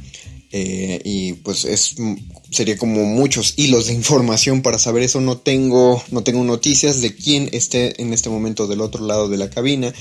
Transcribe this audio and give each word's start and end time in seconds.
Eh, 0.55 1.01
y 1.03 1.33
pues 1.33 1.65
es 1.65 1.95
sería 2.51 2.77
como 2.77 3.05
muchos 3.05 3.55
hilos 3.57 3.87
de 3.87 3.95
información 3.95 4.61
para 4.61 4.79
saber 4.79 5.03
eso 5.03 5.19
no 5.23 5.39
tengo 5.39 6.05
no 6.11 6.25
tengo 6.25 6.45
noticias 6.45 7.01
de 7.01 7.15
quién 7.17 7.49
esté 7.53 8.03
en 8.03 8.13
este 8.13 8.29
momento 8.29 8.67
del 8.67 8.83
otro 8.83 9.07
lado 9.07 9.31
de 9.31 9.39
la 9.39 9.49
cabina 9.49 9.95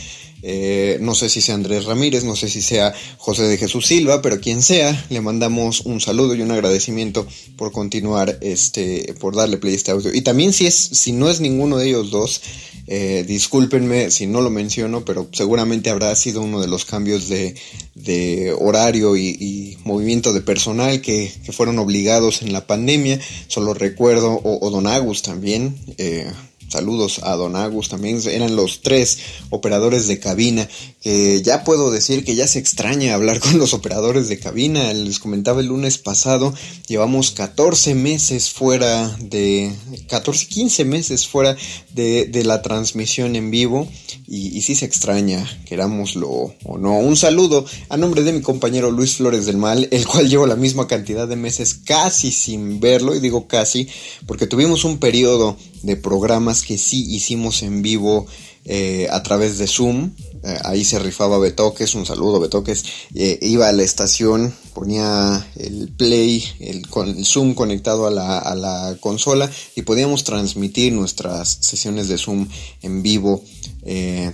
eh, 0.43 0.97
no 1.01 1.13
sé 1.13 1.29
si 1.29 1.41
sea 1.41 1.55
Andrés 1.55 1.85
Ramírez, 1.85 2.23
no 2.23 2.35
sé 2.35 2.49
si 2.49 2.61
sea 2.61 2.93
José 3.17 3.43
de 3.43 3.57
Jesús 3.57 3.85
Silva, 3.85 4.21
pero 4.21 4.39
quien 4.39 4.61
sea, 4.61 5.05
le 5.09 5.21
mandamos 5.21 5.81
un 5.81 6.01
saludo 6.01 6.33
y 6.33 6.41
un 6.41 6.51
agradecimiento 6.51 7.27
por 7.57 7.71
continuar, 7.71 8.39
este, 8.41 9.13
por 9.19 9.35
darle 9.35 9.57
play 9.57 9.75
este 9.75 9.91
audio. 9.91 10.13
Y 10.13 10.21
también 10.21 10.51
si 10.53 10.65
es, 10.65 10.75
si 10.75 11.11
no 11.11 11.29
es 11.29 11.41
ninguno 11.41 11.77
de 11.77 11.89
ellos 11.89 12.09
dos, 12.09 12.41
eh, 12.87 13.23
discúlpenme 13.27 14.11
si 14.11 14.27
no 14.27 14.41
lo 14.41 14.49
menciono, 14.49 15.05
pero 15.05 15.29
seguramente 15.31 15.89
habrá 15.89 16.13
sido 16.15 16.41
uno 16.41 16.59
de 16.59 16.67
los 16.67 16.85
cambios 16.85 17.29
de, 17.29 17.55
horario 18.59 19.15
y, 19.15 19.77
movimiento 19.83 20.33
de 20.33 20.41
personal 20.41 21.01
que, 21.01 21.31
fueron 21.51 21.79
obligados 21.79 22.41
en 22.41 22.53
la 22.53 22.67
pandemia. 22.67 23.19
Solo 23.47 23.73
recuerdo, 23.73 24.39
o, 24.43 24.69
Don 24.69 24.87
Agus 24.87 25.21
también. 25.21 25.75
Eh, 25.97 26.31
saludos 26.71 27.19
a 27.23 27.35
Don 27.35 27.55
Agus 27.55 27.89
también, 27.89 28.21
eran 28.29 28.55
los 28.55 28.81
tres 28.81 29.19
operadores 29.49 30.07
de 30.07 30.19
cabina, 30.19 30.67
que 31.01 31.41
ya 31.41 31.63
puedo 31.63 31.89
decir 31.89 32.23
que 32.23 32.35
ya 32.35 32.47
se 32.47 32.59
extraña 32.59 33.15
hablar 33.15 33.39
con 33.39 33.57
los 33.57 33.73
operadores 33.73 34.29
de 34.29 34.39
cabina, 34.39 34.93
les 34.93 35.19
comentaba 35.19 35.59
el 35.59 35.67
lunes 35.67 35.97
pasado, 35.97 36.53
llevamos 36.87 37.31
14 37.31 37.95
meses 37.95 38.51
fuera 38.51 39.17
de, 39.19 39.73
14, 40.07 40.45
15 40.45 40.85
meses 40.85 41.27
fuera 41.27 41.57
de, 41.93 42.29
la 42.45 42.61
transmisión 42.61 43.35
en 43.35 43.51
vivo 43.51 43.87
y, 44.27 44.57
y 44.57 44.61
sí 44.61 44.75
se 44.75 44.85
extraña, 44.85 45.45
querámoslo 45.65 46.29
o 46.63 46.77
no. 46.77 46.97
Un 46.97 47.15
saludo 47.15 47.65
a 47.89 47.97
nombre 47.97 48.23
de 48.23 48.33
mi 48.33 48.41
compañero 48.41 48.91
Luis 48.91 49.15
Flores 49.15 49.45
del 49.45 49.57
Mal, 49.57 49.87
el 49.91 50.07
cual 50.07 50.29
llevo 50.29 50.45
la 50.47 50.55
misma 50.55 50.87
cantidad 50.87 51.27
de 51.27 51.35
meses 51.35 51.73
casi 51.73 52.31
sin 52.31 52.79
verlo, 52.79 53.15
y 53.15 53.19
digo 53.19 53.47
casi, 53.47 53.87
porque 54.27 54.47
tuvimos 54.47 54.85
un 54.85 54.99
periodo 54.99 55.57
de 55.83 55.95
programas 55.95 56.61
que 56.61 56.77
sí 56.77 57.05
hicimos 57.09 57.63
en 57.63 57.81
vivo 57.81 58.27
eh, 58.65 59.07
a 59.09 59.23
través 59.23 59.57
de 59.57 59.67
Zoom. 59.67 60.11
Eh, 60.43 60.57
ahí 60.63 60.83
se 60.83 60.97
rifaba 60.99 61.37
Betoques, 61.37 61.93
un 61.95 62.05
saludo 62.05 62.39
Betoques. 62.39 62.83
Eh, 63.13 63.37
iba 63.41 63.67
a 63.67 63.71
la 63.71 63.83
estación, 63.83 64.53
ponía 64.73 65.47
el 65.55 65.89
play, 65.89 66.43
el, 66.59 66.87
con 66.87 67.09
el 67.09 67.25
Zoom 67.25 67.53
conectado 67.53 68.07
a 68.07 68.11
la, 68.11 68.39
a 68.39 68.55
la, 68.55 68.97
consola 68.99 69.49
y 69.75 69.83
podíamos 69.83 70.23
transmitir 70.23 70.93
nuestras 70.93 71.59
sesiones 71.61 72.07
de 72.07 72.17
Zoom 72.17 72.47
en 72.81 73.03
vivo. 73.03 73.43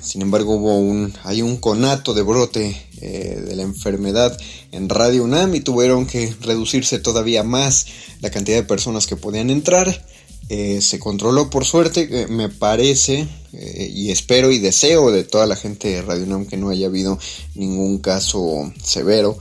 sin 0.01 0.21
embargo, 0.21 0.55
hubo 0.55 0.77
un, 0.77 1.13
hay 1.23 1.41
un 1.41 1.57
conato 1.57 2.13
de 2.13 2.21
brote 2.21 2.87
de 2.99 3.55
la 3.55 3.63
enfermedad 3.63 4.37
en 4.71 4.89
Radio 4.89 5.23
UNAM 5.23 5.55
y 5.55 5.61
tuvieron 5.61 6.05
que 6.05 6.33
reducirse 6.41 6.99
todavía 6.99 7.43
más 7.43 7.85
la 8.21 8.31
cantidad 8.31 8.57
de 8.57 8.63
personas 8.63 9.05
que 9.07 9.15
podían 9.15 9.49
entrar 9.49 10.05
eh, 10.49 10.79
se 10.81 10.97
controló 10.97 11.49
por 11.49 11.65
suerte, 11.65 12.07
eh, 12.09 12.27
me 12.27 12.47
parece, 12.47 13.27
eh, 13.51 13.91
y 13.93 14.11
espero 14.11 14.49
y 14.51 14.59
deseo 14.59 15.11
de 15.11 15.25
toda 15.25 15.45
la 15.45 15.57
gente 15.57 15.89
de 15.89 16.01
Radio 16.01 16.25
Nam 16.25 16.45
que 16.45 16.55
no 16.55 16.69
haya 16.69 16.87
habido 16.87 17.19
ningún 17.55 17.97
caso 17.97 18.71
severo. 18.81 19.37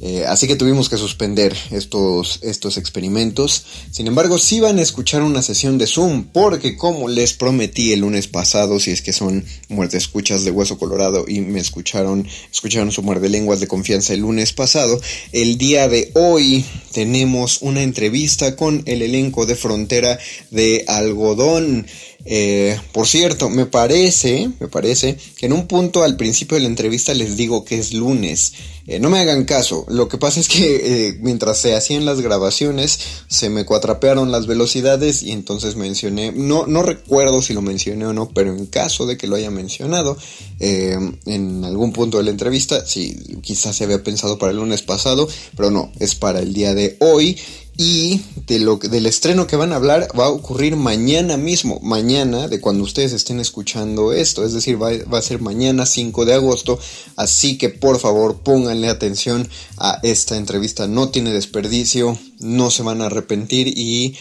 Eh, 0.00 0.24
así 0.26 0.46
que 0.46 0.54
tuvimos 0.54 0.88
que 0.88 0.96
suspender 0.96 1.56
estos, 1.70 2.38
estos 2.42 2.76
experimentos. 2.76 3.64
Sin 3.90 4.06
embargo, 4.06 4.38
sí 4.38 4.60
van 4.60 4.78
a 4.78 4.82
escuchar 4.82 5.22
una 5.22 5.42
sesión 5.42 5.76
de 5.76 5.86
Zoom, 5.86 6.24
porque 6.32 6.76
como 6.76 7.08
les 7.08 7.34
prometí 7.34 7.92
el 7.92 8.00
lunes 8.00 8.28
pasado, 8.28 8.78
si 8.78 8.92
es 8.92 9.02
que 9.02 9.12
son 9.12 9.44
muerte 9.68 9.96
escuchas 9.96 10.44
de 10.44 10.52
Hueso 10.52 10.78
Colorado 10.78 11.24
y 11.26 11.40
me 11.40 11.58
escucharon, 11.58 12.28
escucharon 12.50 12.92
su 12.92 13.02
muerde 13.02 13.28
lenguas 13.28 13.58
de 13.58 13.66
confianza 13.66 14.14
el 14.14 14.20
lunes 14.20 14.52
pasado, 14.52 15.00
el 15.32 15.58
día 15.58 15.88
de 15.88 16.12
hoy 16.14 16.64
tenemos 16.92 17.62
una 17.62 17.82
entrevista 17.82 18.54
con 18.54 18.82
el 18.86 19.02
elenco 19.02 19.46
de 19.46 19.56
frontera 19.56 20.18
de 20.50 20.84
algodón. 20.86 21.86
Eh, 22.24 22.78
por 22.92 23.06
cierto, 23.06 23.48
me 23.48 23.66
parece, 23.66 24.50
me 24.58 24.68
parece 24.68 25.16
que 25.36 25.46
en 25.46 25.52
un 25.52 25.66
punto 25.66 26.02
al 26.02 26.16
principio 26.16 26.56
de 26.56 26.62
la 26.62 26.68
entrevista 26.68 27.14
les 27.14 27.36
digo 27.36 27.64
que 27.64 27.78
es 27.78 27.92
lunes. 27.92 28.52
Eh, 28.86 28.98
no 28.98 29.08
me 29.08 29.18
hagan 29.18 29.44
caso. 29.44 29.84
Lo 29.88 30.08
que 30.08 30.18
pasa 30.18 30.40
es 30.40 30.48
que 30.48 31.08
eh, 31.08 31.18
mientras 31.20 31.58
se 31.58 31.74
hacían 31.74 32.04
las 32.04 32.20
grabaciones 32.20 32.98
se 33.28 33.50
me 33.50 33.64
cuatrapearon 33.64 34.32
las 34.32 34.46
velocidades 34.46 35.22
y 35.22 35.32
entonces 35.32 35.76
mencioné, 35.76 36.32
no, 36.32 36.66
no 36.66 36.82
recuerdo 36.82 37.40
si 37.40 37.54
lo 37.54 37.62
mencioné 37.62 38.06
o 38.06 38.12
no, 38.12 38.30
pero 38.30 38.54
en 38.54 38.66
caso 38.66 39.06
de 39.06 39.16
que 39.16 39.26
lo 39.26 39.36
haya 39.36 39.50
mencionado 39.50 40.16
en 40.60 41.64
algún 41.64 41.92
punto 41.92 42.18
de 42.18 42.24
la 42.24 42.30
entrevista, 42.30 42.84
sí, 42.84 43.16
quizás 43.42 43.76
se 43.76 43.84
había 43.84 44.02
pensado 44.02 44.38
para 44.38 44.50
el 44.50 44.58
lunes 44.58 44.82
pasado, 44.82 45.28
pero 45.56 45.70
no, 45.70 45.92
es 46.00 46.16
para 46.16 46.40
el 46.40 46.52
día 46.52 46.74
de 46.74 46.96
hoy. 46.98 47.38
Y 47.80 48.22
del 48.48 49.06
estreno 49.06 49.46
que 49.46 49.54
van 49.54 49.72
a 49.72 49.76
hablar 49.76 50.08
va 50.18 50.26
a 50.26 50.30
ocurrir 50.30 50.74
mañana 50.74 51.36
mismo, 51.36 51.78
mañana 51.80 52.48
de 52.48 52.60
cuando 52.60 52.82
ustedes 52.82 53.12
estén 53.12 53.38
escuchando 53.38 54.12
esto, 54.12 54.44
es 54.44 54.52
decir, 54.52 54.82
va, 54.82 54.90
va, 55.12 55.18
a 55.18 55.22
ser 55.22 55.40
mañana 55.40 55.86
5 55.86 56.24
de 56.24 56.34
agosto, 56.34 56.80
así 57.14 57.56
que 57.56 57.68
por 57.68 58.00
favor 58.00 58.40
pónganle 58.40 58.88
atención 58.88 59.48
a 59.76 60.00
esta 60.02 60.36
entrevista, 60.36 60.88
no 60.88 61.10
tiene 61.10 61.32
desperdicio, 61.32 62.18
no 62.40 62.72
se 62.72 62.82
van 62.82 63.00
a 63.00 63.06
arrepentir. 63.06 63.68
Y 63.68 64.16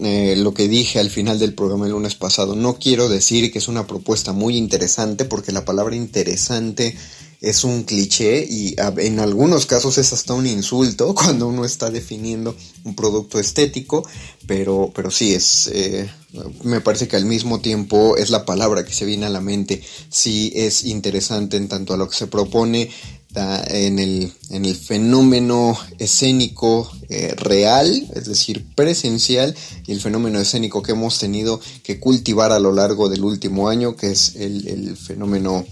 eh, 0.00 0.34
lo 0.36 0.52
que 0.52 0.66
dije 0.66 0.98
al 0.98 1.10
final 1.10 1.38
del 1.38 1.54
programa 1.54 1.86
el 1.86 1.92
lunes 1.92 2.16
pasado, 2.16 2.56
no 2.56 2.74
quiero 2.74 3.08
decir 3.08 3.52
que 3.52 3.58
es 3.58 3.68
una 3.68 3.86
propuesta 3.86 4.32
muy 4.32 4.56
interesante 4.56 5.26
porque 5.26 5.52
la 5.52 5.64
palabra 5.64 5.94
interesante 5.94 6.96
es 7.48 7.64
un 7.64 7.84
cliché 7.84 8.44
y 8.48 8.74
en 8.98 9.20
algunos 9.20 9.66
casos 9.66 9.98
es 9.98 10.12
hasta 10.12 10.34
un 10.34 10.46
insulto 10.46 11.14
cuando 11.14 11.48
uno 11.48 11.64
está 11.64 11.90
definiendo 11.90 12.56
un 12.84 12.94
producto 12.94 13.38
estético, 13.38 14.06
pero, 14.46 14.90
pero 14.94 15.10
sí 15.10 15.34
es, 15.34 15.68
eh, 15.72 16.10
me 16.62 16.80
parece 16.80 17.08
que 17.08 17.16
al 17.16 17.24
mismo 17.24 17.60
tiempo 17.60 18.16
es 18.16 18.30
la 18.30 18.44
palabra 18.44 18.84
que 18.84 18.92
se 18.92 19.04
viene 19.04 19.26
a 19.26 19.30
la 19.30 19.40
mente, 19.40 19.82
sí 20.08 20.52
es 20.54 20.84
interesante 20.84 21.56
en 21.56 21.68
tanto 21.68 21.94
a 21.94 21.96
lo 21.96 22.08
que 22.08 22.16
se 22.16 22.26
propone 22.26 22.90
en 23.68 23.98
el, 23.98 24.32
en 24.50 24.64
el 24.64 24.74
fenómeno 24.74 25.78
escénico 25.98 26.90
eh, 27.08 27.34
real, 27.36 28.08
es 28.14 28.24
decir, 28.24 28.64
presencial, 28.74 29.54
y 29.86 29.92
el 29.92 30.00
fenómeno 30.00 30.40
escénico 30.40 30.82
que 30.82 30.92
hemos 30.92 31.18
tenido 31.18 31.60
que 31.82 32.00
cultivar 32.00 32.52
a 32.52 32.58
lo 32.58 32.72
largo 32.72 33.08
del 33.08 33.24
último 33.24 33.68
año, 33.68 33.94
que 33.94 34.12
es 34.12 34.36
el, 34.36 34.66
el 34.68 34.96
fenómeno 34.96 35.66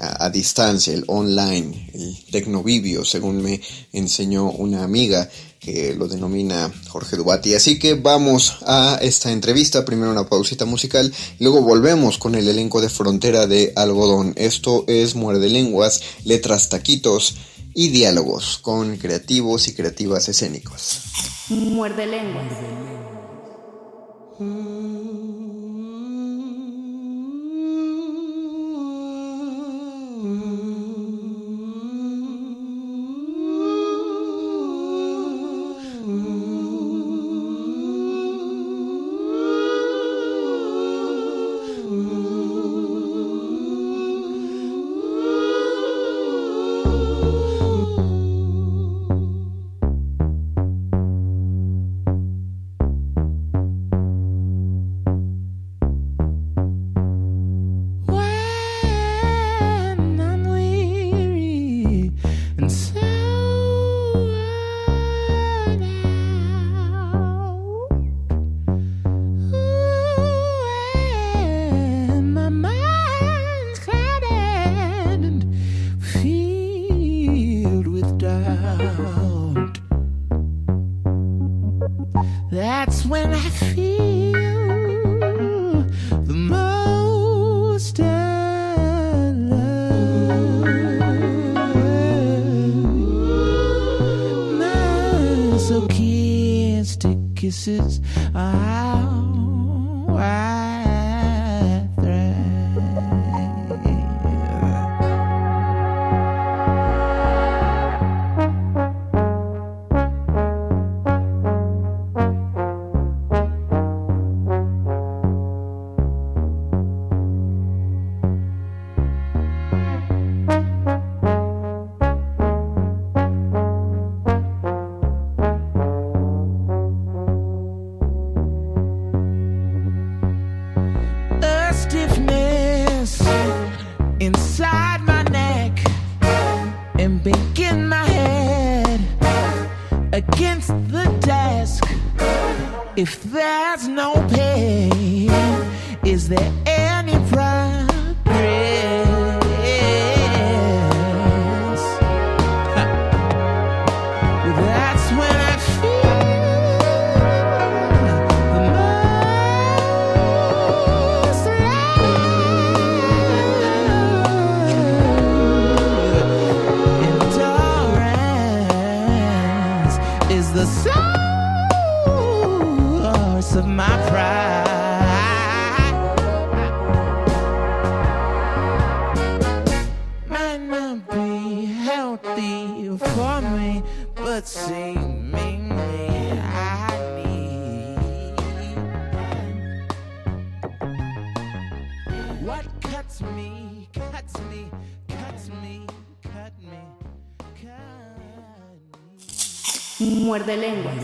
a, 0.00 0.30
distancia, 0.30 0.92
el 0.92 1.04
online, 1.06 1.90
el 1.94 2.24
tecnovivio, 2.30 3.04
según 3.04 3.42
me 3.42 3.60
enseñó 3.92 4.50
una 4.50 4.82
amiga 4.82 5.28
que 5.60 5.94
lo 5.94 6.08
denomina 6.08 6.72
Jorge 6.88 7.16
Dubati. 7.16 7.54
Así 7.54 7.78
que 7.78 7.94
vamos 7.94 8.58
a 8.66 8.98
esta 9.00 9.30
entrevista, 9.30 9.84
primero 9.84 10.10
una 10.10 10.28
pausita 10.28 10.64
musical, 10.64 11.12
luego 11.38 11.62
volvemos 11.62 12.18
con 12.18 12.34
el 12.34 12.48
elenco 12.48 12.80
de 12.80 12.88
Frontera 12.88 13.46
de 13.46 13.72
Algodón. 13.76 14.32
Esto 14.36 14.84
es 14.88 15.14
Muerde 15.14 15.48
Lenguas, 15.48 16.02
Letras 16.24 16.68
Taquitos 16.68 17.36
y 17.74 17.88
Diálogos 17.88 18.58
con 18.58 18.96
creativos 18.96 19.68
y 19.68 19.74
creativas 19.74 20.28
escénicos. 20.28 21.00
Muerde 21.48 22.06
Lenguas. 22.06 22.46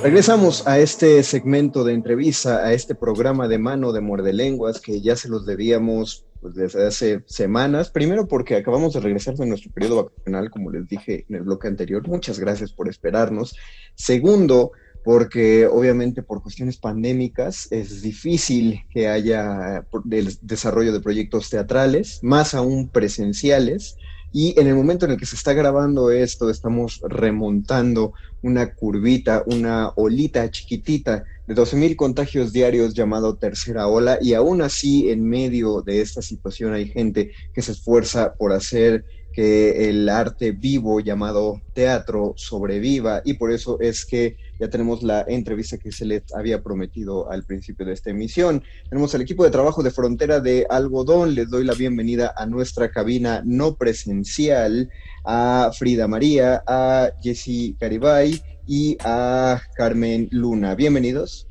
Regresamos 0.03 0.65
a 0.67 0.79
este 0.79 1.23
segmento 1.25 1.83
de 1.83 1.93
entrevista, 1.93 2.65
a 2.65 2.73
este 2.73 2.95
programa 2.95 3.49
de 3.49 3.59
mano 3.59 3.93
de 3.93 4.01
Muerde 4.01 4.33
Lenguas 4.33 4.81
que 4.81 5.01
ya 5.01 5.17
se 5.17 5.29
los 5.29 5.45
debíamos 5.45 6.25
pues, 6.41 6.55
desde 6.55 6.87
hace 6.87 7.23
semanas. 7.27 7.91
Primero 7.91 8.29
porque 8.29 8.57
acabamos 8.57 8.95
de 8.95 9.01
regresar 9.01 9.35
de 9.35 9.47
nuestro 9.47 9.73
periodo 9.73 10.05
vacacional, 10.05 10.51
como 10.51 10.71
les 10.71 10.87
dije 10.87 11.27
en 11.29 11.37
el 11.37 11.43
bloque 11.43 11.67
anterior. 11.67 12.07
Muchas 12.07 12.39
gracias 12.39 12.73
por 12.73 12.89
esperarnos. 12.89 13.57
Segundo, 13.97 14.71
porque 15.05 15.67
obviamente 15.67 16.23
por 16.23 16.43
cuestiones 16.43 16.77
pandémicas 16.77 17.67
es 17.73 18.01
difícil 18.01 18.85
que 18.91 19.09
haya 19.09 19.85
el 20.11 20.39
desarrollo 20.43 20.93
de 20.93 21.01
proyectos 21.01 21.51
teatrales, 21.51 22.21
más 22.23 22.55
aún 22.55 22.89
presenciales. 22.89 23.97
Y 24.33 24.59
en 24.61 24.67
el 24.67 24.75
momento 24.75 25.07
en 25.07 25.13
el 25.13 25.17
que 25.17 25.27
se 25.27 25.37
está 25.37 25.53
grabando 25.53 26.11
esto, 26.11 26.51
estamos 26.51 27.01
remontando 27.03 28.13
una 28.43 28.75
curvita, 28.75 29.43
una 29.47 29.91
olita 29.97 30.51
chiquitita 30.51 31.25
de 31.47 31.55
12.000 31.55 31.97
contagios 31.97 32.53
diarios 32.53 32.95
llamado 32.95 33.37
tercera 33.37 33.89
ola. 33.89 34.19
Y 34.21 34.35
aún 34.35 34.63
así 34.63 35.11
en 35.11 35.29
medio 35.29 35.83
de 35.83 36.03
esta 36.03 36.23
situación 36.23 36.75
hay 36.75 36.89
gente 36.89 37.33
que 37.55 37.63
se 37.63 37.73
esfuerza 37.73 38.35
por 38.35 38.53
hacer 38.53 39.05
que 39.33 39.89
el 39.89 40.09
arte 40.09 40.53
vivo 40.53 41.01
llamado 41.01 41.61
teatro 41.75 42.35
sobreviva 42.37 43.23
y 43.25 43.35
por 43.35 43.53
eso 43.53 43.79
es 43.81 44.05
que 44.05 44.37
ya 44.59 44.69
tenemos 44.69 45.03
la 45.03 45.25
entrevista 45.29 45.79
que 45.79 45.93
se 45.93 46.05
les 46.05 46.23
había 46.35 46.63
prometido 46.63 47.31
al 47.31 47.45
principio 47.45 47.87
de 47.87 47.93
esta 47.93 48.11
emisión. 48.11 48.65
Tenemos 48.89 49.15
al 49.15 49.23
equipo 49.23 49.45
de 49.45 49.51
trabajo 49.51 49.83
de 49.83 49.91
Frontera 49.91 50.41
de 50.41 50.67
Algodón. 50.69 51.35
Les 51.35 51.49
doy 51.49 51.65
la 51.65 51.75
bienvenida 51.75 52.35
a 52.37 52.47
nuestra 52.47 52.91
cabina 52.91 53.43
no 53.45 53.77
presencial, 53.77 54.91
a 55.25 55.71
Frida 55.77 56.09
María, 56.09 56.65
a 56.67 57.11
Jessy 57.23 57.77
Caribay 57.79 58.43
y 58.67 58.97
a 59.05 59.61
Carmen 59.77 60.29
Luna. 60.33 60.75
Bienvenidos. 60.75 61.47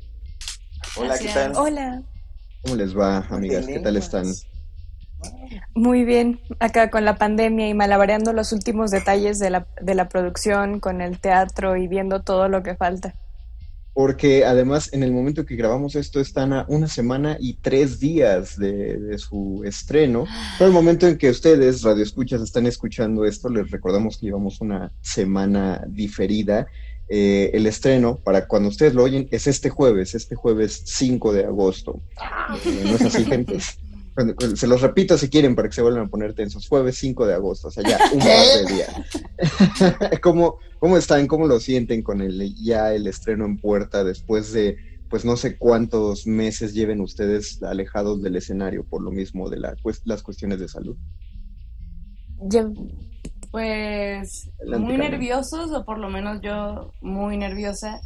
Hola, 0.96 1.18
¿qué 1.18 1.28
tal? 1.28 1.52
Hola. 1.56 2.02
¿Cómo 2.62 2.76
les 2.76 2.96
va, 2.96 3.18
amigas? 3.30 3.66
¿Qué 3.66 3.78
tal 3.78 3.96
están? 3.96 4.26
Muy 5.74 6.04
bien, 6.04 6.40
acá 6.60 6.90
con 6.90 7.04
la 7.04 7.16
pandemia 7.16 7.68
y 7.68 7.74
malabareando 7.74 8.32
los 8.32 8.52
últimos 8.52 8.90
detalles 8.90 9.38
de 9.38 9.50
la, 9.50 9.66
de 9.80 9.94
la 9.94 10.08
producción 10.08 10.80
con 10.80 11.00
el 11.00 11.20
teatro 11.20 11.76
y 11.76 11.88
viendo 11.88 12.22
todo 12.22 12.48
lo 12.48 12.62
que 12.62 12.74
falta. 12.74 13.14
Porque 13.98 14.44
además 14.44 14.92
en 14.92 15.02
el 15.02 15.10
momento 15.10 15.44
que 15.44 15.56
grabamos 15.56 15.96
esto 15.96 16.20
están 16.20 16.52
a 16.52 16.64
una 16.68 16.86
semana 16.86 17.36
y 17.40 17.54
tres 17.54 17.98
días 17.98 18.56
de, 18.56 19.18
su 19.18 19.62
estreno. 19.64 20.24
Pero 20.56 20.68
el 20.68 20.72
momento 20.72 21.08
en 21.08 21.18
que 21.18 21.30
ustedes, 21.30 21.82
Radio 21.82 22.04
Escuchas, 22.04 22.40
están 22.40 22.66
escuchando 22.66 23.24
esto, 23.24 23.48
les 23.48 23.68
recordamos 23.72 24.18
que 24.18 24.26
llevamos 24.26 24.60
una 24.60 24.92
semana 25.00 25.84
diferida. 25.88 26.68
Eh, 27.08 27.50
el 27.54 27.66
estreno, 27.66 28.16
para 28.16 28.46
cuando 28.46 28.68
ustedes 28.68 28.94
lo 28.94 29.02
oyen, 29.02 29.26
es 29.32 29.48
este 29.48 29.68
jueves, 29.68 30.14
este 30.14 30.36
jueves 30.36 30.82
5 30.84 31.32
de 31.32 31.44
agosto. 31.46 32.00
Eh, 32.64 32.82
¿No 32.84 32.94
es 32.94 33.02
así, 33.02 33.24
gente? 33.24 33.58
se 34.56 34.66
los 34.66 34.80
repito 34.80 35.16
si 35.16 35.28
quieren 35.28 35.54
para 35.54 35.68
que 35.68 35.74
se 35.74 35.82
vuelvan 35.82 36.06
a 36.06 36.08
poner 36.08 36.34
tensos. 36.34 36.68
Jueves 36.68 36.96
5 36.98 37.26
de 37.26 37.34
agosto, 37.34 37.68
o 37.68 37.70
sea, 37.70 37.84
ya 37.84 37.98
un 38.12 38.18
par 38.18 38.28
de 38.28 38.74
día. 38.74 40.18
¿Cómo, 40.22 40.58
¿Cómo 40.78 40.96
están? 40.96 41.26
¿Cómo 41.26 41.46
lo 41.46 41.60
sienten 41.60 42.02
con 42.02 42.20
el 42.20 42.54
ya 42.56 42.92
el 42.92 43.06
estreno 43.06 43.44
en 43.44 43.58
puerta 43.58 44.04
después 44.04 44.52
de, 44.52 44.76
pues 45.08 45.24
no 45.24 45.36
sé 45.36 45.56
cuántos 45.56 46.26
meses 46.26 46.74
lleven 46.74 47.00
ustedes 47.00 47.62
alejados 47.62 48.22
del 48.22 48.36
escenario 48.36 48.84
por 48.84 49.02
lo 49.02 49.10
mismo 49.10 49.48
de 49.48 49.58
la, 49.58 49.76
las 50.04 50.22
cuestiones 50.22 50.58
de 50.60 50.68
salud? 50.68 50.96
pues 53.50 54.50
muy 54.78 54.98
nerviosos, 54.98 55.72
o 55.72 55.84
por 55.84 55.98
lo 55.98 56.10
menos 56.10 56.40
yo 56.42 56.92
muy 57.00 57.36
nerviosa. 57.36 58.00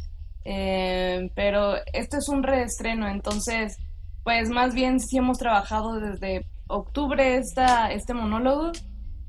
Eh, 0.45 1.29
pero 1.35 1.75
esto 1.93 2.17
es 2.17 2.27
un 2.29 2.43
reestreno, 2.43 3.07
entonces 3.07 3.77
pues 4.23 4.49
más 4.49 4.73
bien 4.73 4.99
sí 4.99 5.17
hemos 5.17 5.37
trabajado 5.37 5.99
desde 5.99 6.45
octubre 6.67 7.37
esta, 7.37 7.91
este 7.91 8.13
monólogo. 8.13 8.71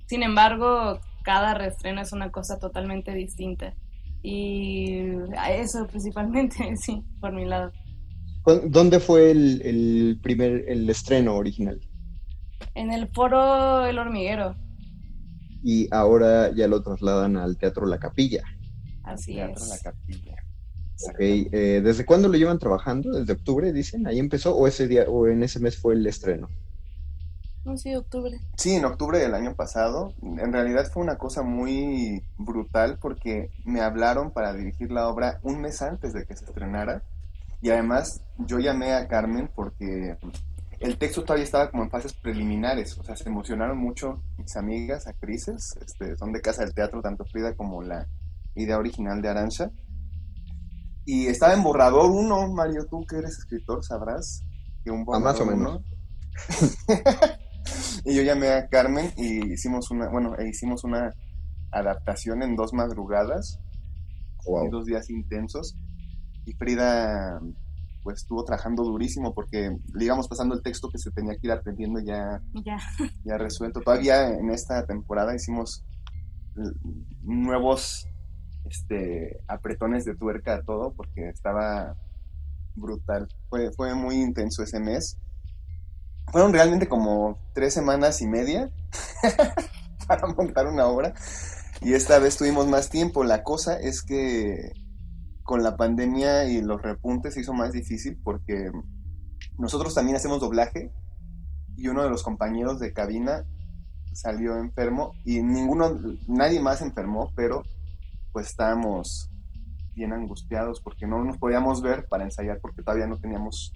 Sin 0.07 0.23
embargo, 0.23 1.01
cada 1.25 1.55
reestreno 1.55 2.01
es 2.01 2.13
una 2.13 2.31
cosa 2.31 2.59
totalmente 2.59 3.13
distinta. 3.13 3.75
Y 4.23 5.01
a 5.37 5.53
eso 5.53 5.87
principalmente, 5.87 6.77
sí, 6.77 7.03
por 7.21 7.33
mi 7.33 7.45
lado. 7.45 7.73
¿Dónde 8.67 9.01
fue 9.01 9.31
el, 9.31 9.63
el 9.63 10.21
primer, 10.23 10.65
el 10.69 10.89
estreno 10.89 11.35
original? 11.35 11.81
En 12.75 12.93
el 12.93 13.09
foro 13.09 13.87
El 13.87 13.99
Hormiguero. 13.99 14.55
Y 15.63 15.89
ahora 15.95 16.55
ya 16.55 16.69
lo 16.69 16.83
trasladan 16.83 17.37
al 17.37 17.57
Teatro 17.57 17.87
La 17.87 17.99
Capilla. 17.99 18.43
Así 19.03 19.35
Teatro 19.35 19.65
La 19.67 19.79
Capilla. 19.79 20.34
Ok, 21.03 21.17
eh, 21.19 21.81
¿desde 21.83 22.05
cuándo 22.05 22.29
lo 22.29 22.39
llevan 22.39 22.59
trabajando? 22.59 23.13
¿Desde 23.13 23.33
octubre, 23.33 23.73
dicen? 23.73 24.07
¿Ahí 24.07 24.19
empezó 24.19 24.55
o 24.57 24.67
ese 24.67 24.87
día 24.87 25.05
o 25.09 25.27
en 25.27 25.43
ese 25.43 25.59
mes 25.59 25.77
fue 25.77 25.95
el 25.95 26.07
estreno? 26.07 26.49
No, 27.65 27.77
sí, 27.79 27.95
octubre. 27.95 28.39
Sí, 28.57 28.75
en 28.75 28.85
octubre 28.85 29.19
del 29.19 29.35
año 29.35 29.55
pasado. 29.55 30.13
En 30.23 30.53
realidad 30.53 30.91
fue 30.93 31.03
una 31.03 31.17
cosa 31.17 31.43
muy 31.43 32.23
brutal 32.37 32.99
porque 33.01 33.51
me 33.65 33.81
hablaron 33.81 34.31
para 34.31 34.53
dirigir 34.53 34.93
la 34.93 35.09
obra 35.09 35.41
un 35.43 35.61
mes 35.61 35.81
antes 35.83 36.13
de 36.13 36.27
que 36.27 36.37
se 36.37 36.45
estrenara. 36.45 37.03
Y 37.63 37.71
además 37.71 38.21
yo 38.39 38.59
llamé 38.59 38.93
a 38.93 39.09
Carmen 39.09 39.49
porque 39.55 40.19
el 40.79 40.99
texto 40.99 41.23
todavía 41.23 41.45
estaba 41.45 41.71
como 41.71 41.85
en 41.85 41.91
fases 41.91 42.13
preliminares. 42.13 42.99
O 42.99 43.03
sea, 43.03 43.17
se 43.17 43.29
emocionaron 43.29 43.79
mucho 43.79 44.23
mis 44.37 44.55
amigas, 44.57 45.07
actrices. 45.07 45.75
Este, 45.85 46.17
son 46.17 46.33
de 46.33 46.43
Casa 46.43 46.65
del 46.65 46.75
Teatro, 46.75 47.01
tanto 47.01 47.25
Frida 47.25 47.55
como 47.55 47.83
la 47.83 48.07
idea 48.55 48.79
original 48.79 49.23
de 49.23 49.29
Arancha 49.29 49.71
y 51.05 51.27
estaba 51.27 51.55
en 51.55 51.63
borrador 51.63 52.11
uno, 52.11 52.49
Mario, 52.53 52.87
tú 52.89 53.05
que 53.07 53.17
eres 53.17 53.39
escritor 53.39 53.85
sabrás 53.85 54.43
que 54.83 54.91
un 54.91 55.05
borrador 55.05 55.29
ah, 55.29 55.33
más 55.33 55.41
o 55.41 55.47
menos. 55.47 55.83
y 58.05 58.15
yo 58.17 58.23
llamé 58.23 58.49
a 58.49 58.69
Carmen 58.69 59.13
y 59.17 59.53
hicimos 59.53 59.91
una, 59.91 60.09
bueno, 60.09 60.37
e 60.39 60.49
hicimos 60.49 60.85
una 60.85 61.13
adaptación 61.71 62.43
en 62.43 62.57
dos 62.57 62.73
madrugadas, 62.73 63.59
en 64.47 64.71
dos 64.71 64.87
días 64.87 65.11
intensos. 65.11 65.77
Y 66.47 66.53
Frida 66.55 67.41
pues 68.03 68.21
estuvo 68.21 68.45
trabajando 68.45 68.85
durísimo 68.85 69.33
porque 69.35 69.75
le 69.95 70.05
íbamos 70.05 70.29
pasando 70.29 70.55
el 70.55 70.63
texto 70.63 70.91
que 70.91 70.99
se 70.99 71.11
tenía 71.11 71.35
que 71.37 71.47
ir 71.47 71.53
aprendiendo 71.53 72.01
ya, 72.01 72.41
ya. 72.63 72.77
ya 73.25 73.39
resuelto. 73.39 73.81
Todavía 73.81 74.29
en 74.29 74.51
esta 74.51 74.85
temporada 74.85 75.35
hicimos 75.35 75.85
nuevos 77.23 78.07
este, 78.65 79.41
apretones 79.49 80.05
de 80.05 80.15
tuerca 80.15 80.55
a 80.55 80.63
todo 80.63 80.93
porque 80.95 81.29
estaba 81.29 81.97
brutal. 82.75 83.29
Fue, 83.49 83.71
fue 83.73 83.95
muy 83.95 84.17
intenso 84.17 84.63
ese 84.63 84.81
mes. 84.81 85.19
Fueron 86.33 86.53
realmente 86.53 86.89
como 86.89 87.39
tres 87.53 87.75
semanas 87.75 88.21
y 88.23 88.27
media 88.27 88.71
para 90.09 90.27
montar 90.29 90.67
una 90.67 90.87
obra 90.87 91.15
y 91.81 91.93
esta 91.93 92.19
vez 92.19 92.37
tuvimos 92.37 92.67
más 92.67 92.89
tiempo. 92.89 93.25
La 93.25 93.43
cosa 93.43 93.79
es 93.79 94.03
que 94.03 94.73
con 95.43 95.63
la 95.63 95.77
pandemia 95.77 96.47
y 96.47 96.63
los 96.63 96.81
repuntes 96.81 97.35
se 97.35 97.41
hizo 97.41 97.53
más 97.53 97.73
difícil 97.73 98.19
porque 98.25 98.71
nosotros 99.59 99.95
también 99.95 100.17
hacemos 100.17 100.41
doblaje 100.41 100.91
y 101.77 101.89
uno 101.89 102.03
de 102.03 102.11
los 102.11 102.23
compañeros 102.23 102.79
de 102.79 102.93
cabina 102.93 103.45
salió 104.13 104.57
enfermo 104.57 105.13
y 105.25 105.43
ninguno, 105.43 106.01
nadie 106.29 106.61
más 106.61 106.81
enfermó, 106.81 107.33
pero 107.37 107.63
pues 108.35 108.49
estábamos 108.49 109.31
bien 109.95 110.13
angustiados 110.13 110.81
porque 110.81 111.07
no 111.07 111.25
nos 111.25 111.39
podíamos 111.39 111.81
ver 111.81 112.07
para 112.07 112.25
ensayar 112.25 112.59
porque 112.61 112.83
todavía 112.83 113.07
no 113.07 113.17
teníamos, 113.17 113.73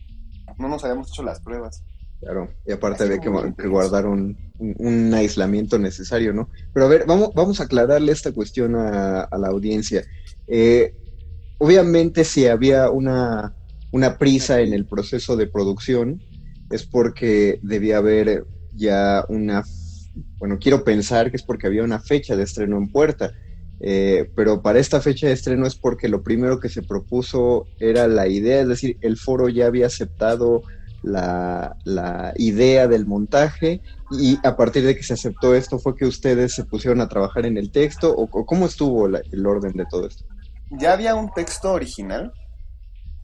no 0.59 0.69
nos 0.69 0.85
habíamos 0.85 1.09
hecho 1.09 1.23
las 1.23 1.41
pruebas. 1.41 1.85
Claro, 2.21 2.49
y 2.67 2.73
aparte 2.73 3.05
había 3.05 3.21
que, 3.21 3.69
guardar 3.69 4.07
un, 4.07 4.37
aislamiento 5.15 5.79
necesario, 5.79 6.33
¿no? 6.33 6.51
Pero 6.75 6.87
a 6.87 6.89
ver, 6.89 7.05
vamos, 7.07 7.31
vamos 7.33 7.61
a 7.61 7.65
aclararle 7.65 8.11
esta 8.11 8.33
cuestión 8.33 8.75
a, 8.75 9.29
la 9.31 9.49
audiencia. 9.49 10.03
Eh, 10.49 10.97
obviamente 11.59 12.25
si 12.25 12.49
había 12.49 12.91
una, 12.91 13.55
una 13.93 14.19
prisa 14.19 14.61
en 14.61 14.73
el 14.73 14.87
proceso 14.87 15.37
de 15.37 15.47
producción, 15.47 16.21
es 16.73 16.85
porque 16.85 17.61
debía 17.63 17.99
haber 17.99 18.45
ya 18.75 19.25
una, 19.29 19.63
bueno, 20.39 20.59
quiero 20.61 20.83
pensar 20.83 21.31
que 21.31 21.37
es 21.37 21.45
porque 21.45 21.69
había 21.69 21.85
una 21.85 22.01
fecha 22.01 22.35
de 22.35 22.43
estreno 22.43 22.77
en 22.79 22.91
puerta 22.91 23.33
eh, 23.81 24.31
pero 24.35 24.63
para 24.63 24.79
esta 24.79 25.01
fecha 25.01 25.27
de 25.27 25.33
estreno 25.33 25.67
es 25.67 25.77
porque 25.77 26.09
lo 26.09 26.23
primero 26.23 26.59
que 26.59 26.69
se 26.69 26.83
propuso 26.83 27.67
era 27.79 28.09
la 28.09 28.27
idea, 28.27 28.61
es 28.61 28.69
decir, 28.69 28.99
el 29.01 29.17
foro 29.17 29.49
ya 29.49 29.67
había 29.67 29.87
aceptado 29.87 30.63
la, 31.03 31.77
idea 32.37 32.89
del 32.89 33.07
montaje 33.07 33.81
y 34.11 34.39
a 34.47 34.57
partir 34.57 34.85
de 34.85 34.97
que 34.97 35.03
se 35.03 35.15
aceptó 35.15 35.55
esto 35.55 35.79
fue 35.79 35.95
que 35.95 36.07
ustedes 36.07 36.55
se 36.55 36.65
pusieron 36.65 37.01
a 37.01 37.09
trabajar 37.09 37.47
en 37.47 37.57
el 37.57 37.71
texto 37.71 38.15
o, 38.15 38.29
cómo 38.29 38.67
estuvo 38.67 39.07
el 39.07 39.47
orden 39.47 39.73
de 39.73 39.87
todo 39.87 40.07
esto. 40.07 40.25
Ya 40.71 40.93
había 40.93 41.15
un 41.15 41.31
texto 41.33 41.73
original, 41.73 42.33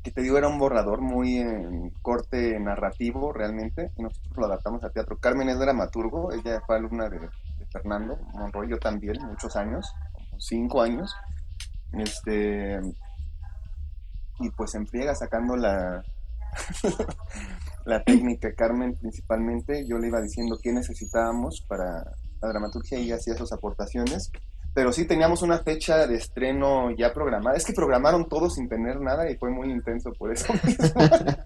que 0.03 0.11
te 0.11 0.23
digo 0.23 0.39
era 0.39 0.49
un 0.49 0.59
borrador 0.59 1.01
muy 1.01 1.39
en 1.39 1.91
corte 2.03 2.59
narrativo 2.59 3.33
realmente, 3.33 3.91
y 3.97 4.03
nosotros 4.03 4.37
lo 4.37 4.47
adaptamos 4.47 4.85
a 4.85 4.91
teatro. 4.91 5.19
Carmen 5.19 5.49
es 5.49 5.59
dramaturgo, 5.59 6.33
ella 6.33 6.63
fue 6.67 6.77
alumna 6.77 7.09
de, 7.09 7.21
Fernando 7.71 8.19
Monroy, 8.35 8.69
yo 8.69 8.79
también, 8.79 9.17
muchos 9.27 9.57
años, 9.57 9.93
cinco 10.39 10.83
años. 10.83 11.15
Este, 11.93 12.81
y 14.41 14.51
pues 14.51 14.75
en 14.75 14.87
friega 14.87 15.15
sacando 15.15 15.57
la, 15.57 16.03
la 17.85 18.03
técnica 18.03 18.53
Carmen 18.55 18.97
principalmente, 18.97 19.87
yo 19.87 19.99
le 19.99 20.09
iba 20.09 20.21
diciendo 20.21 20.59
qué 20.63 20.73
necesitábamos 20.73 21.65
para 21.69 22.05
la 22.41 22.49
dramaturgia 22.49 22.99
y 22.99 23.13
hacía 23.13 23.37
sus 23.37 23.53
aportaciones 23.53 24.31
pero 24.75 24.93
sí 24.93 25.05
teníamos 25.07 25.43
una 25.43 25.61
fecha 25.61 26.05
de 26.09 26.17
estreno 26.17 26.91
ya 26.91 27.15
programada. 27.15 27.57
Es 27.57 27.65
que 27.65 27.73
programaron 27.73 28.29
todo 28.29 28.51
sin 28.51 28.69
tener 28.69 29.01
nada 29.01 29.31
y 29.31 29.37
fue 29.37 29.51
muy 29.51 29.71
intenso 29.71 30.13
por 30.19 30.33
eso 30.33 30.53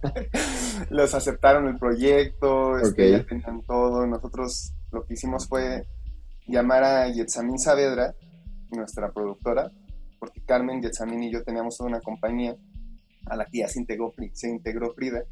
Los 0.90 1.14
aceptaron 1.14 1.68
el 1.68 1.78
proyecto, 1.78 2.78
este, 2.78 3.12
ya 3.12 3.24
tenían 3.24 3.62
todo. 3.66 4.06
Nosotros 4.06 4.72
lo 4.90 5.04
que 5.04 5.12
hicimos 5.12 5.46
fue 5.46 5.86
llamar 6.46 6.82
a 6.84 7.08
Yetzamin 7.08 7.58
Saavedra, 7.58 8.14
nuestra 8.70 9.12
productora, 9.12 9.70
porque 10.18 10.40
Carmen, 10.42 10.82
Yetzamin 10.82 11.22
y 11.24 11.32
yo 11.32 11.42
teníamos 11.42 11.80
una 11.80 12.00
compañía 12.00 12.56
a 13.26 13.36
la 13.36 13.44
que 13.44 13.58
ya 13.58 13.68
se 13.68 13.80
integró, 13.80 14.14
se 14.32 14.48
integró 14.48 14.92
Frida. 14.94 15.22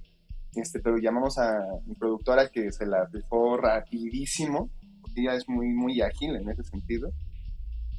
Este, 0.55 0.81
pero 0.81 0.97
llamamos 0.97 1.39
a 1.39 1.59
mi 1.87 1.95
productora 1.95 2.49
que 2.49 2.73
se 2.73 2.87
la 2.87 3.05
rifó 3.07 3.57
rapidísimo, 3.57 4.71
porque 5.01 5.21
ella 5.21 5.35
es 5.35 5.49
muy, 5.49 5.69
muy 5.75 6.01
ágil 6.01 6.37
en 6.37 6.49
ese 6.49 6.65
sentido 6.65 7.11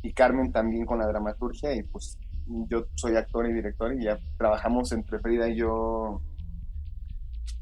y 0.01 0.13
Carmen 0.13 0.51
también 0.51 0.86
con 0.86 1.00
la 1.00 1.08
dramaturgia 1.08 1.74
y 1.75 1.84
pues 1.84 2.17
yo 2.70 2.86
soy 2.96 3.15
actor 3.15 3.50
y 3.50 3.53
director 3.53 3.94
y 3.94 4.06
ya 4.06 4.17
trabajamos 4.38 4.91
entre 4.91 5.20
Frida 5.20 5.50
y 5.50 5.58
yo 5.58 6.22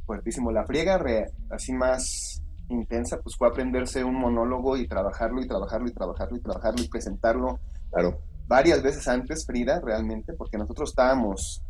fuertísimo. 0.05 0.51
La 0.51 0.65
friega 0.65 1.01
así 1.49 1.73
más 1.73 2.24
intensa 2.69 3.19
pues 3.21 3.35
fue 3.37 3.47
aprenderse 3.47 4.03
un 4.03 4.15
monólogo 4.15 4.77
y 4.77 4.87
trabajarlo 4.87 5.41
y 5.41 5.47
trabajarlo 5.47 5.87
y 5.87 5.93
trabajarlo 5.93 6.37
y 6.37 6.41
trabajarlo 6.41 6.83
y 6.83 6.89
presentarlo 6.89 7.59
claro. 7.91 8.19
varias 8.47 8.81
veces 8.81 9.07
antes 9.07 9.45
Frida 9.45 9.79
realmente 9.81 10.33
porque 10.33 10.57
nosotros 10.57 10.89
estábamos 10.89 11.63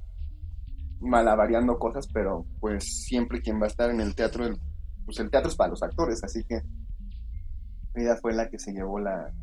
malavariando 0.99 1.77
cosas 1.77 2.07
pero 2.13 2.45
pues 2.59 3.05
siempre 3.05 3.41
quien 3.41 3.59
va 3.59 3.65
a 3.65 3.69
estar 3.69 3.89
en 3.89 4.01
el 4.01 4.15
teatro 4.15 4.45
pues 5.05 5.19
el 5.19 5.29
teatro 5.29 5.49
es 5.49 5.55
para 5.55 5.71
los 5.71 5.83
actores 5.83 6.23
así 6.23 6.43
que 6.43 6.61
Frida 7.91 8.17
fue 8.21 8.33
la 8.33 8.49
que 8.49 8.59
se 8.59 8.71
llevó 8.71 8.99
la, 8.99 9.33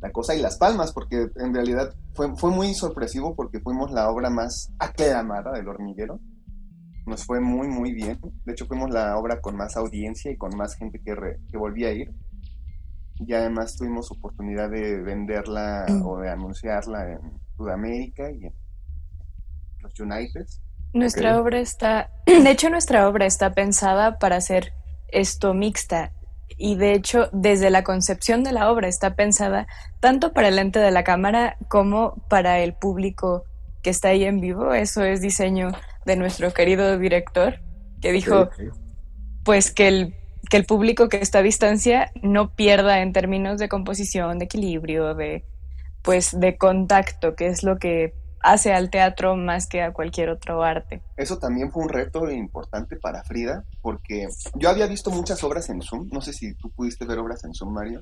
la 0.00 0.10
cosa 0.10 0.34
y 0.34 0.40
las 0.40 0.56
palmas, 0.56 0.92
porque 0.92 1.30
en 1.36 1.54
realidad 1.54 1.94
fue, 2.14 2.34
fue 2.36 2.50
muy 2.50 2.74
sorpresivo 2.74 3.34
porque 3.34 3.60
fuimos 3.60 3.90
la 3.90 4.10
obra 4.10 4.30
más 4.30 4.72
aclamada 4.78 5.52
del 5.52 5.68
hormiguero. 5.68 6.18
Nos 7.06 7.24
fue 7.24 7.40
muy, 7.40 7.68
muy 7.68 7.92
bien. 7.92 8.18
De 8.44 8.52
hecho, 8.52 8.66
fuimos 8.66 8.90
la 8.90 9.16
obra 9.16 9.40
con 9.40 9.56
más 9.56 9.76
audiencia 9.76 10.30
y 10.30 10.36
con 10.36 10.56
más 10.56 10.76
gente 10.76 11.00
que, 11.00 11.14
que 11.50 11.56
volvía 11.56 11.88
a 11.88 11.92
ir. 11.92 12.10
Y 13.16 13.32
además 13.34 13.76
tuvimos 13.76 14.10
oportunidad 14.10 14.70
de 14.70 15.00
venderla 15.02 15.86
mm. 15.88 16.06
o 16.06 16.18
de 16.18 16.30
anunciarla 16.30 17.12
en 17.12 17.20
Sudamérica 17.56 18.30
y 18.30 18.46
en 18.46 18.54
los 19.80 19.98
Uniteds. 19.98 20.62
Nuestra 20.92 21.40
obra 21.40 21.60
está, 21.60 22.10
de 22.26 22.50
hecho 22.50 22.70
nuestra 22.70 23.08
obra 23.08 23.26
está 23.26 23.52
pensada 23.52 24.18
para 24.18 24.40
ser 24.40 24.72
esto 25.08 25.54
mixta 25.54 26.12
y 26.56 26.76
de 26.76 26.92
hecho 26.92 27.28
desde 27.32 27.70
la 27.70 27.84
concepción 27.84 28.42
de 28.44 28.52
la 28.52 28.70
obra 28.70 28.88
está 28.88 29.14
pensada 29.14 29.66
tanto 30.00 30.32
para 30.32 30.48
el 30.48 30.58
ente 30.58 30.78
de 30.78 30.90
la 30.90 31.04
cámara 31.04 31.56
como 31.68 32.16
para 32.28 32.58
el 32.58 32.74
público 32.74 33.44
que 33.82 33.90
está 33.90 34.08
ahí 34.08 34.24
en 34.24 34.40
vivo. 34.40 34.74
Eso 34.74 35.02
es 35.02 35.20
diseño 35.20 35.70
de 36.04 36.16
nuestro 36.16 36.52
querido 36.52 36.98
director 36.98 37.60
que 38.00 38.12
dijo 38.12 38.48
pues 39.44 39.72
que 39.72 39.88
el, 39.88 40.14
que 40.48 40.56
el 40.56 40.64
público 40.64 41.08
que 41.08 41.18
está 41.18 41.38
a 41.38 41.42
distancia 41.42 42.10
no 42.22 42.54
pierda 42.54 43.00
en 43.00 43.12
términos 43.12 43.58
de 43.58 43.68
composición, 43.68 44.38
de 44.38 44.46
equilibrio, 44.46 45.14
de 45.14 45.44
pues 46.02 46.38
de 46.38 46.56
contacto, 46.56 47.34
que 47.34 47.46
es 47.46 47.62
lo 47.62 47.78
que 47.78 48.14
hace 48.42 48.72
al 48.72 48.88
teatro 48.88 49.36
más 49.36 49.66
que 49.66 49.82
a 49.82 49.92
cualquier 49.92 50.30
otro 50.30 50.62
arte. 50.62 51.02
Eso 51.16 51.38
también 51.38 51.70
fue 51.70 51.82
un 51.82 51.90
reto 51.90 52.30
importante 52.30 52.96
para 52.96 53.22
Frida, 53.22 53.64
porque 53.82 54.28
yo 54.54 54.70
había 54.70 54.86
visto 54.86 55.10
muchas 55.10 55.44
obras 55.44 55.68
en 55.68 55.82
Zoom, 55.82 56.08
no 56.10 56.22
sé 56.22 56.32
si 56.32 56.54
tú 56.54 56.70
pudiste 56.70 57.04
ver 57.04 57.18
obras 57.18 57.44
en 57.44 57.54
Zoom, 57.54 57.74
Mario, 57.74 58.00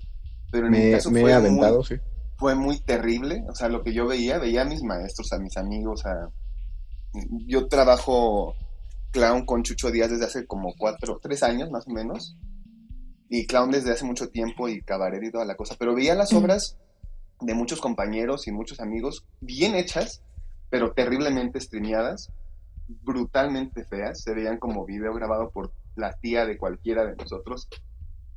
pero 0.52 0.66
en 0.66 0.72
mi 0.72 0.92
caso 0.92 1.10
fue, 1.10 1.40
muy, 1.50 2.00
fue 2.36 2.54
muy 2.54 2.80
terrible, 2.80 3.44
o 3.48 3.54
sea, 3.54 3.68
lo 3.68 3.82
que 3.82 3.92
yo 3.92 4.06
veía, 4.06 4.38
veía 4.38 4.62
a 4.62 4.64
mis 4.64 4.82
maestros, 4.82 5.32
a 5.32 5.38
mis 5.38 5.56
amigos, 5.56 6.06
a... 6.06 6.30
Yo 7.46 7.68
trabajo 7.68 8.54
clown 9.12 9.44
con 9.44 9.62
Chucho 9.62 9.90
Díaz 9.90 10.10
desde 10.10 10.26
hace 10.26 10.46
como 10.46 10.74
cuatro, 10.76 11.18
tres 11.22 11.42
años 11.42 11.70
más 11.70 11.86
o 11.86 11.90
menos, 11.90 12.36
y 13.28 13.46
clown 13.46 13.70
desde 13.70 13.92
hace 13.92 14.04
mucho 14.04 14.28
tiempo 14.28 14.68
y 14.68 14.82
cabaret 14.82 15.22
y 15.22 15.30
toda 15.30 15.44
la 15.44 15.56
cosa, 15.56 15.76
pero 15.78 15.94
veía 15.94 16.14
las 16.14 16.32
obras 16.32 16.76
de 17.40 17.54
muchos 17.54 17.80
compañeros 17.80 18.46
y 18.46 18.52
muchos 18.52 18.80
amigos 18.80 19.24
bien 19.40 19.74
hechas, 19.74 20.22
pero 20.70 20.92
terriblemente 20.92 21.60
streameadas, 21.60 22.30
brutalmente 22.88 23.84
feas, 23.84 24.22
se 24.22 24.34
veían 24.34 24.58
como 24.58 24.84
video 24.84 25.14
grabado 25.14 25.50
por 25.50 25.72
la 25.94 26.14
tía 26.14 26.46
de 26.46 26.56
cualquiera 26.56 27.04
de 27.04 27.16
nosotros 27.16 27.68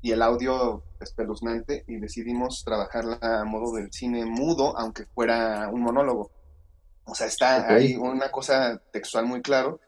y 0.01 0.12
el 0.12 0.21
audio 0.21 0.84
espeluznante. 0.99 1.84
Y 1.88 1.97
decidimos 1.97 2.63
trabajarla 2.65 3.19
a 3.21 3.45
modo 3.45 3.75
del 3.75 3.91
cine 3.91 4.25
mudo, 4.25 4.77
aunque 4.77 5.05
fuera 5.05 5.69
un 5.71 5.81
monólogo. 5.81 6.31
O 7.03 7.15
sea, 7.15 7.27
está 7.27 7.73
ahí 7.73 7.95
una 7.95 8.29
cosa 8.29 8.81
textual 8.91 9.25
muy 9.25 9.41
claro, 9.41 9.79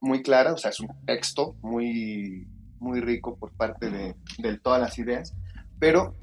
muy 0.00 0.22
clara, 0.22 0.52
o 0.52 0.56
sea, 0.56 0.70
es 0.70 0.80
un 0.80 0.88
texto 1.06 1.56
muy, 1.62 2.48
muy 2.78 3.00
rico 3.00 3.36
por 3.36 3.52
parte 3.52 3.90
de, 3.90 4.16
de 4.38 4.58
todas 4.58 4.80
las 4.80 4.98
ideas, 4.98 5.34
pero 5.78 6.16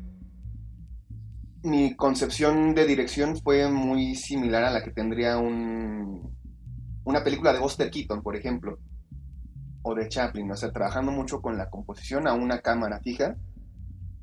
mi 1.63 1.95
concepción 1.95 2.75
de 2.75 2.85
dirección 2.85 3.37
fue 3.41 3.69
muy 3.69 4.15
similar 4.15 4.63
a 4.63 4.71
la 4.71 4.83
que 4.83 4.91
tendría 4.91 5.37
un, 5.37 6.35
una 7.03 7.23
película 7.23 7.53
de 7.53 7.59
Buster 7.59 7.89
Keaton, 7.89 8.21
por 8.21 8.35
ejemplo, 8.35 8.79
o 9.81 9.95
de 9.95 10.09
Chaplin, 10.09 10.51
o 10.51 10.55
sea, 10.55 10.71
trabajando 10.71 11.11
mucho 11.11 11.41
con 11.41 11.57
la 11.57 11.69
composición 11.69 12.27
a 12.27 12.33
una 12.33 12.59
cámara 12.59 12.99
fija 12.99 13.37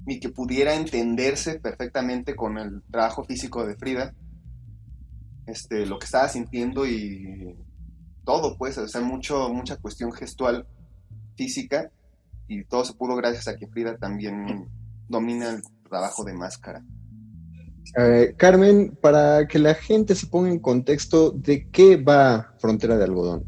y 0.06 0.20
que 0.20 0.28
pudiera 0.28 0.74
entenderse 0.74 1.58
perfectamente 1.60 2.36
con 2.36 2.58
el 2.58 2.82
trabajo 2.90 3.24
físico 3.24 3.66
de 3.66 3.76
Frida, 3.76 4.14
este, 5.46 5.86
lo 5.86 5.98
que 5.98 6.06
estaba 6.06 6.28
sintiendo 6.28 6.86
y 6.86 7.56
todo, 8.24 8.56
pues, 8.56 8.78
o 8.78 8.88
sea, 8.88 9.00
mucho, 9.00 9.48
mucha 9.52 9.76
cuestión 9.76 10.12
gestual, 10.12 10.66
física, 11.36 11.90
y 12.48 12.64
todo 12.64 12.84
se 12.84 12.94
pudo 12.94 13.16
gracias 13.16 13.48
a 13.48 13.56
que 13.56 13.66
Frida 13.66 13.96
también 13.96 14.68
domina 15.08 15.50
el 15.50 15.62
trabajo 15.88 16.24
de 16.24 16.32
máscara. 16.34 16.82
Eh, 17.98 18.34
Carmen, 18.36 18.96
para 19.00 19.46
que 19.46 19.58
la 19.58 19.74
gente 19.74 20.14
se 20.14 20.26
ponga 20.26 20.50
en 20.50 20.58
contexto, 20.58 21.30
¿de 21.30 21.68
qué 21.70 21.96
va 21.96 22.54
Frontera 22.58 22.96
de 22.96 23.04
Algodón? 23.04 23.44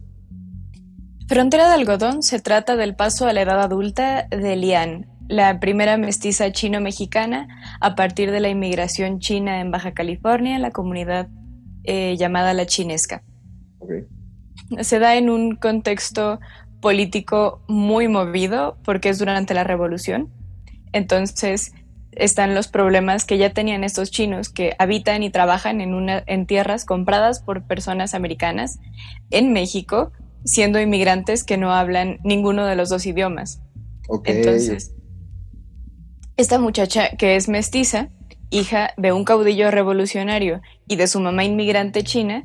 Frontera 1.26 1.68
de 1.68 1.74
Algodón 1.74 2.22
se 2.22 2.40
trata 2.40 2.76
del 2.76 2.94
paso 2.94 3.26
a 3.26 3.32
la 3.32 3.42
edad 3.42 3.60
adulta 3.60 4.28
de 4.30 4.54
Lian, 4.54 5.06
la 5.28 5.58
primera 5.58 5.96
mestiza 5.96 6.52
chino-mexicana 6.52 7.48
a 7.80 7.96
partir 7.96 8.30
de 8.30 8.40
la 8.40 8.48
inmigración 8.48 9.18
china 9.18 9.60
en 9.60 9.72
Baja 9.72 9.92
California, 9.92 10.58
la 10.60 10.70
comunidad 10.70 11.28
eh, 11.86 12.16
llamada 12.16 12.54
la 12.54 12.66
chinesca. 12.66 13.22
Se 14.80 14.98
da 14.98 15.16
en 15.16 15.30
un 15.30 15.56
contexto 15.56 16.40
político 16.80 17.62
muy 17.68 18.08
movido 18.08 18.78
porque 18.84 19.08
es 19.08 19.18
durante 19.18 19.54
la 19.54 19.64
revolución. 19.64 20.30
Entonces, 20.92 21.72
están 22.12 22.54
los 22.54 22.68
problemas 22.68 23.24
que 23.24 23.38
ya 23.38 23.52
tenían 23.52 23.84
estos 23.84 24.10
chinos 24.10 24.48
que 24.48 24.74
habitan 24.78 25.22
y 25.22 25.30
trabajan 25.30 25.80
en, 25.80 25.94
una, 25.94 26.22
en 26.26 26.46
tierras 26.46 26.84
compradas 26.84 27.40
por 27.40 27.66
personas 27.66 28.14
americanas 28.14 28.78
en 29.30 29.52
México, 29.52 30.12
siendo 30.44 30.80
inmigrantes 30.80 31.44
que 31.44 31.56
no 31.58 31.72
hablan 31.72 32.18
ninguno 32.24 32.66
de 32.66 32.76
los 32.76 32.88
dos 32.88 33.06
idiomas. 33.06 33.60
Entonces, 34.24 34.94
esta 36.36 36.58
muchacha 36.58 37.10
que 37.16 37.36
es 37.36 37.48
mestiza, 37.48 38.10
hija 38.50 38.90
de 38.96 39.12
un 39.12 39.24
caudillo 39.24 39.70
revolucionario 39.70 40.60
y 40.86 40.96
de 40.96 41.06
su 41.06 41.20
mamá 41.20 41.44
inmigrante 41.44 42.02
china, 42.02 42.44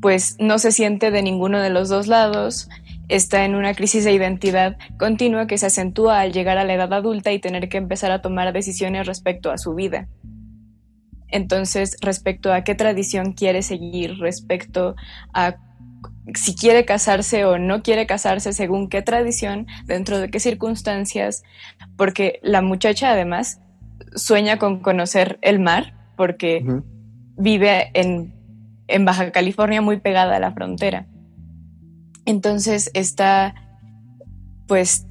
pues 0.00 0.36
no 0.38 0.58
se 0.58 0.72
siente 0.72 1.10
de 1.10 1.22
ninguno 1.22 1.60
de 1.60 1.70
los 1.70 1.88
dos 1.88 2.06
lados, 2.06 2.68
está 3.08 3.44
en 3.44 3.54
una 3.54 3.74
crisis 3.74 4.04
de 4.04 4.12
identidad 4.12 4.76
continua 4.98 5.46
que 5.46 5.58
se 5.58 5.66
acentúa 5.66 6.20
al 6.20 6.32
llegar 6.32 6.58
a 6.58 6.64
la 6.64 6.74
edad 6.74 6.92
adulta 6.92 7.32
y 7.32 7.38
tener 7.38 7.68
que 7.68 7.78
empezar 7.78 8.10
a 8.10 8.20
tomar 8.20 8.52
decisiones 8.52 9.06
respecto 9.06 9.50
a 9.50 9.58
su 9.58 9.74
vida. 9.74 10.08
Entonces, 11.28 11.96
respecto 12.00 12.52
a 12.52 12.62
qué 12.62 12.74
tradición 12.74 13.32
quiere 13.32 13.62
seguir, 13.62 14.18
respecto 14.18 14.94
a 15.32 15.56
si 16.34 16.54
quiere 16.54 16.84
casarse 16.84 17.44
o 17.44 17.58
no 17.58 17.82
quiere 17.82 18.06
casarse, 18.06 18.52
según 18.52 18.88
qué 18.88 19.02
tradición, 19.02 19.66
dentro 19.84 20.18
de 20.18 20.28
qué 20.30 20.40
circunstancias, 20.40 21.42
porque 21.96 22.40
la 22.42 22.62
muchacha 22.62 23.12
además 23.12 23.60
sueña 24.16 24.58
con 24.58 24.80
conocer 24.80 25.38
el 25.42 25.60
mar, 25.60 25.94
porque 26.16 26.64
vive 27.36 27.90
en, 27.94 28.34
en 28.88 29.04
Baja 29.04 29.30
California 29.30 29.80
muy 29.80 29.98
pegada 30.00 30.36
a 30.36 30.40
la 30.40 30.52
frontera. 30.52 31.06
Entonces 32.24 32.90
está 32.94 33.54
pues 34.66 35.06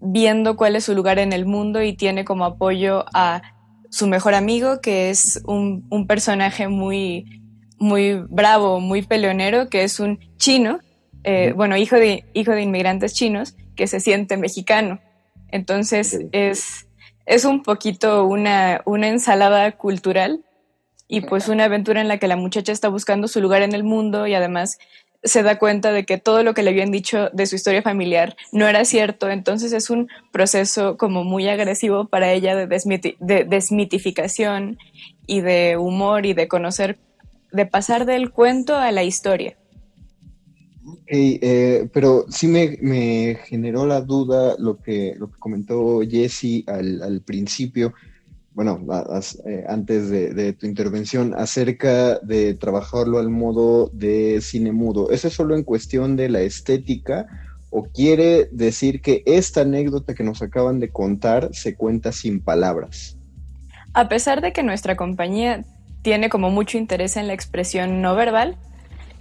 viendo 0.00 0.56
cuál 0.56 0.76
es 0.76 0.84
su 0.84 0.94
lugar 0.94 1.18
en 1.18 1.32
el 1.32 1.46
mundo 1.46 1.82
y 1.82 1.92
tiene 1.92 2.24
como 2.24 2.44
apoyo 2.44 3.04
a 3.14 3.42
su 3.90 4.06
mejor 4.06 4.34
amigo, 4.34 4.80
que 4.80 5.10
es 5.10 5.42
un, 5.46 5.86
un 5.90 6.06
personaje 6.06 6.68
muy, 6.68 7.42
muy 7.78 8.14
bravo, 8.28 8.80
muy 8.80 9.02
peleonero, 9.02 9.68
que 9.68 9.84
es 9.84 10.00
un 10.00 10.18
chino, 10.36 10.80
eh, 11.24 11.52
bueno, 11.56 11.76
hijo 11.76 11.96
de, 11.96 12.24
hijo 12.34 12.52
de 12.52 12.62
inmigrantes 12.62 13.14
chinos, 13.14 13.56
que 13.74 13.86
se 13.86 14.00
siente 14.00 14.36
mexicano. 14.36 15.00
Entonces 15.48 16.18
es, 16.32 16.85
es 17.26 17.44
un 17.44 17.62
poquito 17.62 18.24
una, 18.24 18.80
una 18.84 19.08
ensalada 19.08 19.72
cultural 19.72 20.44
y 21.08 21.20
pues 21.20 21.48
una 21.48 21.64
aventura 21.64 22.00
en 22.00 22.08
la 22.08 22.18
que 22.18 22.28
la 22.28 22.36
muchacha 22.36 22.72
está 22.72 22.88
buscando 22.88 23.28
su 23.28 23.40
lugar 23.40 23.62
en 23.62 23.74
el 23.74 23.84
mundo 23.84 24.26
y 24.26 24.34
además 24.34 24.78
se 25.22 25.42
da 25.42 25.58
cuenta 25.58 25.92
de 25.92 26.04
que 26.04 26.18
todo 26.18 26.42
lo 26.42 26.54
que 26.54 26.62
le 26.62 26.70
habían 26.70 26.90
dicho 26.90 27.30
de 27.32 27.46
su 27.46 27.56
historia 27.56 27.82
familiar 27.82 28.36
no 28.52 28.68
era 28.68 28.84
cierto, 28.84 29.28
entonces 29.28 29.72
es 29.72 29.90
un 29.90 30.08
proceso 30.32 30.96
como 30.96 31.24
muy 31.24 31.48
agresivo 31.48 32.06
para 32.06 32.32
ella 32.32 32.54
de, 32.54 32.66
de 33.18 33.44
desmitificación 33.44 34.78
y 35.26 35.40
de 35.40 35.76
humor 35.76 36.26
y 36.26 36.34
de 36.34 36.48
conocer, 36.48 36.98
de 37.50 37.66
pasar 37.66 38.06
del 38.06 38.30
cuento 38.30 38.76
a 38.76 38.92
la 38.92 39.02
historia. 39.02 39.56
Eh, 41.08 41.88
pero 41.92 42.26
sí 42.28 42.48
me, 42.48 43.36
generó 43.44 43.86
la 43.86 44.00
duda 44.00 44.56
lo 44.58 44.78
que, 44.82 45.14
lo 45.16 45.30
que 45.30 45.38
comentó 45.38 46.00
Jesse 46.00 46.64
al, 46.66 47.02
al 47.02 47.20
principio, 47.20 47.94
bueno, 48.56 48.80
eh, 49.44 49.64
antes 49.68 50.08
de, 50.08 50.54
tu 50.54 50.64
intervención, 50.64 51.34
acerca 51.36 52.18
de 52.20 52.54
trabajarlo 52.54 53.18
al 53.18 53.28
modo 53.28 53.90
de 53.92 54.40
cine 54.40 54.72
mudo. 54.72 55.10
¿Eso 55.10 55.28
es 55.28 55.34
solo 55.34 55.54
en 55.54 55.62
cuestión 55.62 56.16
de 56.16 56.30
la 56.30 56.40
estética 56.40 57.26
o 57.68 57.82
quiere 57.82 58.48
decir 58.50 59.02
que 59.02 59.22
esta 59.26 59.60
anécdota 59.60 60.14
que 60.14 60.24
nos 60.24 60.40
acaban 60.40 60.80
de 60.80 60.88
contar 60.88 61.50
se 61.52 61.74
cuenta 61.74 62.12
sin 62.12 62.40
palabras? 62.40 63.18
A 63.92 64.08
pesar 64.08 64.40
de 64.40 64.54
que 64.54 64.62
nuestra 64.62 64.96
compañía 64.96 65.62
tiene 66.00 66.30
como 66.30 66.48
mucho 66.48 66.78
interés 66.78 67.18
en 67.18 67.26
la 67.26 67.34
expresión 67.34 68.00
no 68.00 68.16
verbal, 68.16 68.56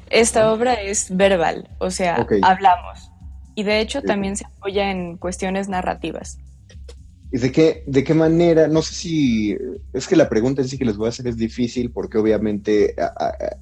esta 0.09 0.51
obra 0.51 0.73
es 0.75 1.15
verbal, 1.15 1.69
o 1.79 1.89
sea, 1.89 2.25
hablamos. 2.41 3.11
Y 3.55 3.63
de 3.63 3.79
hecho 3.79 4.01
también 4.01 4.35
se 4.35 4.45
apoya 4.45 4.91
en 4.91 5.17
cuestiones 5.17 5.69
narrativas. 5.69 6.37
¿Y 7.31 7.37
de 7.37 7.51
qué, 7.51 7.83
de 7.87 8.03
qué 8.03 8.13
manera? 8.13 8.67
No 8.67 8.81
sé 8.81 8.93
si, 8.93 9.57
es 9.93 10.07
que 10.07 10.15
la 10.15 10.29
pregunta 10.29 10.61
en 10.61 10.67
sí 10.67 10.77
que 10.77 10.85
les 10.85 10.95
voy 10.95 11.07
a 11.07 11.09
hacer 11.09 11.27
es 11.27 11.37
difícil 11.37 11.91
porque 11.91 12.17
obviamente 12.17 12.95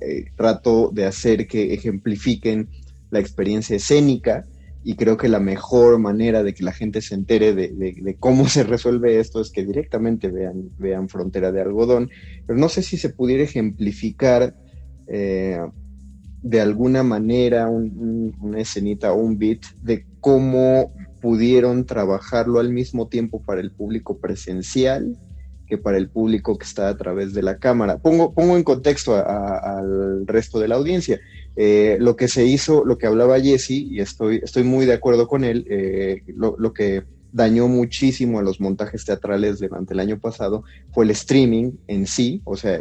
eh, 0.01 0.25
trato 0.36 0.89
de 0.93 1.06
hacer 1.06 1.47
que 1.47 1.73
ejemplifiquen 1.73 2.69
la 3.10 3.19
experiencia 3.19 3.75
escénica 3.75 4.45
y 4.84 4.95
creo 4.95 5.15
que 5.15 5.29
la 5.29 5.39
mejor 5.39 5.97
manera 5.97 6.43
de 6.43 6.53
que 6.53 6.63
la 6.63 6.73
gente 6.73 7.01
se 7.01 7.15
entere 7.15 7.53
de, 7.53 8.17
cómo 8.19 8.47
se 8.49 8.63
resuelve 8.63 9.19
esto 9.19 9.39
es 9.41 9.49
que 9.49 9.63
directamente 9.63 10.27
vean, 10.29 10.69
vean 10.77 11.08
Frontera 11.08 11.51
de 11.51 11.62
Algodón, 11.62 12.10
pero 12.45 12.60
no 12.60 12.67
sé 12.69 12.84
si 12.84 12.97
se 12.97 13.10
pudiera 13.10 13.43
ejemplificar 13.43 14.56
eh, 15.08 15.60
de 16.43 16.62
alguna 16.62 17.03
manera 17.03 17.69
una 17.69 18.60
escenita 18.60 19.13
o 19.13 19.15
un 19.15 19.39
beat 19.39 19.62
de 19.82 20.06
cómo 20.19 20.93
pudieron 21.21 21.86
trabajarlo 21.86 22.60
al 22.60 22.71
mismo 22.71 23.08
tiempo 23.08 23.41
para 23.41 23.62
el 23.62 23.71
público 23.71 24.19
presencial 24.19 25.17
que 25.65 25.77
para 25.77 25.97
el 25.97 26.10
público 26.10 26.58
que 26.58 26.65
está 26.65 26.89
a 26.89 26.97
través 26.97 27.34
de 27.34 27.41
la 27.41 27.58
cámara. 27.58 27.97
Pongo, 27.97 28.34
pongo 28.34 28.58
en 28.58 28.63
contexto 28.63 29.15
al 29.15 30.27
resto 30.27 30.60
de 30.60 30.67
la 30.67 30.75
audiencia. 30.75 31.21
Eh, 31.56 31.97
lo 31.99 32.17
que 32.17 32.27
se 32.27 32.45
hizo, 32.45 32.84
lo 32.84 32.97
que 32.97 33.08
hablaba 33.08 33.39
Jesse, 33.39 33.71
y 33.71 33.99
estoy, 34.01 34.41
estoy 34.43 34.63
muy 34.63 34.86
de 34.86 34.93
acuerdo 34.93 35.27
con 35.27 35.45
él, 35.45 35.65
eh, 35.69 36.23
lo, 36.27 36.56
lo, 36.58 36.73
que 36.73 37.03
dañó 37.34 37.67
muchísimo 37.67 38.39
a 38.39 38.43
los 38.43 38.62
montajes 38.62 39.04
teatrales 39.06 39.60
durante 39.60 39.93
el 39.93 40.00
año 40.00 40.19
pasado 40.19 40.63
fue 40.91 41.04
el 41.04 41.12
streaming 41.12 41.72
en 41.88 42.06
sí, 42.06 42.41
o 42.46 42.56
sea, 42.56 42.76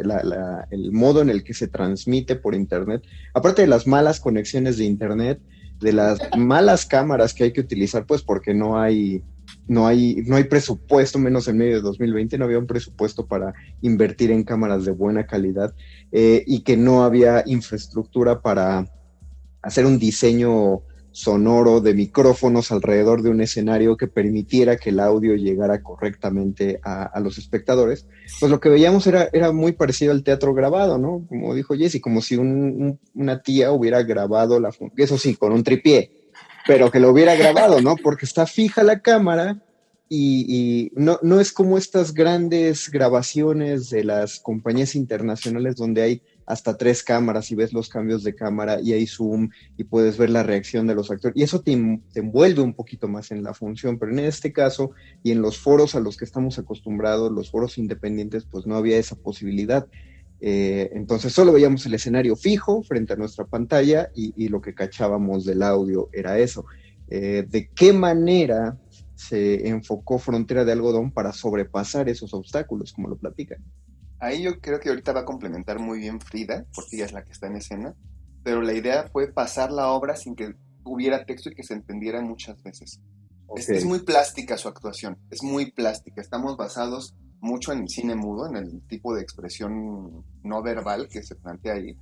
el 0.69 0.91
modo 0.91 1.21
en 1.21 1.29
el 1.29 1.43
que 1.43 1.55
se 1.55 1.67
transmite 1.67 2.35
por 2.35 2.53
Internet. 2.53 3.01
Aparte 3.33 3.63
de 3.63 3.67
las 3.67 3.87
malas 3.87 4.19
conexiones 4.19 4.77
de 4.77 4.85
Internet, 4.85 5.41
de 5.81 5.91
las 5.91 6.19
malas 6.37 6.85
cámaras 6.85 7.33
que 7.33 7.45
hay 7.45 7.51
que 7.51 7.61
utilizar, 7.61 8.05
pues 8.05 8.21
porque 8.21 8.53
no 8.53 8.79
hay, 8.79 9.23
no 9.67 9.87
hay, 9.87 10.17
no 10.27 10.35
hay 10.35 10.43
presupuesto, 10.43 11.17
menos 11.17 11.47
en 11.47 11.57
medio 11.57 11.75
de 11.77 11.81
2020, 11.81 12.37
no 12.37 12.45
había 12.45 12.59
un 12.59 12.67
presupuesto 12.67 13.25
para 13.25 13.53
invertir 13.81 14.29
en 14.29 14.43
cámaras 14.43 14.85
de 14.85 14.91
buena 14.91 15.25
calidad 15.25 15.73
eh, 16.11 16.43
y 16.45 16.61
que 16.61 16.77
no 16.77 17.03
había 17.03 17.43
infraestructura 17.47 18.39
para 18.41 18.87
hacer 19.63 19.87
un 19.87 19.97
diseño 19.97 20.83
sonoro 21.13 21.79
de 21.79 21.93
micrófonos 21.93 22.71
alrededor 22.71 23.21
de 23.21 23.29
un 23.29 23.39
escenario 23.39 23.95
que 23.97 24.07
permitiera 24.07 24.77
que 24.77 24.89
el 24.89 24.99
audio 24.99 25.35
llegara 25.35 25.81
correctamente 25.83 26.79
a, 26.83 27.19
los 27.21 27.37
espectadores, 27.37 28.07
pues 28.39 28.51
lo 28.51 28.59
que 28.59 28.69
veíamos 28.69 29.05
era, 29.05 29.29
era 29.31 29.51
muy 29.51 29.73
parecido 29.73 30.11
al 30.11 30.23
teatro 30.23 30.53
grabado, 30.53 30.97
¿no? 30.97 31.25
Como 31.29 31.53
dijo 31.53 31.75
Jesse, 31.75 32.01
como 32.01 32.21
si 32.21 32.35
una 32.35 33.41
tía 33.43 33.71
hubiera 33.71 34.01
grabado 34.01 34.59
la, 34.59 34.71
eso 34.97 35.17
sí, 35.19 35.35
con 35.35 35.53
un 35.53 35.63
tripié, 35.63 36.11
pero 36.65 36.89
que 36.89 36.99
lo 36.99 37.11
hubiera 37.11 37.35
grabado, 37.35 37.79
¿no? 37.79 37.95
Porque 37.95 38.25
está 38.25 38.47
fija 38.47 38.83
la 38.83 39.01
cámara 39.01 39.63
y, 40.09 40.91
no, 40.95 41.19
no 41.21 41.39
es 41.39 41.51
como 41.51 41.77
estas 41.77 42.13
grandes 42.13 42.89
grabaciones 42.89 43.89
de 43.89 44.03
las 44.03 44.39
compañías 44.39 44.95
internacionales 44.95 45.75
donde 45.75 46.01
hay 46.01 46.21
hasta 46.45 46.77
tres 46.77 47.03
cámaras 47.03 47.51
y 47.51 47.55
ves 47.55 47.73
los 47.73 47.89
cambios 47.89 48.23
de 48.23 48.35
cámara 48.35 48.79
y 48.81 48.93
hay 48.93 49.07
zoom 49.07 49.49
y 49.77 49.83
puedes 49.85 50.17
ver 50.17 50.29
la 50.29 50.43
reacción 50.43 50.87
de 50.87 50.95
los 50.95 51.09
actores. 51.11 51.37
Y 51.37 51.43
eso 51.43 51.61
te, 51.61 51.71
envuelve 51.71 52.61
un 52.61 52.73
poquito 52.73 53.07
más 53.07 53.31
en 53.31 53.43
la 53.43 53.53
función, 53.53 53.97
pero 53.97 54.11
en 54.11 54.19
este 54.19 54.51
caso 54.51 54.91
y 55.23 55.31
en 55.31 55.41
los 55.41 55.57
foros 55.57 55.95
a 55.95 55.99
los 55.99 56.17
que 56.17 56.25
estamos 56.25 56.59
acostumbrados, 56.59 57.31
los 57.31 57.51
foros 57.51 57.77
independientes, 57.77 58.45
pues 58.45 58.65
no 58.65 58.75
había 58.75 58.97
esa 58.97 59.15
posibilidad. 59.15 59.87
Eh, 60.41 60.89
entonces 60.93 61.31
solo 61.31 61.53
veíamos 61.53 61.85
el 61.85 61.93
escenario 61.93 62.35
fijo 62.35 62.83
frente 62.83 63.13
a 63.13 63.15
nuestra 63.15 63.45
pantalla 63.45 64.09
y, 64.13 64.49
lo 64.49 64.59
que 64.61 64.73
cachábamos 64.73 65.45
del 65.45 65.63
audio 65.63 66.09
era 66.11 66.37
eso. 66.37 66.65
Eh, 67.07 67.45
¿De 67.47 67.69
qué 67.69 67.93
manera 67.93 68.77
se 69.15 69.69
enfocó 69.69 70.19
Frontera 70.19 70.65
de 70.65 70.73
Algodón 70.73 71.11
para 71.11 71.31
sobrepasar 71.31 72.09
esos 72.09 72.33
obstáculos, 72.33 72.91
como 72.91 73.07
lo 73.07 73.15
platican? 73.15 73.59
Ahí 74.23 74.41
yo 74.41 74.61
creo 74.61 74.79
que 74.79 74.87
ahorita 74.87 75.11
va 75.11 75.19
a 75.19 75.25
complementar 75.25 75.79
muy 75.79 75.99
bien 75.99 76.21
Frida, 76.21 76.65
porque 76.73 76.95
ella 76.95 77.03
es 77.03 77.11
la 77.11 77.25
que 77.25 77.33
está 77.33 77.47
en 77.47 77.57
escena, 77.57 77.93
pero 78.41 78.61
la 78.61 78.71
idea 78.71 79.09
fue 79.11 79.27
pasar 79.27 79.69
la 79.69 79.89
obra 79.89 80.15
sin 80.15 80.33
que 80.33 80.55
hubiera 80.85 81.25
texto 81.25 81.49
y 81.49 81.55
que 81.55 81.63
se 81.63 81.73
entendiera 81.73 82.21
muchas 82.21 82.63
veces. 82.63 83.01
Es, 83.57 83.83
muy 83.83 83.99
plástica 83.99 84.57
su 84.57 84.69
actuación, 84.69 85.17
es 85.29 85.43
muy 85.43 85.71
plástica. 85.71 86.21
Estamos 86.21 86.55
basados 86.55 87.17
mucho 87.41 87.73
en 87.73 87.79
el 87.79 87.89
cine 87.89 88.15
mudo, 88.15 88.47
en 88.47 88.55
el 88.55 88.87
tipo 88.87 89.13
de 89.13 89.21
expresión 89.21 90.23
no 90.41 90.63
verbal 90.63 91.09
que 91.09 91.21
se 91.21 91.35
plantea 91.35 91.73
ahí, 91.73 91.97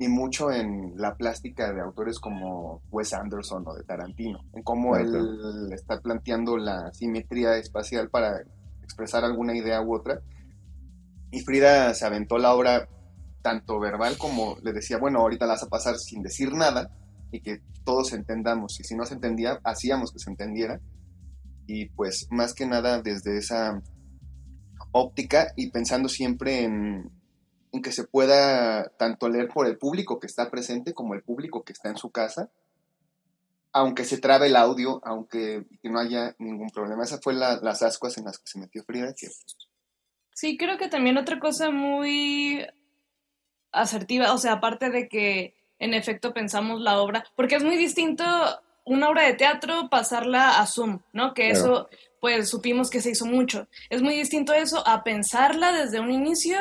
y 0.00 0.08
mucho 0.08 0.50
en 0.50 0.94
la 0.96 1.14
plástica 1.14 1.72
de 1.72 1.82
autores 1.82 2.18
como 2.18 2.82
Wes 2.90 3.14
Anderson 3.14 3.62
o 3.68 3.74
de 3.74 3.84
Tarantino, 3.84 4.40
en 4.54 4.64
cómo 4.64 4.96
él 4.96 5.70
está 5.72 6.00
planteando 6.00 6.56
la 6.56 6.92
simetría 6.92 7.58
espacial 7.58 8.10
para 8.10 8.40
expresar 8.82 9.24
alguna 9.24 9.56
idea 9.56 9.80
u 9.80 9.94
otra 9.94 10.20
y 11.30 11.40
Frida 11.40 11.94
se 11.94 12.04
aventó 12.04 12.38
la 12.38 12.54
obra 12.54 12.88
tanto 13.42 13.78
verbal 13.78 14.18
como 14.18 14.56
le 14.62 14.72
decía, 14.72 14.98
bueno, 14.98 15.20
ahorita 15.20 15.46
la 15.46 15.54
vas 15.54 15.62
a 15.62 15.68
pasar 15.68 15.98
sin 15.98 16.22
decir 16.22 16.52
nada 16.52 16.90
y 17.32 17.40
que 17.40 17.62
todos 17.84 18.12
entendamos. 18.12 18.78
Y 18.80 18.84
si 18.84 18.94
no 18.94 19.06
se 19.06 19.14
entendía, 19.14 19.60
hacíamos 19.64 20.12
que 20.12 20.18
se 20.18 20.30
entendiera. 20.30 20.80
Y 21.66 21.86
pues 21.90 22.26
más 22.30 22.54
que 22.54 22.66
nada 22.66 23.00
desde 23.00 23.38
esa 23.38 23.80
óptica 24.92 25.52
y 25.56 25.70
pensando 25.70 26.08
siempre 26.08 26.64
en, 26.64 27.10
que 27.82 27.92
se 27.92 28.04
pueda 28.04 28.88
tanto 28.98 29.28
leer 29.28 29.48
por 29.48 29.66
el 29.66 29.78
público 29.78 30.18
que 30.18 30.26
está 30.26 30.50
presente 30.50 30.92
como 30.92 31.14
el 31.14 31.22
público 31.22 31.62
que 31.62 31.72
está 31.72 31.88
en 31.88 31.96
su 31.96 32.10
casa, 32.10 32.50
aunque 33.72 34.04
se 34.04 34.18
trabe 34.18 34.48
el 34.48 34.56
audio, 34.56 35.00
aunque 35.04 35.64
no 35.84 36.00
haya 36.00 36.34
ningún 36.40 36.70
problema. 36.70 37.04
Esa 37.04 37.20
fue 37.22 37.34
las 37.34 37.82
ascuas 37.82 38.18
en 38.18 38.24
las 38.24 38.38
que 38.38 38.46
se 38.46 38.58
metió 38.58 38.82
Frida, 38.82 39.14
que 39.16 39.28
Sí, 40.40 40.56
creo 40.56 40.78
que 40.78 40.88
también 40.88 41.18
otra 41.18 41.38
cosa 41.38 41.70
muy 41.70 42.66
asertiva, 43.72 44.32
o 44.32 44.38
sea, 44.38 44.52
aparte 44.52 44.88
de 44.88 45.06
que 45.06 45.54
en 45.78 45.92
efecto 45.92 46.32
pensamos 46.32 46.80
la 46.80 46.98
obra, 46.98 47.26
porque 47.36 47.56
es 47.56 47.62
muy 47.62 47.76
distinto 47.76 48.24
una 48.86 49.10
obra 49.10 49.24
de 49.24 49.34
teatro 49.34 49.90
pasarla 49.90 50.58
a 50.58 50.66
Zoom, 50.66 51.00
¿no? 51.12 51.34
Que 51.34 51.50
eso, 51.50 51.90
pues 52.22 52.48
supimos 52.48 52.88
que 52.88 53.02
se 53.02 53.10
hizo 53.10 53.26
mucho. 53.26 53.68
Es 53.90 54.00
muy 54.00 54.14
distinto 54.14 54.54
eso 54.54 54.82
a 54.88 55.04
pensarla 55.04 55.72
desde 55.72 56.00
un 56.00 56.10
inicio 56.10 56.56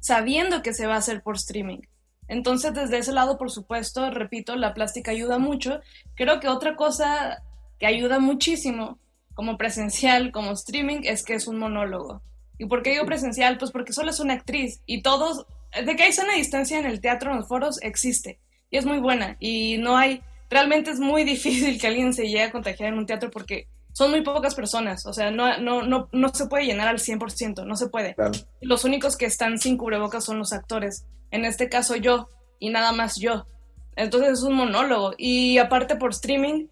sabiendo 0.00 0.60
que 0.60 0.74
se 0.74 0.86
va 0.86 0.96
a 0.96 0.98
hacer 0.98 1.22
por 1.22 1.36
streaming. 1.36 1.80
Entonces, 2.28 2.74
desde 2.74 2.98
ese 2.98 3.12
lado, 3.12 3.38
por 3.38 3.50
supuesto, 3.50 4.10
repito, 4.10 4.54
la 4.54 4.74
plástica 4.74 5.12
ayuda 5.12 5.38
mucho. 5.38 5.80
Creo 6.14 6.40
que 6.40 6.48
otra 6.48 6.76
cosa 6.76 7.42
que 7.78 7.86
ayuda 7.86 8.18
muchísimo 8.18 8.98
como 9.32 9.56
presencial, 9.56 10.30
como 10.30 10.52
streaming, 10.52 11.04
es 11.04 11.24
que 11.24 11.32
es 11.32 11.48
un 11.48 11.58
monólogo. 11.58 12.20
¿Y 12.58 12.66
por 12.66 12.82
qué 12.82 12.90
digo 12.90 13.06
presencial? 13.06 13.58
Pues 13.58 13.70
porque 13.70 13.92
solo 13.92 14.10
es 14.10 14.20
una 14.20 14.34
actriz 14.34 14.80
y 14.86 15.02
todos, 15.02 15.46
de 15.84 15.96
que 15.96 16.04
hay 16.04 16.12
sana 16.12 16.34
distancia 16.34 16.78
en 16.78 16.86
el 16.86 17.00
teatro, 17.00 17.30
en 17.30 17.38
los 17.38 17.48
foros, 17.48 17.82
existe 17.82 18.38
y 18.70 18.76
es 18.76 18.86
muy 18.86 18.98
buena 18.98 19.36
y 19.38 19.78
no 19.78 19.96
hay 19.96 20.22
realmente 20.50 20.90
es 20.90 20.98
muy 20.98 21.24
difícil 21.34 21.80
que 21.80 21.86
alguien 21.86 22.12
se 22.12 22.24
llegue 22.24 22.42
a 22.42 22.50
contagiar 22.52 22.92
en 22.92 22.98
un 22.98 23.06
teatro 23.06 23.30
porque 23.30 23.68
son 23.92 24.10
muy 24.10 24.22
pocas 24.22 24.56
personas, 24.56 25.06
o 25.06 25.12
sea, 25.12 25.30
no, 25.30 25.56
no, 25.58 25.82
no, 25.82 26.08
no 26.10 26.28
se 26.34 26.46
puede 26.46 26.64
llenar 26.64 26.88
al 26.88 26.98
100%, 26.98 27.64
no 27.64 27.76
se 27.76 27.88
puede. 27.88 28.16
Los 28.60 28.84
únicos 28.84 29.16
que 29.16 29.24
están 29.24 29.58
sin 29.58 29.76
cubrebocas 29.76 30.24
son 30.24 30.36
los 30.40 30.52
actores, 30.52 31.06
en 31.30 31.44
este 31.44 31.68
caso 31.68 31.94
yo, 31.94 32.28
y 32.58 32.70
nada 32.70 32.90
más 32.90 33.20
yo. 33.20 33.46
Entonces 33.94 34.32
es 34.32 34.42
un 34.42 34.54
monólogo, 34.54 35.14
y 35.16 35.58
aparte 35.58 35.94
por 35.94 36.10
streaming, 36.10 36.66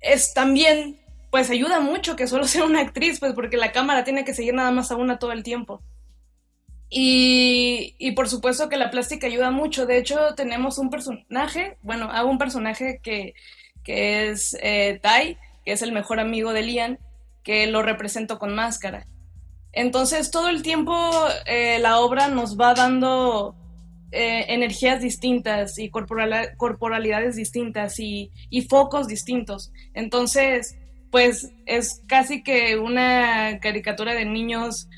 es 0.00 0.34
también, 0.34 0.98
pues 1.34 1.50
ayuda 1.50 1.80
mucho 1.80 2.14
que 2.14 2.28
solo 2.28 2.44
sea 2.46 2.64
una 2.64 2.78
actriz, 2.78 3.18
pues 3.18 3.32
porque 3.32 3.56
la 3.56 3.72
cámara 3.72 4.04
tiene 4.04 4.24
que 4.24 4.34
seguir 4.34 4.54
nada 4.54 4.70
más 4.70 4.92
a 4.92 4.96
una 4.96 5.18
todo 5.18 5.32
el 5.32 5.42
tiempo. 5.42 5.82
Y, 6.88 7.96
y, 7.98 8.12
por 8.12 8.28
supuesto 8.28 8.68
que 8.68 8.76
la 8.76 8.92
plástica 8.92 9.26
ayuda 9.26 9.50
mucho. 9.50 9.84
De 9.84 9.98
hecho, 9.98 10.36
tenemos 10.36 10.78
un 10.78 10.90
personaje, 10.90 11.76
bueno, 11.82 12.08
hago 12.12 12.30
un 12.30 12.38
personaje 12.38 13.00
que, 13.02 13.34
que 13.82 14.30
es 14.30 14.56
eh, 14.62 15.00
Tai, 15.02 15.36
que 15.64 15.72
es 15.72 15.82
el 15.82 15.90
mejor 15.90 16.20
amigo 16.20 16.52
de 16.52 16.62
Lian, 16.62 17.00
que 17.42 17.66
lo 17.66 17.82
represento 17.82 18.38
con 18.38 18.54
máscara. 18.54 19.08
Entonces, 19.72 20.30
todo 20.30 20.48
el 20.48 20.62
tiempo 20.62 20.94
eh, 21.46 21.80
la 21.80 21.98
obra 21.98 22.28
nos 22.28 22.56
va 22.56 22.74
dando 22.74 23.56
eh, 24.12 24.44
energías 24.50 25.00
distintas 25.00 25.80
y 25.80 25.90
corporalidades 25.90 27.34
distintas 27.34 27.98
y, 27.98 28.30
y 28.50 28.62
focos 28.68 29.08
distintos. 29.08 29.72
Entonces, 29.94 30.76
pues 31.14 31.52
es 31.64 32.02
casi 32.08 32.42
que 32.42 32.76
una 32.76 33.60
caricatura 33.60 34.14
de 34.14 34.24
niños 34.24 34.88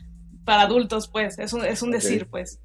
para 0.47 0.63
adultos, 0.63 1.09
pues, 1.09 1.39
es 1.39 1.53
un, 1.53 1.63
es 1.63 1.83
un 1.83 1.91
decir, 1.91 2.27
pues. 2.31 2.59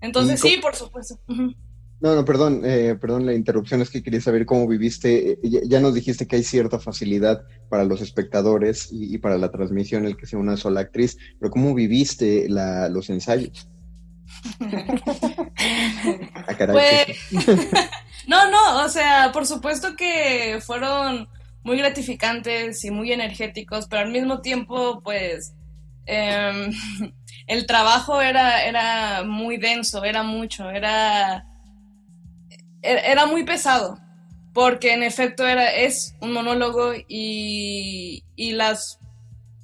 Entonces, 0.00 0.38
sí, 0.38 0.58
por 0.62 0.76
supuesto. 0.76 1.18
No, 1.26 2.14
no, 2.14 2.24
perdón, 2.24 2.62
eh, 2.64 2.96
perdón 3.00 3.26
la 3.26 3.34
interrupción, 3.34 3.82
es 3.82 3.90
que 3.90 4.04
quería 4.04 4.20
saber 4.20 4.46
cómo 4.46 4.68
viviste, 4.68 5.32
eh, 5.32 5.38
ya, 5.42 5.80
nos 5.80 5.94
dijiste 5.94 6.28
que 6.28 6.36
hay 6.36 6.44
cierta 6.44 6.78
facilidad 6.78 7.42
para 7.68 7.82
los 7.82 8.02
espectadores 8.02 8.90
y, 8.92 9.18
para 9.18 9.36
la 9.36 9.50
transmisión 9.50 10.06
el 10.06 10.16
que 10.16 10.26
sea 10.26 10.38
una 10.38 10.56
sola 10.56 10.82
actriz, 10.82 11.18
pero 11.40 11.50
¿cómo 11.50 11.74
viviste 11.74 12.48
la, 12.48 12.88
los 12.88 13.10
ensayos? 13.10 13.68
ah, 14.60 16.56
pues, 16.70 17.18
no, 18.28 18.48
no, 18.48 18.84
o 18.84 18.88
sea, 18.88 19.30
por 19.32 19.44
supuesto 19.44 19.96
que 19.96 20.60
fueron 20.64 21.26
muy 21.64 21.78
gratificantes 21.78 22.84
y 22.84 22.90
muy 22.90 23.12
energéticos, 23.12 23.86
pero 23.88 24.02
al 24.02 24.10
mismo 24.10 24.40
tiempo, 24.40 25.00
pues, 25.02 25.54
em, 26.06 26.72
el 27.46 27.66
trabajo 27.66 28.20
era, 28.20 28.64
era 28.64 29.24
muy 29.24 29.56
denso, 29.56 30.04
era 30.04 30.22
mucho, 30.22 30.70
era 30.70 31.46
era 32.82 33.26
muy 33.26 33.44
pesado, 33.44 33.98
porque 34.52 34.92
en 34.92 35.02
efecto 35.02 35.46
era, 35.46 35.72
es 35.72 36.16
un 36.20 36.32
monólogo 36.32 36.92
y, 37.08 38.24
y 38.36 38.52
las 38.52 38.98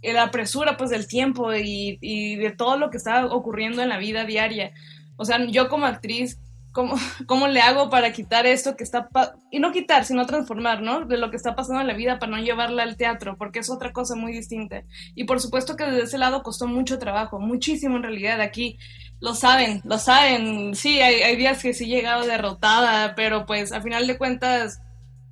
la 0.00 0.30
presura 0.30 0.76
pues 0.76 0.90
del 0.90 1.08
tiempo 1.08 1.52
y, 1.54 1.98
y, 2.00 2.36
de 2.36 2.52
todo 2.52 2.78
lo 2.78 2.88
que 2.88 2.98
está 2.98 3.26
ocurriendo 3.26 3.82
en 3.82 3.88
la 3.88 3.98
vida 3.98 4.24
diaria. 4.24 4.72
O 5.16 5.24
sea, 5.24 5.44
yo 5.46 5.68
como 5.68 5.86
actriz 5.86 6.38
¿Cómo, 6.72 6.96
¿Cómo 7.26 7.48
le 7.48 7.60
hago 7.60 7.90
para 7.90 8.12
quitar 8.12 8.46
esto 8.46 8.76
que 8.76 8.84
está, 8.84 9.08
y 9.50 9.58
no 9.58 9.72
quitar, 9.72 10.04
sino 10.04 10.26
transformar, 10.26 10.82
¿no? 10.82 11.06
De 11.06 11.16
lo 11.16 11.30
que 11.30 11.36
está 11.36 11.54
pasando 11.54 11.80
en 11.80 11.86
la 11.86 11.94
vida 11.94 12.18
para 12.18 12.32
no 12.32 12.38
llevarla 12.38 12.82
al 12.82 12.96
teatro, 12.96 13.36
porque 13.36 13.60
es 13.60 13.70
otra 13.70 13.92
cosa 13.92 14.14
muy 14.14 14.32
distinta. 14.32 14.82
Y 15.14 15.24
por 15.24 15.40
supuesto 15.40 15.76
que 15.76 15.84
desde 15.84 16.02
ese 16.02 16.18
lado 16.18 16.42
costó 16.42 16.66
mucho 16.66 16.98
trabajo, 16.98 17.40
muchísimo 17.40 17.96
en 17.96 18.02
realidad. 18.02 18.40
Aquí 18.40 18.78
lo 19.20 19.34
saben, 19.34 19.80
lo 19.84 19.98
saben. 19.98 20.74
Sí, 20.74 21.00
hay, 21.00 21.22
hay 21.22 21.36
días 21.36 21.62
que 21.62 21.74
sí 21.74 21.84
he 21.84 21.88
llegado 21.88 22.26
derrotada, 22.26 23.14
pero 23.14 23.46
pues 23.46 23.72
a 23.72 23.80
final 23.80 24.06
de 24.06 24.18
cuentas, 24.18 24.80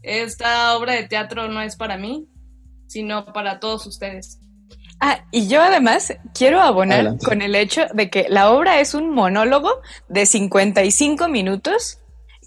esta 0.03 0.77
obra 0.77 0.95
de 0.95 1.09
teatro 1.09 1.49
no 1.49 1.61
es 1.61 1.77
para 1.77 1.99
mí, 1.99 2.27
sino 2.87 3.33
para 3.33 3.61
todos 3.61 3.87
ustedes. 3.87 4.41
Ah, 5.01 5.25
y 5.31 5.49
yo 5.49 5.61
además 5.61 6.15
quiero 6.35 6.61
abonar 6.61 7.19
con 7.19 7.43
el 7.43 7.55
hecho 7.55 7.83
de 7.93 8.09
que 8.09 8.27
la 8.29 8.51
obra 8.51 8.81
es 8.81 8.95
un 8.95 9.11
monólogo 9.11 9.83
de 10.09 10.25
55 10.25 11.29
minutos 11.29 11.99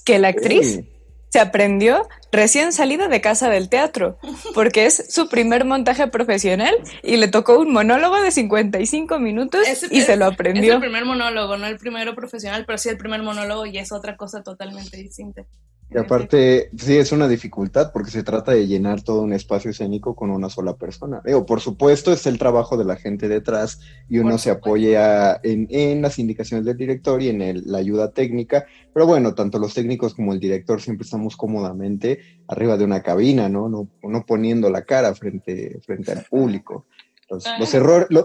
que 0.03 0.17
la 0.17 0.29
actriz 0.29 0.81
se 1.29 1.39
aprendió 1.39 2.07
recién 2.31 2.73
salida 2.73 3.07
de 3.07 3.21
casa 3.21 3.49
del 3.49 3.69
teatro, 3.69 4.17
porque 4.55 4.85
es 4.85 5.13
su 5.13 5.29
primer 5.29 5.63
montaje 5.63 6.07
profesional 6.07 6.75
y 7.03 7.17
le 7.17 7.27
tocó 7.27 7.59
un 7.59 7.71
monólogo 7.71 8.19
de 8.21 8.31
55 8.31 9.19
minutos 9.19 9.61
y 9.91 10.01
se 10.01 10.17
lo 10.17 10.25
aprendió. 10.25 10.73
Es 10.73 10.75
el 10.75 10.81
primer 10.81 11.05
monólogo, 11.05 11.57
no 11.57 11.67
el 11.67 11.77
primero 11.77 12.15
profesional, 12.15 12.65
pero 12.65 12.77
sí 12.77 12.89
el 12.89 12.97
primer 12.97 13.21
monólogo 13.21 13.65
y 13.65 13.77
es 13.77 13.91
otra 13.91 14.17
cosa 14.17 14.41
totalmente 14.41 14.97
distinta. 14.97 15.45
Y 15.91 15.97
aparte, 15.97 16.69
sí, 16.77 16.97
es 16.97 17.11
una 17.11 17.27
dificultad 17.27 17.91
porque 17.91 18.11
se 18.11 18.21
trata 18.21 18.51
de 18.51 18.67
llenar 18.67 19.01
todo 19.01 19.21
un 19.21 19.33
espacio 19.33 19.71
escénico 19.71 20.15
con 20.15 20.29
una 20.29 20.47
sola 20.47 20.75
persona. 20.75 21.19
Digo, 21.25 21.47
por 21.47 21.61
supuesto, 21.61 22.13
es 22.13 22.27
el 22.27 22.37
trabajo 22.37 22.77
de 22.77 22.85
la 22.85 22.95
gente 22.95 23.27
detrás 23.27 23.79
y 24.07 24.19
uno 24.19 24.37
se 24.37 24.51
apoya 24.51 25.39
en, 25.41 25.67
en, 25.71 26.03
las 26.03 26.19
indicaciones 26.19 26.63
del 26.65 26.77
director 26.77 27.23
y 27.23 27.29
en 27.29 27.63
la 27.65 27.79
ayuda 27.79 28.11
técnica, 28.11 28.67
pero 28.93 29.07
bueno, 29.07 29.33
tanto 29.33 29.57
los 29.57 29.73
técnicos 29.73 30.13
como 30.13 30.31
el 30.33 30.39
director 30.39 30.79
siempre 30.79 31.05
estamos 31.05 31.35
cómodamente 31.35 32.19
arriba 32.47 32.77
de 32.77 32.83
una 32.83 33.01
cabina, 33.01 33.49
¿no? 33.49 33.67
No, 33.67 33.89
no 34.03 34.25
poniendo 34.27 34.69
la 34.69 34.83
cara 34.83 35.15
frente, 35.15 35.79
frente 35.83 36.11
al 36.11 36.23
público. 36.25 36.85
Los, 37.31 37.45
los 37.59 37.73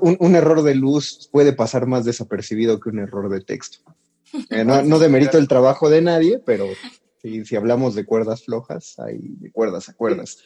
un, 0.03 0.35
error 0.35 0.63
de 0.63 0.75
luz 0.75 1.31
puede 1.33 1.55
pasar 1.55 1.87
más 1.87 2.05
desapercibido 2.05 2.79
que 2.79 2.91
un 2.91 2.99
error 2.99 3.31
de 3.31 3.41
texto. 3.41 3.79
Eh, 4.51 4.65
no, 4.65 4.83
no 4.83 4.99
demerito 4.99 5.39
el 5.39 5.49
trabajo 5.49 5.89
de 5.89 6.03
nadie, 6.03 6.41
pero 6.45 6.67
si 7.45 7.57
hablamos 7.57 7.95
de 7.95 8.05
cuerdas 8.05 8.45
flojas, 8.45 8.99
hay 8.99 9.19
de 9.19 9.51
cuerdas 9.51 9.89
a 9.89 9.95
cuerdas. 9.95 10.39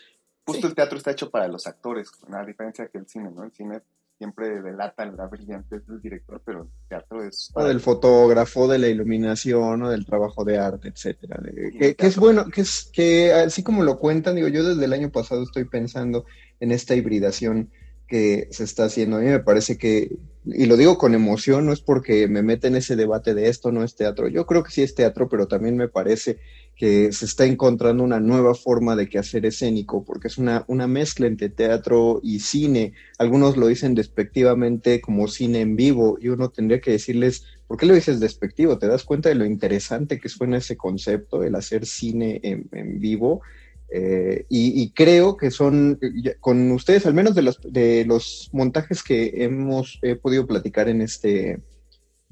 Justo 0.46 0.66
el 0.66 0.74
teatro 0.74 0.96
está 0.96 1.10
hecho 1.10 1.30
para 1.30 1.48
los 1.48 1.66
actores, 1.66 2.10
a 2.32 2.44
diferencia 2.44 2.88
que 2.88 2.98
el 2.98 3.06
cine, 3.06 3.30
¿no? 3.30 3.44
El 3.44 3.52
cine 3.52 3.82
siempre 4.16 4.60
delata 4.60 5.06
la 5.06 5.26
brillantez 5.26 5.86
del 5.86 6.00
director, 6.00 6.42
pero 6.44 6.62
el 6.62 6.88
teatro 6.88 7.22
es... 7.22 7.50
O 7.54 7.64
del 7.64 7.80
fotógrafo, 7.80 8.66
de 8.66 8.78
la 8.78 8.88
iluminación, 8.88 9.82
o 9.82 9.90
del 9.90 10.04
trabajo 10.04 10.44
de 10.44 10.58
arte, 10.58 10.88
etcétera. 10.88 11.40
Que, 11.78 11.94
que, 11.94 12.06
es 12.06 12.16
bueno, 12.16 12.46
que 12.46 12.62
es 12.62 12.90
que 12.92 13.32
así 13.32 13.62
como 13.62 13.84
lo 13.84 13.98
cuentan, 13.98 14.34
digo, 14.34 14.48
yo 14.48 14.64
desde 14.64 14.84
el 14.84 14.92
año 14.92 15.10
pasado 15.10 15.42
estoy 15.44 15.64
pensando 15.64 16.24
en 16.58 16.72
esta 16.72 16.96
hibridación 16.96 17.70
que 18.08 18.48
se 18.50 18.64
está 18.64 18.84
haciendo. 18.84 19.16
A 19.16 19.20
mí 19.20 19.26
me 19.26 19.38
parece 19.38 19.76
que, 19.76 20.16
y 20.44 20.66
lo 20.66 20.76
digo 20.76 20.96
con 20.96 21.14
emoción, 21.14 21.66
no 21.66 21.72
es 21.72 21.80
porque 21.80 22.26
me 22.26 22.42
mete 22.42 22.68
en 22.68 22.76
ese 22.76 22.96
debate 22.96 23.34
de 23.34 23.48
esto 23.48 23.70
no 23.70 23.84
es 23.84 23.94
teatro. 23.94 24.28
Yo 24.28 24.46
creo 24.46 24.64
que 24.64 24.72
sí 24.72 24.82
es 24.82 24.94
teatro, 24.94 25.28
pero 25.28 25.46
también 25.46 25.76
me 25.76 25.88
parece 25.88 26.38
que 26.74 27.12
se 27.12 27.26
está 27.26 27.44
encontrando 27.44 28.02
una 28.02 28.18
nueva 28.18 28.54
forma 28.54 28.96
de 28.96 29.08
que 29.08 29.18
hacer 29.18 29.44
escénico, 29.44 30.04
porque 30.04 30.28
es 30.28 30.38
una, 30.38 30.64
una 30.68 30.86
mezcla 30.86 31.26
entre 31.26 31.50
teatro 31.50 32.20
y 32.22 32.40
cine. 32.40 32.94
Algunos 33.18 33.56
lo 33.56 33.66
dicen 33.66 33.94
despectivamente 33.94 35.00
como 35.02 35.28
cine 35.28 35.60
en 35.60 35.76
vivo, 35.76 36.18
y 36.20 36.28
uno 36.28 36.48
tendría 36.48 36.80
que 36.80 36.92
decirles, 36.92 37.44
¿por 37.66 37.76
qué 37.76 37.84
lo 37.84 37.94
dices 37.94 38.18
despectivo? 38.18 38.78
¿Te 38.78 38.88
das 38.88 39.04
cuenta 39.04 39.28
de 39.28 39.34
lo 39.34 39.44
interesante 39.44 40.18
que 40.18 40.30
suena 40.30 40.56
ese 40.56 40.78
concepto, 40.78 41.42
el 41.42 41.54
hacer 41.56 41.84
cine 41.84 42.40
en 42.42 43.00
vivo? 43.00 43.42
Eh, 43.90 44.44
y, 44.50 44.90
creo 44.92 45.36
que 45.36 45.50
son, 45.50 45.98
con 46.40 46.70
ustedes, 46.72 47.06
al 47.06 47.14
menos 47.14 47.34
de 47.34 47.42
los, 47.42 47.58
de 47.62 48.04
los 48.04 48.50
montajes 48.52 49.02
que 49.02 49.44
hemos 49.44 49.98
podido 50.22 50.46
platicar 50.46 50.88
en 50.88 51.00
este, 51.00 51.62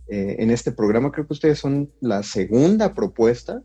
eh, 0.08 0.36
en 0.38 0.50
este 0.50 0.72
programa, 0.72 1.12
creo 1.12 1.26
que 1.26 1.32
ustedes 1.32 1.58
son 1.58 1.90
la 2.00 2.22
segunda 2.22 2.94
propuesta 2.94 3.62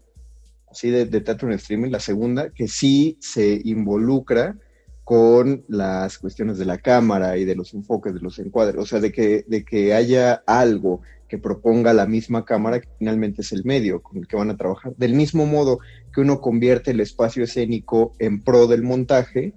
así 0.72 0.90
de, 0.90 1.06
teatro 1.06 1.50
en 1.50 1.56
streaming, 1.56 1.92
la 1.92 2.00
segunda, 2.00 2.50
que 2.50 2.68
sí 2.68 3.18
se 3.20 3.62
involucra 3.64 4.58
con 5.04 5.66
las 5.68 6.18
cuestiones 6.18 6.58
de 6.58 6.66
la 6.66 6.78
cámara 6.78 7.38
y 7.38 7.44
de 7.44 7.56
los 7.56 7.74
enfoques, 7.74 8.14
de 8.14 8.22
los 8.22 8.40
encuadres, 8.40 8.82
o 8.82 8.86
sea, 8.86 9.00
de 9.00 9.12
que, 9.12 9.44
de 9.48 9.66
que 9.66 9.94
haya 9.94 10.42
algo 10.48 11.02
que 11.28 11.38
proponga 11.38 11.94
la 11.94 12.06
misma 12.06 12.46
cámara, 12.46 12.80
que 12.80 12.90
finalmente 12.98 13.42
es 13.42 13.52
el 13.52 13.66
medio 13.66 14.02
con 14.02 14.18
el 14.18 14.28
que 14.28 14.38
van 14.38 14.50
a 14.50 14.58
trabajar. 14.58 14.96
Del 14.96 15.14
mismo 15.14 15.46
modo 15.46 15.80
que 16.14 16.22
uno 16.22 16.42
convierte 16.42 16.92
el 16.92 17.00
espacio 17.00 17.44
escénico 17.44 18.14
en 18.20 18.42
pro 18.42 18.68
del 18.68 18.84
montaje, 18.84 19.54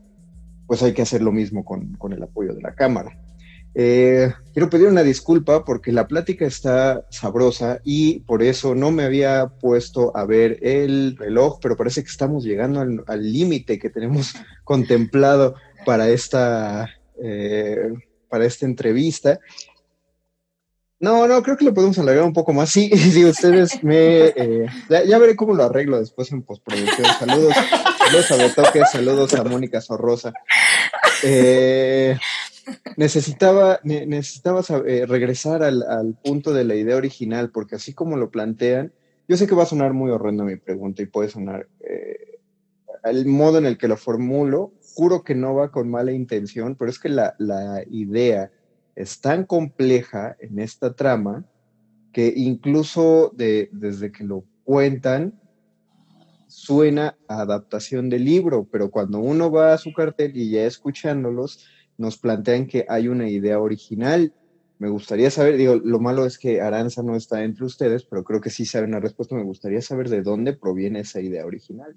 pues 0.66 0.82
hay 0.82 0.92
que 0.92 1.02
hacer 1.02 1.22
lo 1.22 1.32
mismo 1.32 1.64
con, 1.64 1.94
con 1.94 2.12
el 2.12 2.22
apoyo 2.22 2.54
de 2.54 2.62
la 2.62 2.74
cámara. 2.74 3.18
Eh, 3.76 4.32
quiero 4.52 4.70
pedir 4.70 4.86
una 4.86 5.02
disculpa 5.02 5.64
porque 5.64 5.90
la 5.90 6.06
plática 6.06 6.46
está 6.46 7.04
sabrosa 7.10 7.80
y 7.82 8.20
por 8.20 8.44
eso 8.44 8.76
no 8.76 8.92
me 8.92 9.02
había 9.02 9.48
puesto 9.60 10.16
a 10.16 10.24
ver 10.24 10.58
el 10.62 11.16
reloj, 11.16 11.58
pero 11.60 11.76
parece 11.76 12.02
que 12.04 12.10
estamos 12.10 12.44
llegando 12.44 12.80
al 12.80 13.32
límite 13.32 13.80
que 13.80 13.90
tenemos 13.90 14.34
contemplado 14.64 15.56
para 15.84 16.08
esta, 16.08 16.88
eh, 17.20 17.92
para 18.28 18.46
esta 18.46 18.64
entrevista. 18.64 19.40
No, 21.04 21.28
no, 21.28 21.42
creo 21.42 21.58
que 21.58 21.66
lo 21.66 21.74
podemos 21.74 21.98
alargar 21.98 22.24
un 22.24 22.32
poco 22.32 22.54
más. 22.54 22.70
Sí, 22.70 22.88
si 22.96 23.26
ustedes 23.26 23.84
me... 23.84 24.28
Eh, 24.28 24.66
ya, 24.88 25.18
veré 25.18 25.36
cómo 25.36 25.52
lo 25.52 25.64
arreglo 25.64 25.98
después 25.98 26.32
en 26.32 26.42
postproducción. 26.42 27.06
Saludos, 27.18 27.54
saludos 27.98 28.30
a 28.30 28.36
Betoque, 28.36 28.82
saludos 28.90 29.34
a 29.34 29.44
Mónica 29.44 29.82
Sorrosa. 29.82 30.32
Eh, 31.22 32.16
necesitaba, 32.96 33.80
necesitaba 33.84 34.62
eh, 34.86 35.04
regresar 35.06 35.62
al, 35.62 36.16
punto 36.24 36.54
de 36.54 36.64
la 36.64 36.74
idea 36.74 36.96
original, 36.96 37.50
porque 37.50 37.76
así 37.76 37.92
como 37.92 38.16
lo 38.16 38.30
plantean, 38.30 38.94
yo 39.28 39.36
sé 39.36 39.46
que 39.46 39.54
va 39.54 39.64
a 39.64 39.66
sonar 39.66 39.92
muy 39.92 40.10
horrendo 40.10 40.44
mi 40.44 40.56
pregunta 40.56 41.02
y 41.02 41.06
puede 41.06 41.28
sonar 41.28 41.68
el 43.04 43.26
modo 43.26 43.58
en 43.58 43.66
el 43.66 43.76
que 43.76 43.88
lo 43.88 43.98
formulo, 43.98 44.72
juro 44.94 45.22
que 45.22 45.34
no 45.34 45.54
va 45.54 45.70
con 45.70 45.90
mala 45.90 46.12
intención, 46.12 46.76
pero 46.76 46.90
es 46.90 46.98
que 46.98 47.10
la, 47.10 47.34
la 47.38 47.82
idea 47.90 48.50
es 48.96 49.20
tan 49.20 49.44
compleja 49.44 50.36
en 50.40 50.58
esta 50.58 50.94
trama 50.94 51.44
que 52.12 52.32
incluso 52.34 53.32
de, 53.34 53.68
desde 53.72 54.12
que 54.12 54.24
lo 54.24 54.44
cuentan, 54.64 55.40
suena 56.46 57.16
a 57.26 57.40
adaptación 57.40 58.08
del 58.08 58.24
libro, 58.24 58.68
pero 58.70 58.90
cuando 58.90 59.18
uno 59.18 59.50
va 59.50 59.74
a 59.74 59.78
su 59.78 59.92
cartel 59.92 60.36
y 60.36 60.50
ya 60.50 60.64
escuchándolos, 60.64 61.66
nos 61.98 62.16
plantean 62.16 62.66
que 62.66 62.86
hay 62.88 63.08
una 63.08 63.28
idea 63.28 63.58
original. 63.58 64.32
Me 64.78 64.88
gustaría 64.88 65.30
saber, 65.30 65.56
digo, 65.56 65.74
lo 65.74 65.98
malo 65.98 66.24
es 66.24 66.38
que 66.38 66.60
Aranza 66.60 67.02
no 67.02 67.16
está 67.16 67.42
entre 67.42 67.64
ustedes, 67.64 68.04
pero 68.04 68.22
creo 68.22 68.40
que 68.40 68.50
sí 68.50 68.64
saben 68.64 68.92
la 68.92 69.00
respuesta. 69.00 69.34
Me 69.34 69.42
gustaría 69.42 69.80
saber 69.80 70.08
de 70.08 70.22
dónde 70.22 70.52
proviene 70.52 71.00
esa 71.00 71.20
idea 71.20 71.44
original. 71.44 71.96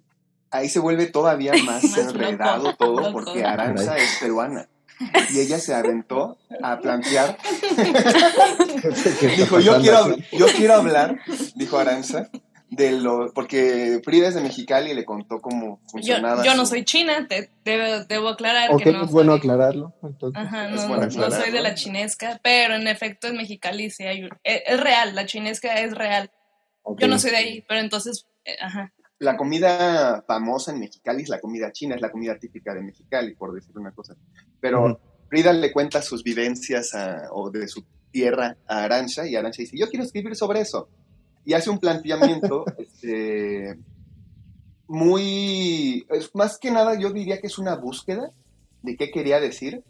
Ahí 0.49 0.69
se 0.69 0.79
vuelve 0.79 1.05
todavía 1.07 1.53
más 1.65 1.95
enredado 1.95 2.75
todo 2.75 3.12
porque 3.12 3.43
Aranza 3.43 3.97
es 3.97 4.17
peruana 4.19 4.67
y 5.33 5.39
ella 5.39 5.60
se 5.60 5.73
aventó 5.73 6.38
a 6.62 6.79
plantear. 6.79 7.38
dijo, 9.38 9.60
yo 9.60 9.79
quiero, 9.81 10.15
yo 10.31 10.47
quiero 10.47 10.75
hablar, 10.75 11.19
dijo 11.55 11.77
Aranza, 11.77 12.29
de 12.69 12.91
lo, 12.91 13.31
porque 13.33 14.01
Frida 14.03 14.27
es 14.27 14.36
de 14.36 14.41
Mexicali 14.41 14.91
y 14.91 14.93
le 14.93 15.05
contó 15.05 15.39
cómo 15.39 15.79
funcionaba. 15.88 16.43
Yo, 16.43 16.51
yo 16.51 16.57
no 16.57 16.65
soy 16.65 16.83
china, 16.83 17.27
te, 17.27 17.49
debo 17.63 18.29
aclarar 18.29 18.75
que 18.77 18.91
no. 18.91 19.05
es 19.05 19.12
bueno 19.12 19.33
aclararlo. 19.33 19.93
Ajá, 20.33 20.67
no, 20.69 20.97
no, 20.97 21.31
soy 21.31 21.51
de 21.51 21.62
la 21.62 21.75
chinesca, 21.75 22.39
pero 22.43 22.75
en 22.75 22.88
efecto 22.88 23.27
en 23.27 23.38
Mexicali 23.38 23.89
sí 23.89 24.03
hay, 24.03 24.29
es, 24.43 24.63
es 24.65 24.79
real, 24.79 25.15
la 25.15 25.25
chinesca 25.25 25.79
es 25.79 25.95
real. 25.95 26.31
Yo 26.97 27.07
no 27.07 27.19
soy 27.19 27.31
de 27.31 27.38
ahí, 27.38 27.65
pero 27.67 27.81
entonces, 27.81 28.27
eh, 28.45 28.55
ajá 28.62 28.93
la 29.19 29.36
comida 29.36 30.23
famosa 30.27 30.71
en 30.71 30.80
Mexicali 30.80 31.23
es 31.23 31.30
la 31.30 31.39
comida 31.39 31.71
china, 31.71 31.95
es 31.95 32.01
la 32.01 32.12
comida 32.12 32.38
típica 32.38 32.73
de 32.73 32.84
Mexicali, 32.84 33.36
por 33.36 33.53
decir 33.53 33.77
una 33.77 33.91
cosa. 33.91 34.15
Pero 34.60 34.99
Frida 35.27 35.53
le 35.53 35.71
cuenta 35.71 36.01
sus 36.01 36.23
vivencias 36.23 36.91
o 37.32 37.49
de 37.49 37.67
su 37.67 37.84
tierra 38.12 38.58
a 38.67 38.84
Arancha 38.84 39.27
y 39.27 39.36
Arancha 39.36 39.63
dice, 39.63 39.77
yo 39.77 39.89
quiero 39.89 40.06
escribir 40.06 40.36
sobre 40.36 40.62
eso. 40.62 40.89
Y 41.45 41.53
hace 41.53 41.69
un 41.69 41.80
planteamiento 41.80 42.65
este, 42.77 43.77
muy, 44.88 46.06
más 46.34 46.58
que 46.58 46.71
nada 46.71 46.97
yo 46.99 47.12
diría 47.12 47.39
que 47.39 47.47
es 47.47 47.58
una 47.58 47.75
búsqueda 47.75 48.32
de 48.84 48.95
qué 48.95 49.12
quería 49.12 49.39
decir, 49.39 49.84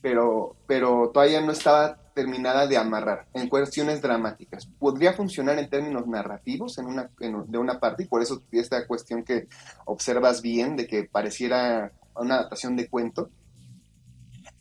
pero, 0.00 0.56
pero 0.66 1.10
todavía 1.12 1.40
no 1.40 1.52
estaba 1.52 2.05
terminada 2.16 2.66
de 2.66 2.78
amarrar 2.78 3.28
en 3.34 3.46
cuestiones 3.46 4.00
dramáticas. 4.00 4.64
Podría 4.78 5.12
funcionar 5.12 5.58
en 5.58 5.68
términos 5.68 6.06
narrativos 6.06 6.78
en 6.78 6.86
una, 6.86 7.10
de 7.18 7.58
una 7.58 7.78
parte, 7.78 8.04
y 8.04 8.06
por 8.06 8.22
eso 8.22 8.42
esta 8.52 8.86
cuestión 8.86 9.22
que 9.22 9.48
observas 9.84 10.40
bien 10.40 10.76
de 10.76 10.86
que 10.86 11.04
pareciera 11.04 11.92
una 12.14 12.36
adaptación 12.36 12.74
de 12.74 12.88
cuento. 12.88 13.28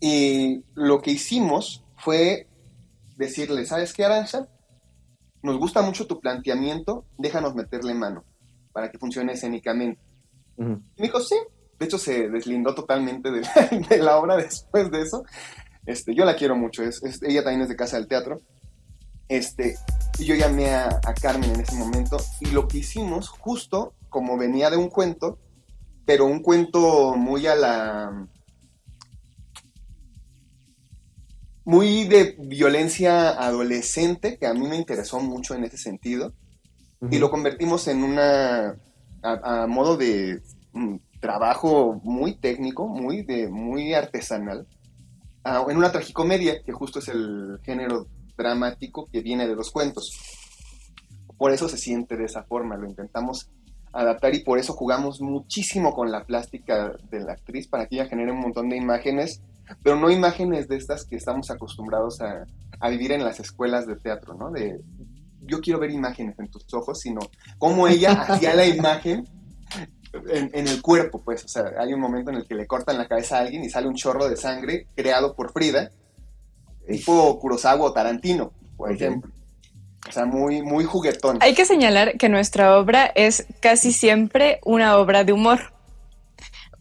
Y 0.01 0.65
lo 0.73 1.01
que 1.01 1.11
hicimos 1.11 1.85
fue 1.95 2.49
decirle, 3.15 3.65
¿sabes 3.65 3.93
qué, 3.93 4.03
Aranza? 4.03 4.49
Nos 5.41 5.57
gusta 5.57 5.81
mucho 5.81 6.07
tu 6.07 6.19
planteamiento, 6.19 7.05
déjanos 7.17 7.55
meterle 7.55 7.93
mano 7.93 8.25
para 8.73 8.91
que 8.91 8.99
funcione 8.99 9.31
escénicamente. 9.31 10.01
Y 10.57 10.63
me 10.63 10.81
dijo, 10.97 11.21
sí. 11.21 11.35
De 11.79 11.85
hecho, 11.85 11.97
se 11.97 12.29
deslindó 12.29 12.73
totalmente 12.73 13.31
de 13.31 13.41
de 13.89 13.97
la 13.97 14.17
obra 14.17 14.37
después 14.37 14.89
de 14.91 15.01
eso 15.01 15.25
este, 15.85 16.15
yo 16.15 16.25
la 16.25 16.35
quiero 16.35 16.55
mucho, 16.55 16.83
es, 16.83 17.01
ella 17.21 17.43
también 17.43 17.61
es 17.61 17.69
de 17.69 17.75
Casa 17.75 17.97
del 17.97 18.07
Teatro. 18.07 18.41
Este, 19.27 19.75
y 20.19 20.25
yo 20.25 20.35
llamé 20.35 20.69
a, 20.69 20.99
Carmen 21.19 21.49
en 21.51 21.61
ese 21.61 21.75
momento 21.75 22.17
y 22.39 22.47
lo 22.51 22.67
que 22.67 22.79
hicimos, 22.79 23.29
justo 23.29 23.93
como 24.09 24.37
venía 24.37 24.69
de 24.69 24.77
un 24.77 24.89
cuento, 24.89 25.39
pero 26.05 26.25
un 26.25 26.41
cuento 26.41 27.15
muy 27.15 27.47
a 27.47 27.55
la... 27.55 28.27
muy 31.63 32.03
de 32.05 32.35
violencia 32.39 33.29
adolescente, 33.29 34.37
que 34.37 34.45
a 34.45 34.53
mí 34.53 34.67
me 34.67 34.75
interesó 34.75 35.19
mucho 35.19 35.55
en 35.55 35.63
ese 35.63 35.77
sentido, 35.77 36.33
y 37.09 37.17
lo 37.17 37.31
convertimos 37.31 37.87
en 37.87 38.03
una, 38.03 38.77
a, 39.23 39.65
modo 39.67 39.97
de 39.97 40.41
mm, 40.73 40.97
trabajo 41.19 41.99
muy 42.03 42.35
técnico, 42.35 42.87
muy, 42.87 43.23
de, 43.23 43.49
muy 43.49 43.95
artesanal, 43.95 44.67
en 45.45 45.77
una 45.77 45.91
tragicomedia, 45.91 46.61
que 46.63 46.71
justo 46.71 46.99
es 46.99 47.07
el 47.07 47.59
género 47.63 48.07
dramático 48.35 49.07
que 49.11 49.21
viene 49.21 49.47
de 49.47 49.55
los 49.55 49.71
cuentos. 49.71 50.11
Por 51.37 51.51
eso 51.51 51.69
se 51.69 51.77
siente 51.77 52.17
de 52.17 52.25
esa 52.25 52.43
forma, 52.43 52.77
lo 52.77 52.87
intentamos 52.87 53.49
adaptar 53.93 54.33
y 54.35 54.43
por 54.43 54.59
eso 54.59 54.73
jugamos 54.73 55.21
muchísimo 55.21 55.93
con 55.93 56.11
la 56.11 56.25
plástica 56.25 56.93
de 57.09 57.19
la 57.21 57.33
actriz 57.33 57.67
para 57.67 57.85
que 57.85 57.95
ella 57.95 58.09
genere 58.09 58.31
un 58.31 58.41
montón 58.41 58.69
de 58.69 58.77
imágenes, 58.77 59.41
pero 59.83 59.95
no 59.95 60.09
imágenes 60.09 60.67
de 60.67 60.77
estas 60.77 61.05
que 61.05 61.15
estamos 61.15 61.49
acostumbrados 61.49 62.21
a, 62.21 62.45
a 62.79 62.89
vivir 62.89 63.11
en 63.11 63.23
las 63.23 63.39
escuelas 63.39 63.87
de 63.87 63.95
teatro, 63.95 64.33
¿no? 64.33 64.51
De 64.51 64.81
yo 65.41 65.61
quiero 65.61 65.79
ver 65.79 65.91
imágenes 65.91 66.37
en 66.39 66.49
tus 66.49 66.65
ojos, 66.73 66.99
sino 66.99 67.21
cómo 67.57 67.87
ella 67.87 68.13
hacía 68.13 68.53
la 68.55 68.65
imagen 68.75 69.27
en, 70.29 70.67
el 70.67 70.81
cuerpo, 70.81 71.21
pues, 71.23 71.43
o 71.45 71.47
sea, 71.47 71.73
hay 71.79 71.93
un 71.93 71.99
momento 71.99 72.31
en 72.31 72.37
el 72.37 72.47
que 72.47 72.55
le 72.55 72.67
cortan 72.67 72.97
la 72.97 73.07
cabeza 73.07 73.37
a 73.37 73.41
alguien 73.41 73.63
y 73.63 73.69
sale 73.69 73.87
un 73.87 73.95
chorro 73.95 74.29
de 74.29 74.37
sangre 74.37 74.87
creado 74.95 75.35
por 75.35 75.51
Frida, 75.51 75.91
tipo 76.87 77.39
Kurosawa 77.39 77.85
o 77.85 77.93
Tarantino, 77.93 78.51
por 78.77 78.91
ejemplo. 78.91 79.31
O 80.07 80.11
sea, 80.11 80.25
muy, 80.25 80.61
muy 80.61 80.83
juguetón. 80.83 81.39
Hay 81.41 81.55
que 81.55 81.65
señalar 81.65 82.17
que 82.17 82.29
nuestra 82.29 82.77
obra 82.77 83.11
es 83.15 83.47
casi 83.59 83.91
siempre 83.91 84.59
una 84.63 84.97
obra 84.97 85.23
de 85.23 85.33
humor. 85.33 85.73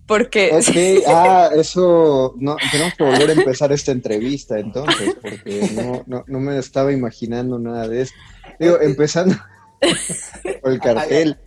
Porque. 0.06 0.50
Ok, 0.52 1.06
ah, 1.06 1.48
eso. 1.54 2.34
No, 2.36 2.56
tenemos 2.70 2.94
que 2.94 3.04
volver 3.04 3.30
a 3.30 3.32
empezar 3.32 3.72
esta 3.72 3.92
entrevista 3.92 4.58
entonces, 4.58 5.16
porque 5.22 5.70
no, 5.74 6.02
no, 6.06 6.24
no 6.26 6.40
me 6.40 6.58
estaba 6.58 6.92
imaginando 6.92 7.58
nada 7.58 7.88
de 7.88 8.02
esto. 8.02 8.16
Digo, 8.60 8.78
empezando 8.80 9.34
por 10.62 10.72
el 10.72 10.80
cartel. 10.80 11.38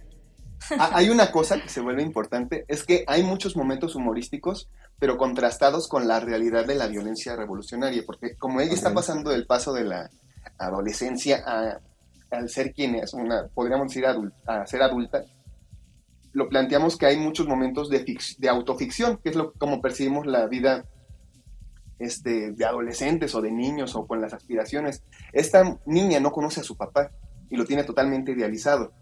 Hay 0.93 1.09
una 1.09 1.31
cosa 1.31 1.61
que 1.61 1.69
se 1.69 1.81
vuelve 1.81 2.01
importante, 2.01 2.65
es 2.67 2.83
que 2.83 3.03
hay 3.07 3.23
muchos 3.23 3.55
momentos 3.55 3.95
humorísticos, 3.95 4.69
pero 4.99 5.17
contrastados 5.17 5.87
con 5.87 6.07
la 6.07 6.19
realidad 6.19 6.65
de 6.65 6.75
la 6.75 6.87
violencia 6.87 7.35
revolucionaria, 7.35 8.03
porque 8.05 8.35
como 8.35 8.61
ella 8.61 8.73
está 8.73 8.93
pasando 8.93 9.31
del 9.31 9.45
paso 9.45 9.73
de 9.73 9.85
la 9.85 10.09
adolescencia 10.57 11.43
a, 11.45 11.79
al 12.31 12.49
ser 12.49 12.73
quien 12.73 12.95
es, 12.95 13.13
una, 13.13 13.47
podríamos 13.47 13.89
decir 13.89 14.05
a 14.05 14.65
ser 14.65 14.81
adulta, 14.81 15.23
lo 16.33 16.49
planteamos 16.49 16.97
que 16.97 17.07
hay 17.07 17.17
muchos 17.17 17.47
momentos 17.47 17.89
de, 17.89 18.17
de 18.37 18.49
autoficción, 18.49 19.17
que 19.17 19.29
es 19.29 19.35
lo, 19.35 19.53
como 19.53 19.81
percibimos 19.81 20.27
la 20.27 20.45
vida 20.45 20.85
este, 21.99 22.51
de 22.51 22.65
adolescentes 22.65 23.33
o 23.33 23.41
de 23.41 23.51
niños 23.51 23.95
o 23.95 24.05
con 24.05 24.21
las 24.21 24.33
aspiraciones. 24.33 25.03
Esta 25.33 25.79
niña 25.85 26.19
no 26.19 26.31
conoce 26.31 26.59
a 26.59 26.63
su 26.63 26.77
papá 26.77 27.11
y 27.49 27.57
lo 27.57 27.65
tiene 27.65 27.83
totalmente 27.83 28.33
idealizado 28.33 28.93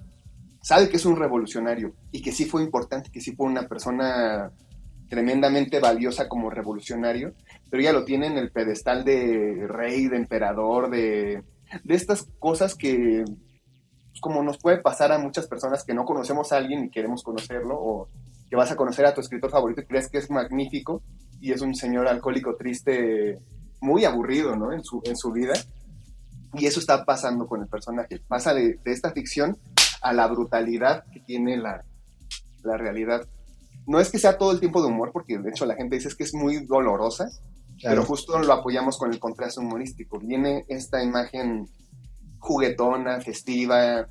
sabe 0.65 0.89
que 0.89 0.97
es 0.97 1.05
un 1.05 1.15
revolucionario 1.15 1.93
y 2.11 2.23
que 2.23 2.31
sí 2.31 2.45
fue 2.45 2.63
importante, 2.63 3.11
que 3.11 3.21
sí 3.21 3.35
fue 3.35 3.45
una 3.45 3.67
persona 3.67 4.51
tremendamente 5.07 5.79
valiosa 5.79 6.27
como 6.27 6.49
revolucionario, 6.49 7.35
pero 7.69 7.83
ya 7.83 7.93
lo 7.93 8.03
tiene 8.03 8.25
en 8.25 8.39
el 8.39 8.49
pedestal 8.49 9.05
de 9.05 9.67
rey, 9.67 10.07
de 10.07 10.17
emperador, 10.17 10.89
de, 10.89 11.43
de 11.83 11.95
estas 11.95 12.27
cosas 12.39 12.73
que 12.73 13.23
como 14.19 14.41
nos 14.41 14.57
puede 14.57 14.79
pasar 14.79 15.11
a 15.11 15.19
muchas 15.19 15.45
personas 15.45 15.83
que 15.83 15.93
no 15.93 16.03
conocemos 16.03 16.51
a 16.51 16.57
alguien 16.57 16.85
y 16.85 16.89
queremos 16.89 17.21
conocerlo, 17.21 17.75
o 17.79 18.09
que 18.49 18.55
vas 18.55 18.71
a 18.71 18.75
conocer 18.75 19.05
a 19.05 19.13
tu 19.13 19.21
escritor 19.21 19.51
favorito 19.51 19.81
y 19.81 19.85
crees 19.85 20.09
que 20.09 20.17
es 20.17 20.31
magnífico 20.31 21.03
y 21.39 21.51
es 21.51 21.61
un 21.61 21.75
señor 21.75 22.07
alcohólico 22.07 22.55
triste, 22.55 23.37
muy 23.81 24.03
aburrido 24.03 24.55
¿no? 24.55 24.73
en, 24.73 24.83
su, 24.83 24.99
en 25.05 25.15
su 25.15 25.31
vida. 25.31 25.53
Y 26.55 26.65
eso 26.65 26.79
está 26.79 27.05
pasando 27.05 27.45
con 27.45 27.61
el 27.61 27.67
personaje. 27.67 28.19
Pasa 28.27 28.55
de 28.55 28.79
esta 28.85 29.11
ficción 29.11 29.55
a 30.05 30.13
la 30.13 30.27
brutalidad 30.27 31.03
que 31.11 31.19
tiene 31.19 31.57
la, 31.57 31.83
realidad. 32.63 33.27
No 33.87 33.99
es 33.99 34.09
que 34.09 34.19
sea 34.19 34.37
todo 34.37 34.51
el 34.51 34.59
tiempo 34.59 34.81
de 34.81 34.87
humor, 34.87 35.11
porque 35.11 35.37
de 35.37 35.49
hecho 35.49 35.65
la 35.65 35.75
gente 35.75 35.95
dice 35.95 36.09
que 36.17 36.23
es 36.23 36.33
muy 36.33 36.65
dolorosa, 36.65 37.27
pero 37.83 38.03
justo 38.03 38.39
lo 38.39 38.53
apoyamos 38.53 38.97
con 38.97 39.11
el 39.11 39.19
contraste 39.19 39.59
humorístico. 39.59 40.19
Viene 40.19 40.65
esta 40.67 41.03
imagen 41.03 41.67
juguetona, 42.39 43.19
festiva, 43.21 44.07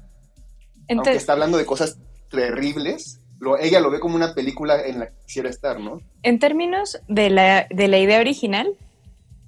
aunque 0.89 1.15
está 1.15 1.33
hablando 1.33 1.59
de 1.59 1.67
cosas 1.67 1.99
terribles, 2.31 3.21
lo, 3.41 3.59
ella 3.59 3.81
lo 3.81 3.91
ve 3.91 4.01
como 4.01 4.17
una 4.17 4.35
película 4.35 4.81
en 4.83 5.01
la 5.01 5.07
que 5.07 5.17
quisiera 5.27 5.49
estar, 5.49 5.81
¿no? 5.81 6.01
En 6.23 6.39
términos 6.39 7.01
de 7.09 7.31
la, 7.31 7.67
de 7.71 7.89
la 7.89 7.99
idea 7.99 8.21
original, 8.21 8.77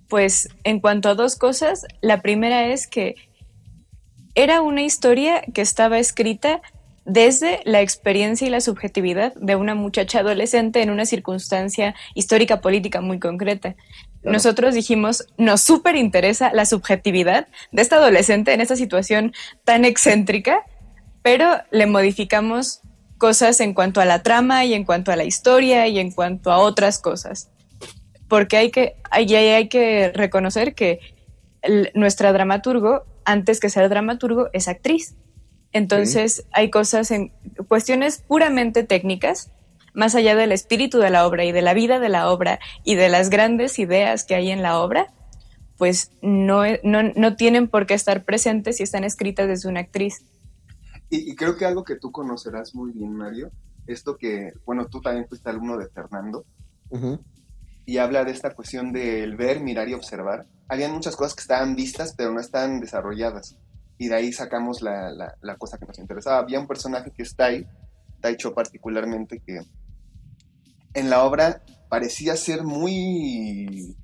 pues 0.09 0.49
en 0.65 0.81
cuanto 0.81 1.09
a 1.09 1.15
dos 1.15 1.37
cosas, 1.37 1.87
la 2.01 2.23
primera 2.23 2.67
es 2.67 2.87
que 2.87 3.17
era 4.37 4.61
una 4.61 4.83
historia 4.83 5.43
que 5.53 5.63
estaba 5.63 5.99
escrita 5.99 6.61
desde 7.07 7.61
la 7.65 7.81
experiencia 7.81 8.47
y 8.47 8.51
la 8.51 8.61
subjetividad 8.61 9.33
de 9.35 9.57
una 9.57 9.75
muchacha 9.75 10.21
adolescente 10.21 10.83
en 10.83 10.91
una 10.91 11.07
circunstancia 11.07 11.95
histórica 12.15 12.61
política 12.61 13.01
muy 13.01 13.19
concreta. 13.19 13.77
Nosotros 14.23 14.75
dijimos, 14.75 15.27
nos 15.39 15.63
súper 15.63 15.97
interesa 15.97 16.53
la 16.53 16.67
subjetividad 16.67 17.49
de 17.73 17.83
esta 17.83 17.97
adolescente 17.97 18.53
en 18.53 18.61
esta 18.61 18.77
situación 18.77 19.33
tan 19.65 19.85
excéntrica, 19.85 20.65
pero 21.23 21.49
le 21.71 21.87
modificamos 21.87 22.83
cosas 23.19 23.61
en 23.61 23.73
cuanto 23.73 24.01
a 24.01 24.05
la 24.05 24.23
trama 24.23 24.65
y 24.65 24.75
en 24.75 24.85
cuanto 24.85 25.13
a 25.13 25.17
la 25.17 25.25
historia 25.25 25.87
y 25.87 25.99
en 25.99 26.11
cuanto 26.11 26.53
a 26.53 26.59
otras 26.59 26.99
cosas. 26.99 27.51
Porque 28.29 28.59
hay 28.59 28.71
que, 28.71 28.97
hay, 29.11 29.33
hay 29.35 29.69
que 29.69 30.11
reconocer 30.13 30.75
que 30.75 30.99
nuestra 31.95 32.33
dramaturgo, 32.33 33.05
antes 33.27 33.61
que 33.61 33.69
ser 33.69 33.89
dramaturgo, 33.91 34.49
es 34.55 34.69
actriz. 34.69 35.15
Entonces 35.73 36.47
hay 36.53 36.71
cosas 36.71 37.11
en 37.11 37.33
cuestiones 37.69 38.23
puramente 38.27 38.85
técnicas, 38.85 39.51
más 39.93 40.15
allá 40.15 40.35
del 40.35 40.53
espíritu 40.53 40.99
de 40.99 41.11
la 41.11 41.27
obra 41.27 41.45
y 41.45 41.53
de 41.53 41.61
la 41.61 41.75
vida 41.75 41.99
de 41.99 42.09
la 42.09 42.31
obra 42.31 42.61
y 42.85 42.95
de 42.95 43.09
las 43.11 43.29
grandes 43.29 43.79
ideas 43.79 44.25
que 44.25 44.35
hay 44.35 44.51
en 44.51 44.63
la 44.63 44.79
obra, 44.79 45.13
pues 45.77 46.13
no, 46.23 46.63
no, 46.83 47.03
no 47.03 47.37
tienen 47.37 47.69
por 47.69 47.87
qué 47.87 47.95
estar 47.95 48.25
presentes 48.25 48.79
si 48.79 48.85
están 48.85 49.05
escritas 49.05 49.49
desde 49.49 49.69
una 49.69 49.81
actriz. 49.81 50.25
Y, 51.11 51.37
creo 51.37 51.57
que 51.57 51.65
algo 51.65 51.85
que 51.85 51.97
tú 51.97 52.11
conocerás 52.11 52.75
muy 52.75 52.93
bien, 52.93 53.15
Mario, 53.15 53.51
esto 53.87 54.17
que, 54.17 54.53
bueno, 54.65 54.87
tú 54.87 55.01
también 55.01 55.29
fuiste 55.29 55.49
alumno 55.51 55.77
de 55.77 55.89
Fernando, 55.89 56.45
y 57.87 57.99
habla 57.99 58.25
de 58.25 58.33
esta 58.33 58.55
cuestión 58.55 58.93
del 58.93 59.37
ver, 59.37 59.61
mirar 59.61 59.89
y 59.89 59.95
observar. 59.95 60.47
Habían 60.69 60.93
muchas 60.93 61.17
cosas 61.17 61.35
que 61.35 61.43
estaban 61.43 61.77
vistas, 61.77 62.15
pero 62.17 62.33
no 62.33 62.41
estaban 62.41 62.81
desarrolladas. 62.81 63.57
Y 63.97 64.09
de 64.09 64.17
ahí 64.17 64.33
sacamos 64.33 64.83
la, 64.83 65.11
la, 65.41 65.57
cosa 65.57 65.79
que 65.79 65.87
nos 65.87 65.99
interesaba. 65.99 66.39
Había 66.39 66.61
un 66.61 66.67
personaje 66.67 67.13
que 67.13 67.23
está 67.23 67.47
ahí, 67.47 67.65
Taicho 68.21 68.53
particularmente, 68.53 69.41
que 69.41 69.61
en 70.95 71.11
la 71.11 71.25
obra 71.25 71.63
parecía 71.89 72.37
ser 72.37 72.65
muy 72.65 73.97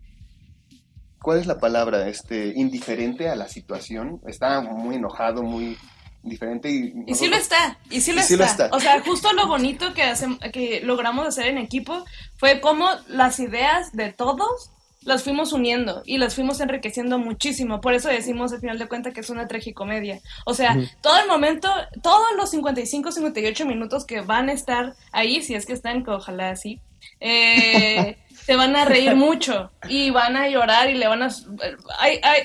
¿cuál 1.23 1.39
es 1.39 1.47
la 1.47 1.59
palabra? 1.59 2.09
Este, 2.09 2.53
indiferente 2.55 3.29
a 3.29 3.37
la 3.37 3.49
situación. 3.49 4.21
Está 4.27 4.61
muy 4.61 4.97
enojado, 4.97 5.43
muy 5.43 5.79
diferente. 6.23 6.71
Y, 6.71 6.95
y 7.07 7.15
sí 7.15 7.29
lo 7.29 7.37
está, 7.37 7.79
y 7.91 8.01
sí 8.01 8.13
lo, 8.13 8.21
está. 8.21 8.69
O 8.73 8.81
sea, 8.81 9.01
justo 9.01 9.33
lo 9.33 9.47
bonito 9.47 9.93
que, 9.95 10.13
que 10.53 10.81
logramos 10.83 11.27
hacer 11.27 11.47
en 11.47 11.59
equipo 11.59 12.05
fue 12.37 12.61
cómo 12.61 12.89
las 13.09 13.41
ideas 13.41 13.93
de 13.93 14.13
todos 14.13 14.71
las 15.05 15.25
fuimos 15.25 15.53
uniendo 15.53 16.03
y 16.07 16.19
las 16.19 16.35
fuimos 16.35 16.61
enriqueciendo 16.61 17.19
muchísimo. 17.19 17.81
Por 17.81 17.95
eso 17.95 18.09
decimos 18.09 18.53
al 18.53 18.61
final 18.61 18.79
de 18.79 18.87
cuentas 18.87 19.13
que 19.13 19.21
es 19.21 19.31
una 19.31 19.49
tragicomedia. 19.49 20.21
O 20.47 20.55
sea, 20.55 20.77
todo 21.01 21.19
el 21.21 21.27
momento, 21.27 21.69
todos 22.03 22.29
los 22.37 22.51
55, 22.51 23.11
58 23.11 23.67
minutos 23.67 24.05
que 24.05 24.21
van 24.21 24.49
a 24.49 24.53
estar 24.53 24.95
ahí, 25.11 25.43
si 25.43 25.55
es 25.55 25.67
que 25.67 25.73
están, 25.73 26.05
que 26.05 26.13
ojalá 26.13 26.51
así, 26.51 26.81
eh, 27.19 28.17
se 28.45 28.55
van 28.55 28.77
a 28.77 28.85
reír 28.85 29.17
mucho 29.17 29.73
y 29.89 30.11
van 30.11 30.37
a 30.37 30.49
llorar 30.49 30.89
y 30.89 30.95
le 30.95 31.09
van 31.09 31.23
a... 31.23 31.31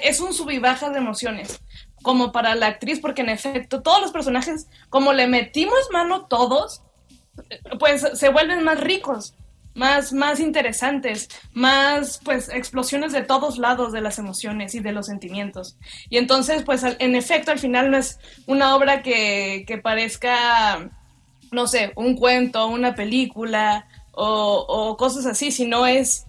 es 0.03 0.19
un 0.19 0.34
sub 0.34 0.49
y 0.49 0.59
baja 0.59 0.89
de 0.89 0.97
emociones 0.97 1.59
como 2.08 2.32
para 2.32 2.55
la 2.55 2.68
actriz, 2.68 3.01
porque 3.01 3.22
en 3.22 3.28
efecto 3.28 3.82
todos 3.82 3.99
los 3.99 4.14
personajes, 4.14 4.70
como 4.89 5.12
le 5.12 5.28
metimos 5.28 5.89
mano 5.91 6.26
todos, 6.28 6.82
pues 7.80 8.08
se 8.14 8.30
vuelven 8.30 8.64
más 8.64 8.80
ricos, 8.80 9.36
más, 9.76 10.14
más 10.14 10.39
interesantes, 10.39 11.28
más 11.51 12.22
pues 12.24 12.47
explosiones 12.47 13.12
de 13.12 13.24
todos 13.24 13.58
lados 13.58 13.91
de 13.91 13.99
las 13.99 14.20
emociones 14.20 14.74
y 14.74 14.80
de 14.80 14.93
los 14.93 15.08
sentimientos. 15.08 15.76
Y 16.10 16.16
entonces, 16.16 16.64
pues 16.64 16.82
en 16.84 17.14
efecto, 17.14 17.51
al 17.51 17.60
final 17.60 17.91
no 17.91 17.97
es 17.97 18.20
una 18.45 18.74
obra 18.74 19.01
que, 19.01 19.66
que 19.68 19.78
parezca, 19.78 20.89
no 21.51 21.68
sé, 21.68 21.91
un 21.97 22.16
cuento, 22.16 22.68
una 22.68 22.95
película 22.95 23.86
o, 24.14 24.66
o 24.66 24.95
cosas 24.95 25.26
así, 25.26 25.51
sino 25.51 25.86
es 25.86 26.26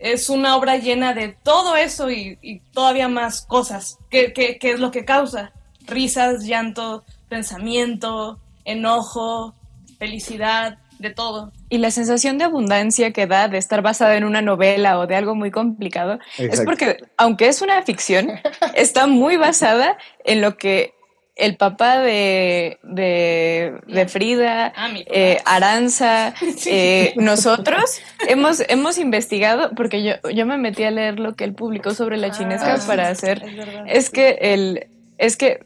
es 0.00 0.30
una 0.30 0.56
obra 0.56 0.76
llena 0.76 1.14
de 1.14 1.28
todo 1.28 1.76
eso 1.76 2.10
y, 2.10 2.62
todavía 2.72 3.08
más 3.08 3.42
cosas, 3.42 3.98
que, 4.10 4.58
es 4.60 4.80
lo 4.80 4.90
que 4.90 5.04
causa 5.04 5.52
risas, 5.86 6.44
llanto, 6.44 7.04
pensamiento, 7.28 8.38
enojo, 8.64 9.54
felicidad, 9.98 10.78
de 10.98 11.10
todo. 11.10 11.50
Y 11.70 11.78
la 11.78 11.90
sensación 11.90 12.38
de 12.38 12.44
abundancia 12.44 13.12
que 13.12 13.26
da 13.26 13.48
de 13.48 13.58
estar 13.58 13.82
basada 13.82 14.16
en 14.16 14.24
una 14.24 14.42
novela 14.42 14.98
o 14.98 15.06
de 15.06 15.16
algo 15.16 15.34
muy 15.34 15.50
complicado 15.50 16.18
es 16.36 16.60
porque, 16.60 16.98
aunque 17.16 17.48
es 17.48 17.62
una 17.62 17.82
ficción, 17.82 18.32
está 18.74 19.06
muy 19.06 19.36
basada 19.36 19.96
en 20.24 20.42
lo 20.42 20.56
que 20.56 20.94
el 21.40 21.56
papá 21.56 21.98
de, 21.98 22.78
de, 22.82 24.06
Frida, 24.08 24.72
ah, 24.76 24.90
eh, 25.06 25.38
Aranza, 25.46 26.34
eh, 26.66 27.14
nosotros 27.16 28.00
hemos, 28.28 28.62
hemos 28.68 28.98
investigado, 28.98 29.70
porque 29.74 30.04
yo, 30.04 30.12
yo 30.30 30.46
me 30.46 30.58
metí 30.58 30.84
a 30.84 30.90
leer 30.90 31.18
lo 31.18 31.34
que 31.34 31.44
él 31.44 31.54
publicó 31.54 31.94
sobre 31.94 32.18
la 32.18 32.28
ah, 32.28 32.30
chinesca 32.30 32.78
para 32.86 33.08
hacer. 33.08 33.42
Es, 33.86 34.10
que 34.10 34.38
el, 34.40 34.86
es 35.18 35.36
que, 35.36 35.64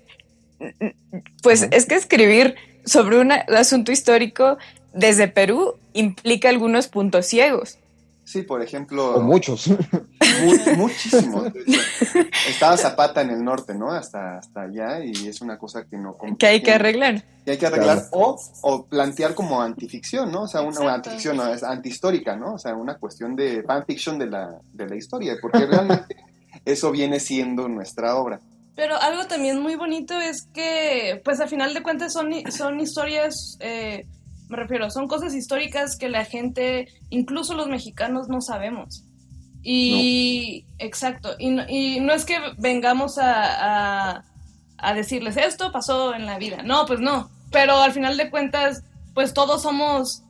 pues 1.43 1.69
es 1.71 1.87
que 1.87 1.97
escribir 1.97 2.55
sobre 2.85 3.19
un 3.19 3.33
asunto 3.33 3.91
histórico 3.91 4.59
desde 4.93 5.27
Perú 5.27 5.75
implica 5.93 6.49
algunos 6.49 6.87
puntos 6.87 7.27
ciegos. 7.27 7.79
Sí, 8.25 8.43
por 8.43 8.63
ejemplo. 8.63 9.17
O 9.17 9.21
muchos. 9.21 9.69
muchísimos. 10.77 11.53
Estaba 12.49 12.77
Zapata 12.77 13.21
en 13.21 13.31
el 13.31 13.45
norte, 13.45 13.75
¿no? 13.75 13.93
Hasta, 13.93 14.39
hasta 14.39 14.63
allá, 14.63 15.05
y 15.05 15.29
es 15.29 15.41
una 15.43 15.59
cosa 15.59 15.85
que 15.85 15.99
no. 15.99 16.17
Que 16.39 16.47
hay 16.47 16.63
que 16.63 16.73
arreglar. 16.73 17.23
Que 17.45 17.53
hay 17.53 17.59
que 17.59 17.67
arreglar, 17.67 18.05
o, 18.13 18.41
o, 18.63 18.87
plantear 18.87 19.35
como 19.35 19.61
antificción, 19.61 20.33
¿no? 20.33 20.43
O 20.43 20.49
sea, 20.49 20.63
una 20.63 20.95
antificción, 20.95 21.37
no, 21.37 21.47
es 21.47 21.63
antihistórica, 21.63 22.35
¿no? 22.37 22.55
O 22.55 22.59
sea, 22.59 22.75
una 22.75 22.97
cuestión 22.97 23.37
de 23.37 23.63
fanfiction 23.63 24.19
de 24.19 24.27
la, 24.27 24.59
de 24.73 24.89
la 24.89 24.97
historia, 24.97 25.37
porque 25.41 25.67
realmente 25.67 26.17
eso 26.65 26.91
viene 26.91 27.21
siendo 27.21 27.69
nuestra 27.69 28.17
obra. 28.17 28.41
Pero 28.75 28.97
algo 28.97 29.27
también 29.27 29.61
muy 29.61 29.77
bonito 29.77 30.19
es 30.19 30.49
que, 30.53 31.21
pues, 31.25 31.41
al 31.41 31.49
final 31.49 31.75
de 31.75 31.83
cuentas 31.83 32.13
son, 32.13 32.33
son 32.51 32.81
historias. 32.81 33.57
Eh, 33.61 34.07
me 34.49 34.57
refiero, 34.57 34.91
son 34.91 35.09
cosas 35.09 35.35
históricas 35.35 35.97
que 35.97 36.09
la 36.09 36.25
gente, 36.25 36.89
incluso 37.11 37.55
los 37.55 37.69
mexicanos, 37.69 38.29
no 38.29 38.41
sabemos. 38.41 39.05
Y, 39.63 40.67
exacto, 40.79 41.31
y, 41.39 41.59
y, 41.69 42.01
no 42.01 42.13
es 42.13 42.27
que 42.27 42.37
vengamos 42.59 43.17
a, 43.17 44.23
a, 44.77 44.95
decirles 44.95 45.39
esto 45.39 45.73
pasó 45.73 46.15
en 46.15 46.27
la 46.27 46.37
vida, 46.37 46.63
no, 46.63 46.85
pues 46.85 47.01
no, 47.01 47.31
pero 47.51 47.79
al 47.79 47.93
final 47.93 48.19
de 48.19 48.29
cuentas, 48.29 48.83
pues 49.15 49.33
todos 49.33 49.63
somos, 49.63 50.23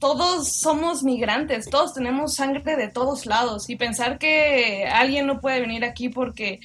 todos 0.00 0.52
somos 0.52 1.04
migrantes, 1.04 1.70
todos 1.70 1.94
tenemos 1.94 2.34
sangre 2.34 2.74
de 2.74 2.88
todos 2.88 3.26
lados 3.26 3.70
y 3.70 3.76
pensar 3.76 4.18
que 4.18 4.88
alguien 4.92 5.28
no 5.28 5.40
puede 5.40 5.60
venir 5.60 5.84
aquí 5.84 6.08
porque 6.08 6.58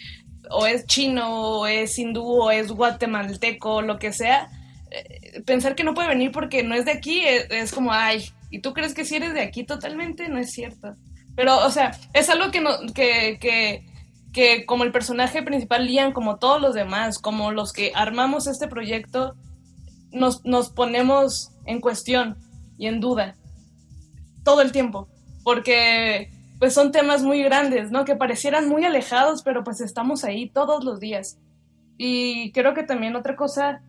o 0.49 0.65
es 0.65 0.85
chino, 0.87 1.59
o 1.59 1.67
es 1.67 1.97
hindú, 1.97 2.23
o 2.23 2.51
es 2.51 2.71
guatemalteco, 2.71 3.81
lo 3.81 3.99
que 3.99 4.11
sea, 4.11 4.49
eh, 4.91 5.41
pensar 5.45 5.75
que 5.75 5.85
no 5.85 5.93
puede 5.93 6.09
venir 6.09 6.31
porque 6.31 6.63
no 6.63 6.75
es 6.75 6.85
de 6.85 6.91
aquí 6.91 7.21
es, 7.25 7.71
como, 7.71 7.93
ay, 7.93 8.25
¿y 8.49 8.59
tú 8.59 8.73
crees 8.73 8.93
que 8.93 9.05
si 9.05 9.15
eres 9.15 9.33
de 9.33 9.41
aquí 9.41 9.63
totalmente? 9.63 10.27
No 10.27 10.37
es 10.37 10.51
cierto. 10.51 10.95
Pero, 11.35 11.65
o 11.65 11.71
sea, 11.71 11.97
es 12.13 12.29
algo 12.29 12.51
que, 12.51 12.59
no, 12.59 12.71
que, 12.93 13.37
que, 13.39 13.85
que 14.33 14.65
como 14.65 14.83
el 14.83 14.91
personaje 14.91 15.43
principal, 15.43 15.85
Lian, 15.85 16.11
como 16.11 16.37
todos 16.37 16.61
los 16.61 16.73
demás, 16.73 17.19
como 17.19 17.51
los 17.51 17.71
que 17.71 17.93
armamos 17.95 18.47
este 18.47 18.67
proyecto, 18.67 19.35
nos, 20.11 20.43
nos 20.43 20.69
ponemos 20.69 21.51
en 21.65 21.79
cuestión 21.79 22.37
y 22.77 22.87
en 22.87 22.99
duda 22.99 23.35
todo 24.43 24.61
el 24.61 24.73
tiempo. 24.73 25.07
Porque 25.43 26.31
pues 26.59 26.73
son 26.73 26.91
temas 26.91 27.23
muy 27.23 27.41
grandes, 27.41 27.91
¿no? 27.91 28.05
Que 28.05 28.15
parecieran 28.15 28.67
muy 28.67 28.83
alejados, 28.83 29.41
pero 29.41 29.63
pues 29.63 29.79
estamos 29.81 30.23
ahí 30.23 30.49
todos 30.49 30.83
los 30.83 30.99
días. 30.99 31.39
Y 31.97 32.51
creo 32.51 32.73
que 32.73 32.83
también 32.83 33.15
otra 33.15 33.35
cosa 33.35 33.81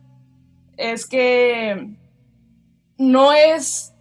es 0.77 1.05
que 1.05 1.95
no 2.97 3.33
es 3.33 3.93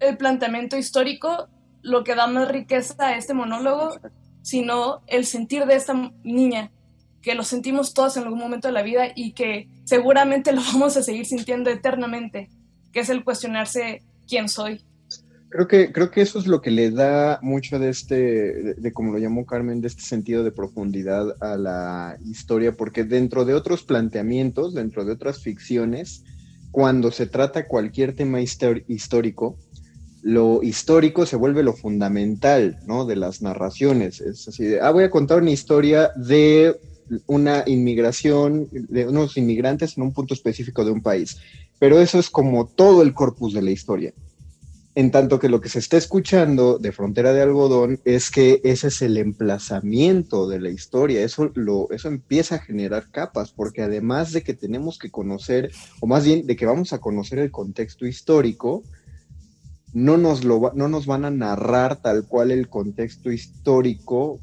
el 0.00 0.16
planteamiento 0.16 0.76
histórico 0.76 1.48
lo 1.82 2.02
que 2.02 2.14
da 2.14 2.26
más 2.26 2.48
riqueza 2.48 2.94
a 2.98 3.16
este 3.16 3.34
monólogo, 3.34 3.96
sino 4.42 5.02
el 5.06 5.26
sentir 5.26 5.66
de 5.66 5.76
esta 5.76 6.12
niña, 6.22 6.72
que 7.22 7.34
lo 7.34 7.42
sentimos 7.42 7.94
todos 7.94 8.16
en 8.16 8.24
algún 8.24 8.38
momento 8.38 8.68
de 8.68 8.72
la 8.72 8.82
vida 8.82 9.08
y 9.14 9.32
que 9.32 9.68
seguramente 9.84 10.52
lo 10.52 10.62
vamos 10.72 10.96
a 10.96 11.02
seguir 11.02 11.26
sintiendo 11.26 11.70
eternamente, 11.70 12.48
que 12.92 13.00
es 13.00 13.08
el 13.10 13.24
cuestionarse 13.24 14.02
quién 14.26 14.48
soy. 14.48 14.84
Creo 15.54 15.68
que, 15.68 15.92
creo 15.92 16.10
que 16.10 16.20
eso 16.20 16.40
es 16.40 16.48
lo 16.48 16.60
que 16.60 16.72
le 16.72 16.90
da 16.90 17.38
mucho 17.40 17.78
de 17.78 17.88
este, 17.88 18.74
de, 18.74 18.92
como 18.92 19.12
lo 19.12 19.18
llamó 19.18 19.46
Carmen, 19.46 19.80
de 19.80 19.86
este 19.86 20.02
sentido 20.02 20.42
de 20.42 20.50
profundidad 20.50 21.36
a 21.40 21.56
la 21.56 22.18
historia, 22.24 22.72
porque 22.72 23.04
dentro 23.04 23.44
de 23.44 23.54
otros 23.54 23.84
planteamientos, 23.84 24.74
dentro 24.74 25.04
de 25.04 25.12
otras 25.12 25.44
ficciones, 25.44 26.24
cuando 26.72 27.12
se 27.12 27.26
trata 27.26 27.68
cualquier 27.68 28.16
tema 28.16 28.40
histórico, 28.40 29.56
lo 30.22 30.60
histórico 30.64 31.24
se 31.24 31.36
vuelve 31.36 31.62
lo 31.62 31.74
fundamental, 31.74 32.80
¿no? 32.84 33.06
De 33.06 33.14
las 33.14 33.40
narraciones. 33.40 34.20
Es 34.20 34.48
así 34.48 34.64
de, 34.64 34.80
ah, 34.80 34.90
voy 34.90 35.04
a 35.04 35.10
contar 35.10 35.40
una 35.40 35.52
historia 35.52 36.10
de 36.16 36.74
una 37.26 37.62
inmigración, 37.66 38.66
de 38.72 39.06
unos 39.06 39.36
inmigrantes 39.36 39.96
en 39.96 40.02
un 40.02 40.12
punto 40.12 40.34
específico 40.34 40.84
de 40.84 40.90
un 40.90 41.00
país. 41.00 41.36
Pero 41.78 42.00
eso 42.00 42.18
es 42.18 42.28
como 42.28 42.66
todo 42.66 43.02
el 43.02 43.14
corpus 43.14 43.54
de 43.54 43.62
la 43.62 43.70
historia 43.70 44.12
En 44.96 45.10
tanto 45.10 45.40
que 45.40 45.48
lo 45.48 45.60
que 45.60 45.68
se 45.68 45.80
está 45.80 45.96
escuchando 45.96 46.78
de 46.78 46.92
Frontera 46.92 47.32
de 47.32 47.42
Algodón 47.42 48.00
es 48.04 48.30
que 48.30 48.60
ese 48.62 48.88
es 48.88 49.02
el 49.02 49.16
emplazamiento 49.16 50.48
de 50.48 50.60
la 50.60 50.70
historia, 50.70 51.24
eso, 51.24 51.50
lo, 51.54 51.90
eso 51.90 52.06
empieza 52.06 52.56
a 52.56 52.60
generar 52.60 53.10
capas, 53.10 53.50
porque 53.50 53.82
además 53.82 54.30
de 54.32 54.44
que 54.44 54.54
tenemos 54.54 54.98
que 54.98 55.10
conocer, 55.10 55.72
o 56.00 56.06
más 56.06 56.24
bien 56.24 56.46
de 56.46 56.54
que 56.54 56.66
vamos 56.66 56.92
a 56.92 57.00
conocer 57.00 57.40
el 57.40 57.50
contexto 57.50 58.06
histórico, 58.06 58.84
no 59.92 60.16
nos, 60.16 60.44
lo, 60.44 60.72
no 60.74 60.88
nos 60.88 61.06
van 61.06 61.24
a 61.24 61.30
narrar 61.30 62.00
tal 62.00 62.26
cual 62.28 62.52
el 62.52 62.68
contexto 62.68 63.32
histórico 63.32 64.38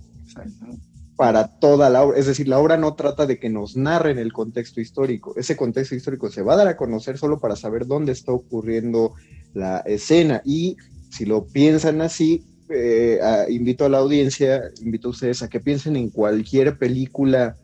para 1.16 1.60
toda 1.60 1.90
la 1.90 2.04
obra. 2.04 2.18
Es 2.18 2.26
decir, 2.26 2.48
la 2.48 2.60
obra 2.60 2.78
no 2.78 2.96
trata 2.96 3.26
de 3.26 3.38
que 3.38 3.50
nos 3.50 3.78
narren 3.78 4.18
el 4.18 4.34
contexto 4.34 4.82
histórico. 4.82 5.34
Ese 5.38 5.56
contexto 5.56 5.94
histórico 5.94 6.30
se 6.30 6.42
va 6.42 6.54
a 6.54 6.58
dar 6.58 6.68
a 6.68 6.78
conocer 6.78 7.18
solo 7.18 7.40
para 7.40 7.56
saber 7.56 7.86
dónde 7.86 8.12
está 8.12 8.32
ocurriendo 8.32 9.14
la 9.54 9.80
escena. 9.80 10.42
Y 10.46 10.78
si 11.10 11.26
lo 11.26 11.46
piensan 11.46 12.02
así, 12.02 12.44
eh, 12.70 13.20
invito 13.50 13.86
a 13.86 13.90
la 13.90 13.98
audiencia, 13.98 14.64
invito 14.82 15.10
a 15.10 15.12
ustedes 15.12 15.44
a 15.44 15.50
que 15.50 15.60
piensen 15.60 15.96
en 15.96 16.10
cualquier 16.10 16.78
película 16.78 17.58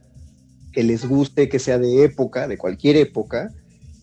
que 0.73 0.83
les 0.83 1.07
guste, 1.07 1.49
que 1.49 1.59
sea 1.59 1.77
de 1.77 2.03
época, 2.03 2.47
de 2.47 2.57
cualquier 2.57 2.97
época, 2.97 3.51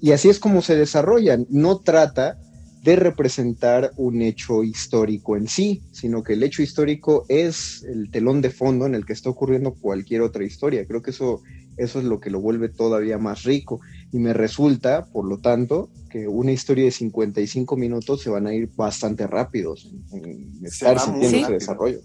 y 0.01 0.13
así 0.13 0.29
es 0.29 0.39
como 0.39 0.61
se 0.61 0.77
desarrollan. 0.77 1.47
No 1.51 1.79
trata 1.79 2.39
de 2.83 2.97
representar 2.97 3.93
un 3.97 4.21
hecho 4.21 4.63
histórico 4.63 5.37
en 5.37 5.49
sí, 5.49 5.83
sino 5.93 6.23
que 6.23 6.35
el 6.35 6.43
hecho 6.43 6.63
histórico 6.63 7.25
es 7.29 7.83
el 7.85 8.11
telón 8.11 8.43
de 8.43 8.51
fondo 8.51 8.85
en 8.85 8.95
el 8.95 9.07
que 9.07 9.15
está 9.15 9.31
ocurriendo 9.31 9.73
cualquier 9.73 10.21
otra 10.21 10.45
historia. 10.45 10.85
Creo 10.87 11.01
que 11.01 11.13
eso, 11.13 11.41
eso 11.79 11.99
es 11.99 12.05
lo 12.05 12.21
que 12.21 12.29
lo 12.29 12.41
vuelve 12.41 12.69
todavía 12.69 13.17
más 13.17 13.45
rico. 13.45 13.81
Y 14.15 14.19
me 14.21 14.33
resulta, 14.33 15.07
por 15.07 15.25
lo 15.25 15.39
tanto, 15.39 15.91
que 16.09 16.29
una 16.29 16.53
historia 16.53 16.85
de 16.85 16.93
55 16.93 17.77
minutos 17.77 18.23
se 18.23 18.31
van 18.31 18.47
a 18.47 18.55
ir 18.55 18.71
bastante 18.77 19.27
rápidos 19.27 19.91
en, 20.13 20.65
estar 20.65 21.01
sintiendo 21.01 21.39
ese 21.39 21.53
desarrollo. 21.55 21.99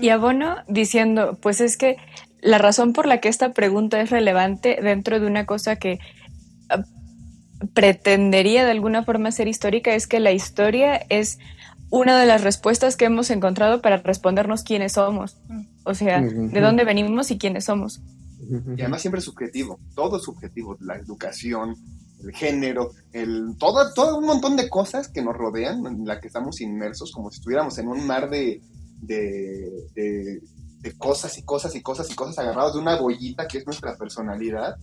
Y 0.00 0.08
abono 0.08 0.56
diciendo, 0.68 1.36
pues 1.42 1.60
es 1.60 1.76
que 1.76 1.96
la 2.40 2.56
razón 2.56 2.94
por 2.94 3.04
la 3.06 3.20
que 3.20 3.28
esta 3.28 3.52
pregunta 3.52 4.00
es 4.00 4.08
relevante 4.08 4.78
dentro 4.82 5.20
de 5.20 5.26
una 5.26 5.44
cosa 5.44 5.76
que 5.76 5.98
pretendería 7.74 8.64
de 8.64 8.70
alguna 8.70 9.04
forma 9.04 9.30
ser 9.30 9.48
histórica 9.48 9.94
es 9.94 10.06
que 10.06 10.20
la 10.20 10.32
historia 10.32 10.96
es 11.10 11.38
una 11.90 12.18
de 12.18 12.24
las 12.24 12.42
respuestas 12.42 12.96
que 12.96 13.04
hemos 13.04 13.28
encontrado 13.28 13.82
para 13.82 13.98
respondernos 13.98 14.62
quiénes 14.62 14.92
somos. 14.92 15.36
O 15.84 15.92
sea, 15.92 16.22
de 16.22 16.60
dónde 16.62 16.84
venimos 16.84 17.30
y 17.30 17.36
quiénes 17.36 17.66
somos. 17.66 18.00
Y 18.40 18.80
además 18.80 19.00
siempre 19.00 19.18
es 19.18 19.24
subjetivo, 19.24 19.80
todo 19.94 20.16
es 20.16 20.22
subjetivo, 20.22 20.76
la 20.80 20.96
educación, 20.96 21.74
el 22.22 22.32
género, 22.32 22.90
el, 23.12 23.56
todo, 23.58 23.92
todo 23.94 24.18
un 24.18 24.26
montón 24.26 24.56
de 24.56 24.68
cosas 24.68 25.08
que 25.08 25.22
nos 25.22 25.36
rodean, 25.36 25.84
en 25.86 26.06
la 26.06 26.20
que 26.20 26.28
estamos 26.28 26.60
inmersos, 26.60 27.12
como 27.12 27.30
si 27.30 27.38
estuviéramos 27.38 27.78
en 27.78 27.88
un 27.88 28.06
mar 28.06 28.30
de, 28.30 28.60
de, 29.00 29.88
de, 29.94 30.40
de 30.80 30.98
cosas 30.98 31.36
y 31.38 31.42
cosas 31.42 31.74
y 31.74 31.82
cosas 31.82 32.10
y 32.10 32.14
cosas 32.14 32.38
agarrados 32.38 32.74
de 32.74 32.80
una 32.80 33.00
bollita 33.00 33.46
que 33.46 33.58
es 33.58 33.66
nuestra 33.66 33.96
personalidad 33.96 34.76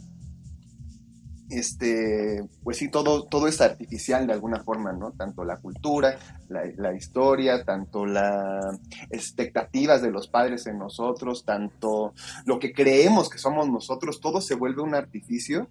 este, 1.50 2.44
pues 2.64 2.78
sí, 2.78 2.90
todo, 2.90 3.26
todo 3.26 3.48
es 3.48 3.62
artificial 3.62 4.28
de 4.28 4.34
alguna 4.34 4.64
forma, 4.64 4.94
¿no? 4.94 5.12
Tanto 5.12 5.44
la 5.44 5.58
cultura, 5.58 6.18
la, 6.50 6.96
historia, 6.96 7.64
tanto 7.64 8.06
las 8.06 8.80
expectativas 9.10 10.02
de 10.02 10.12
los 10.12 10.28
padres 10.28 10.66
en 10.68 10.80
nosotros, 10.80 11.46
tanto 11.46 12.14
lo 12.46 12.60
que 12.60 12.74
creemos 12.74 13.30
que 13.30 13.38
somos 13.38 13.70
nosotros, 13.70 14.20
todo 14.20 14.42
se 14.42 14.56
vuelve 14.56 14.82
un 14.82 14.96
artificio 14.96 15.70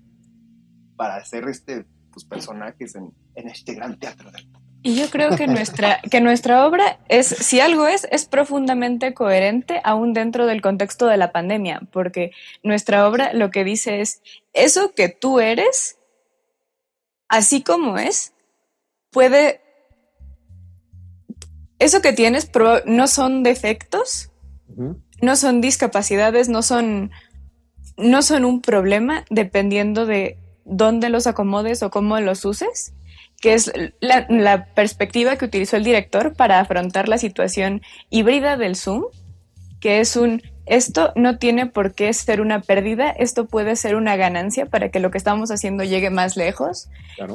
para 0.97 1.17
hacer 1.17 1.49
este, 1.49 1.87
pues, 2.13 2.25
personajes 2.25 2.95
en, 2.95 3.13
en 3.35 3.49
este 3.49 3.75
gran 3.75 3.99
teatro 3.99 4.31
del. 4.31 4.49
Y 4.87 4.97
yo 4.97 5.09
creo 5.09 5.35
que 5.35 5.47
nuestra, 5.47 5.99
que 6.11 6.21
nuestra 6.21 6.67
obra 6.67 6.99
es, 7.09 7.27
si 7.27 7.59
algo 7.59 7.87
es, 7.87 8.07
es 8.11 8.27
profundamente 8.27 9.15
coherente 9.15 9.81
aún 9.83 10.13
dentro 10.13 10.45
del 10.45 10.61
contexto 10.61 11.07
de 11.07 11.17
la 11.17 11.33
pandemia, 11.33 11.81
porque 11.91 12.33
nuestra 12.63 13.09
obra 13.09 13.33
lo 13.33 13.51
que 13.51 13.65
dice 13.65 14.03
es, 14.03 14.21
eso 14.53 14.93
que 14.95 15.09
tú 15.09 15.41
eres, 15.41 15.97
así 17.31 17.63
como 17.63 17.97
es, 17.97 18.35
puede, 19.11 19.63
eso 21.79 22.03
que 22.03 22.13
tienes 22.13 22.51
no 22.85 23.09
son 23.09 23.43
defectos, 23.43 24.33
no 25.23 25.37
son 25.37 25.63
discapacidades, 25.63 26.51
no 26.51 26.61
son, 26.61 27.11
no 27.97 28.21
son 28.21 28.45
un 28.45 28.61
problema 28.61 29.25
dependiendo 29.31 30.05
de 30.05 30.37
dónde 30.67 31.09
los 31.09 31.27
acomodes 31.27 31.83
o 31.83 31.91
cómo 31.91 32.21
los 32.21 32.45
uses 32.45 32.93
que 33.45 33.53
es 33.53 33.71
la, 34.01 34.65
perspectiva 34.75 35.37
que 35.37 35.45
utilizó 35.45 35.77
el 35.77 35.85
director 35.85 36.33
para 36.33 36.61
afrontar 36.61 37.09
la 37.09 37.19
situación 37.19 37.83
híbrida 38.09 38.57
del 38.57 38.75
Zoom, 38.75 39.05
que 39.81 40.01
es 40.01 40.17
un, 40.17 40.41
esto 40.65 41.13
no 41.15 41.37
tiene 41.37 41.67
por 41.67 41.93
qué 41.93 42.11
ser 42.15 42.41
una 42.41 42.63
pérdida, 42.63 43.11
esto 43.11 43.45
puede 43.45 43.77
ser 43.77 43.97
una 43.97 44.17
ganancia 44.17 44.65
para 44.65 44.89
que 44.89 44.99
lo 44.99 45.11
que 45.11 45.19
estamos 45.19 45.51
haciendo 45.51 45.85
llegue 45.85 46.09
más 46.09 46.39
lejos, 46.39 46.89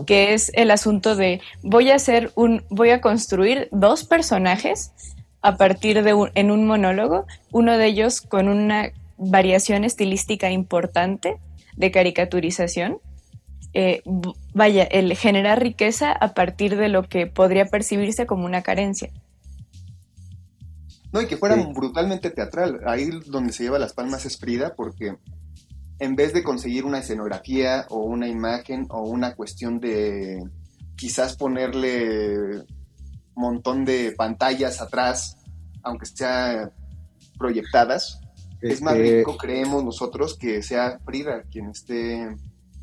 que 0.07 0.33
es 0.33 0.51
el 0.55 0.71
asunto 0.71 1.15
de 1.15 1.41
voy 1.61 1.91
a 1.91 1.95
hacer 1.97 2.31
un, 2.33 2.63
voy 2.71 2.89
a 2.89 3.01
construir 3.01 3.67
dos 3.71 4.03
personajes 4.03 4.91
a 5.43 5.57
partir 5.57 6.01
de 6.01 6.15
un, 6.15 6.31
en 6.33 6.49
un 6.49 6.65
monólogo, 6.65 7.27
uno 7.51 7.77
de 7.77 7.85
ellos 7.85 8.21
con 8.21 8.47
una 8.47 8.93
variación 9.17 9.83
estilística 9.83 10.49
importante 10.49 11.37
de 11.75 11.91
caricaturización 11.91 12.97
eh, 13.73 14.01
vaya, 14.53 14.83
el 14.83 15.15
generar 15.15 15.61
riqueza 15.61 16.11
a 16.11 16.33
partir 16.33 16.75
de 16.75 16.89
lo 16.89 17.03
que 17.03 17.27
podría 17.27 17.65
percibirse 17.65 18.25
como 18.25 18.45
una 18.45 18.61
carencia. 18.61 19.11
No, 21.11 21.21
y 21.21 21.27
que 21.27 21.37
fuera 21.37 21.55
brutalmente 21.55 22.29
teatral. 22.29 22.81
Ahí 22.85 23.09
donde 23.25 23.53
se 23.53 23.63
lleva 23.63 23.79
las 23.79 23.93
palmas 23.93 24.25
es 24.25 24.37
Frida, 24.37 24.75
porque 24.75 25.17
en 25.99 26.15
vez 26.15 26.33
de 26.33 26.43
conseguir 26.43 26.85
una 26.85 26.99
escenografía 26.99 27.85
o 27.89 28.03
una 28.03 28.27
imagen 28.27 28.87
o 28.89 29.01
una 29.01 29.35
cuestión 29.35 29.79
de 29.79 30.43
quizás 30.95 31.35
ponerle 31.35 32.59
un 32.59 32.65
montón 33.35 33.85
de 33.85 34.13
pantallas 34.17 34.81
atrás, 34.81 35.37
aunque 35.81 36.05
sea 36.05 36.71
proyectadas, 37.37 38.19
es 38.61 38.81
más 38.81 38.95
este 38.95 39.19
rico, 39.19 39.37
creemos 39.37 39.83
nosotros, 39.83 40.37
que 40.37 40.61
sea 40.61 40.99
Frida 41.05 41.43
quien 41.49 41.69
esté 41.69 42.35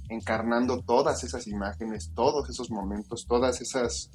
encarnando 0.08 0.82
todas 0.82 1.24
esas 1.24 1.46
imágenes, 1.46 2.12
todos 2.14 2.48
esos 2.48 2.70
momentos, 2.70 3.26
todas 3.26 3.60
esas 3.60 4.10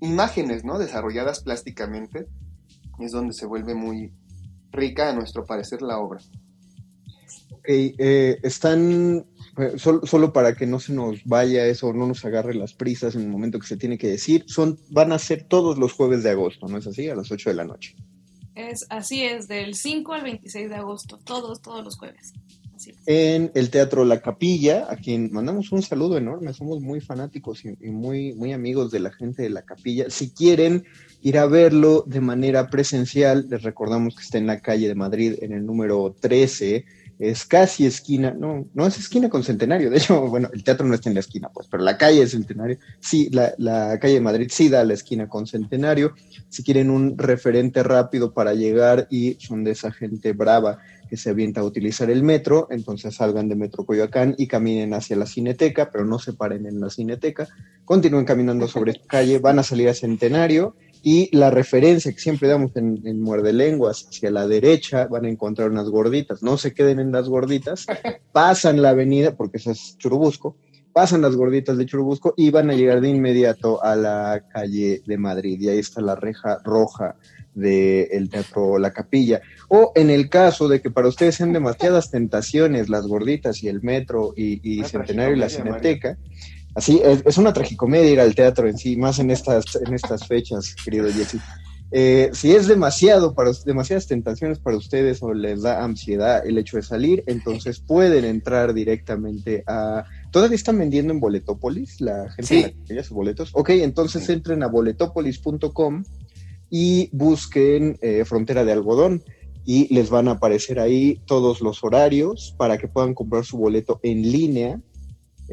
imágenes, 0.00 0.64
¿no? 0.64 0.78
Desarrolladas 0.78 1.42
plásticamente, 1.42 2.26
es 2.98 3.12
donde 3.12 3.34
se 3.34 3.46
vuelve 3.46 3.74
muy 3.74 4.12
rica, 4.72 5.10
a 5.10 5.14
nuestro 5.14 5.44
parecer, 5.44 5.82
la 5.82 5.98
obra. 5.98 6.20
Ok, 7.52 7.66
eh, 7.68 8.38
están, 8.42 9.26
eh, 9.58 9.76
solo, 9.76 10.32
para 10.32 10.54
que 10.54 10.66
no 10.66 10.80
se 10.80 10.92
nos 10.92 11.22
vaya 11.24 11.66
eso, 11.66 11.92
no 11.92 12.06
nos 12.06 12.24
agarre 12.24 12.54
las 12.54 12.72
prisas 12.72 13.14
en 13.14 13.22
el 13.22 13.28
momento 13.28 13.58
que 13.58 13.66
se 13.66 13.76
tiene 13.76 13.98
que 13.98 14.08
decir, 14.08 14.44
son, 14.46 14.78
van 14.90 15.12
a 15.12 15.18
ser 15.18 15.44
todos 15.44 15.78
los 15.78 15.92
jueves 15.92 16.22
de 16.22 16.30
agosto, 16.30 16.66
¿no 16.68 16.78
es 16.78 16.86
así? 16.86 17.08
A 17.08 17.14
las 17.14 17.30
8 17.30 17.50
de 17.50 17.56
la 17.56 17.64
noche. 17.64 17.96
Es, 18.54 18.86
así 18.90 19.22
es, 19.22 19.48
del 19.48 19.74
5 19.74 20.12
al 20.12 20.22
26 20.22 20.70
de 20.70 20.76
agosto, 20.76 21.18
todos, 21.18 21.60
todos 21.60 21.84
los 21.84 21.96
jueves 21.98 22.32
en 23.06 23.50
el 23.54 23.70
Teatro 23.70 24.04
La 24.04 24.20
Capilla, 24.20 24.86
a 24.88 24.96
quien 24.96 25.30
mandamos 25.32 25.72
un 25.72 25.82
saludo 25.82 26.16
enorme, 26.16 26.52
somos 26.52 26.80
muy 26.80 27.00
fanáticos 27.00 27.64
y, 27.64 27.90
muy, 27.90 28.34
muy 28.34 28.52
amigos 28.52 28.90
de 28.90 29.00
la 29.00 29.12
gente 29.12 29.42
de 29.42 29.50
La 29.50 29.62
Capilla. 29.62 30.10
Si 30.10 30.30
quieren 30.30 30.84
ir 31.22 31.38
a 31.38 31.46
verlo 31.46 32.04
de 32.06 32.20
manera 32.20 32.68
presencial, 32.68 33.46
les 33.48 33.62
recordamos 33.62 34.14
que 34.14 34.22
está 34.22 34.38
en 34.38 34.46
la 34.46 34.60
calle 34.60 34.88
de 34.88 34.94
Madrid, 34.94 35.34
en 35.40 35.52
el 35.52 35.66
número 35.66 36.14
13, 36.20 36.84
es 37.20 37.44
casi 37.44 37.84
esquina, 37.84 38.32
no, 38.32 38.66
no 38.72 38.86
es 38.86 38.98
esquina 38.98 39.28
con 39.28 39.44
Centenario, 39.44 39.90
de 39.90 39.98
hecho, 39.98 40.26
bueno, 40.26 40.48
el 40.54 40.64
teatro 40.64 40.86
no 40.86 40.94
está 40.94 41.10
en 41.10 41.14
la 41.14 41.20
esquina, 41.20 41.50
pues, 41.52 41.68
pero 41.70 41.82
la 41.82 41.98
calle 41.98 42.22
es 42.22 42.30
Centenario, 42.30 42.78
sí, 42.98 43.28
la, 43.30 43.52
la, 43.58 43.98
calle 43.98 44.14
de 44.14 44.20
Madrid 44.22 44.48
sí 44.50 44.70
da 44.70 44.84
la 44.84 44.94
esquina 44.94 45.28
con 45.28 45.46
Centenario, 45.46 46.14
si 46.48 46.62
quieren 46.62 46.88
un 46.88 47.18
referente 47.18 47.82
rápido 47.82 48.32
para 48.32 48.54
llegar 48.54 49.06
y 49.10 49.34
son 49.34 49.64
de 49.64 49.72
esa 49.72 49.92
gente 49.92 50.32
brava 50.32 50.78
que 51.10 51.16
se 51.16 51.30
avienta 51.30 51.60
a 51.60 51.64
utilizar 51.64 52.08
el 52.08 52.22
metro, 52.22 52.68
entonces 52.70 53.16
salgan 53.16 53.48
de 53.48 53.56
Metro 53.56 53.84
Coyoacán 53.84 54.36
y 54.38 54.46
caminen 54.46 54.94
hacia 54.94 55.16
la 55.16 55.26
Cineteca, 55.26 55.90
pero 55.90 56.06
no 56.06 56.20
se 56.20 56.34
paren 56.34 56.66
en 56.66 56.78
la 56.78 56.88
Cineteca, 56.88 57.48
continúen 57.84 58.24
caminando 58.24 58.68
sobre 58.68 58.94
calle, 59.08 59.40
van 59.40 59.58
a 59.58 59.64
salir 59.64 59.88
a 59.88 59.94
Centenario 59.94 60.76
y 61.02 61.34
la 61.36 61.50
referencia 61.50 62.12
que 62.12 62.20
siempre 62.20 62.48
damos 62.48 62.76
en, 62.76 63.00
en 63.04 63.20
Muerde 63.20 63.52
Lenguas, 63.52 64.06
hacia 64.08 64.30
la 64.30 64.46
derecha 64.46 65.08
van 65.08 65.24
a 65.24 65.28
encontrar 65.28 65.70
unas 65.70 65.88
gorditas, 65.88 66.44
no 66.44 66.56
se 66.56 66.72
queden 66.72 67.00
en 67.00 67.10
las 67.10 67.28
gorditas, 67.28 67.86
pasan 68.32 68.80
la 68.80 68.90
avenida, 68.90 69.34
porque 69.34 69.56
eso 69.56 69.72
es 69.72 69.98
Churubusco, 69.98 70.56
pasan 70.92 71.22
las 71.22 71.34
gorditas 71.34 71.76
de 71.76 71.86
Churubusco 71.86 72.34
y 72.36 72.50
van 72.50 72.70
a 72.70 72.74
llegar 72.74 73.00
de 73.00 73.08
inmediato 73.08 73.82
a 73.82 73.96
la 73.96 74.44
calle 74.52 75.02
de 75.04 75.18
Madrid, 75.18 75.60
y 75.60 75.70
ahí 75.70 75.78
está 75.80 76.00
la 76.00 76.14
reja 76.14 76.60
roja 76.62 77.16
del 77.54 78.28
teatro 78.30 78.78
La 78.78 78.92
Capilla. 78.92 79.40
O 79.68 79.92
en 79.94 80.10
el 80.10 80.28
caso 80.28 80.68
de 80.68 80.80
que 80.80 80.90
para 80.90 81.08
ustedes 81.08 81.36
sean 81.36 81.52
demasiadas 81.52 82.10
tentaciones 82.10 82.88
las 82.88 83.06
gorditas 83.06 83.62
y 83.62 83.68
el 83.68 83.82
metro 83.82 84.32
y, 84.36 84.82
Centenario 84.84 85.36
y 85.36 85.38
la 85.38 85.48
Cineteca, 85.48 86.18
así, 86.74 87.00
es, 87.04 87.38
una 87.38 87.52
tragicomedia 87.52 88.12
ir 88.12 88.20
al 88.20 88.34
teatro 88.34 88.68
en 88.68 88.78
sí, 88.78 88.96
más 88.96 89.18
en 89.18 89.30
estas, 89.30 89.76
en 89.76 89.94
estas 89.94 90.26
fechas, 90.26 90.74
querido 90.84 91.06
Jesse. 91.12 91.40
Eh, 91.92 92.30
si 92.32 92.52
es 92.52 92.68
demasiado 92.68 93.34
para 93.34 93.50
demasiadas 93.64 94.06
tentaciones 94.06 94.60
para 94.60 94.76
ustedes 94.76 95.24
o 95.24 95.34
les 95.34 95.62
da 95.62 95.82
ansiedad 95.82 96.46
el 96.46 96.56
hecho 96.56 96.76
de 96.76 96.84
salir, 96.84 97.24
entonces 97.26 97.80
pueden 97.80 98.24
entrar 98.24 98.74
directamente 98.74 99.64
a 99.66 100.04
¿Todavía 100.30 100.54
están 100.54 100.78
vendiendo 100.78 101.12
en 101.12 101.20
Boletopolis 101.20 102.00
la 102.00 102.30
gente 102.30 102.74
sí. 102.86 102.94
sus 103.02 103.10
boletos? 103.10 103.50
Ok, 103.52 103.70
entonces 103.70 104.28
entren 104.28 104.62
a 104.62 104.68
boletopolis.com 104.68 106.04
y 106.70 107.10
busquen 107.12 107.98
eh, 108.00 108.24
Frontera 108.24 108.64
de 108.64 108.72
Algodón 108.72 109.22
y 109.66 109.92
les 109.92 110.08
van 110.08 110.28
a 110.28 110.32
aparecer 110.32 110.80
ahí 110.80 111.20
todos 111.26 111.60
los 111.60 111.84
horarios 111.84 112.54
para 112.56 112.78
que 112.78 112.88
puedan 112.88 113.14
comprar 113.14 113.44
su 113.44 113.58
boleto 113.58 114.00
en 114.02 114.22
línea 114.22 114.80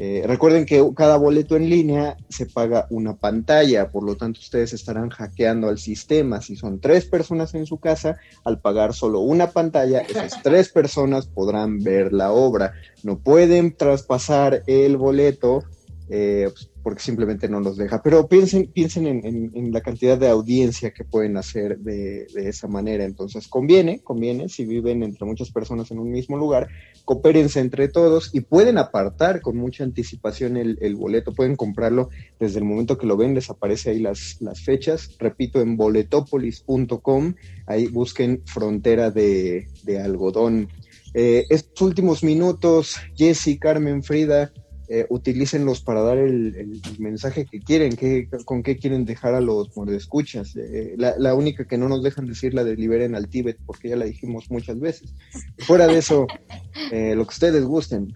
eh, 0.00 0.22
recuerden 0.24 0.64
que 0.64 0.80
cada 0.94 1.16
boleto 1.16 1.56
en 1.56 1.68
línea 1.68 2.16
se 2.28 2.46
paga 2.46 2.86
una 2.88 3.16
pantalla, 3.16 3.90
por 3.90 4.04
lo 4.04 4.16
tanto 4.16 4.38
ustedes 4.38 4.72
estarán 4.72 5.10
hackeando 5.10 5.68
al 5.68 5.78
sistema. 5.78 6.40
Si 6.40 6.54
son 6.54 6.78
tres 6.78 7.04
personas 7.04 7.52
en 7.54 7.66
su 7.66 7.78
casa, 7.80 8.16
al 8.44 8.60
pagar 8.60 8.94
solo 8.94 9.18
una 9.18 9.50
pantalla, 9.50 10.02
esas 10.02 10.40
tres 10.44 10.68
personas 10.68 11.26
podrán 11.26 11.82
ver 11.82 12.12
la 12.12 12.30
obra. 12.30 12.74
No 13.02 13.18
pueden 13.18 13.74
traspasar 13.74 14.62
el 14.68 14.96
boleto 14.96 15.64
eh, 16.10 16.48
pues, 16.50 16.70
porque 16.82 17.02
simplemente 17.02 17.50
no 17.50 17.60
los 17.60 17.76
deja. 17.76 18.02
Pero 18.02 18.28
piensen, 18.28 18.68
piensen 18.72 19.06
en, 19.06 19.72
la 19.72 19.82
cantidad 19.82 20.16
de 20.16 20.28
audiencia 20.28 20.90
que 20.92 21.04
pueden 21.04 21.36
hacer 21.36 21.78
de, 21.80 22.26
esa 22.34 22.66
manera. 22.66 23.04
Entonces 23.04 23.46
conviene, 23.46 24.00
conviene, 24.02 24.48
si 24.48 24.64
viven 24.64 25.02
entre 25.02 25.26
muchas 25.26 25.50
personas 25.50 25.90
en 25.90 25.98
un 25.98 26.10
mismo 26.10 26.38
lugar, 26.38 26.68
coopérense 27.04 27.60
entre 27.60 27.88
todos 27.88 28.30
y 28.32 28.40
pueden 28.40 28.78
apartar 28.78 29.42
con 29.42 29.58
mucha 29.58 29.84
anticipación 29.84 30.56
el, 30.56 30.96
boleto, 30.96 31.34
pueden 31.34 31.56
comprarlo 31.56 32.08
desde 32.40 32.58
el 32.58 32.64
momento 32.64 32.96
que 32.96 33.06
lo 33.06 33.18
ven, 33.18 33.34
les 33.34 33.50
aparece 33.50 33.90
ahí 33.90 33.98
las, 33.98 34.40
las 34.40 34.62
fechas. 34.62 35.14
Repito, 35.18 35.60
en 35.60 35.76
boletopolis.com, 35.76 37.34
ahí 37.66 37.86
busquen 37.88 38.42
frontera 38.46 39.10
de, 39.10 39.66
algodón. 40.02 40.68
Eh, 41.12 41.44
estos 41.50 41.82
últimos 41.82 42.24
minutos, 42.24 42.96
Jesse, 43.14 43.58
Carmen, 43.58 44.02
Frida, 44.02 44.52
eh, 44.90 45.06
utilícenlos 45.10 45.82
para 45.82 46.00
dar 46.00 46.16
el, 46.16 46.80
mensaje 46.98 47.44
que 47.44 47.60
quieren, 47.60 47.94
que, 47.94 48.28
con 48.46 48.62
qué 48.62 48.78
quieren 48.78 49.04
dejar 49.04 49.34
a 49.34 49.40
los 49.40 49.68
escuchas. 49.88 50.56
Eh, 50.56 50.94
la, 50.96 51.14
la, 51.18 51.34
única 51.34 51.66
que 51.66 51.76
no 51.76 51.88
nos 51.88 52.02
dejan 52.02 52.26
decir 52.26 52.54
la 52.54 52.64
de 52.64 52.74
liberen 52.74 53.14
al 53.14 53.28
Tíbet, 53.28 53.58
porque 53.66 53.90
ya 53.90 53.96
la 53.96 54.06
dijimos 54.06 54.50
muchas 54.50 54.80
veces. 54.80 55.14
Fuera 55.58 55.86
de 55.86 55.98
eso, 55.98 56.26
eh, 56.92 57.14
lo 57.14 57.24
que 57.24 57.30
ustedes 57.30 57.64
gusten. 57.64 58.14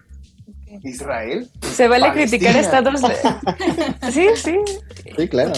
Israel. 0.83 1.47
Se 1.61 1.87
vale 1.87 2.11
criticar 2.11 2.55
a 2.55 2.59
Estados 2.59 3.01
sí, 4.11 4.27
sí. 4.35 4.57
Sí, 5.15 5.27
claro. 5.27 5.53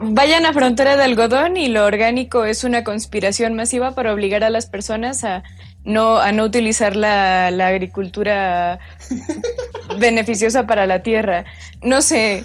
Vayan 0.00 0.46
a 0.46 0.52
Frontera 0.52 0.96
de 0.96 1.04
Algodón 1.04 1.56
y 1.56 1.68
lo 1.68 1.84
orgánico 1.84 2.44
es 2.44 2.64
una 2.64 2.84
conspiración 2.84 3.54
masiva 3.54 3.94
para 3.94 4.12
obligar 4.12 4.42
a 4.42 4.50
las 4.50 4.66
personas 4.66 5.24
a 5.24 5.42
no, 5.84 6.18
a 6.18 6.32
no 6.32 6.44
utilizar 6.44 6.96
la, 6.96 7.50
la 7.50 7.68
agricultura 7.68 8.80
beneficiosa 10.00 10.66
para 10.66 10.86
la 10.86 11.02
tierra. 11.02 11.44
No 11.82 12.02
sé. 12.02 12.44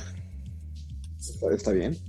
Está 1.51 1.71
bien 1.71 2.08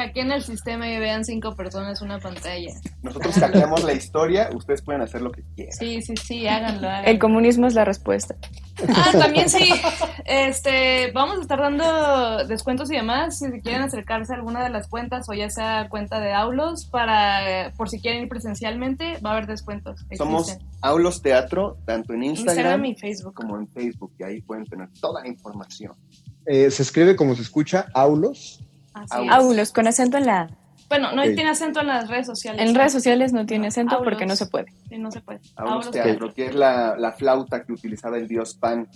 hackeen 0.00 0.32
el 0.32 0.42
sistema 0.42 0.88
y 0.88 0.98
vean 0.98 1.24
cinco 1.24 1.54
personas 1.54 2.02
una 2.02 2.18
pantalla. 2.18 2.72
Nosotros 3.02 3.34
hackeamos 3.36 3.84
la 3.84 3.92
historia, 3.92 4.50
ustedes 4.54 4.82
pueden 4.82 5.02
hacer 5.02 5.22
lo 5.22 5.30
que 5.30 5.42
quieran. 5.54 5.72
Sí, 5.72 6.02
sí, 6.02 6.14
sí, 6.16 6.46
háganlo, 6.46 6.88
El 7.04 7.18
comunismo 7.18 7.66
es 7.66 7.74
la 7.74 7.84
respuesta. 7.84 8.34
Ah, 8.88 9.10
también 9.12 9.48
sí. 9.48 9.70
Este, 10.24 11.10
vamos 11.12 11.38
a 11.38 11.40
estar 11.42 11.60
dando 11.60 12.46
descuentos 12.46 12.90
y 12.90 12.96
demás 12.96 13.38
si 13.38 13.50
quieren 13.60 13.82
acercarse 13.82 14.32
a 14.32 14.36
alguna 14.36 14.62
de 14.62 14.70
las 14.70 14.88
cuentas 14.88 15.28
o 15.28 15.34
ya 15.34 15.50
sea 15.50 15.88
cuenta 15.88 16.20
de 16.20 16.32
Aulos 16.32 16.86
para 16.86 17.72
por 17.76 17.88
si 17.88 18.00
quieren 18.00 18.22
ir 18.22 18.28
presencialmente, 18.28 19.18
va 19.24 19.30
a 19.30 19.32
haber 19.34 19.46
descuentos. 19.46 20.06
Somos 20.16 20.56
Aulos 20.80 21.20
Teatro 21.20 21.78
tanto 21.84 22.14
en 22.14 22.22
Instagram, 22.22 22.84
y 22.86 22.94
Facebook 22.94 23.34
como 23.34 23.56
en 23.56 23.68
Facebook 23.68 24.12
y 24.18 24.22
ahí 24.22 24.40
pueden 24.40 24.64
tener 24.64 24.88
toda 25.00 25.22
la 25.22 25.28
información. 25.28 25.94
Eh, 26.46 26.70
se 26.70 26.82
escribe 26.82 27.16
como 27.16 27.34
se 27.34 27.42
escucha 27.42 27.86
Aulos 27.92 28.64
Aulos, 29.10 29.72
con 29.72 29.86
acento 29.86 30.16
en 30.18 30.26
la 30.26 30.50
Bueno, 30.88 31.12
no 31.12 31.22
tiene 31.22 31.50
acento 31.50 31.80
en 31.80 31.88
las 31.88 32.08
redes 32.08 32.26
sociales. 32.26 32.60
En 32.66 32.74
redes 32.74 32.92
sociales 32.92 33.32
no 33.32 33.46
tiene 33.46 33.68
acento 33.68 33.98
porque 34.02 34.26
no 34.26 34.36
se 34.36 34.46
puede. 34.46 34.72
Sí, 34.88 34.98
no 34.98 35.10
se 35.10 35.20
puede. 35.20 35.40
Aulos, 35.56 35.90
Teatro, 35.90 36.32
que 36.34 36.46
es 36.46 36.54
la, 36.54 36.96
la, 36.96 37.12
flauta 37.12 37.64
que 37.64 37.72
utilizaba 37.72 38.18
el 38.18 38.28
dios 38.28 38.54
Pan 38.54 38.88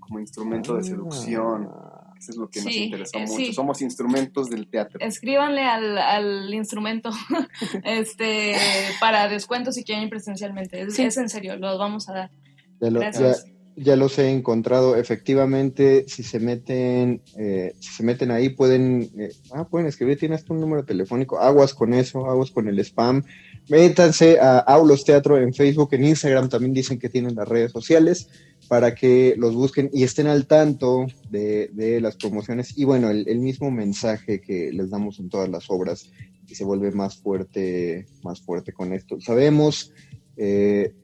como 0.00 0.20
instrumento 0.20 0.76
de 0.76 0.84
seducción. 0.84 1.68
Eso 2.18 2.32
es 2.32 2.36
lo 2.36 2.48
que 2.48 2.62
nos 2.62 2.74
interesó 2.74 3.18
eh, 3.18 3.26
mucho. 3.26 3.52
Somos 3.52 3.80
instrumentos 3.80 4.50
del 4.50 4.68
teatro. 4.68 4.98
Escríbanle 5.00 5.62
al, 5.62 5.98
al 5.98 6.52
instrumento 6.52 7.10
este 7.84 8.56
para 9.00 9.28
descuentos 9.28 9.76
si 9.76 9.84
quieren 9.84 10.04
ir 10.04 10.10
presencialmente. 10.10 10.80
Es, 10.82 10.98
es 10.98 11.16
en 11.16 11.28
serio, 11.28 11.56
los 11.56 11.78
vamos 11.78 12.08
a 12.08 12.14
dar. 12.14 12.30
Gracias 12.80 13.44
ya 13.78 13.96
los 13.96 14.18
he 14.18 14.30
encontrado. 14.30 14.96
Efectivamente, 14.96 16.04
si 16.08 16.22
se 16.22 16.40
meten, 16.40 17.22
eh, 17.36 17.74
si 17.78 17.90
se 17.94 18.02
meten 18.02 18.30
ahí, 18.30 18.50
pueden, 18.50 19.10
eh, 19.18 19.32
ah, 19.52 19.68
pueden 19.68 19.86
escribir, 19.86 20.18
tienes 20.18 20.44
un 20.48 20.60
número 20.60 20.84
telefónico, 20.84 21.38
aguas 21.38 21.74
con 21.74 21.94
eso, 21.94 22.26
aguas 22.26 22.50
con 22.50 22.68
el 22.68 22.78
spam. 22.80 23.24
Métanse 23.68 24.38
a 24.40 24.58
Aulos 24.58 25.04
Teatro 25.04 25.38
en 25.38 25.52
Facebook, 25.54 25.90
en 25.92 26.04
Instagram 26.04 26.48
también 26.48 26.72
dicen 26.72 26.98
que 26.98 27.08
tienen 27.08 27.34
las 27.34 27.48
redes 27.48 27.72
sociales 27.72 28.28
para 28.66 28.94
que 28.94 29.34
los 29.36 29.54
busquen 29.54 29.90
y 29.92 30.02
estén 30.02 30.26
al 30.26 30.46
tanto 30.46 31.06
de, 31.30 31.70
de 31.72 32.00
las 32.00 32.16
promociones 32.16 32.76
y 32.76 32.84
bueno, 32.84 33.10
el, 33.10 33.28
el, 33.28 33.38
mismo 33.38 33.70
mensaje 33.70 34.40
que 34.40 34.70
les 34.72 34.90
damos 34.90 35.18
en 35.20 35.28
todas 35.28 35.48
las 35.48 35.70
obras 35.70 36.10
y 36.46 36.54
se 36.54 36.64
vuelve 36.64 36.90
más 36.92 37.18
fuerte, 37.18 38.06
más 38.22 38.40
fuerte 38.40 38.72
con 38.72 38.92
esto. 38.92 39.20
Sabemos 39.20 39.92
eh, 40.36 40.94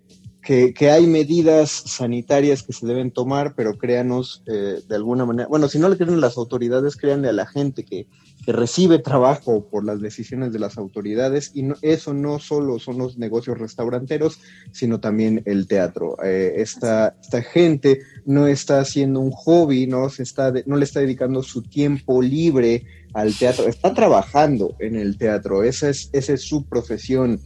que, 0.44 0.90
hay 0.90 1.06
medidas 1.06 1.70
sanitarias 1.70 2.62
que 2.62 2.72
se 2.72 2.86
deben 2.86 3.10
tomar, 3.10 3.54
pero 3.54 3.78
créanos 3.78 4.42
eh, 4.46 4.80
de 4.86 4.94
alguna 4.94 5.24
manera, 5.24 5.48
bueno, 5.48 5.68
si 5.68 5.78
no 5.78 5.88
le 5.88 5.96
creen 5.96 6.20
las 6.20 6.36
autoridades, 6.36 6.96
créanle 6.96 7.28
a 7.28 7.32
la 7.32 7.46
gente 7.46 7.84
que, 7.84 8.06
recibe 8.46 8.98
trabajo 8.98 9.70
por 9.70 9.86
las 9.86 10.02
decisiones 10.02 10.52
de 10.52 10.58
las 10.58 10.76
autoridades 10.76 11.50
y 11.54 11.64
eso 11.80 12.12
no 12.12 12.38
solo 12.38 12.78
son 12.78 12.98
los 12.98 13.16
negocios 13.16 13.58
restauranteros, 13.58 14.38
sino 14.70 15.00
también 15.00 15.42
el 15.46 15.66
teatro. 15.66 16.16
Eh, 16.22 16.52
esta, 16.56 17.16
esta 17.22 17.40
gente 17.42 18.00
no 18.26 18.46
está 18.46 18.80
haciendo 18.80 19.20
un 19.20 19.30
hobby, 19.30 19.86
no, 19.86 20.10
se 20.10 20.24
está 20.24 20.52
no 20.66 20.76
le 20.76 20.84
está 20.84 21.00
dedicando 21.00 21.42
su 21.42 21.62
tiempo 21.62 22.20
libre 22.20 22.84
al 23.14 23.34
teatro, 23.34 23.66
está 23.66 23.94
trabajando 23.94 24.76
en 24.78 24.96
el 24.96 25.16
teatro, 25.16 25.62
esa 25.62 25.88
es, 25.88 26.10
esa 26.12 26.34
es 26.34 26.42
su 26.42 26.66
profesión 26.66 27.40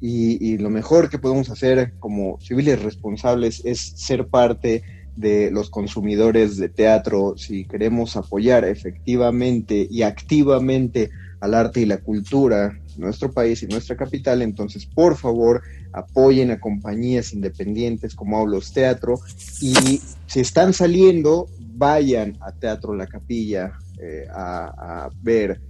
y, 0.00 0.58
lo 0.58 0.70
mejor 0.70 1.08
que 1.08 1.18
podemos 1.18 1.50
hacer 1.50 1.94
como 1.98 2.38
civiles 2.40 2.82
responsables 2.82 3.62
es 3.64 3.80
ser 3.80 4.26
parte 4.26 4.82
de 5.16 5.50
los 5.50 5.70
consumidores 5.70 6.58
de 6.58 6.68
teatro, 6.68 7.34
si 7.38 7.64
queremos 7.64 8.16
apoyar 8.16 8.66
efectivamente 8.66 9.86
y 9.90 10.02
activamente 10.02 11.10
al 11.40 11.54
arte 11.54 11.80
y 11.80 11.86
la 11.86 11.98
cultura 11.98 12.78
nuestro 12.98 13.30
país 13.32 13.62
y 13.62 13.66
nuestra 13.66 13.96
capital, 13.96 14.42
entonces 14.42 14.86
por 14.86 15.16
favor 15.16 15.62
apoyen 15.92 16.50
a 16.50 16.60
compañías 16.60 17.32
independientes 17.32 18.14
como 18.14 18.38
Aulos 18.38 18.72
Teatro 18.72 19.20
y 19.60 20.00
si 20.26 20.40
están 20.40 20.72
saliendo, 20.72 21.48
vayan 21.74 22.36
a 22.40 22.52
Teatro 22.52 22.94
La 22.94 23.06
Capilla 23.06 23.72
eh, 23.98 24.26
a 24.30 25.10
ver 25.22 25.60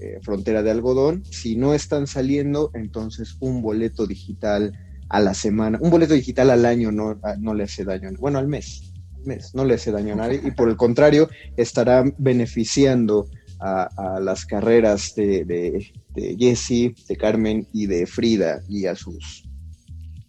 eh, 0.00 0.18
frontera 0.22 0.62
de 0.62 0.70
algodón. 0.70 1.24
Si 1.24 1.56
no 1.56 1.74
están 1.74 2.06
saliendo, 2.06 2.70
entonces 2.74 3.36
un 3.40 3.62
boleto 3.62 4.06
digital 4.06 4.72
a 5.08 5.20
la 5.20 5.34
semana, 5.34 5.78
un 5.80 5.90
boleto 5.90 6.14
digital 6.14 6.50
al 6.50 6.66
año 6.66 6.90
no, 6.92 7.18
ah, 7.22 7.36
no 7.38 7.54
le 7.54 7.64
hace 7.64 7.84
daño, 7.84 8.10
bueno, 8.18 8.38
al 8.38 8.48
mes, 8.48 8.92
mes, 9.24 9.54
no 9.54 9.64
le 9.64 9.74
hace 9.74 9.92
daño 9.92 10.14
a 10.14 10.16
nadie 10.16 10.40
y 10.44 10.50
por 10.50 10.68
el 10.68 10.76
contrario 10.76 11.28
estará 11.56 12.04
beneficiando 12.18 13.28
a, 13.58 14.20
las 14.20 14.44
carreras 14.44 15.14
de, 15.14 15.44
de, 15.44 15.92
de 16.14 16.36
Jesse, 16.38 16.94
de 17.08 17.16
Carmen 17.16 17.66
y 17.72 17.86
de 17.86 18.06
Frida 18.06 18.60
y 18.68 18.84
a 18.84 18.94
sus 18.94 19.48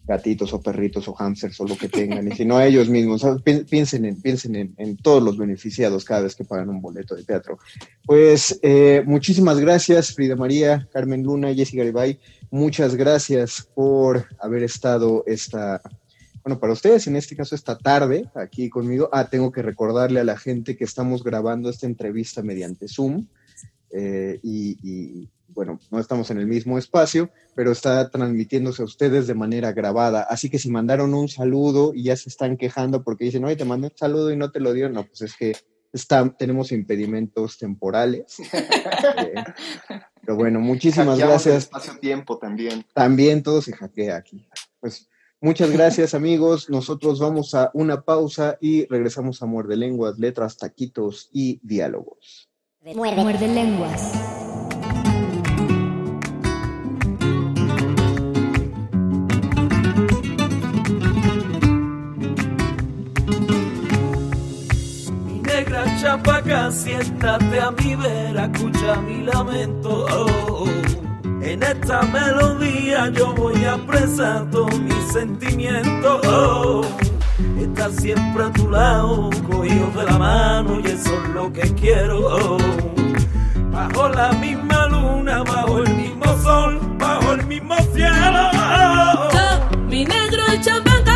gatitos 0.08 0.54
o 0.54 0.60
perritos 0.60 1.06
o 1.06 1.12
hamsters 1.12 1.60
o 1.60 1.66
lo 1.66 1.76
que 1.76 1.90
tengan, 1.90 2.26
y 2.26 2.34
si 2.34 2.46
no 2.46 2.56
a 2.56 2.66
ellos 2.66 2.88
mismos, 2.88 3.22
piensen, 3.68 4.06
en, 4.06 4.20
piensen 4.20 4.74
en, 4.76 4.96
todos 4.96 5.22
los 5.22 5.36
beneficiados 5.36 6.04
cada 6.04 6.22
vez 6.22 6.34
que 6.34 6.44
pagan 6.44 6.70
un 6.70 6.80
boleto 6.80 7.14
de 7.14 7.24
teatro. 7.24 7.58
Pues 8.06 8.58
eh, 8.62 9.02
muchísimas 9.04 9.60
gracias, 9.60 10.14
Frida 10.14 10.34
María, 10.34 10.88
Carmen 10.90 11.22
Luna, 11.22 11.54
Jessica 11.54 11.82
Garibay, 11.82 12.18
muchas 12.50 12.94
gracias 12.94 13.68
por 13.74 14.26
haber 14.40 14.62
estado 14.62 15.24
esta, 15.26 15.82
bueno, 16.42 16.58
para 16.58 16.72
ustedes 16.72 17.06
en 17.06 17.16
este 17.16 17.36
caso 17.36 17.54
esta 17.54 17.76
tarde 17.76 18.30
aquí 18.34 18.70
conmigo. 18.70 19.10
Ah, 19.12 19.28
tengo 19.28 19.52
que 19.52 19.60
recordarle 19.60 20.20
a 20.20 20.24
la 20.24 20.38
gente 20.38 20.74
que 20.74 20.84
estamos 20.84 21.22
grabando 21.22 21.68
esta 21.68 21.86
entrevista 21.86 22.42
mediante 22.42 22.88
Zoom. 22.88 23.26
Eh, 23.90 24.40
y, 24.42 25.28
bueno, 25.58 25.80
no 25.90 25.98
estamos 25.98 26.30
en 26.30 26.38
el 26.38 26.46
mismo 26.46 26.78
espacio, 26.78 27.30
pero 27.56 27.72
está 27.72 28.08
transmitiéndose 28.10 28.80
a 28.80 28.84
ustedes 28.84 29.26
de 29.26 29.34
manera 29.34 29.72
grabada. 29.72 30.22
Así 30.22 30.48
que 30.48 30.60
si 30.60 30.70
mandaron 30.70 31.14
un 31.14 31.26
saludo 31.26 31.90
y 31.92 32.04
ya 32.04 32.16
se 32.16 32.28
están 32.28 32.56
quejando 32.56 33.02
porque 33.02 33.24
dicen, 33.24 33.44
oye, 33.44 33.56
te 33.56 33.64
mandé 33.64 33.88
un 33.88 33.96
saludo 33.96 34.30
y 34.30 34.36
no 34.36 34.52
te 34.52 34.60
lo 34.60 34.72
dio, 34.72 34.88
no, 34.88 35.04
pues 35.04 35.22
es 35.22 35.34
que 35.36 35.56
está, 35.92 36.28
tenemos 36.38 36.70
impedimentos 36.70 37.58
temporales. 37.58 38.36
Eh, 38.38 39.34
pero 40.20 40.36
bueno, 40.36 40.60
muchísimas 40.60 41.18
gracias. 41.18 41.64
Espacio-tiempo 41.64 42.38
también. 42.38 42.86
También 42.94 43.42
todo 43.42 43.60
se 43.60 43.72
hackea 43.72 44.16
aquí. 44.16 44.46
Pues 44.78 45.08
muchas 45.40 45.72
gracias, 45.72 46.14
amigos. 46.14 46.70
Nosotros 46.70 47.18
vamos 47.18 47.56
a 47.56 47.72
una 47.74 48.02
pausa 48.02 48.58
y 48.60 48.86
regresamos 48.86 49.42
a 49.42 49.46
Muerde 49.46 49.76
Lenguas, 49.76 50.20
Letras, 50.20 50.56
Taquitos 50.56 51.30
y 51.32 51.58
Diálogos. 51.64 52.48
Muerde, 52.80 53.22
Muerde 53.24 53.48
Lenguas. 53.48 54.37
Pa' 66.28 66.36
acá, 66.36 66.70
siéntate 66.70 67.58
a 67.60 67.70
mi 67.70 67.96
vera, 67.96 68.44
escucha 68.52 69.00
mi 69.06 69.24
lamento. 69.24 70.06
Oh, 70.10 70.66
En 71.40 71.62
esta 71.62 72.02
melodía 72.02 73.08
yo 73.10 73.32
voy 73.32 73.64
a 73.64 73.74
expresar 73.76 74.50
todos 74.50 74.78
mis 74.80 75.04
sentimientos. 75.12 76.20
Oh, 76.26 76.82
estar 77.58 77.90
siempre 77.92 78.44
a 78.44 78.52
tu 78.52 78.70
lado, 78.70 79.30
cogido 79.48 79.90
de 79.96 80.04
la 80.04 80.18
mano 80.18 80.80
y 80.80 80.86
eso 80.88 81.12
es 81.22 81.28
lo 81.30 81.50
que 81.52 81.66
quiero. 81.74 82.58
Bajo 83.72 84.08
la 84.08 84.32
misma 84.32 84.86
luna, 84.88 85.42
bajo 85.44 85.78
el 85.78 85.94
mismo 85.94 86.26
sol, 86.42 86.78
bajo 86.98 87.32
el 87.32 87.46
mismo 87.46 87.74
cielo. 87.94 88.50
Mi 89.88 90.04
negro 90.04 90.42
y 90.54 90.60
champán, 90.60 91.07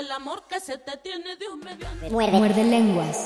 el 0.00 0.10
amor 0.10 0.44
que 0.48 0.60
se 0.60 0.78
te 0.78 0.96
tiene 1.02 1.36
de 1.36 1.48
un 1.48 1.60
medio. 1.60 1.86
Muerde, 2.10 2.38
Muerde 2.38 2.64
Lenguas. 2.64 3.16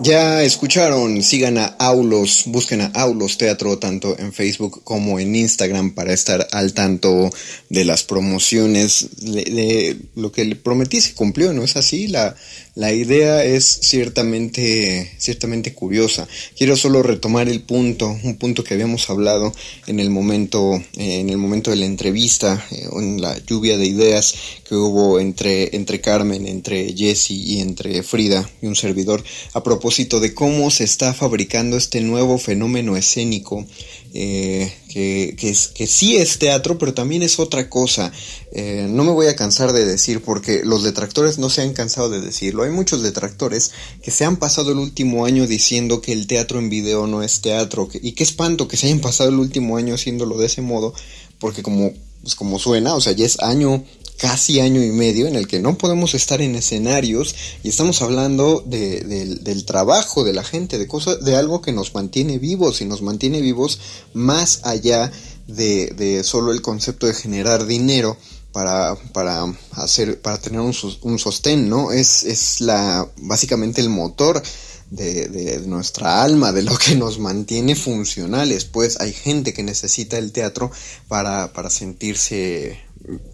Ya 0.00 0.42
escucharon, 0.42 1.22
sigan 1.24 1.58
a 1.58 1.66
Aulos, 1.66 2.44
busquen 2.46 2.80
a 2.82 2.86
Aulos 2.94 3.36
Teatro 3.36 3.78
tanto 3.78 4.16
en 4.16 4.32
Facebook 4.32 4.82
como 4.84 5.18
en 5.18 5.34
Instagram 5.34 5.92
para 5.92 6.12
estar 6.12 6.46
al 6.52 6.72
tanto 6.72 7.30
de 7.68 7.84
las 7.84 8.04
promociones, 8.04 9.08
de, 9.16 9.42
de 9.42 9.96
lo 10.14 10.30
que 10.30 10.44
le 10.44 10.54
prometí 10.54 11.00
se 11.00 11.14
cumplió, 11.14 11.52
¿no 11.52 11.64
es 11.64 11.76
así? 11.76 12.06
La, 12.06 12.36
la 12.78 12.92
idea 12.92 13.44
es 13.44 13.80
ciertamente, 13.82 15.10
ciertamente 15.18 15.74
curiosa. 15.74 16.28
Quiero 16.56 16.76
solo 16.76 17.02
retomar 17.02 17.48
el 17.48 17.62
punto, 17.62 18.16
un 18.22 18.36
punto 18.36 18.62
que 18.62 18.74
habíamos 18.74 19.10
hablado 19.10 19.52
en 19.88 19.98
el 19.98 20.10
momento, 20.10 20.76
eh, 20.96 21.18
en 21.18 21.28
el 21.28 21.38
momento 21.38 21.72
de 21.72 21.76
la 21.78 21.86
entrevista, 21.86 22.64
eh, 22.70 22.86
en 22.92 23.20
la 23.20 23.36
lluvia 23.44 23.76
de 23.76 23.86
ideas 23.86 24.32
que 24.68 24.76
hubo 24.76 25.18
entre, 25.18 25.74
entre 25.74 26.00
Carmen, 26.00 26.46
entre 26.46 26.94
Jesse 26.94 27.32
y 27.32 27.58
entre 27.58 28.04
Frida 28.04 28.48
y 28.62 28.68
un 28.68 28.76
servidor, 28.76 29.24
a 29.54 29.64
propósito 29.64 30.20
de 30.20 30.32
cómo 30.32 30.70
se 30.70 30.84
está 30.84 31.14
fabricando 31.14 31.76
este 31.76 32.00
nuevo 32.00 32.38
fenómeno 32.38 32.96
escénico 32.96 33.66
eh, 34.14 34.72
que, 34.88 35.36
que, 35.38 35.54
que 35.74 35.86
sí 35.86 36.16
es 36.16 36.38
teatro, 36.38 36.78
pero 36.78 36.94
también 36.94 37.22
es 37.22 37.38
otra 37.38 37.68
cosa. 37.68 38.10
Eh, 38.52 38.86
no 38.88 39.04
me 39.04 39.12
voy 39.12 39.26
a 39.26 39.36
cansar 39.36 39.72
de 39.72 39.84
decir 39.84 40.22
porque 40.22 40.62
los 40.64 40.82
detractores 40.82 41.38
no 41.38 41.50
se 41.50 41.62
han 41.62 41.74
cansado 41.74 42.08
de 42.08 42.20
decirlo. 42.20 42.62
Hay 42.62 42.70
muchos 42.70 43.02
detractores 43.02 43.72
que 44.02 44.10
se 44.10 44.24
han 44.24 44.36
pasado 44.36 44.72
el 44.72 44.78
último 44.78 45.26
año 45.26 45.46
diciendo 45.46 46.00
que 46.00 46.12
el 46.12 46.26
teatro 46.26 46.58
en 46.58 46.70
video 46.70 47.06
no 47.06 47.22
es 47.22 47.40
teatro. 47.40 47.88
Que, 47.88 48.00
y 48.02 48.12
qué 48.12 48.24
espanto 48.24 48.68
que 48.68 48.76
se 48.76 48.86
hayan 48.86 49.00
pasado 49.00 49.30
el 49.30 49.38
último 49.38 49.76
año 49.76 49.94
haciéndolo 49.94 50.38
de 50.38 50.46
ese 50.46 50.62
modo, 50.62 50.94
porque 51.38 51.62
como, 51.62 51.92
pues 52.22 52.34
como 52.34 52.58
suena, 52.58 52.94
o 52.94 53.00
sea, 53.00 53.12
ya 53.12 53.26
es 53.26 53.38
año 53.40 53.84
casi 54.18 54.60
año 54.60 54.82
y 54.82 54.90
medio 54.90 55.26
en 55.26 55.36
el 55.36 55.46
que 55.46 55.60
no 55.60 55.78
podemos 55.78 56.14
estar 56.14 56.42
en 56.42 56.56
escenarios 56.56 57.34
y 57.62 57.68
estamos 57.68 58.02
hablando 58.02 58.62
de, 58.66 59.00
de, 59.00 59.36
del 59.36 59.64
trabajo 59.64 60.24
de 60.24 60.32
la 60.32 60.44
gente, 60.44 60.76
de 60.76 60.88
cosas, 60.88 61.24
de 61.24 61.36
algo 61.36 61.62
que 61.62 61.72
nos 61.72 61.94
mantiene 61.94 62.38
vivos 62.38 62.80
y 62.80 62.84
nos 62.84 63.00
mantiene 63.00 63.40
vivos 63.40 63.78
más 64.12 64.60
allá 64.64 65.10
de, 65.46 66.20
solo 66.24 66.52
el 66.52 66.60
concepto 66.60 67.06
de 67.06 67.14
generar 67.14 67.66
dinero 67.66 68.16
para, 68.52 68.96
para 69.12 69.44
hacer, 69.72 70.20
para 70.20 70.38
tener 70.38 70.60
un, 70.60 70.74
un 71.02 71.18
sostén, 71.18 71.68
¿no? 71.68 71.92
Es, 71.92 72.24
es 72.24 72.60
la, 72.60 73.08
básicamente 73.18 73.80
el 73.80 73.88
motor 73.88 74.42
de, 74.90 75.28
de, 75.28 75.60
nuestra 75.60 76.22
alma, 76.22 76.52
de 76.52 76.62
lo 76.62 76.76
que 76.76 76.96
nos 76.96 77.18
mantiene 77.18 77.76
funcionales. 77.76 78.64
Pues 78.64 79.00
hay 79.00 79.12
gente 79.12 79.52
que 79.52 79.62
necesita 79.62 80.18
el 80.18 80.32
teatro 80.32 80.70
para, 81.08 81.52
para 81.52 81.70
sentirse 81.70 82.80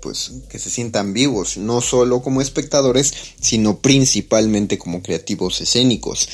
pues 0.01 0.33
que 0.49 0.59
se 0.59 0.71
sientan 0.71 1.13
vivos, 1.13 1.57
no 1.57 1.81
solo 1.81 2.23
como 2.23 2.41
espectadores, 2.41 3.15
sino 3.41 3.79
principalmente 3.79 4.79
como 4.79 5.03
creativos 5.03 5.61
escénicos. 5.61 6.29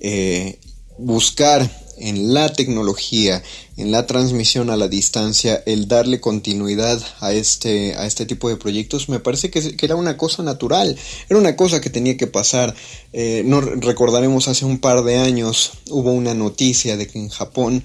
Eh, 0.00 0.58
buscar 0.98 1.70
en 1.98 2.34
la 2.34 2.52
tecnología, 2.52 3.42
en 3.76 3.92
la 3.92 4.06
transmisión 4.06 4.70
a 4.70 4.76
la 4.76 4.88
distancia, 4.88 5.62
el 5.66 5.86
darle 5.88 6.20
continuidad 6.20 7.00
a 7.20 7.32
este, 7.32 7.94
a 7.94 8.06
este 8.06 8.26
tipo 8.26 8.48
de 8.48 8.56
proyectos, 8.56 9.08
me 9.08 9.20
parece 9.20 9.50
que, 9.50 9.76
que 9.76 9.86
era 9.86 9.94
una 9.94 10.16
cosa 10.16 10.42
natural, 10.42 10.96
era 11.28 11.38
una 11.38 11.54
cosa 11.54 11.80
que 11.80 11.90
tenía 11.90 12.16
que 12.16 12.26
pasar. 12.26 12.74
Eh, 13.12 13.42
no 13.44 13.60
recordaremos 13.60 14.48
hace 14.48 14.64
un 14.64 14.78
par 14.78 15.04
de 15.04 15.18
años 15.18 15.72
hubo 15.90 16.12
una 16.12 16.34
noticia 16.34 16.96
de 16.96 17.06
que 17.06 17.18
en 17.18 17.28
Japón 17.28 17.84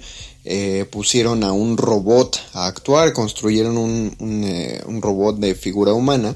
eh, 0.50 0.86
pusieron 0.90 1.44
a 1.44 1.52
un 1.52 1.76
robot 1.76 2.40
a 2.54 2.68
actuar, 2.68 3.12
construyeron 3.12 3.76
un, 3.76 4.16
un, 4.18 4.44
eh, 4.44 4.80
un 4.86 5.02
robot 5.02 5.36
de 5.36 5.54
figura 5.54 5.92
humana 5.92 6.34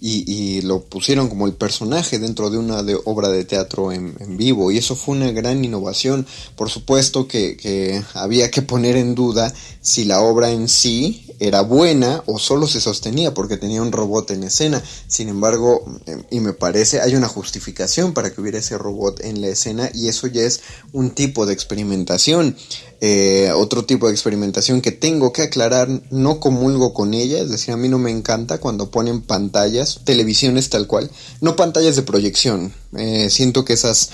y, 0.00 0.24
y, 0.26 0.62
lo 0.62 0.80
pusieron 0.80 1.28
como 1.28 1.46
el 1.46 1.52
personaje 1.52 2.18
dentro 2.18 2.50
de 2.50 2.58
una 2.58 2.84
obra 3.04 3.28
de 3.28 3.44
teatro 3.44 3.92
en, 3.92 4.16
en, 4.18 4.36
vivo 4.36 4.72
y 4.72 4.78
eso 4.78 4.96
fue 4.96 5.14
una 5.14 5.30
gran 5.30 5.64
innovación. 5.64 6.26
Por 6.56 6.70
supuesto 6.70 7.28
que, 7.28 7.56
que 7.56 8.02
había 8.14 8.50
que 8.50 8.62
poner 8.62 8.96
en 8.96 9.14
duda 9.14 9.54
si 9.80 10.06
la 10.06 10.22
obra 10.22 10.50
en 10.50 10.68
sí 10.68 11.31
era 11.42 11.62
buena 11.62 12.22
o 12.26 12.38
solo 12.38 12.68
se 12.68 12.80
sostenía 12.80 13.34
porque 13.34 13.56
tenía 13.56 13.82
un 13.82 13.90
robot 13.90 14.30
en 14.30 14.44
escena. 14.44 14.82
Sin 15.08 15.28
embargo, 15.28 15.84
y 16.30 16.38
me 16.38 16.52
parece, 16.52 17.00
hay 17.00 17.16
una 17.16 17.26
justificación 17.26 18.14
para 18.14 18.32
que 18.32 18.40
hubiera 18.40 18.58
ese 18.58 18.78
robot 18.78 19.20
en 19.24 19.40
la 19.40 19.48
escena 19.48 19.90
y 19.92 20.06
eso 20.06 20.28
ya 20.28 20.42
es 20.42 20.60
un 20.92 21.10
tipo 21.10 21.44
de 21.44 21.52
experimentación. 21.52 22.56
Eh, 23.00 23.50
otro 23.56 23.84
tipo 23.84 24.06
de 24.06 24.12
experimentación 24.12 24.80
que 24.80 24.92
tengo 24.92 25.32
que 25.32 25.42
aclarar, 25.42 25.88
no 26.10 26.38
comulgo 26.38 26.94
con 26.94 27.12
ella, 27.12 27.40
es 27.40 27.50
decir, 27.50 27.74
a 27.74 27.76
mí 27.76 27.88
no 27.88 27.98
me 27.98 28.12
encanta 28.12 28.58
cuando 28.58 28.92
ponen 28.92 29.22
pantallas, 29.22 30.02
televisiones 30.04 30.70
tal 30.70 30.86
cual, 30.86 31.10
no 31.40 31.56
pantallas 31.56 31.96
de 31.96 32.02
proyección. 32.02 32.72
Eh, 32.96 33.28
siento 33.30 33.64
que 33.64 33.72
esas 33.72 34.10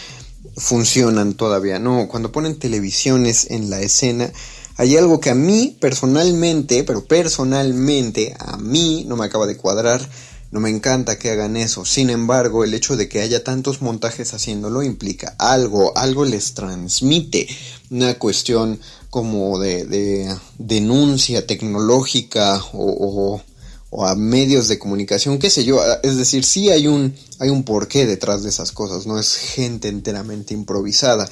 funcionan 0.56 1.34
todavía, 1.34 1.78
no, 1.78 2.08
cuando 2.08 2.32
ponen 2.32 2.58
televisiones 2.58 3.50
en 3.50 3.68
la 3.68 3.80
escena, 3.82 4.32
hay 4.78 4.96
algo 4.96 5.18
que 5.18 5.30
a 5.30 5.34
mí 5.34 5.76
personalmente, 5.80 6.84
pero 6.84 7.04
personalmente 7.04 8.34
a 8.38 8.56
mí 8.56 9.04
no 9.08 9.16
me 9.16 9.26
acaba 9.26 9.46
de 9.46 9.56
cuadrar. 9.56 10.08
No 10.50 10.60
me 10.60 10.70
encanta 10.70 11.18
que 11.18 11.30
hagan 11.30 11.56
eso. 11.56 11.84
Sin 11.84 12.08
embargo, 12.08 12.64
el 12.64 12.72
hecho 12.72 12.96
de 12.96 13.08
que 13.08 13.20
haya 13.20 13.44
tantos 13.44 13.82
montajes 13.82 14.32
haciéndolo 14.32 14.82
implica 14.82 15.34
algo, 15.38 15.98
algo 15.98 16.24
les 16.24 16.54
transmite 16.54 17.48
una 17.90 18.14
cuestión 18.14 18.80
como 19.10 19.58
de, 19.58 19.84
de 19.84 20.34
denuncia 20.58 21.46
tecnológica 21.46 22.62
o, 22.72 23.34
o, 23.34 23.42
o 23.90 24.06
a 24.06 24.14
medios 24.14 24.68
de 24.68 24.78
comunicación, 24.78 25.38
qué 25.38 25.50
sé 25.50 25.64
yo, 25.64 25.80
es 26.02 26.16
decir, 26.16 26.44
sí 26.44 26.70
hay 26.70 26.86
un, 26.86 27.14
hay 27.40 27.50
un 27.50 27.64
porqué 27.64 28.06
detrás 28.06 28.42
de 28.42 28.50
esas 28.50 28.72
cosas, 28.72 29.06
no 29.06 29.18
es 29.18 29.34
gente 29.34 29.88
enteramente 29.88 30.54
improvisada. 30.54 31.28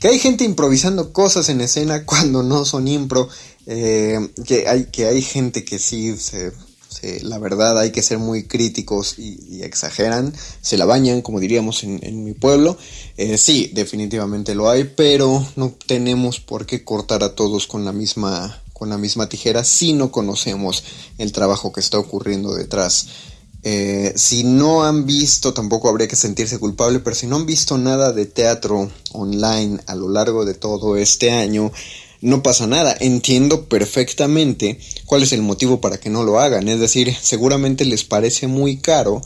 Que 0.00 0.08
hay 0.08 0.18
gente 0.18 0.44
improvisando 0.44 1.12
cosas 1.12 1.48
en 1.50 1.60
escena 1.60 2.04
cuando 2.06 2.42
no 2.42 2.64
son 2.64 2.88
impro, 2.88 3.28
eh, 3.66 4.18
que, 4.46 4.66
hay, 4.66 4.86
que 4.86 5.06
hay 5.06 5.22
gente 5.22 5.64
que 5.64 5.78
sí 5.78 6.16
se, 6.16 6.52
la 7.22 7.38
verdad 7.38 7.78
hay 7.78 7.92
que 7.92 8.02
ser 8.02 8.18
muy 8.18 8.44
críticos 8.44 9.18
y, 9.18 9.62
exageran, 9.62 10.32
se 10.60 10.76
la 10.76 10.86
bañan, 10.86 11.22
como 11.22 11.40
diríamos 11.40 11.84
en, 11.84 12.24
mi 12.24 12.34
pueblo. 12.34 12.76
Eh, 13.16 13.38
sí, 13.38 13.70
definitivamente 13.74 14.54
lo 14.54 14.68
hay, 14.68 14.84
pero 14.84 15.46
no 15.56 15.74
tenemos 15.86 16.40
por 16.40 16.66
qué 16.66 16.84
cortar 16.84 17.22
a 17.22 17.34
todos 17.34 17.66
con 17.66 17.84
la 17.84 17.92
misma 17.92 18.62
con 18.72 18.88
la 18.88 18.96
misma 18.96 19.28
tijera 19.28 19.62
si 19.62 19.92
no 19.92 20.10
conocemos 20.10 20.84
el 21.18 21.32
trabajo 21.32 21.70
que 21.70 21.80
está 21.80 21.98
ocurriendo 21.98 22.54
detrás. 22.54 23.08
Eh, 23.62 24.12
si 24.16 24.44
no 24.44 24.84
han 24.84 25.04
visto, 25.06 25.52
tampoco 25.52 25.88
habría 25.88 26.08
que 26.08 26.16
sentirse 26.16 26.58
culpable, 26.58 27.00
pero 27.00 27.14
si 27.14 27.26
no 27.26 27.36
han 27.36 27.46
visto 27.46 27.76
nada 27.76 28.12
de 28.12 28.26
teatro 28.26 28.90
online 29.12 29.78
a 29.86 29.94
lo 29.94 30.08
largo 30.08 30.44
de 30.44 30.54
todo 30.54 30.96
este 30.96 31.30
año, 31.30 31.70
no 32.20 32.42
pasa 32.42 32.66
nada. 32.66 32.96
Entiendo 33.00 33.66
perfectamente 33.66 34.78
cuál 35.06 35.22
es 35.22 35.32
el 35.32 35.42
motivo 35.42 35.80
para 35.80 35.98
que 35.98 36.10
no 36.10 36.24
lo 36.24 36.40
hagan. 36.40 36.68
Es 36.68 36.80
decir, 36.80 37.14
seguramente 37.20 37.84
les 37.84 38.04
parece 38.04 38.46
muy 38.46 38.78
caro 38.78 39.22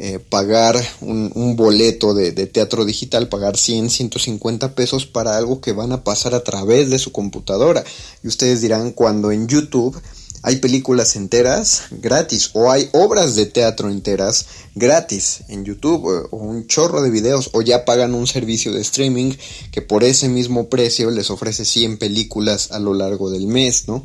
eh, 0.00 0.20
pagar 0.20 0.76
un, 1.00 1.56
boleto 1.56 2.14
de, 2.14 2.32
teatro 2.46 2.84
digital, 2.84 3.28
pagar 3.28 3.56
100, 3.56 3.90
150 3.90 4.76
pesos 4.76 5.06
para 5.06 5.36
algo 5.36 5.60
que 5.60 5.72
van 5.72 5.90
a 5.90 6.04
pasar 6.04 6.34
a 6.34 6.44
través 6.44 6.90
de 6.90 7.00
su 7.00 7.10
computadora. 7.10 7.82
Y 8.22 8.28
ustedes 8.28 8.60
dirán, 8.60 8.92
cuando 8.92 9.32
en 9.32 9.48
YouTube 9.48 10.00
hay 10.42 10.56
películas 10.56 11.16
enteras 11.16 11.84
gratis 11.90 12.50
o 12.54 12.70
hay 12.70 12.88
obras 12.92 13.34
de 13.34 13.46
teatro 13.46 13.90
enteras 13.90 14.46
gratis 14.74 15.40
en 15.48 15.64
YouTube 15.64 16.28
o, 16.30 16.36
un 16.36 16.66
chorro 16.66 17.02
de 17.02 17.10
videos 17.10 17.50
o 17.52 17.62
ya 17.62 17.84
pagan 17.84 18.14
un 18.14 18.26
servicio 18.26 18.72
de 18.72 18.80
streaming 18.80 19.32
que 19.72 19.82
por 19.82 20.04
ese 20.04 20.28
mismo 20.28 20.68
precio 20.68 21.10
les 21.10 21.30
ofrece 21.30 21.64
100 21.64 21.98
películas 21.98 22.70
a 22.72 22.78
lo 22.78 22.94
largo 22.94 23.30
del 23.30 23.46
mes, 23.46 23.88
¿no? 23.88 24.04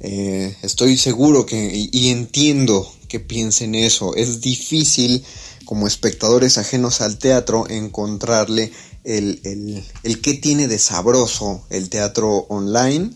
Eh, 0.00 0.54
estoy 0.62 0.96
seguro 0.98 1.46
que 1.46 1.88
y 1.90 2.08
entiendo 2.08 2.92
que 3.08 3.20
piensen 3.20 3.74
eso. 3.74 4.14
Es 4.16 4.40
difícil 4.40 5.24
como 5.64 5.86
espectadores 5.86 6.58
ajenos 6.58 7.00
al 7.00 7.18
teatro 7.18 7.68
encontrarle 7.68 8.72
el, 9.04 9.40
el, 9.44 9.84
el 10.02 10.20
qué 10.20 10.34
tiene 10.34 10.66
de 10.66 10.78
sabroso 10.78 11.64
el 11.70 11.90
teatro 11.90 12.46
online. 12.48 13.10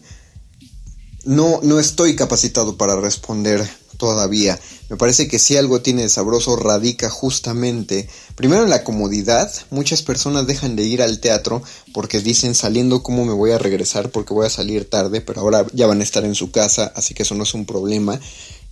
No, 1.28 1.60
no 1.62 1.78
estoy 1.78 2.16
capacitado 2.16 2.78
para 2.78 2.96
responder 2.96 3.62
todavía. 3.98 4.58
Me 4.88 4.96
parece 4.96 5.28
que 5.28 5.38
si 5.38 5.58
algo 5.58 5.82
tiene 5.82 6.00
de 6.00 6.08
sabroso 6.08 6.56
radica 6.56 7.10
justamente, 7.10 8.08
primero 8.34 8.62
en 8.62 8.70
la 8.70 8.82
comodidad. 8.82 9.52
Muchas 9.68 10.00
personas 10.00 10.46
dejan 10.46 10.74
de 10.74 10.84
ir 10.84 11.02
al 11.02 11.20
teatro 11.20 11.62
porque 11.92 12.22
dicen 12.22 12.54
saliendo 12.54 13.02
cómo 13.02 13.26
me 13.26 13.34
voy 13.34 13.50
a 13.50 13.58
regresar 13.58 14.08
porque 14.08 14.32
voy 14.32 14.46
a 14.46 14.50
salir 14.50 14.88
tarde, 14.88 15.20
pero 15.20 15.42
ahora 15.42 15.66
ya 15.74 15.86
van 15.86 16.00
a 16.00 16.04
estar 16.04 16.24
en 16.24 16.34
su 16.34 16.50
casa, 16.50 16.94
así 16.96 17.12
que 17.12 17.24
eso 17.24 17.34
no 17.34 17.42
es 17.42 17.52
un 17.52 17.66
problema. 17.66 18.18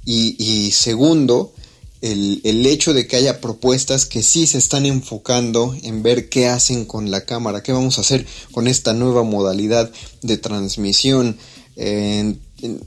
Y, 0.07 0.71
segundo, 0.71 1.53
el, 2.01 2.41
el, 2.43 2.65
hecho 2.65 2.95
de 2.95 3.07
que 3.07 3.17
haya 3.17 3.43
propuestas 3.43 4.07
que 4.07 4.23
sí 4.23 4.47
se 4.47 4.57
están 4.57 4.87
enfocando 4.87 5.77
en 5.83 6.03
ver 6.03 6.31
qué 6.31 6.49
hacen 6.49 6.87
con 6.87 7.11
la 7.11 7.27
cámara, 7.27 7.63
qué 7.63 7.73
vamos 7.73 7.99
a 7.99 8.01
hacer 8.01 8.25
con 8.53 8.67
esta 8.67 8.95
nueva 8.95 9.25
modalidad 9.25 9.91
de 10.23 10.39
transmisión. 10.39 11.37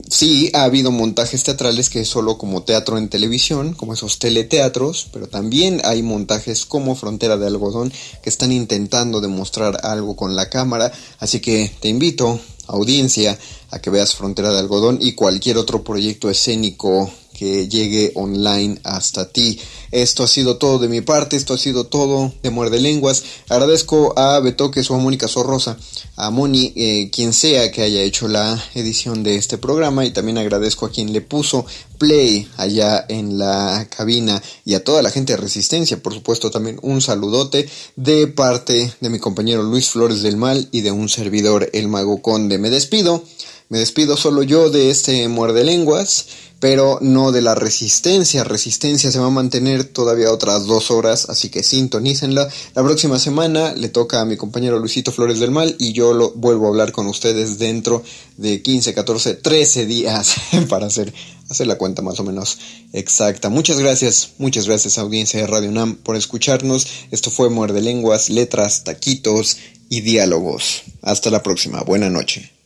Sí, 0.09 0.51
ha 0.53 0.63
habido 0.63 0.91
montajes 0.91 1.43
teatrales 1.43 1.89
que 1.89 2.01
es 2.01 2.07
solo 2.07 2.37
como 2.37 2.63
teatro 2.63 2.97
en 2.97 3.09
televisión, 3.09 3.73
como 3.73 3.93
esos 3.93 4.19
teleteatros, 4.19 5.07
pero 5.13 5.27
también 5.27 5.81
hay 5.83 6.03
montajes 6.03 6.65
como 6.65 6.95
Frontera 6.95 7.37
de 7.37 7.47
Algodón 7.47 7.91
que 8.21 8.29
están 8.29 8.51
intentando 8.51 9.21
demostrar 9.21 9.79
algo 9.83 10.15
con 10.15 10.35
la 10.35 10.49
cámara. 10.49 10.91
Así 11.19 11.39
que 11.39 11.71
te 11.79 11.89
invito 11.89 12.39
audiencia 12.67 13.37
a 13.71 13.79
que 13.79 13.89
veas 13.89 14.15
Frontera 14.15 14.51
de 14.51 14.59
Algodón 14.59 14.97
y 15.01 15.13
cualquier 15.13 15.57
otro 15.57 15.83
proyecto 15.83 16.29
escénico 16.29 17.11
que 17.39 17.69
llegue 17.69 18.11
online 18.15 18.81
hasta 18.83 19.29
ti. 19.31 19.57
Esto 19.91 20.23
ha 20.23 20.27
sido 20.27 20.57
todo 20.57 20.77
de 20.77 20.89
mi 20.89 20.99
parte, 20.99 21.37
esto 21.37 21.53
ha 21.53 21.57
sido 21.57 21.85
todo 21.85 22.33
de 22.43 22.49
Muerde 22.49 22.81
Lenguas. 22.81 23.23
Agradezco 23.47 24.13
a 24.19 24.41
Betoques 24.41 24.91
o 24.91 24.95
a 24.95 24.97
Mónica 24.97 25.29
Sorrosa, 25.29 25.77
a 26.17 26.31
Moni, 26.31 26.73
eh, 26.75 27.09
quien 27.11 27.31
sea 27.31 27.71
que 27.71 27.81
haya 27.81 28.01
hecho 28.01 28.27
la 28.27 28.61
edición 28.75 29.23
de 29.23 29.37
este 29.37 29.57
programa 29.57 30.03
y 30.05 30.11
también 30.11 30.37
agradezco 30.37 30.85
a 30.85 30.91
quien 30.91 31.13
le 31.13 31.21
puso 31.21 31.65
play 31.97 32.49
allá 32.57 33.05
en 33.07 33.37
la 33.37 33.87
cabina 33.89 34.43
y 34.65 34.73
a 34.73 34.83
toda 34.83 35.01
la 35.01 35.09
gente 35.09 35.31
de 35.31 35.37
Resistencia, 35.37 36.03
por 36.03 36.13
supuesto 36.13 36.51
también 36.51 36.77
un 36.81 37.01
saludote 37.01 37.69
de 37.95 38.27
parte 38.27 38.93
de 38.99 39.09
mi 39.09 39.19
compañero 39.19 39.63
Luis 39.63 39.89
Flores 39.91 40.21
del 40.23 40.35
Mal 40.35 40.67
y 40.73 40.81
de 40.81 40.91
un 40.91 41.07
servidor, 41.07 41.69
el 41.71 41.87
Mago 41.87 42.21
Conde. 42.21 42.57
Me 42.57 42.69
despido, 42.69 43.23
me 43.69 43.79
despido 43.79 44.17
solo 44.17 44.43
yo 44.43 44.69
de 44.69 44.89
este 44.89 45.27
Muerde 45.27 45.63
Lenguas 45.63 46.25
pero 46.59 46.99
no 47.01 47.31
de 47.31 47.41
la 47.41 47.55
resistencia. 47.55 48.43
Resistencia 48.43 49.11
se 49.11 49.19
va 49.19 49.27
a 49.27 49.31
mantener 49.31 49.85
todavía 49.85 50.31
otras 50.31 50.65
dos 50.65 50.91
horas, 50.91 51.29
así 51.29 51.49
que 51.49 51.63
sintonícenla. 51.63 52.47
La 52.75 52.83
próxima 52.83 53.17
semana 53.19 53.73
le 53.73 53.89
toca 53.89 54.21
a 54.21 54.25
mi 54.25 54.37
compañero 54.37 54.79
Luisito 54.79 55.11
Flores 55.11 55.39
del 55.39 55.51
Mal 55.51 55.75
y 55.79 55.93
yo 55.93 56.13
lo 56.13 56.31
vuelvo 56.31 56.65
a 56.65 56.69
hablar 56.69 56.91
con 56.91 57.07
ustedes 57.07 57.59
dentro 57.59 58.03
de 58.37 58.61
15, 58.61 58.93
14, 58.93 59.35
13 59.35 59.85
días 59.85 60.35
para 60.69 60.87
hacer, 60.87 61.13
hacer 61.49 61.67
la 61.67 61.77
cuenta 61.77 62.01
más 62.01 62.19
o 62.19 62.23
menos 62.23 62.59
exacta. 62.93 63.49
Muchas 63.49 63.79
gracias, 63.79 64.31
muchas 64.37 64.65
gracias 64.65 64.97
audiencia 64.97 65.39
de 65.39 65.47
Radio 65.47 65.71
NAM 65.71 65.95
por 65.95 66.15
escucharnos. 66.15 66.87
Esto 67.11 67.31
fue 67.31 67.49
Muerde 67.49 67.81
Lenguas, 67.81 68.29
Letras, 68.29 68.83
Taquitos 68.83 69.57
y 69.89 70.01
Diálogos. 70.01 70.83
Hasta 71.01 71.29
la 71.29 71.41
próxima. 71.41 71.81
Buena 71.81 72.09
noche. 72.09 72.58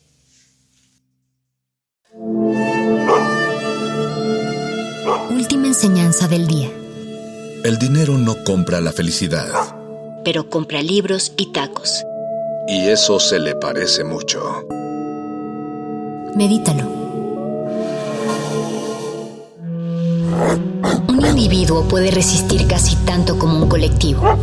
Enseñanza 5.74 6.28
del 6.28 6.45
día. 6.45 6.69
El 7.63 7.80
dinero 7.80 8.15
no 8.19 8.43
compra 8.43 8.80
la 8.80 8.91
felicidad. 8.91 9.47
Pero 10.24 10.47
compra 10.47 10.84
libros 10.84 11.34
y 11.36 11.51
tacos. 11.51 12.05
Y 12.67 12.89
eso 12.89 13.19
se 13.19 13.39
le 13.39 13.55
parece 13.55 14.03
mucho. 14.03 14.67
Medítalo. 16.36 16.84
Un 21.07 21.26
individuo 21.26 21.88
puede 21.88 22.11
resistir 22.11 22.67
casi 22.67 22.95
tanto 22.97 23.39
como 23.39 23.57
un 23.63 23.67
colectivo, 23.67 24.38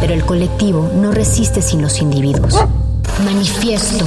pero 0.00 0.14
el 0.14 0.24
colectivo 0.24 0.90
no 0.96 1.12
resiste 1.12 1.60
sin 1.60 1.82
los 1.82 2.00
individuos. 2.00 2.54
Manifiesto. 3.22 4.06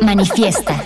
Manifiesta. 0.03 0.85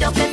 don't 0.00 0.14
get 0.14 0.29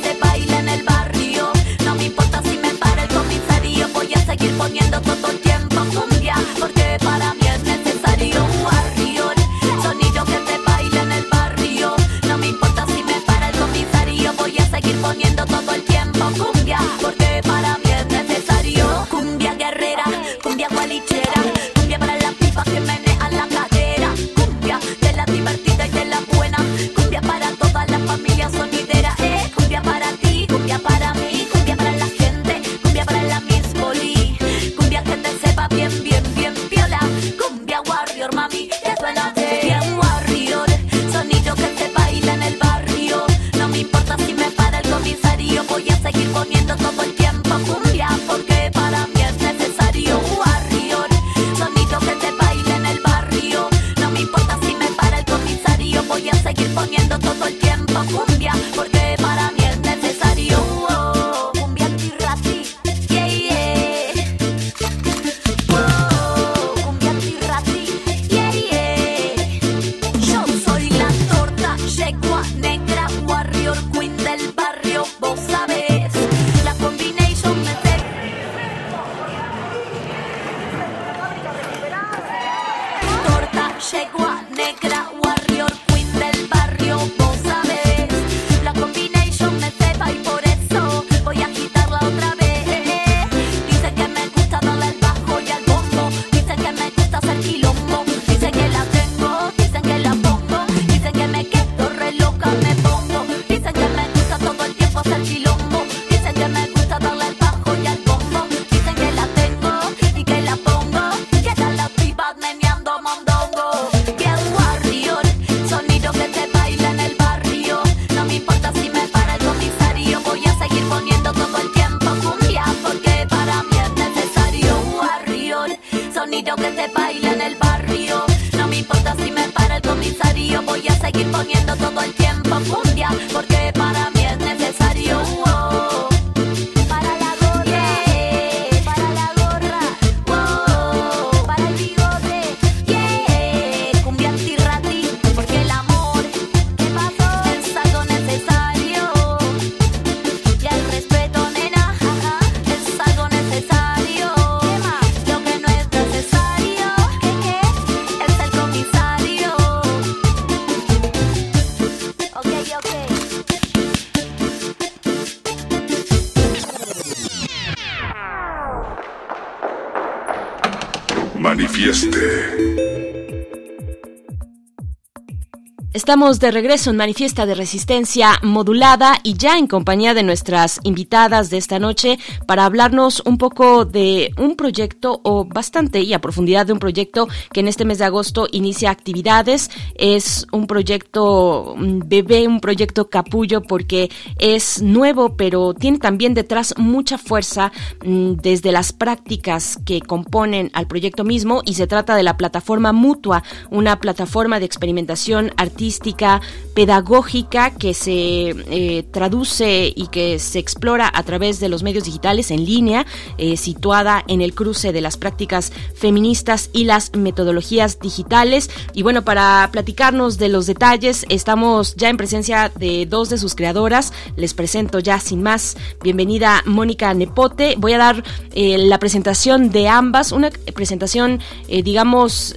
Estamos 176.08 176.40
de 176.40 176.50
regreso 176.50 176.88
en 176.88 176.96
Manifiesta 176.96 177.44
de 177.44 177.54
Resistencia 177.54 178.40
Modulada 178.42 179.18
y 179.22 179.34
ya 179.34 179.58
en 179.58 179.66
compañía 179.66 180.14
de 180.14 180.22
nuestras 180.22 180.80
invitadas 180.82 181.50
de 181.50 181.58
esta 181.58 181.78
noche 181.78 182.18
para 182.46 182.64
hablarnos 182.64 183.20
un 183.26 183.36
poco 183.36 183.84
de 183.84 184.32
un 184.38 184.56
proyecto 184.58 185.20
o 185.22 185.46
bastante 185.46 186.00
y 186.00 186.12
a 186.12 186.20
profundidad 186.20 186.66
de 186.66 186.74
un 186.74 186.80
proyecto 186.80 187.28
que 187.52 187.60
en 187.60 187.68
este 187.68 187.86
mes 187.86 187.98
de 187.98 188.04
agosto 188.04 188.48
inicia 188.52 188.90
actividades. 188.90 189.70
Es 189.94 190.46
un 190.52 190.66
proyecto 190.66 191.74
mm, 191.78 192.00
bebé, 192.04 192.46
un 192.46 192.60
proyecto 192.60 193.08
capullo 193.08 193.62
porque 193.62 194.10
es 194.38 194.82
nuevo 194.82 195.36
pero 195.36 195.72
tiene 195.72 195.98
también 195.98 196.34
detrás 196.34 196.74
mucha 196.76 197.16
fuerza 197.16 197.72
mm, 198.04 198.32
desde 198.42 198.72
las 198.72 198.92
prácticas 198.92 199.78
que 199.86 200.00
componen 200.00 200.70
al 200.74 200.86
proyecto 200.88 201.24
mismo 201.24 201.62
y 201.64 201.74
se 201.74 201.86
trata 201.86 202.16
de 202.16 202.24
la 202.24 202.36
plataforma 202.36 202.92
Mutua, 202.92 203.44
una 203.70 204.00
plataforma 204.00 204.58
de 204.58 204.66
experimentación 204.66 205.52
artística 205.56 206.40
pedagógica 206.74 207.70
que 207.70 207.94
se 207.94 208.50
eh, 208.50 209.04
traduce 209.12 209.92
y 209.94 210.08
que 210.08 210.40
se 210.40 210.58
explora 210.58 211.10
a 211.14 211.22
través 211.22 211.60
de 211.60 211.68
los 211.68 211.82
medios 211.84 212.04
digitales 212.04 212.50
en 212.50 212.64
línea, 212.64 213.06
eh, 213.36 213.56
situada 213.56 214.24
en 214.26 214.40
el 214.40 214.47
cruce 214.54 214.92
de 214.92 215.00
las 215.00 215.16
prácticas 215.16 215.72
feministas 215.94 216.70
y 216.72 216.84
las 216.84 217.14
metodologías 217.14 217.98
digitales. 218.00 218.70
Y 218.94 219.02
bueno, 219.02 219.24
para 219.24 219.68
platicarnos 219.72 220.38
de 220.38 220.48
los 220.48 220.66
detalles, 220.66 221.26
estamos 221.28 221.94
ya 221.96 222.08
en 222.08 222.16
presencia 222.16 222.70
de 222.76 223.06
dos 223.06 223.28
de 223.28 223.38
sus 223.38 223.54
creadoras. 223.54 224.12
Les 224.36 224.54
presento 224.54 224.98
ya 224.98 225.20
sin 225.20 225.42
más. 225.42 225.76
Bienvenida 226.02 226.62
Mónica 226.66 227.12
Nepote. 227.14 227.74
Voy 227.78 227.92
a 227.92 227.98
dar 227.98 228.24
eh, 228.54 228.78
la 228.78 228.98
presentación 228.98 229.70
de 229.70 229.88
ambas, 229.88 230.32
una 230.32 230.50
presentación, 230.74 231.40
digamos, 231.68 232.54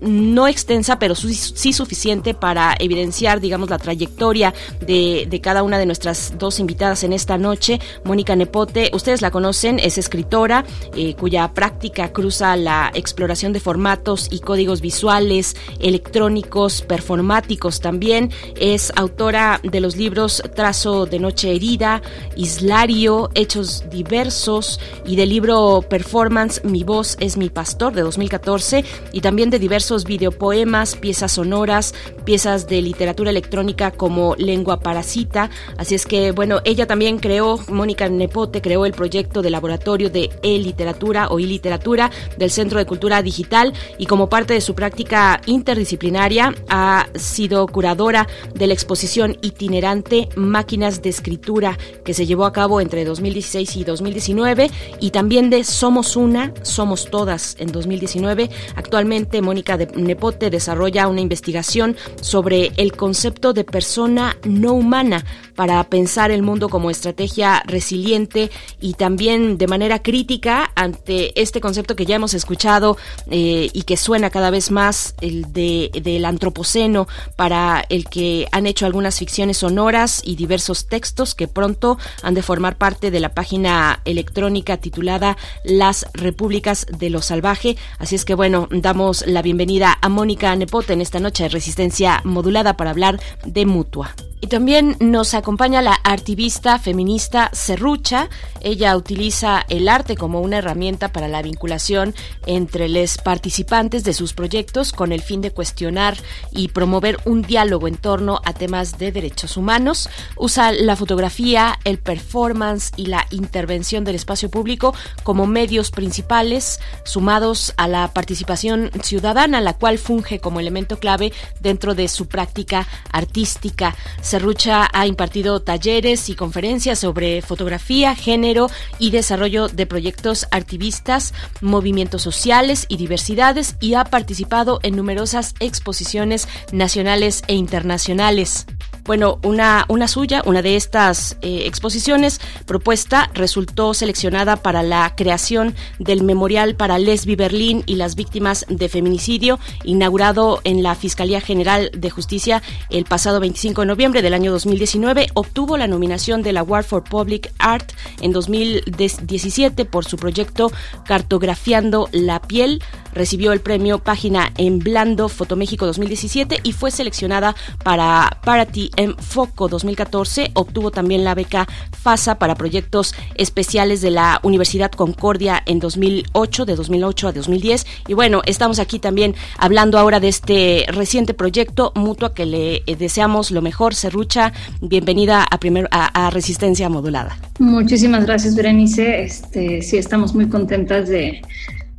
no 0.00 0.48
extensa, 0.48 0.98
pero 0.98 1.14
sí 1.14 1.72
suficiente 1.72 2.34
para 2.34 2.74
evidenciar, 2.78 3.40
digamos, 3.40 3.70
la 3.70 3.78
trayectoria 3.78 4.54
de, 4.80 5.26
de 5.28 5.40
cada 5.40 5.62
una 5.62 5.78
de 5.78 5.86
nuestras 5.86 6.34
dos 6.38 6.60
invitadas 6.60 7.04
en 7.04 7.12
esta 7.12 7.38
noche. 7.38 7.80
Mónica 8.04 8.36
Nepote, 8.36 8.90
ustedes 8.92 9.22
la 9.22 9.30
conocen, 9.30 9.78
es 9.78 9.98
escritora 9.98 10.64
eh, 10.94 11.14
práctica 11.54 12.12
cruza 12.12 12.56
la 12.56 12.90
exploración 12.94 13.52
de 13.52 13.60
formatos 13.60 14.28
y 14.30 14.40
códigos 14.40 14.80
visuales, 14.80 15.56
electrónicos, 15.78 16.82
performáticos 16.82 17.80
también. 17.80 18.30
Es 18.56 18.92
autora 18.96 19.60
de 19.62 19.80
los 19.80 19.96
libros 19.96 20.42
Trazo 20.54 21.06
de 21.06 21.18
Noche 21.18 21.54
Herida, 21.54 22.02
Islario, 22.36 23.30
Hechos 23.34 23.84
Diversos 23.90 24.80
y 25.04 25.16
del 25.16 25.28
libro 25.28 25.84
Performance 25.88 26.62
Mi 26.64 26.84
Voz 26.84 27.16
es 27.20 27.36
mi 27.36 27.48
Pastor 27.48 27.92
de 27.92 28.02
2014 28.02 28.84
y 29.12 29.20
también 29.20 29.50
de 29.50 29.58
diversos 29.58 30.04
videopoemas, 30.04 30.96
piezas 30.96 31.32
sonoras, 31.32 31.94
piezas 32.24 32.66
de 32.66 32.82
literatura 32.82 33.30
electrónica 33.30 33.90
como 33.90 34.34
Lengua 34.36 34.80
Parasita. 34.80 35.50
Así 35.76 35.94
es 35.94 36.06
que, 36.06 36.32
bueno, 36.32 36.60
ella 36.64 36.86
también 36.86 37.18
creó, 37.18 37.58
Mónica 37.68 38.08
Nepote 38.08 38.60
creó 38.60 38.86
el 38.86 38.92
proyecto 38.92 39.42
de 39.42 39.50
laboratorio 39.50 40.10
de 40.10 40.30
e-literatura 40.42 41.19
o 41.28 41.38
e-literatura 41.38 42.10
del 42.36 42.50
Centro 42.50 42.78
de 42.78 42.86
Cultura 42.86 43.22
Digital 43.22 43.72
y 43.98 44.06
como 44.06 44.28
parte 44.28 44.54
de 44.54 44.60
su 44.60 44.74
práctica 44.74 45.40
interdisciplinaria 45.46 46.54
ha 46.68 47.08
sido 47.14 47.66
curadora 47.66 48.26
de 48.54 48.66
la 48.66 48.74
exposición 48.74 49.36
itinerante 49.42 50.28
Máquinas 50.36 51.02
de 51.02 51.10
Escritura 51.10 51.78
que 52.04 52.14
se 52.14 52.26
llevó 52.26 52.44
a 52.44 52.52
cabo 52.52 52.80
entre 52.80 53.04
2016 53.04 53.76
y 53.76 53.84
2019 53.84 54.70
y 55.00 55.10
también 55.10 55.50
de 55.50 55.64
Somos 55.64 56.16
Una, 56.16 56.52
Somos 56.62 57.10
Todas 57.10 57.56
en 57.58 57.72
2019. 57.72 58.50
Actualmente 58.76 59.42
Mónica 59.42 59.76
Nepote 59.76 60.50
desarrolla 60.50 61.08
una 61.08 61.20
investigación 61.20 61.96
sobre 62.20 62.72
el 62.76 62.92
concepto 62.92 63.52
de 63.52 63.64
persona 63.64 64.36
no 64.44 64.72
humana 64.72 65.24
para 65.54 65.82
pensar 65.84 66.30
el 66.30 66.42
mundo 66.42 66.68
como 66.68 66.90
estrategia 66.90 67.62
resiliente 67.66 68.50
y 68.80 68.94
también 68.94 69.58
de 69.58 69.66
manera 69.66 70.02
crítica 70.02 70.70
ante 70.74 71.09
este 71.10 71.60
concepto 71.60 71.96
que 71.96 72.06
ya 72.06 72.16
hemos 72.16 72.34
escuchado 72.34 72.96
eh, 73.30 73.70
y 73.72 73.82
que 73.82 73.96
suena 73.96 74.30
cada 74.30 74.50
vez 74.50 74.70
más 74.70 75.14
el 75.20 75.52
de, 75.52 75.90
del 76.02 76.24
antropoceno 76.24 77.08
para 77.36 77.84
el 77.88 78.08
que 78.08 78.46
han 78.52 78.66
hecho 78.66 78.86
algunas 78.86 79.18
ficciones 79.18 79.58
sonoras 79.58 80.22
y 80.24 80.36
diversos 80.36 80.86
textos 80.86 81.34
que 81.34 81.48
pronto 81.48 81.98
han 82.22 82.34
de 82.34 82.42
formar 82.42 82.76
parte 82.76 83.10
de 83.10 83.20
la 83.20 83.34
página 83.34 84.00
electrónica 84.04 84.76
titulada 84.76 85.36
Las 85.64 86.06
Repúblicas 86.14 86.86
de 86.98 87.10
lo 87.10 87.22
Salvaje. 87.22 87.76
Así 87.98 88.14
es 88.14 88.24
que 88.24 88.34
bueno, 88.34 88.68
damos 88.70 89.26
la 89.26 89.42
bienvenida 89.42 89.98
a 90.00 90.08
Mónica 90.08 90.54
Nepote 90.56 90.92
en 90.92 91.00
esta 91.00 91.20
noche 91.20 91.44
de 91.44 91.48
Resistencia 91.50 92.20
modulada 92.24 92.76
para 92.76 92.90
hablar 92.90 93.20
de 93.44 93.66
mutua. 93.66 94.14
Y 94.42 94.46
también 94.46 94.96
nos 95.00 95.34
acompaña 95.34 95.82
la 95.82 96.00
activista 96.02 96.78
feminista 96.78 97.50
Serrucha. 97.52 98.30
Ella 98.62 98.96
utiliza 98.96 99.66
el 99.68 99.86
arte 99.86 100.16
como 100.16 100.40
una 100.40 100.58
herramienta 100.58 101.12
para 101.12 101.28
la 101.28 101.42
vinculación 101.42 102.14
entre 102.46 102.88
los 102.88 103.18
participantes 103.18 104.02
de 104.02 104.14
sus 104.14 104.32
proyectos 104.32 104.92
con 104.92 105.12
el 105.12 105.20
fin 105.20 105.42
de 105.42 105.50
cuestionar 105.50 106.16
y 106.52 106.68
promover 106.68 107.18
un 107.26 107.42
diálogo 107.42 107.86
en 107.86 107.96
torno 107.96 108.40
a 108.44 108.54
temas 108.54 108.96
de 108.98 109.12
derechos 109.12 109.58
humanos. 109.58 110.08
Usa 110.36 110.72
la 110.72 110.96
fotografía, 110.96 111.78
el 111.84 111.98
performance 111.98 112.92
y 112.96 113.06
la 113.06 113.26
intervención 113.30 114.04
del 114.04 114.14
espacio 114.14 114.50
público 114.50 114.94
como 115.22 115.46
medios 115.46 115.90
principales, 115.90 116.80
sumados 117.04 117.74
a 117.76 117.88
la 117.88 118.08
participación 118.14 118.90
ciudadana, 119.02 119.60
la 119.60 119.74
cual 119.74 119.98
funge 119.98 120.40
como 120.40 120.60
elemento 120.60 120.98
clave 120.98 121.32
dentro 121.60 121.94
de 121.94 122.08
su 122.08 122.26
práctica 122.26 122.88
artística. 123.12 123.94
Serrucha 124.30 124.88
ha 124.92 125.08
impartido 125.08 125.60
talleres 125.60 126.28
y 126.28 126.36
conferencias 126.36 127.00
sobre 127.00 127.42
fotografía, 127.42 128.14
género 128.14 128.70
y 129.00 129.10
desarrollo 129.10 129.66
de 129.66 129.86
proyectos 129.86 130.46
activistas, 130.52 131.34
movimientos 131.60 132.22
sociales 132.22 132.86
y 132.88 132.96
diversidades 132.96 133.74
y 133.80 133.94
ha 133.94 134.04
participado 134.04 134.78
en 134.84 134.94
numerosas 134.94 135.56
exposiciones 135.58 136.46
nacionales 136.70 137.42
e 137.48 137.54
internacionales. 137.54 138.66
Bueno, 139.10 139.40
una, 139.42 139.86
una 139.88 140.06
suya, 140.06 140.40
una 140.46 140.62
de 140.62 140.76
estas 140.76 141.36
eh, 141.42 141.62
exposiciones 141.64 142.40
propuesta 142.64 143.28
resultó 143.34 143.92
seleccionada 143.92 144.54
para 144.54 144.84
la 144.84 145.16
creación 145.16 145.74
del 145.98 146.22
Memorial 146.22 146.76
para 146.76 146.96
Lesbi 147.00 147.34
Berlín 147.34 147.82
y 147.86 147.96
las 147.96 148.14
víctimas 148.14 148.66
de 148.68 148.88
feminicidio, 148.88 149.58
inaugurado 149.82 150.60
en 150.62 150.84
la 150.84 150.94
Fiscalía 150.94 151.40
General 151.40 151.90
de 151.92 152.08
Justicia 152.08 152.62
el 152.88 153.04
pasado 153.04 153.40
25 153.40 153.80
de 153.80 153.88
noviembre 153.88 154.22
del 154.22 154.32
año 154.32 154.52
2019. 154.52 155.30
Obtuvo 155.34 155.76
la 155.76 155.88
nominación 155.88 156.42
de 156.42 156.52
la 156.52 156.60
Award 156.60 156.84
for 156.84 157.02
Public 157.02 157.52
Art 157.58 157.90
en 158.20 158.30
2017 158.30 159.86
por 159.86 160.04
su 160.04 160.18
proyecto 160.18 160.70
Cartografiando 161.04 162.08
la 162.12 162.40
Piel. 162.40 162.80
Recibió 163.12 163.52
el 163.52 163.60
premio 163.60 163.98
Página 163.98 164.52
en 164.56 164.78
Blando 164.78 165.28
Fotoméxico 165.28 165.86
2017 165.86 166.58
y 166.62 166.72
fue 166.72 166.90
seleccionada 166.90 167.54
para 167.82 168.38
Parity 168.44 168.90
en 168.96 169.16
Foco 169.16 169.68
2014. 169.68 170.52
Obtuvo 170.54 170.90
también 170.90 171.24
la 171.24 171.34
beca 171.34 171.66
FASA 172.02 172.38
para 172.38 172.54
proyectos 172.54 173.14
especiales 173.34 174.00
de 174.00 174.10
la 174.10 174.40
Universidad 174.42 174.90
Concordia 174.90 175.62
en 175.66 175.80
2008, 175.80 176.64
de 176.64 176.76
2008 176.76 177.28
a 177.28 177.32
2010. 177.32 177.86
Y 178.08 178.14
bueno, 178.14 178.42
estamos 178.46 178.78
aquí 178.78 178.98
también 178.98 179.34
hablando 179.58 179.98
ahora 179.98 180.20
de 180.20 180.28
este 180.28 180.86
reciente 180.88 181.34
proyecto 181.34 181.92
mutua 181.94 182.34
que 182.34 182.46
le 182.46 182.82
deseamos 182.98 183.50
lo 183.50 183.62
mejor. 183.62 183.94
Serrucha, 183.94 184.52
bienvenida 184.80 185.42
a, 185.42 185.58
primer, 185.58 185.88
a, 185.90 186.30
Resistencia 186.30 186.88
Modulada. 186.88 187.36
Muchísimas 187.58 188.24
gracias, 188.26 188.54
Berenice. 188.54 189.22
Este, 189.22 189.82
sí, 189.82 189.96
estamos 189.96 190.34
muy 190.34 190.48
contentas 190.48 191.08
de, 191.08 191.42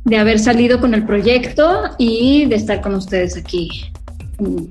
de 0.04 0.16
haber 0.16 0.38
salido 0.38 0.80
con 0.80 0.94
el 0.94 1.04
proyecto 1.04 1.90
y 1.98 2.46
de 2.46 2.56
estar 2.56 2.80
con 2.80 2.94
ustedes 2.94 3.36
aquí 3.36 3.92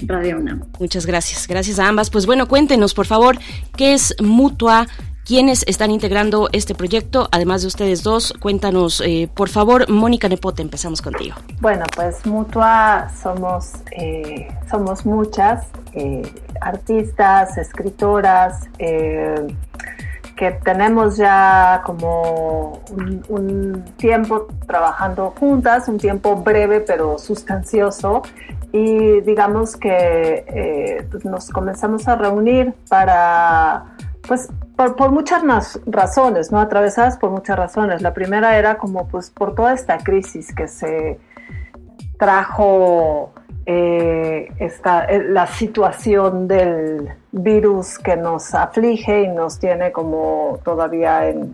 Radio 0.05 0.37
UNAM. 0.37 0.63
Muchas 0.79 1.05
gracias, 1.05 1.47
gracias 1.47 1.79
a 1.79 1.87
ambas. 1.87 2.09
Pues 2.09 2.25
bueno, 2.25 2.47
cuéntenos 2.47 2.93
por 2.93 3.05
favor 3.05 3.37
qué 3.75 3.93
es 3.93 4.15
Mutua. 4.21 4.87
¿Quiénes 5.23 5.63
están 5.67 5.91
integrando 5.91 6.49
este 6.51 6.73
proyecto? 6.73 7.29
Además 7.31 7.61
de 7.61 7.67
ustedes 7.67 8.01
dos, 8.01 8.33
cuéntanos, 8.39 9.01
eh, 9.05 9.29
por 9.33 9.49
favor, 9.49 9.87
Mónica 9.87 10.27
Nepote, 10.27 10.63
empezamos 10.63 11.01
contigo. 11.01 11.35
Bueno, 11.61 11.85
pues 11.95 12.25
Mutua 12.25 13.09
somos, 13.21 13.73
eh, 13.91 14.47
somos 14.69 15.05
muchas 15.05 15.67
eh, 15.93 16.23
artistas, 16.59 17.55
escritoras, 17.57 18.67
que 20.41 20.49
tenemos 20.53 21.17
ya 21.17 21.83
como 21.85 22.81
un, 23.29 23.85
tiempo 23.95 24.47
trabajando 24.65 25.35
juntas, 25.39 25.87
un 25.87 25.99
tiempo 25.99 26.35
breve 26.35 26.79
pero 26.79 27.19
sustancioso 27.19 28.23
y 28.71 29.21
digamos 29.21 29.77
que 29.77 30.43
eh, 30.47 31.07
pues 31.11 31.25
nos 31.25 31.47
comenzamos 31.51 32.07
a 32.07 32.15
reunir 32.15 32.73
para, 32.89 33.95
pues 34.27 34.49
por, 34.75 35.11
muchas 35.11 35.43
razones, 35.85 36.51
¿no? 36.51 36.59
Atravesadas 36.59 37.19
por 37.19 37.29
muchas 37.29 37.55
razones. 37.55 38.01
La 38.01 38.15
primera 38.15 38.57
era 38.57 38.79
como 38.79 39.07
pues 39.07 39.29
por 39.29 39.53
toda 39.53 39.73
esta 39.73 39.99
crisis 39.99 40.55
que 40.55 40.67
se 40.67 41.19
trajo 42.17 43.31
eh, 43.67 44.51
esta, 44.57 45.05
eh, 45.05 45.23
la 45.23 45.45
situación 45.45 46.47
del 46.47 47.20
virus 47.31 47.97
que 47.97 48.17
nos 48.17 48.53
aflige 48.53 49.23
y 49.23 49.27
nos 49.29 49.57
tiene 49.57 49.91
como 49.91 50.59
todavía 50.63 51.27
en, 51.29 51.53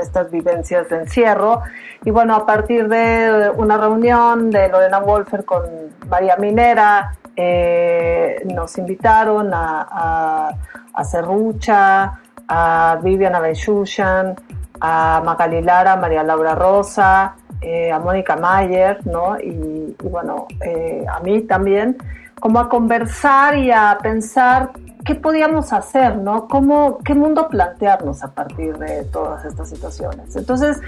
estas 0.00 0.30
vivencias 0.30 0.88
de 0.88 0.98
encierro. 0.98 1.62
Y 2.04 2.10
bueno, 2.10 2.34
a 2.34 2.44
partir 2.44 2.88
de 2.88 3.50
una 3.56 3.78
reunión 3.78 4.50
de 4.50 4.68
Lorena 4.68 5.00
Wolfer 5.00 5.44
con 5.44 5.62
María 6.08 6.36
Minera, 6.36 7.16
eh, 7.34 8.42
nos 8.44 8.76
invitaron 8.78 9.52
a, 9.52 10.50
a, 10.94 11.04
Cerrucha, 11.04 12.20
a 12.48 12.98
Viviana 13.02 13.40
Benchushan, 13.40 14.34
a 14.80 15.22
Magali 15.24 15.62
Lara, 15.62 15.96
María 15.96 16.22
Laura 16.22 16.54
Rosa, 16.54 17.36
eh, 17.60 17.90
a 17.90 17.98
Mónica 17.98 18.36
Mayer, 18.36 19.06
¿no? 19.06 19.38
Y, 19.38 19.96
bueno, 20.02 20.46
eh, 20.64 21.04
a 21.10 21.20
mí 21.20 21.42
también, 21.42 21.96
como 22.38 22.60
a 22.60 22.68
conversar 22.68 23.56
y 23.56 23.70
a 23.70 23.98
pensar 24.02 24.70
qué 25.06 25.14
podíamos 25.14 25.72
hacer, 25.72 26.16
¿no? 26.16 26.48
¿Cómo, 26.48 26.98
¿Qué 26.98 27.14
mundo 27.14 27.48
plantearnos 27.48 28.24
a 28.24 28.32
partir 28.32 28.76
de 28.76 29.04
todas 29.04 29.44
estas 29.44 29.68
situaciones? 29.68 30.34
Entonces, 30.34 30.80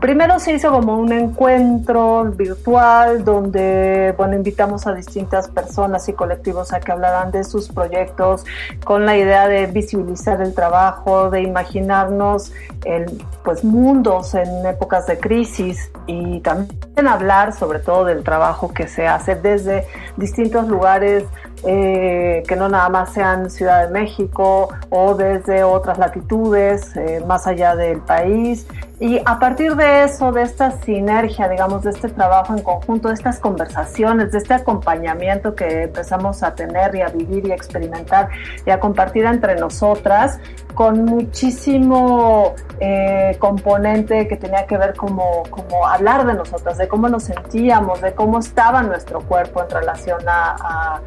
primero 0.00 0.40
se 0.40 0.54
hizo 0.54 0.72
como 0.72 0.96
un 0.96 1.12
encuentro 1.12 2.24
virtual 2.24 3.22
donde, 3.22 4.14
bueno, 4.16 4.34
invitamos 4.34 4.86
a 4.86 4.94
distintas 4.94 5.48
personas 5.48 6.08
y 6.08 6.14
colectivos 6.14 6.72
a 6.72 6.80
que 6.80 6.90
hablaran 6.90 7.30
de 7.30 7.44
sus 7.44 7.68
proyectos 7.68 8.46
con 8.82 9.04
la 9.04 9.14
idea 9.18 9.46
de 9.46 9.66
visibilizar 9.66 10.40
el 10.40 10.54
trabajo, 10.54 11.28
de 11.28 11.42
imaginarnos 11.42 12.54
el, 12.86 13.22
pues, 13.44 13.62
mundos 13.62 14.34
en 14.34 14.64
épocas 14.64 15.06
de 15.06 15.18
crisis 15.18 15.90
y 16.06 16.40
también 16.40 17.06
hablar 17.06 17.52
sobre 17.52 17.80
todo 17.80 18.06
del 18.06 18.24
trabajo 18.24 18.72
que 18.72 18.88
se 18.88 19.06
hace 19.06 19.34
desde 19.34 19.86
distintos 20.16 20.66
lugares 20.66 21.24
eh, 21.64 22.42
que 22.46 22.56
no 22.56 22.68
nada 22.68 22.88
más 22.88 23.12
sean 23.12 23.50
Ciudad 23.50 23.86
de 23.86 23.92
México 23.92 24.68
o 24.90 25.14
desde 25.14 25.64
otras 25.64 25.98
latitudes, 25.98 26.96
eh, 26.96 27.22
más 27.26 27.46
allá 27.46 27.74
del 27.74 28.00
país. 28.00 28.66
Y 28.98 29.20
a 29.26 29.38
partir 29.38 29.76
de 29.76 30.04
eso, 30.04 30.32
de 30.32 30.42
esta 30.42 30.70
sinergia, 30.70 31.48
digamos, 31.48 31.82
de 31.82 31.90
este 31.90 32.08
trabajo 32.08 32.54
en 32.54 32.62
conjunto, 32.62 33.08
de 33.08 33.14
estas 33.14 33.38
conversaciones, 33.38 34.32
de 34.32 34.38
este 34.38 34.54
acompañamiento 34.54 35.54
que 35.54 35.82
empezamos 35.82 36.42
a 36.42 36.54
tener 36.54 36.94
y 36.94 37.02
a 37.02 37.08
vivir 37.08 37.46
y 37.46 37.52
a 37.52 37.54
experimentar 37.54 38.30
y 38.64 38.70
a 38.70 38.80
compartir 38.80 39.26
entre 39.26 39.56
nosotras, 39.56 40.40
con 40.74 41.04
muchísimo 41.04 42.54
eh, 42.80 43.36
componente 43.38 44.26
que 44.28 44.36
tenía 44.36 44.66
que 44.66 44.78
ver 44.78 44.94
como, 44.94 45.42
como 45.50 45.86
hablar 45.86 46.26
de 46.26 46.32
nosotras, 46.32 46.78
de 46.78 46.88
cómo 46.88 47.10
nos 47.10 47.24
sentíamos, 47.24 48.00
de 48.00 48.14
cómo 48.14 48.38
estaba 48.38 48.82
nuestro 48.82 49.20
cuerpo 49.20 49.62
en 49.62 49.70
relación 49.70 50.20
a 50.26 51.02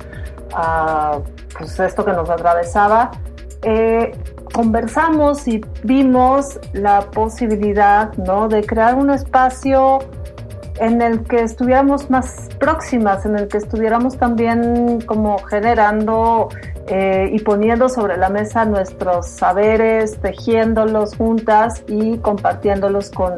a 0.53 1.19
pues, 1.57 1.79
esto 1.79 2.05
que 2.05 2.11
nos 2.11 2.29
atravesaba, 2.29 3.11
eh, 3.63 4.11
conversamos 4.53 5.47
y 5.47 5.61
vimos 5.83 6.59
la 6.73 7.01
posibilidad 7.11 8.13
¿no? 8.17 8.47
de 8.47 8.63
crear 8.63 8.95
un 8.95 9.09
espacio 9.11 9.99
en 10.79 11.01
el 11.01 11.23
que 11.23 11.41
estuviéramos 11.43 12.09
más 12.09 12.47
próximas, 12.57 13.25
en 13.25 13.37
el 13.37 13.47
que 13.47 13.57
estuviéramos 13.57 14.17
también 14.17 15.01
como 15.01 15.37
generando 15.39 16.49
eh, 16.87 17.29
y 17.33 17.39
poniendo 17.39 17.89
sobre 17.89 18.17
la 18.17 18.29
mesa 18.29 18.65
nuestros 18.65 19.27
saberes, 19.27 20.19
tejiéndolos 20.21 21.15
juntas 21.17 21.83
y 21.87 22.17
compartiéndolos 22.19 23.11
con, 23.11 23.35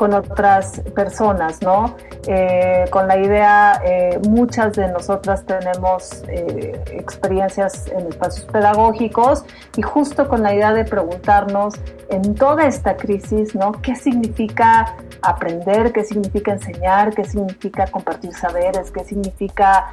con 0.00 0.14
otras 0.14 0.80
personas, 0.94 1.60
¿no? 1.60 1.94
Eh, 2.26 2.86
con 2.88 3.06
la 3.06 3.18
idea, 3.18 3.82
eh, 3.84 4.18
muchas 4.30 4.72
de 4.72 4.90
nosotras 4.90 5.44
tenemos 5.44 6.24
eh, 6.26 6.82
experiencias 6.92 7.86
en 7.88 8.06
espacios 8.06 8.46
pedagógicos 8.46 9.44
y 9.76 9.82
justo 9.82 10.26
con 10.26 10.42
la 10.42 10.54
idea 10.54 10.72
de 10.72 10.86
preguntarnos 10.86 11.74
en 12.08 12.34
toda 12.34 12.66
esta 12.66 12.96
crisis, 12.96 13.54
¿no? 13.54 13.72
¿Qué 13.72 13.94
significa 13.94 14.96
aprender? 15.20 15.92
¿Qué 15.92 16.02
significa 16.02 16.52
enseñar? 16.52 17.14
¿Qué 17.14 17.24
significa 17.24 17.86
compartir 17.86 18.32
saberes? 18.32 18.90
¿Qué 18.90 19.04
significa 19.04 19.92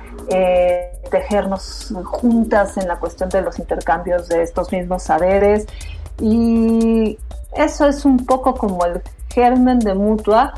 tejernos 1.12 1.94
juntas 2.06 2.78
en 2.78 2.88
la 2.88 2.96
cuestión 2.98 3.28
de 3.28 3.42
los 3.42 3.60
intercambios 3.60 4.30
de 4.30 4.44
estos 4.44 4.72
mismos 4.72 5.04
saberes? 5.04 5.68
Y 6.22 7.20
eso 7.56 7.88
es 7.88 8.06
un 8.06 8.26
poco 8.26 8.56
como 8.56 8.86
el 8.86 9.02
germen 9.30 9.80
de 9.80 9.94
mutua. 9.94 10.54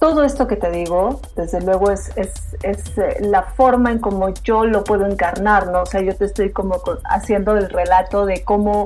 Todo 0.00 0.24
esto 0.24 0.46
que 0.46 0.56
te 0.56 0.70
digo, 0.70 1.20
desde 1.36 1.60
luego, 1.60 1.90
es, 1.90 2.10
es, 2.16 2.32
es 2.62 2.98
eh, 2.98 3.18
la 3.20 3.42
forma 3.42 3.92
en 3.92 4.00
cómo 4.00 4.30
yo 4.42 4.64
lo 4.64 4.82
puedo 4.82 5.06
encarnar, 5.06 5.68
¿no? 5.68 5.82
O 5.82 5.86
sea, 5.86 6.00
yo 6.00 6.14
te 6.16 6.24
estoy 6.24 6.50
como 6.50 6.76
haciendo 7.04 7.56
el 7.56 7.70
relato 7.70 8.26
de 8.26 8.42
cómo, 8.42 8.84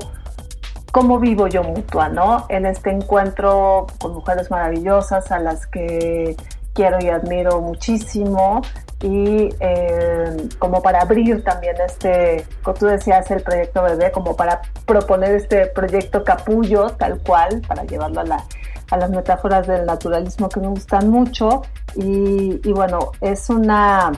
cómo 0.91 1.19
vivo 1.19 1.47
yo 1.47 1.63
mutua, 1.63 2.09
¿no? 2.09 2.45
En 2.49 2.67
este 2.67 2.91
encuentro 2.91 3.87
con 3.99 4.13
mujeres 4.13 4.51
maravillosas 4.51 5.31
a 5.31 5.39
las 5.39 5.65
que 5.65 6.37
quiero 6.77 6.99
y 7.01 7.09
admiro 7.09 7.59
muchísimo 7.59 8.61
y 9.01 9.49
eh, 9.59 10.47
como 10.59 10.81
para 10.81 11.01
abrir 11.01 11.43
también 11.43 11.75
este, 11.83 12.45
como 12.61 12.77
tú 12.77 12.85
decías, 12.85 13.29
el 13.31 13.41
proyecto 13.41 13.81
bebé, 13.81 14.11
como 14.11 14.35
para 14.35 14.61
proponer 14.85 15.31
este 15.31 15.65
proyecto 15.67 16.23
capullo 16.23 16.91
tal 16.91 17.19
cual, 17.21 17.61
para 17.67 17.83
llevarlo 17.83 18.21
a 18.21 18.25
la 18.25 18.45
a 18.89 18.95
las 18.95 19.09
metáforas 19.09 19.67
del 19.67 19.85
naturalismo 19.85 20.47
que 20.47 20.61
me 20.61 20.67
gustan 20.67 21.09
mucho 21.09 21.63
y, 21.95 22.71
bueno, 22.71 23.11
es 23.19 23.49
una 23.49 24.11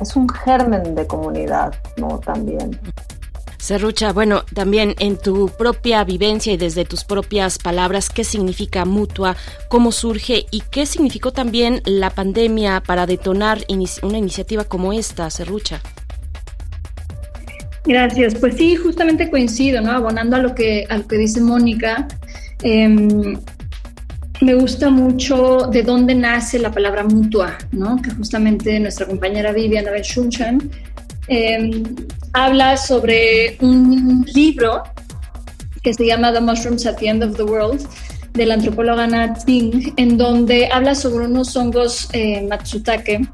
es 0.00 0.14
un 0.16 0.28
germen 0.28 0.94
de 0.94 1.06
comunidad, 1.06 1.74
¿no? 1.96 2.18
También. 2.18 2.78
Serrucha, 3.66 4.12
bueno, 4.12 4.44
también 4.54 4.94
en 5.00 5.16
tu 5.16 5.48
propia 5.48 6.04
vivencia 6.04 6.52
y 6.52 6.56
desde 6.56 6.84
tus 6.84 7.02
propias 7.02 7.58
palabras, 7.58 8.10
¿qué 8.10 8.22
significa 8.22 8.84
mutua? 8.84 9.34
¿Cómo 9.68 9.90
surge? 9.90 10.46
¿Y 10.52 10.62
qué 10.70 10.86
significó 10.86 11.32
también 11.32 11.82
la 11.84 12.10
pandemia 12.10 12.80
para 12.80 13.06
detonar 13.06 13.58
una 14.04 14.18
iniciativa 14.18 14.62
como 14.62 14.92
esta, 14.92 15.28
Serrucha? 15.30 15.80
Gracias, 17.84 18.36
pues 18.36 18.54
sí, 18.54 18.76
justamente 18.76 19.28
coincido, 19.30 19.80
¿no? 19.80 19.90
Abonando 19.90 20.36
a 20.36 20.38
lo 20.38 20.54
que, 20.54 20.86
a 20.88 20.98
lo 20.98 21.08
que 21.08 21.18
dice 21.18 21.40
Mónica. 21.40 22.06
Eh, 22.62 22.86
me 24.42 24.54
gusta 24.54 24.90
mucho 24.90 25.68
de 25.72 25.82
dónde 25.82 26.14
nace 26.14 26.60
la 26.60 26.70
palabra 26.70 27.02
mutua, 27.02 27.58
¿no? 27.72 28.00
que 28.00 28.10
justamente 28.10 28.78
nuestra 28.78 29.06
compañera 29.06 29.50
Viviana 29.50 29.90
Benchunchan 29.90 30.70
eh, 31.28 31.70
habla 32.32 32.76
sobre 32.76 33.56
un 33.60 34.24
libro 34.34 34.82
que 35.82 35.94
se 35.94 36.06
llama 36.06 36.32
The 36.32 36.40
Mushrooms 36.40 36.84
at 36.86 36.96
the 36.98 37.08
End 37.08 37.22
of 37.22 37.36
the 37.36 37.44
World, 37.44 37.86
de 38.32 38.46
la 38.46 38.54
antropóloga 38.54 39.06
Nat 39.06 39.44
Ding, 39.44 39.92
en 39.96 40.16
donde 40.16 40.68
habla 40.72 40.94
sobre 40.94 41.26
unos 41.26 41.56
hongos 41.56 42.08
eh, 42.12 42.46
matsutake 42.48 43.26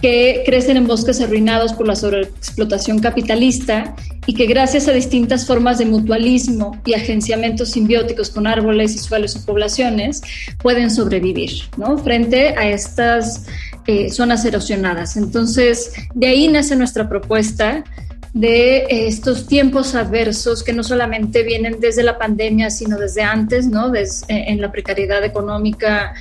que 0.00 0.42
crecen 0.44 0.76
en 0.76 0.86
bosques 0.86 1.20
arruinados 1.20 1.72
por 1.72 1.86
la 1.86 1.96
sobreexplotación 1.96 2.98
capitalista 2.98 3.96
y 4.26 4.34
que 4.34 4.46
gracias 4.46 4.86
a 4.86 4.92
distintas 4.92 5.46
formas 5.46 5.78
de 5.78 5.86
mutualismo 5.86 6.78
y 6.84 6.92
agenciamientos 6.92 7.70
simbióticos 7.70 8.28
con 8.28 8.46
árboles 8.46 8.94
y 8.94 8.98
suelos 8.98 9.34
y 9.34 9.38
poblaciones 9.40 10.20
pueden 10.62 10.90
sobrevivir 10.90 11.50
¿no? 11.78 11.96
frente 11.96 12.48
a 12.50 12.68
estas 12.68 13.46
eh, 13.86 14.10
zonas 14.10 14.44
erosionadas. 14.44 15.16
Entonces, 15.16 15.92
de 16.14 16.26
ahí 16.26 16.48
nace 16.48 16.76
nuestra 16.76 17.08
propuesta 17.08 17.84
de 18.32 18.78
eh, 18.78 19.06
estos 19.06 19.46
tiempos 19.46 19.94
adversos 19.94 20.64
que 20.64 20.72
no 20.72 20.82
solamente 20.82 21.42
vienen 21.42 21.78
desde 21.80 22.02
la 22.02 22.18
pandemia, 22.18 22.70
sino 22.70 22.98
desde 22.98 23.22
antes, 23.22 23.66
¿no? 23.66 23.90
Desde, 23.90 24.50
en 24.50 24.60
la 24.60 24.72
precariedad 24.72 25.24
económica 25.24 26.14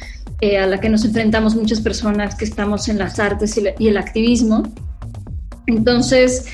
eh, 0.46 0.58
a 0.58 0.68
la 0.68 0.78
que 0.78 0.90
nos 0.90 1.06
enfrentamos 1.06 1.56
muchas 1.56 1.80
personas 1.80 2.36
que 2.36 2.44
estamos 2.44 2.90
en 2.90 2.98
las 2.98 3.18
artes 3.18 3.58
y, 3.80 3.88
el 3.88 3.96
activismo. 3.96 4.64
Entonces, 5.68 6.48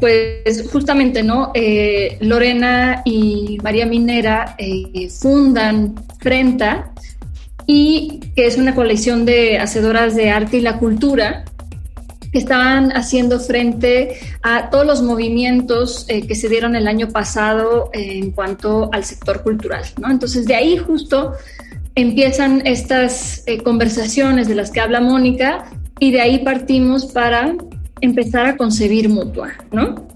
pues 0.00 0.68
justamente, 0.72 1.22
¿no? 1.22 1.52
Eh, 1.54 2.18
Lorena 2.20 3.02
y 3.04 3.58
María 3.62 3.86
Minera 3.86 4.56
eh, 4.58 5.08
fundan 5.08 5.94
Frenta 6.18 6.92
y 7.68 8.20
que 8.34 8.46
es 8.46 8.56
una 8.56 8.74
colección 8.74 9.26
de 9.26 9.58
hacedoras 9.58 10.16
de 10.16 10.30
arte 10.30 10.56
y 10.56 10.60
la 10.62 10.78
cultura 10.78 11.44
que 12.32 12.38
estaban 12.38 12.90
haciendo 12.92 13.38
frente 13.38 14.16
a 14.42 14.70
todos 14.70 14.86
los 14.86 15.02
movimientos 15.02 16.06
que 16.06 16.34
se 16.34 16.48
dieron 16.48 16.74
el 16.76 16.88
año 16.88 17.08
pasado 17.08 17.90
en 17.92 18.32
cuanto 18.32 18.88
al 18.92 19.04
sector 19.04 19.42
cultural, 19.42 19.84
¿no? 20.00 20.10
Entonces 20.10 20.46
de 20.46 20.54
ahí 20.54 20.78
justo 20.78 21.34
empiezan 21.94 22.66
estas 22.66 23.42
eh, 23.46 23.58
conversaciones 23.58 24.48
de 24.48 24.54
las 24.54 24.70
que 24.70 24.80
habla 24.80 25.00
Mónica 25.00 25.70
y 26.00 26.10
de 26.10 26.22
ahí 26.22 26.38
partimos 26.38 27.06
para 27.06 27.54
empezar 28.00 28.46
a 28.46 28.56
concebir 28.56 29.10
mutua, 29.10 29.52
¿no? 29.72 30.06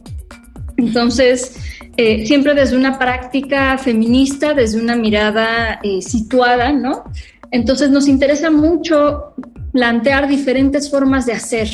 Entonces, 0.78 1.56
eh, 1.96 2.26
siempre 2.26 2.54
desde 2.54 2.76
una 2.76 2.98
práctica 2.98 3.76
feminista, 3.76 4.54
desde 4.54 4.80
una 4.80 4.96
mirada 4.96 5.80
eh, 5.82 6.00
situada, 6.00 6.72
¿no? 6.72 7.04
Entonces 7.52 7.90
nos 7.90 8.08
interesa 8.08 8.50
mucho 8.50 9.34
plantear 9.72 10.26
diferentes 10.26 10.90
formas 10.90 11.26
de 11.26 11.34
hacer. 11.34 11.68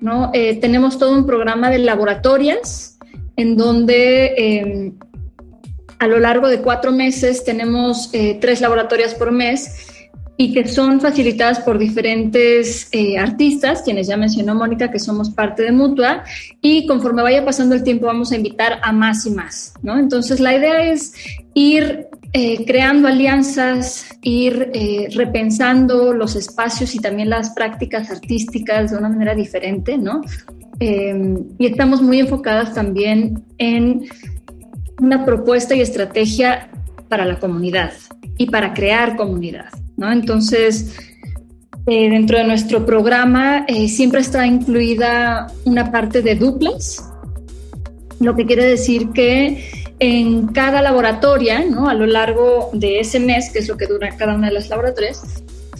¿no? 0.00 0.30
Eh, 0.32 0.56
tenemos 0.56 0.98
todo 0.98 1.12
un 1.12 1.26
programa 1.26 1.70
de 1.70 1.78
laboratorias 1.80 2.98
en 3.36 3.56
donde 3.56 4.34
em, 4.36 4.94
a 5.98 6.06
lo 6.06 6.18
largo 6.18 6.48
de 6.48 6.62
cuatro 6.62 6.92
meses 6.92 7.44
tenemos 7.44 8.08
eh, 8.14 8.38
tres 8.40 8.60
laboratorias 8.60 9.14
por 9.14 9.32
mes 9.32 9.86
y 10.38 10.54
que 10.54 10.66
son 10.66 11.02
facilitadas 11.02 11.60
por 11.60 11.76
diferentes 11.76 12.88
eh, 12.92 13.18
artistas, 13.18 13.82
quienes 13.82 14.06
ya 14.06 14.16
mencionó 14.16 14.54
Mónica, 14.54 14.90
que 14.90 14.98
somos 14.98 15.28
parte 15.28 15.62
de 15.62 15.70
Mutua, 15.70 16.24
y 16.62 16.86
conforme 16.86 17.22
vaya 17.22 17.44
pasando 17.44 17.74
el 17.74 17.82
tiempo 17.82 18.06
vamos 18.06 18.32
a 18.32 18.36
invitar 18.36 18.80
a 18.82 18.90
más 18.90 19.26
y 19.26 19.32
más, 19.32 19.74
¿no? 19.82 19.98
Entonces 19.98 20.40
la 20.40 20.56
idea 20.56 20.82
es 20.90 21.12
ir 21.52 22.08
eh, 22.32 22.64
creando 22.64 23.08
alianzas, 23.08 24.06
ir 24.22 24.70
eh, 24.74 25.08
repensando 25.14 26.12
los 26.12 26.36
espacios 26.36 26.94
y 26.94 26.98
también 26.98 27.30
las 27.30 27.50
prácticas 27.50 28.10
artísticas 28.10 28.90
de 28.90 28.98
una 28.98 29.08
manera 29.08 29.34
diferente, 29.34 29.98
¿no? 29.98 30.20
y 30.82 31.66
estamos 31.66 32.00
muy 32.00 32.20
enfocadas 32.20 32.72
también 32.72 33.44
en 33.58 34.06
una 34.98 35.26
propuesta 35.26 35.74
y 35.74 35.82
estrategia 35.82 36.70
para 37.06 37.26
la 37.26 37.38
comunidad 37.38 37.92
y 38.38 38.46
para 38.46 38.72
crear 38.72 39.14
comunidad. 39.14 39.68
Entonces, 39.98 40.96
eh, 41.86 42.08
dentro 42.08 42.38
de 42.38 42.44
nuestro 42.44 42.86
programa 42.86 43.64
eh, 43.66 43.88
siempre 43.88 44.20
está 44.20 44.46
incluida 44.46 45.48
una 45.64 45.90
parte 45.90 46.22
de 46.22 46.34
duplas, 46.36 47.04
lo 48.20 48.36
que 48.36 48.46
quiere 48.46 48.64
decir 48.64 49.10
que 49.10 49.79
en 50.00 50.48
cada 50.48 50.80
laboratoria, 50.80 51.62
¿no? 51.64 51.88
a 51.88 51.94
lo 51.94 52.06
largo 52.06 52.70
de 52.72 53.00
ese 53.00 53.20
mes, 53.20 53.50
que 53.50 53.58
es 53.58 53.68
lo 53.68 53.76
que 53.76 53.86
dura 53.86 54.16
cada 54.16 54.34
una 54.34 54.48
de 54.48 54.54
las 54.54 54.70
laboratorias, 54.70 55.22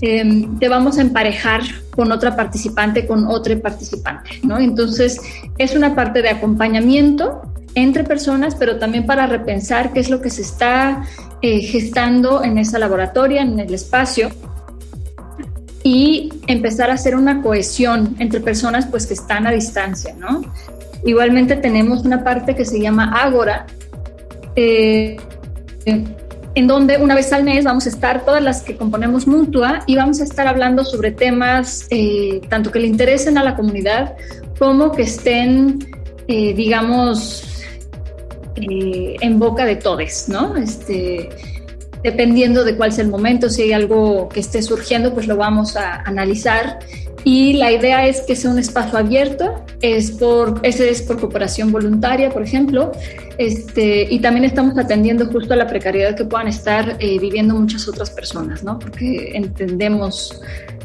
em, 0.02 0.58
te 0.58 0.68
vamos 0.68 0.98
a 0.98 1.00
emparejar 1.00 1.62
con 1.90 2.12
otra 2.12 2.36
participante, 2.36 3.06
con 3.06 3.26
otro 3.26 3.58
participante. 3.60 4.30
¿no? 4.42 4.58
Entonces, 4.58 5.20
es 5.56 5.74
una 5.74 5.94
parte 5.94 6.20
de 6.20 6.28
acompañamiento 6.28 7.40
entre 7.74 8.04
personas, 8.04 8.54
pero 8.56 8.78
también 8.78 9.06
para 9.06 9.26
repensar 9.26 9.92
qué 9.92 10.00
es 10.00 10.10
lo 10.10 10.20
que 10.20 10.28
se 10.28 10.42
está 10.42 11.04
eh, 11.40 11.60
gestando 11.60 12.44
en 12.44 12.58
esa 12.58 12.78
laboratoria, 12.78 13.40
en 13.40 13.58
el 13.58 13.72
espacio, 13.72 14.28
y 15.82 16.30
empezar 16.46 16.90
a 16.90 16.94
hacer 16.94 17.16
una 17.16 17.40
cohesión 17.40 18.16
entre 18.18 18.40
personas 18.40 18.86
pues 18.86 19.06
que 19.06 19.14
están 19.14 19.46
a 19.46 19.50
distancia, 19.50 20.14
¿no? 20.18 20.42
Igualmente 21.06 21.56
tenemos 21.56 22.04
una 22.04 22.22
parte 22.22 22.54
que 22.54 22.66
se 22.66 22.78
llama 22.78 23.14
Ágora, 23.22 23.66
eh, 24.56 25.16
en 25.86 26.66
donde 26.66 26.98
una 26.98 27.14
vez 27.14 27.32
al 27.32 27.44
mes 27.44 27.64
vamos 27.64 27.86
a 27.86 27.88
estar 27.88 28.24
todas 28.24 28.42
las 28.42 28.62
que 28.62 28.76
componemos 28.76 29.26
Mutua 29.26 29.80
y 29.86 29.96
vamos 29.96 30.20
a 30.20 30.24
estar 30.24 30.46
hablando 30.46 30.84
sobre 30.84 31.12
temas 31.12 31.86
eh, 31.90 32.40
tanto 32.48 32.70
que 32.70 32.80
le 32.80 32.86
interesen 32.86 33.38
a 33.38 33.44
la 33.44 33.54
comunidad 33.56 34.16
como 34.58 34.92
que 34.92 35.02
estén, 35.02 35.78
digamos, 36.28 37.50
eh, 38.56 39.16
en 39.20 39.38
boca 39.38 39.64
de 39.64 39.76
todos, 39.76 40.28
¿no? 40.28 40.56
Este, 40.56 41.28
dependiendo 42.02 42.64
de 42.64 42.76
cuál 42.76 42.90
es 42.90 42.98
el 42.98 43.08
momento, 43.08 43.48
si 43.48 43.62
hay 43.62 43.72
algo 43.72 44.28
que 44.28 44.40
esté 44.40 44.62
surgiendo, 44.62 45.12
pues 45.12 45.26
lo 45.26 45.36
vamos 45.36 45.76
a 45.76 46.02
analizar. 46.02 46.78
Y 47.22 47.54
la 47.54 47.70
idea 47.70 48.06
es 48.06 48.22
que 48.22 48.34
sea 48.34 48.50
un 48.50 48.58
espacio 48.58 48.98
abierto, 48.98 49.62
es 49.82 50.10
por, 50.10 50.58
ese 50.62 50.88
es 50.88 51.02
por 51.02 51.20
cooperación 51.20 51.70
voluntaria, 51.70 52.30
por 52.30 52.42
ejemplo, 52.42 52.92
este, 53.36 54.06
y 54.10 54.20
también 54.20 54.44
estamos 54.46 54.78
atendiendo 54.78 55.26
justo 55.26 55.52
a 55.52 55.56
la 55.56 55.66
precariedad 55.66 56.16
que 56.16 56.24
puedan 56.24 56.48
estar 56.48 56.96
eh, 56.98 57.18
viviendo 57.18 57.54
muchas 57.54 57.86
otras 57.88 58.10
personas, 58.10 58.64
¿no? 58.64 58.78
Porque 58.78 59.32
entendemos 59.34 60.40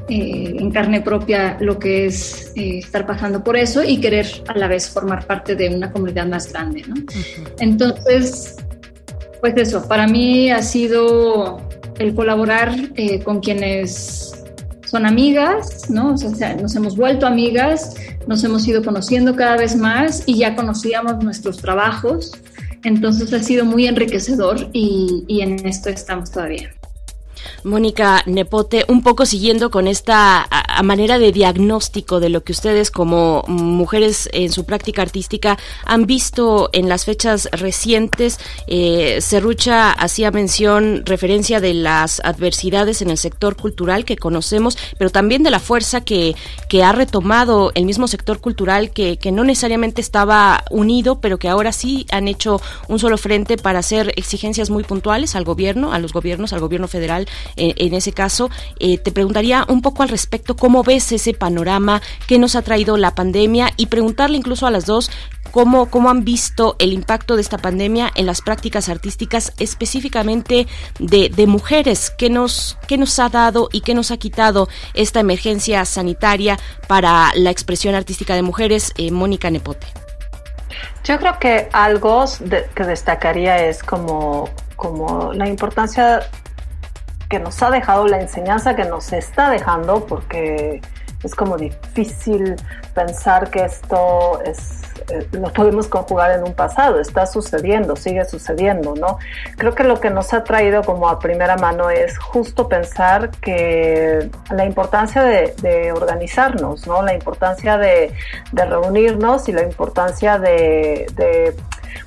eh, 0.07 0.57
en 0.59 0.69
carne 0.69 1.01
propia 1.01 1.57
lo 1.59 1.79
que 1.79 2.05
es 2.05 2.51
eh, 2.55 2.77
estar 2.77 3.07
pasando 3.07 3.43
por 3.43 3.57
eso 3.57 3.83
y 3.83 3.97
querer 3.99 4.27
a 4.47 4.55
la 4.55 4.67
vez 4.67 4.87
formar 4.87 5.25
parte 5.25 5.55
de 5.55 5.67
una 5.69 5.91
comunidad 5.91 6.27
más 6.27 6.53
grande. 6.53 6.83
¿no? 6.87 6.95
Entonces, 7.59 8.55
pues 9.53 9.67
eso, 9.67 9.87
para 9.87 10.07
mí 10.07 10.49
ha 10.49 10.63
sido 10.63 11.61
el 11.99 12.15
colaborar 12.15 12.75
eh, 12.95 13.21
con 13.21 13.41
quienes 13.41 14.43
son 14.87 15.05
amigas, 15.05 15.87
¿no? 15.87 16.13
O 16.13 16.17
sea, 16.17 16.55
nos 16.55 16.75
hemos 16.75 16.97
vuelto 16.97 17.27
amigas, 17.27 17.95
nos 18.25 18.43
hemos 18.43 18.67
ido 18.67 18.83
conociendo 18.83 19.35
cada 19.35 19.55
vez 19.55 19.75
más 19.75 20.23
y 20.25 20.39
ya 20.39 20.55
conocíamos 20.55 21.23
nuestros 21.23 21.57
trabajos. 21.57 22.31
Entonces 22.83 23.31
ha 23.33 23.43
sido 23.43 23.65
muy 23.65 23.85
enriquecedor 23.85 24.67
y, 24.73 25.25
y 25.27 25.41
en 25.41 25.63
esto 25.67 25.89
estamos 25.89 26.31
todavía. 26.31 26.71
Mónica 27.65 28.21
Nepote, 28.27 28.85
un 28.87 29.01
poco 29.01 29.25
siguiendo 29.25 29.71
con 29.71 29.87
esta 29.87 30.47
manera 30.83 31.17
de 31.17 31.31
diagnóstico 31.31 32.19
de 32.19 32.29
lo 32.29 32.43
que 32.43 32.51
ustedes 32.51 32.91
como 32.91 33.43
mujeres 33.47 34.29
en 34.33 34.51
su 34.51 34.65
práctica 34.65 35.01
artística 35.01 35.57
han 35.85 36.05
visto 36.05 36.69
en 36.73 36.87
las 36.89 37.05
fechas 37.05 37.49
recientes. 37.51 38.39
Eh, 38.67 39.19
Serrucha 39.21 39.91
hacía 39.91 40.31
mención, 40.31 41.03
referencia 41.05 41.59
de 41.59 41.73
las 41.73 42.19
adversidades 42.23 43.01
en 43.01 43.09
el 43.09 43.17
sector 43.17 43.55
cultural 43.55 44.05
que 44.05 44.17
conocemos, 44.17 44.77
pero 44.97 45.09
también 45.09 45.43
de 45.43 45.49
la 45.49 45.59
fuerza 45.59 46.01
que, 46.01 46.35
que 46.69 46.83
ha 46.83 46.91
retomado 46.91 47.71
el 47.73 47.85
mismo 47.85 48.07
sector 48.07 48.39
cultural 48.39 48.91
que, 48.91 49.17
que 49.17 49.31
no 49.31 49.43
necesariamente 49.43 50.01
estaba 50.01 50.63
unido, 50.69 51.19
pero 51.19 51.39
que 51.39 51.49
ahora 51.49 51.71
sí 51.71 52.05
han 52.11 52.27
hecho 52.27 52.61
un 52.87 52.99
solo 52.99 53.17
frente 53.17 53.57
para 53.57 53.79
hacer 53.79 54.13
exigencias 54.17 54.69
muy 54.69 54.83
puntuales 54.83 55.35
al 55.35 55.45
gobierno, 55.45 55.93
a 55.93 55.99
los 55.99 56.13
gobiernos, 56.13 56.53
al 56.53 56.59
gobierno 56.59 56.87
federal 56.87 57.27
en 57.55 57.93
ese 57.93 58.11
caso. 58.11 58.49
Eh, 58.79 58.97
te 58.97 59.11
preguntaría 59.11 59.65
un 59.67 59.81
poco 59.81 60.03
al 60.03 60.09
respecto 60.09 60.55
cómo 60.55 60.83
ves 60.83 61.11
ese 61.11 61.33
panorama 61.33 62.01
que 62.27 62.39
nos 62.39 62.55
ha 62.55 62.61
traído 62.61 62.97
la 62.97 63.15
pandemia 63.15 63.71
y 63.77 63.87
preguntarle 63.87 64.37
incluso 64.37 64.67
a 64.67 64.71
las 64.71 64.85
dos 64.85 65.11
cómo, 65.51 65.89
cómo 65.89 66.09
han 66.09 66.25
visto 66.25 66.75
el 66.79 66.93
impacto 66.93 67.35
de 67.35 67.41
esta 67.41 67.57
pandemia 67.57 68.11
en 68.15 68.25
las 68.25 68.41
prácticas 68.41 68.89
artísticas 68.89 69.53
específicamente 69.57 70.67
de, 70.99 71.29
de 71.29 71.47
mujeres, 71.47 72.11
qué 72.17 72.29
nos, 72.29 72.77
qué 72.87 72.97
nos 72.97 73.17
ha 73.19 73.29
dado 73.29 73.69
y 73.71 73.81
qué 73.81 73.93
nos 73.93 74.11
ha 74.11 74.17
quitado 74.17 74.67
esta 74.93 75.19
emergencia 75.19 75.85
sanitaria 75.85 76.59
para 76.87 77.31
la 77.35 77.51
expresión 77.51 77.95
artística 77.95 78.35
de 78.35 78.41
mujeres. 78.41 78.93
Eh, 78.97 79.11
Mónica 79.11 79.49
Nepote. 79.49 79.87
Yo 81.03 81.17
creo 81.19 81.39
que 81.39 81.69
algo 81.71 82.25
que 82.75 82.83
destacaría 82.83 83.65
es 83.65 83.83
como, 83.83 84.49
como 84.75 85.33
la 85.33 85.47
importancia 85.47 86.21
que 87.29 87.39
nos 87.39 87.61
ha 87.63 87.69
dejado, 87.71 88.07
la 88.07 88.19
enseñanza 88.19 88.75
que 88.75 88.85
nos 88.85 89.13
está 89.13 89.49
dejando, 89.49 90.05
porque 90.05 90.81
es 91.23 91.35
como 91.35 91.57
difícil 91.57 92.55
pensar 92.93 93.49
que 93.49 93.65
esto 93.65 94.41
es 94.43 94.85
eh, 95.09 95.27
lo 95.33 95.53
podemos 95.53 95.87
conjugar 95.87 96.31
en 96.31 96.43
un 96.43 96.53
pasado, 96.53 96.99
está 96.99 97.27
sucediendo, 97.27 97.95
sigue 97.95 98.25
sucediendo, 98.25 98.95
¿no? 98.95 99.19
Creo 99.55 99.75
que 99.75 99.83
lo 99.83 99.99
que 99.99 100.09
nos 100.09 100.33
ha 100.33 100.43
traído 100.43 100.81
como 100.83 101.07
a 101.07 101.19
primera 101.19 101.57
mano 101.57 101.91
es 101.91 102.17
justo 102.17 102.67
pensar 102.67 103.29
que 103.29 104.29
la 104.49 104.65
importancia 104.65 105.23
de, 105.23 105.91
organizarnos, 105.91 106.87
¿no? 106.87 107.03
La 107.03 107.13
importancia 107.13 107.77
de, 107.77 108.13
reunirnos 108.51 109.47
y 109.47 109.51
la 109.51 109.61
importancia 109.61 110.39
de, 110.39 111.05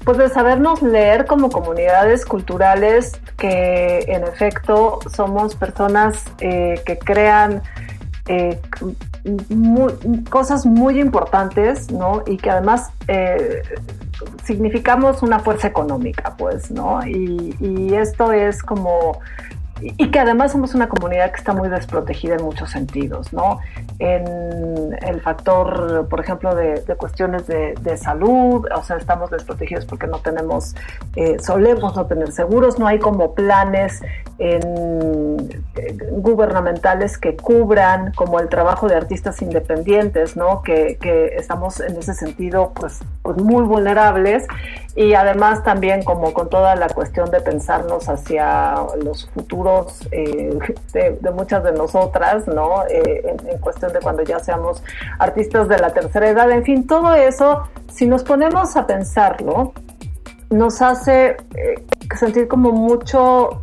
pues 0.05 0.18
de 0.18 0.28
sabernos 0.28 0.82
leer 0.82 1.26
como 1.26 1.51
comunidades 1.51 2.24
culturales 2.24 3.12
que 3.36 4.01
en 4.09 4.24
efecto 4.24 4.98
somos 5.14 5.55
personas 5.55 6.24
eh, 6.40 6.82
que 6.85 6.98
crean 6.98 7.62
eh, 8.28 8.60
cosas 10.30 10.66
muy 10.66 11.00
importantes, 11.00 11.90
¿no? 11.90 12.22
Y 12.26 12.36
que 12.36 12.50
además 12.50 12.90
eh, 13.09 13.62
significamos 14.44 15.22
una 15.22 15.38
fuerza 15.40 15.68
económica, 15.68 16.34
pues, 16.36 16.70
¿no? 16.70 17.06
Y, 17.06 17.56
y 17.60 17.94
esto 17.94 18.32
es 18.32 18.62
como 18.62 19.20
y 19.80 20.10
que 20.10 20.18
además 20.18 20.52
somos 20.52 20.74
una 20.74 20.88
comunidad 20.88 21.30
que 21.30 21.36
está 21.36 21.52
muy 21.52 21.68
desprotegida 21.68 22.34
en 22.34 22.44
muchos 22.44 22.70
sentidos, 22.70 23.32
¿no? 23.32 23.60
En 23.98 24.96
el 25.02 25.20
factor, 25.20 26.09
por 26.09 26.20
ejemplo, 26.20 26.55
de, 26.55 26.82
cuestiones 26.96 27.46
de, 27.46 27.96
salud, 27.96 28.66
o 28.74 28.82
sea, 28.82 28.96
estamos 28.96 29.30
desprotegidos 29.30 29.84
porque 29.84 30.06
no 30.06 30.18
tenemos, 30.18 30.74
eh, 31.16 31.36
solemos 31.40 31.96
no 31.96 32.06
tener 32.06 32.32
seguros, 32.32 32.78
no 32.78 32.86
hay 32.86 32.98
como 32.98 33.34
planes 33.34 34.02
gubernamentales 36.12 37.18
que 37.18 37.36
cubran 37.36 38.12
como 38.12 38.38
el 38.38 38.48
trabajo 38.48 38.86
de 38.86 38.94
artistas 38.94 39.42
independientes, 39.42 40.36
¿no? 40.36 40.62
Que, 40.62 40.96
que 41.00 41.34
estamos 41.36 41.80
en 41.80 41.96
ese 41.96 42.14
sentido, 42.14 42.72
pues, 42.74 43.00
pues 43.22 43.36
muy 43.38 43.64
vulnerables 43.64 44.46
y 44.94 45.14
además 45.14 45.62
también 45.64 46.02
como 46.02 46.32
con 46.32 46.48
toda 46.48 46.76
la 46.76 46.88
cuestión 46.88 47.30
de 47.30 47.40
pensarnos 47.40 48.09
hacia 48.09 48.74
los 49.02 49.28
futuros 49.30 49.68
eh, 50.11 50.59
de, 50.93 51.31
muchas 51.31 51.62
de 51.65 51.73
nosotras, 51.73 52.47
¿no? 52.47 52.85
Eh, 52.89 53.36
en, 53.47 53.59
cuestión 53.59 53.93
de 53.93 54.01
cuando 54.01 54.23
ya 54.23 54.39
seamos 54.39 54.82
artistas 55.19 55.69
de 55.69 55.78
la 55.78 55.90
tercera 55.93 56.28
edad, 56.28 56.51
en 56.51 56.65
fin, 56.65 56.86
todo 56.86 57.15
eso, 57.15 57.69
si 57.93 58.07
nos 58.07 58.23
ponemos 58.24 58.77
a 58.77 58.86
pensarlo, 58.86 59.73
nos 60.51 60.81
hace 60.81 61.36
eh, 61.55 61.85
sentir 62.19 62.49
como 62.49 62.73
mucho, 62.73 63.62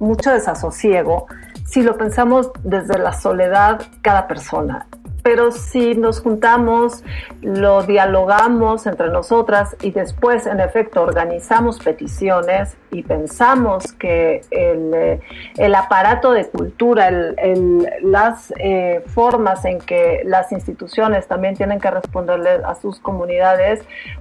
mucho 0.00 0.32
desasosiego 0.32 1.26
si 1.64 1.82
lo 1.82 1.96
pensamos 1.96 2.50
desde 2.64 2.98
la 2.98 3.12
soledad 3.12 3.80
cada 4.02 4.26
persona 4.26 4.86
pero 5.22 5.52
si 5.52 5.94
nos 5.94 6.20
juntamos, 6.20 7.04
lo 7.40 7.82
dialogamos 7.84 8.86
entre 8.86 9.08
nosotras 9.08 9.76
y 9.80 9.92
después, 9.92 10.46
en 10.46 10.60
efecto, 10.60 11.02
organizamos 11.02 11.78
peticiones 11.78 12.76
y 12.92 13.02
pensamos 13.02 13.92
que 13.92 14.42
el, 14.50 14.92
eh, 14.94 15.20
el 15.56 15.74
aparato 15.74 16.32
de 16.32 16.46
cultura, 16.46 17.08
el, 17.08 17.88
las 18.02 18.52
eh, 18.58 19.02
formas 19.06 19.64
en 19.64 19.78
que 19.78 20.20
las 20.24 20.52
instituciones 20.52 21.26
también 21.26 21.56
tienen 21.56 21.80
que 21.80 21.90
responderle 21.90 22.60
a 22.64 22.74
sus 22.74 23.00
comunidades, 23.00 23.80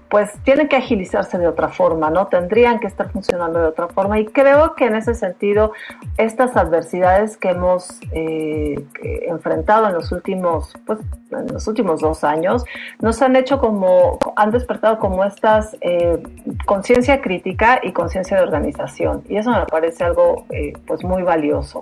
pues 0.09 0.31
tienen 0.43 0.69
que 0.69 0.77
agilizarse 0.77 1.37
de 1.37 1.47
otra 1.47 1.67
forma, 1.69 2.09
¿no? 2.09 2.27
Tendrían 2.27 2.79
que 2.79 2.87
estar 2.87 3.11
funcionando 3.11 3.59
de 3.59 3.67
otra 3.67 3.89
forma. 3.89 4.19
Y 4.19 4.25
creo 4.25 4.75
que 4.75 4.85
en 4.85 4.95
ese 4.95 5.15
sentido, 5.15 5.73
estas 6.17 6.55
adversidades 6.55 7.37
que 7.37 7.49
hemos 7.49 7.99
eh, 8.13 8.75
enfrentado 9.27 9.87
en 9.87 9.93
los 9.93 10.11
últimos 10.11 10.73
pues, 10.85 10.99
en 11.31 11.53
los 11.53 11.67
últimos 11.67 12.01
dos 12.01 12.23
años, 12.23 12.65
nos 12.99 13.21
han 13.21 13.35
hecho 13.35 13.59
como, 13.59 14.19
han 14.35 14.51
despertado 14.51 14.99
como 14.99 15.23
estas 15.23 15.75
eh, 15.81 16.21
conciencia 16.65 17.21
crítica 17.21 17.79
y 17.81 17.91
conciencia 17.91 18.37
de 18.37 18.43
organización. 18.43 18.60
Y 19.29 19.37
eso 19.37 19.51
me 19.51 19.65
parece 19.65 20.03
algo 20.03 20.45
eh, 20.49 20.73
pues 20.85 21.03
muy 21.03 21.23
valioso. 21.23 21.79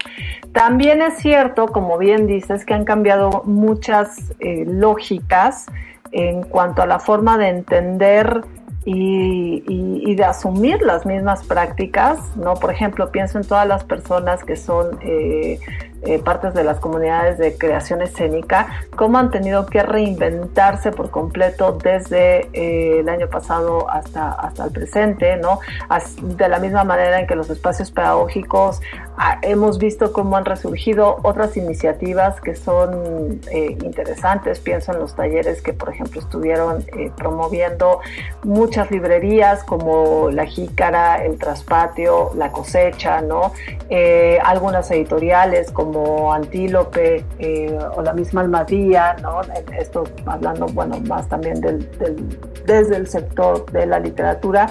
También 0.52 1.02
es 1.02 1.18
cierto, 1.18 1.68
como 1.68 1.98
bien 1.98 2.28
dices, 2.28 2.66
que 2.66 2.74
han 2.74 2.86
cambiado 2.86 3.44
muchas 3.46 4.34
eh, 4.40 4.66
lógicas 4.68 5.66
en 6.12 6.44
cuanto 6.44 6.82
a 6.82 6.88
la 6.88 7.00
forma 7.00 7.38
de 7.38 7.50
entender 7.50 8.44
y, 8.86 10.16
de 10.16 10.24
asumir 10.24 10.82
las 10.82 11.06
mismas 11.06 11.44
prácticas, 11.44 12.36
¿no? 12.36 12.56
Por 12.56 12.72
ejemplo, 12.72 13.12
pienso 13.12 13.38
en 13.38 13.46
todas 13.46 13.68
las 13.68 13.84
personas 13.84 14.44
que 14.44 14.56
son 14.56 14.98
eh, 15.02 15.60
eh, 16.04 16.18
partes 16.20 16.54
de 16.54 16.64
las 16.64 16.80
comunidades 16.80 17.38
de 17.38 17.58
creación 17.58 18.02
escénica, 18.02 18.68
cómo 18.96 19.18
han 19.18 19.32
tenido 19.32 19.66
que 19.66 19.84
reinventarse 19.84 20.94
por 20.94 21.12
completo 21.12 21.74
desde 21.74 22.48
eh, 22.54 23.00
el 23.02 23.10
año 23.10 23.28
pasado 23.28 23.90
hasta, 23.90 24.32
hasta 24.32 24.64
el 24.64 24.72
presente, 24.72 25.36
¿no? 25.36 25.60
de 26.22 26.48
la 26.48 26.60
misma 26.60 26.86
manera 26.86 27.20
en 27.20 27.28
que 27.28 27.36
los 27.36 27.50
espacios 27.50 27.92
pedagógicos 27.92 28.80
ah, 29.18 29.40
hemos 29.42 29.78
visto 29.78 30.14
cómo 30.14 30.38
han 30.38 30.46
resurgido 30.46 31.18
otras 31.24 31.58
iniciativas 31.58 32.40
que 32.40 32.56
son 32.56 33.42
eh, 33.52 33.78
interesantes. 33.84 34.62
Pienso 34.62 34.94
en 34.94 35.00
los 35.00 35.16
talleres 35.16 35.62
que, 35.62 35.74
por 35.74 35.90
ejemplo, 35.90 36.22
estuvieron 36.22 36.86
promoviendo 37.18 38.00
muchas 38.44 38.90
librerías 38.90 39.66
como 39.66 40.30
La 40.32 40.46
Jícara, 40.46 41.26
El 41.26 41.38
Traspatio, 41.38 42.32
La 42.36 42.54
Cosecha, 42.54 43.22
¿no? 43.22 43.52
algunas 44.44 44.90
editoriales 44.92 45.72
como 45.72 45.89
como 45.92 46.32
Antílope 46.32 47.26
eh, 47.40 47.78
o 47.96 48.02
la 48.02 48.14
misma 48.14 48.42
Almadía, 48.42 49.16
¿no? 49.22 49.42
Esto 49.78 50.04
hablando, 50.26 50.68
bueno, 50.68 51.00
más 51.08 51.28
también 51.28 51.60
desde 52.66 52.96
el 52.96 53.08
sector 53.08 53.66
de 53.72 53.88
la 53.88 54.00
literatura, 54.00 54.68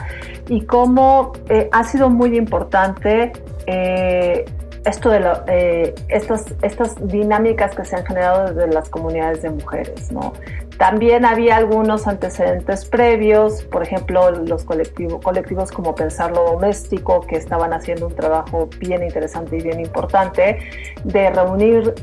y 0.49 0.65
cómo 0.65 1.33
eh, 1.49 1.69
ha 1.73 1.83
sido 1.85 2.09
muy 2.09 2.37
importante 2.37 3.33
eh, 3.67 4.45
esto 4.85 5.11
de 5.11 5.95
estas, 6.09 6.45
estas 6.63 6.95
dinámicas 7.09 7.75
que 7.75 7.85
se 7.85 7.97
han 7.97 8.07
generado 8.07 8.53
desde 8.53 8.73
las 8.73 8.89
comunidades 8.89 9.43
de 9.43 9.51
mujeres, 9.51 10.13
¿no? 10.13 10.33
También 10.79 11.25
había 11.25 11.57
algunos 11.57 12.07
antecedentes 12.07 12.85
previos, 12.85 13.65
por 13.65 13.83
ejemplo, 13.83 14.31
los 14.31 14.63
colectivos, 14.63 15.73
como 15.73 15.97
Pensarlo 15.97 16.45
Doméstico, 16.45 17.21
que 17.23 17.35
estaban 17.35 17.73
haciendo 17.73 18.07
un 18.07 18.15
trabajo 18.15 18.69
bien 18.79 19.03
interesante 19.03 19.57
y 19.57 19.61
bien 19.61 19.81
importante 19.81 20.59
de 21.03 21.31
reunir, 21.31 21.95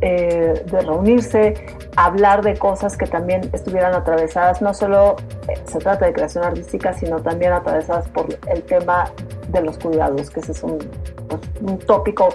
eh, 0.00 0.64
de 0.64 0.80
reunirse, 0.80 1.54
hablar 1.96 2.42
de 2.42 2.56
cosas 2.56 2.96
que 2.96 3.06
también 3.06 3.50
estuvieran 3.52 3.92
atravesadas, 3.94 4.62
no 4.62 4.72
solo 4.72 5.16
eh, 5.48 5.60
se 5.66 5.78
trata 5.78 6.06
de 6.06 6.14
creación 6.14 6.44
artística, 6.44 6.94
sino 6.94 7.20
también 7.20 7.52
atravesadas 7.52 8.08
por 8.08 8.26
el 8.46 8.62
tema 8.62 9.04
de 9.48 9.60
los 9.60 9.78
cuidados, 9.78 10.30
que 10.30 10.40
ese 10.40 10.52
es 10.52 10.62
un, 10.62 10.78
pues, 11.28 11.42
un 11.60 11.78
tópico 11.78 12.30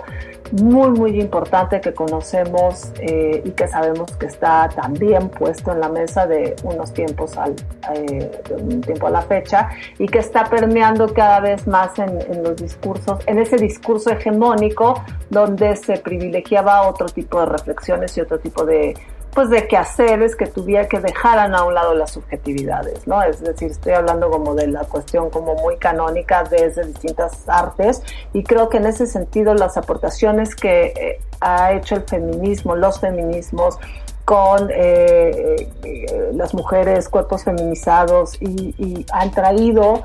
muy, 0.51 0.89
muy 0.91 1.19
importante 1.19 1.79
que 1.81 1.93
conocemos 1.93 2.91
eh, 2.99 3.41
y 3.43 3.51
que 3.51 3.67
sabemos 3.67 4.11
que 4.17 4.27
está 4.27 4.69
también 4.69 5.29
puesto 5.29 5.71
en 5.71 5.79
la 5.79 5.89
mesa 5.89 6.25
de 6.25 6.55
unos 6.63 6.93
tiempos 6.93 7.37
al, 7.37 7.55
eh, 7.93 8.31
un 8.51 8.81
tiempo 8.81 9.07
a 9.07 9.11
la 9.11 9.21
fecha 9.21 9.69
y 9.97 10.07
que 10.07 10.19
está 10.19 10.45
permeando 10.45 11.13
cada 11.13 11.39
vez 11.39 11.67
más 11.67 11.97
en, 11.99 12.43
los 12.43 12.55
discursos, 12.55 13.19
en 13.25 13.39
ese 13.39 13.57
discurso 13.57 14.11
hegemónico 14.11 15.03
donde 15.29 15.75
se 15.75 15.97
privilegiaba 15.97 16.87
otro 16.87 17.07
tipo 17.07 17.39
de 17.39 17.45
reflexiones 17.45 18.17
y 18.17 18.21
otro 18.21 18.39
tipo 18.39 18.65
de 18.65 18.95
pues 19.33 19.49
de 19.49 19.67
quehaceres 19.67 20.35
que 20.35 20.47
tuviera 20.47 20.87
que 20.87 20.99
dejaran 20.99 21.53
a 21.53 21.63
un 21.63 21.73
lado 21.73 21.93
las 21.93 22.11
subjetividades, 22.11 23.07
¿no? 23.07 23.21
Es 23.21 23.41
decir, 23.41 23.71
estoy 23.71 23.93
hablando 23.93 24.29
como 24.29 24.55
de 24.55 24.67
la 24.67 24.81
cuestión 24.81 25.29
como 25.29 25.55
muy 25.55 25.77
canónica 25.77 26.43
desde 26.43 26.85
distintas 26.85 27.47
artes 27.47 28.01
y 28.33 28.43
creo 28.43 28.69
que 28.69 28.77
en 28.77 28.87
ese 28.87 29.05
sentido 29.05 29.53
las 29.53 29.77
aportaciones 29.77 30.55
que 30.55 30.87
eh, 30.87 31.21
ha 31.41 31.73
hecho 31.73 31.95
el 31.95 32.03
feminismo, 32.03 32.75
los 32.75 32.99
feminismos, 32.99 33.77
con 34.25 34.69
eh, 34.71 35.67
eh, 35.83 36.29
las 36.33 36.53
mujeres, 36.53 37.09
cuerpos 37.09 37.43
feminizados 37.43 38.39
y, 38.39 39.05
han 39.11 39.31
traído 39.31 40.03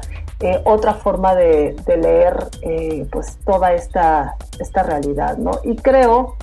otra 0.65 0.95
forma 0.95 1.35
de, 1.35 1.75
de 1.87 1.97
leer 1.97 2.37
pues 3.11 3.39
toda 3.45 3.73
esta, 3.73 4.37
esta 4.59 4.83
realidad, 4.83 5.37
¿no? 5.39 5.61
Y 5.63 5.77
creo 5.77 6.37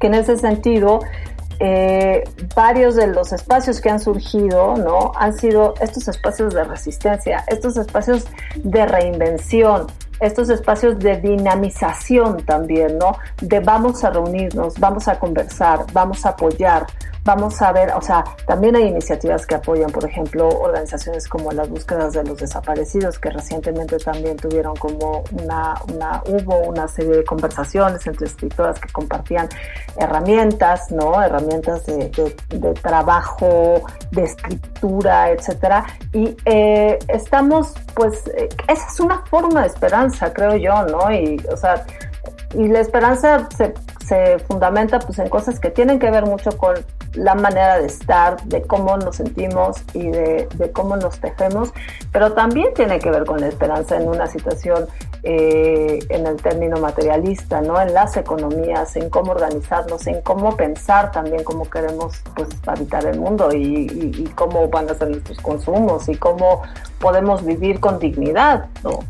que 0.00 0.08
en 0.08 0.14
ese 0.14 0.36
sentido 0.36 1.00
eh, 1.64 2.24
varios 2.56 2.96
de 2.96 3.06
los 3.06 3.32
espacios 3.32 3.80
que 3.80 3.88
han 3.88 4.00
surgido, 4.00 4.74
¿no? 4.74 5.12
Han 5.14 5.32
sido 5.32 5.74
estos 5.80 6.08
espacios 6.08 6.52
de 6.52 6.64
resistencia, 6.64 7.44
estos 7.46 7.76
espacios 7.76 8.26
de 8.56 8.84
reinvención, 8.84 9.86
estos 10.18 10.50
espacios 10.50 10.98
de 10.98 11.18
dinamización 11.18 12.44
también, 12.44 12.98
¿no? 12.98 13.16
De 13.40 13.60
vamos 13.60 14.02
a 14.02 14.10
reunirnos, 14.10 14.74
vamos 14.80 15.06
a 15.06 15.20
conversar, 15.20 15.86
vamos 15.92 16.26
a 16.26 16.30
apoyar, 16.30 16.84
vamos 17.24 17.60
a 17.62 17.72
ver, 17.72 17.92
o 17.94 18.00
sea, 18.00 18.24
también 18.46 18.74
hay 18.76 18.84
iniciativas 18.84 19.46
que 19.46 19.54
apoyan, 19.54 19.90
por 19.90 20.04
ejemplo, 20.04 20.48
organizaciones 20.48 21.28
como 21.28 21.52
las 21.52 21.68
búsquedas 21.68 22.12
de 22.12 22.24
los 22.24 22.38
desaparecidos, 22.38 23.18
que 23.18 23.30
recientemente 23.30 23.96
también 23.98 24.36
tuvieron 24.36 24.74
como 24.76 25.22
una, 25.32 25.74
una 25.92 26.22
hubo 26.26 26.58
una 26.68 26.88
serie 26.88 27.18
de 27.18 27.24
conversaciones 27.24 28.06
entre 28.06 28.26
escritoras 28.26 28.80
que 28.80 28.90
compartían 28.92 29.48
herramientas, 29.96 30.90
¿no? 30.90 31.22
Herramientas 31.22 31.86
de, 31.86 32.10
de, 32.48 32.74
trabajo, 32.74 33.82
de 34.10 34.22
escritura, 34.24 35.30
etcétera. 35.30 35.84
Y 36.12 36.36
eh, 36.44 36.98
estamos, 37.08 37.74
pues, 37.94 38.26
eh, 38.28 38.48
esa 38.68 38.86
es 38.88 39.00
una 39.00 39.24
forma 39.26 39.62
de 39.62 39.68
esperanza, 39.68 40.32
creo 40.32 40.56
yo, 40.56 40.82
¿no? 40.86 41.12
Y, 41.12 41.40
o 41.50 41.56
sea, 41.56 41.84
y 42.54 42.68
la 42.68 42.80
esperanza 42.80 43.48
se, 43.56 43.74
se 44.06 44.38
fundamenta 44.40 44.98
pues 44.98 45.18
en 45.18 45.28
cosas 45.28 45.58
que 45.58 45.70
tienen 45.70 45.98
que 45.98 46.10
ver 46.10 46.26
mucho 46.26 46.50
con 46.58 46.74
la 47.14 47.34
manera 47.34 47.78
de 47.78 47.86
estar, 47.86 48.42
de 48.44 48.62
cómo 48.62 48.96
nos 48.96 49.16
sentimos 49.16 49.76
y 49.92 50.08
de, 50.08 50.48
cómo 50.72 50.96
nos 50.96 51.18
tejemos, 51.20 51.72
pero 52.10 52.32
también 52.32 52.72
tiene 52.74 52.98
que 52.98 53.10
ver 53.10 53.24
con 53.24 53.40
la 53.40 53.48
esperanza 53.48 53.96
en 53.96 54.08
una 54.08 54.26
situación 54.26 54.86
eh, 55.22 55.98
en 56.08 56.26
el 56.26 56.36
término 56.36 56.78
materialista, 56.78 57.60
¿no? 57.60 57.80
En 57.80 57.92
las 57.94 58.16
economías, 58.16 58.96
en 58.96 59.10
cómo 59.10 59.32
organizarnos, 59.32 60.06
en 60.06 60.22
cómo 60.22 60.56
pensar 60.56 61.10
también 61.12 61.44
cómo 61.44 61.68
queremos 61.68 62.22
pues, 62.34 62.48
habitar 62.66 63.06
el 63.06 63.20
mundo 63.20 63.50
y, 63.52 63.86
y 63.88 64.24
cómo 64.34 64.68
van 64.68 64.90
a 64.90 64.94
ser 64.94 65.10
nuestros 65.10 65.38
consumos 65.38 66.08
y 66.08 66.16
cómo 66.16 66.62
podemos 66.98 67.44
vivir 67.44 67.78
con 67.78 67.98
dignidad, 67.98 68.66
¿no? 68.82 69.00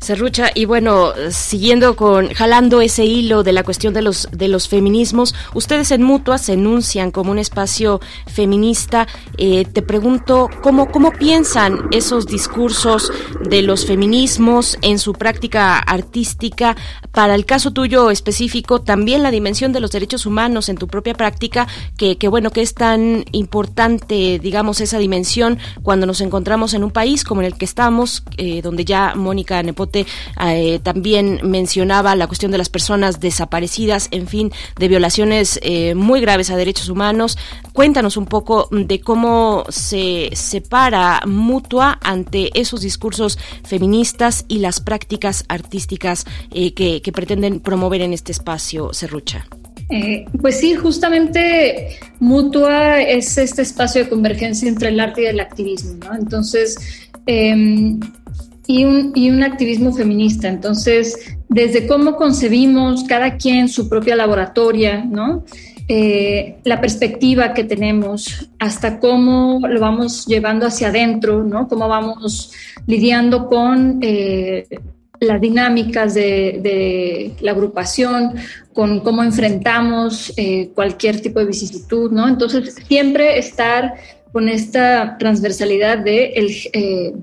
Serrucha, 0.00 0.50
y 0.54 0.64
bueno, 0.64 1.12
siguiendo 1.30 1.96
con, 1.96 2.28
jalando 2.28 2.80
ese 2.80 3.04
hilo 3.04 3.42
de 3.42 3.52
la 3.52 3.64
cuestión 3.64 3.92
de 3.92 4.00
los, 4.00 4.28
de 4.30 4.46
los 4.46 4.68
feminismos, 4.68 5.34
ustedes 5.54 5.90
en 5.90 6.04
Mutua 6.04 6.38
se 6.38 6.52
enuncian 6.52 7.10
como 7.10 7.32
un 7.32 7.38
espacio 7.38 8.00
feminista. 8.26 9.08
Eh, 9.38 9.64
te 9.64 9.82
pregunto, 9.82 10.48
¿cómo, 10.62 10.90
¿cómo 10.92 11.12
piensan 11.12 11.88
esos 11.90 12.26
discursos 12.26 13.12
de 13.42 13.62
los 13.62 13.86
feminismos 13.86 14.78
en 14.82 15.00
su 15.00 15.14
práctica 15.14 15.78
artística? 15.78 16.76
Para 17.10 17.34
el 17.34 17.44
caso 17.44 17.72
tuyo 17.72 18.10
específico, 18.10 18.80
también 18.80 19.24
la 19.24 19.32
dimensión 19.32 19.72
de 19.72 19.80
los 19.80 19.90
derechos 19.90 20.26
humanos 20.26 20.68
en 20.68 20.76
tu 20.76 20.86
propia 20.86 21.14
práctica, 21.14 21.66
que, 21.96 22.16
que 22.16 22.28
bueno, 22.28 22.50
que 22.50 22.62
es 22.62 22.74
tan 22.74 23.24
importante, 23.32 24.38
digamos, 24.38 24.80
esa 24.80 24.98
dimensión 24.98 25.58
cuando 25.82 26.06
nos 26.06 26.20
encontramos 26.20 26.72
en 26.74 26.84
un 26.84 26.92
país 26.92 27.24
como 27.24 27.40
en 27.40 27.48
el 27.48 27.58
que 27.58 27.64
estamos, 27.64 28.22
eh, 28.36 28.62
donde 28.62 28.84
ya 28.84 29.14
Mónica 29.16 29.60
Nepote 29.62 29.87
Eh, 29.92 30.80
también 30.82 31.40
mencionaba 31.42 32.14
la 32.16 32.26
cuestión 32.26 32.52
de 32.52 32.58
las 32.58 32.68
personas 32.68 33.20
desaparecidas, 33.20 34.08
en 34.10 34.26
fin, 34.26 34.52
de 34.78 34.88
violaciones 34.88 35.58
eh, 35.62 35.94
muy 35.94 36.20
graves 36.20 36.50
a 36.50 36.56
derechos 36.56 36.88
humanos. 36.88 37.38
Cuéntanos 37.72 38.16
un 38.16 38.26
poco 38.26 38.68
de 38.70 39.00
cómo 39.00 39.64
se 39.68 40.30
separa 40.32 41.20
mutua 41.26 41.98
ante 42.02 42.50
esos 42.58 42.80
discursos 42.80 43.38
feministas 43.64 44.44
y 44.48 44.58
las 44.58 44.80
prácticas 44.80 45.44
artísticas 45.48 46.24
eh, 46.50 46.72
que, 46.74 47.12
pretenden 47.12 47.60
promover 47.60 48.02
en 48.02 48.12
este 48.12 48.32
espacio, 48.32 48.92
Serrucha. 48.92 49.46
Pues 50.40 50.60
sí, 50.60 50.74
justamente 50.74 51.98
Mutua 52.20 53.00
es 53.00 53.38
este 53.38 53.62
espacio 53.62 54.04
de 54.04 54.10
convergencia 54.10 54.68
entre 54.68 54.90
el 54.90 55.00
arte 55.00 55.22
y 55.22 55.26
el 55.26 55.40
activismo, 55.40 55.94
¿no? 56.04 56.14
Entonces, 56.14 56.76
em, 57.26 57.98
y, 58.68 58.84
un, 58.84 59.12
y 59.14 59.30
un 59.30 59.42
activismo 59.42 59.92
feminista. 59.92 60.46
Entonces, 60.46 61.36
desde 61.48 61.86
cómo 61.86 62.16
concebimos 62.16 63.02
cada 63.04 63.36
quien 63.36 63.68
su 63.68 63.88
propia 63.88 64.14
laboratoria, 64.14 65.04
¿no? 65.04 65.44
Eh, 65.88 66.58
la 66.64 66.78
perspectiva 66.78 67.54
que 67.54 67.64
tenemos, 67.64 68.50
hasta 68.58 69.00
cómo 69.00 69.66
lo 69.66 69.80
vamos 69.80 70.26
llevando 70.26 70.66
hacia 70.66 70.88
adentro, 70.88 71.42
¿no? 71.44 71.66
Cómo 71.66 71.88
vamos 71.88 72.52
lidiando 72.86 73.46
con 73.48 74.00
eh, 74.02 74.66
las 75.18 75.40
dinámicas 75.40 76.12
de, 76.12 77.32
la 77.40 77.52
agrupación, 77.52 78.34
con 78.74 79.00
cómo 79.00 79.22
enfrentamos 79.22 80.34
eh, 80.36 80.72
cualquier 80.74 81.22
tipo 81.22 81.40
de 81.40 81.46
vicisitud, 81.46 82.12
¿no? 82.12 82.28
Entonces, 82.28 82.76
siempre 82.86 83.38
estar 83.38 83.94
con 84.30 84.50
esta 84.50 85.16
transversalidad 85.18 85.96
de, 85.96 87.14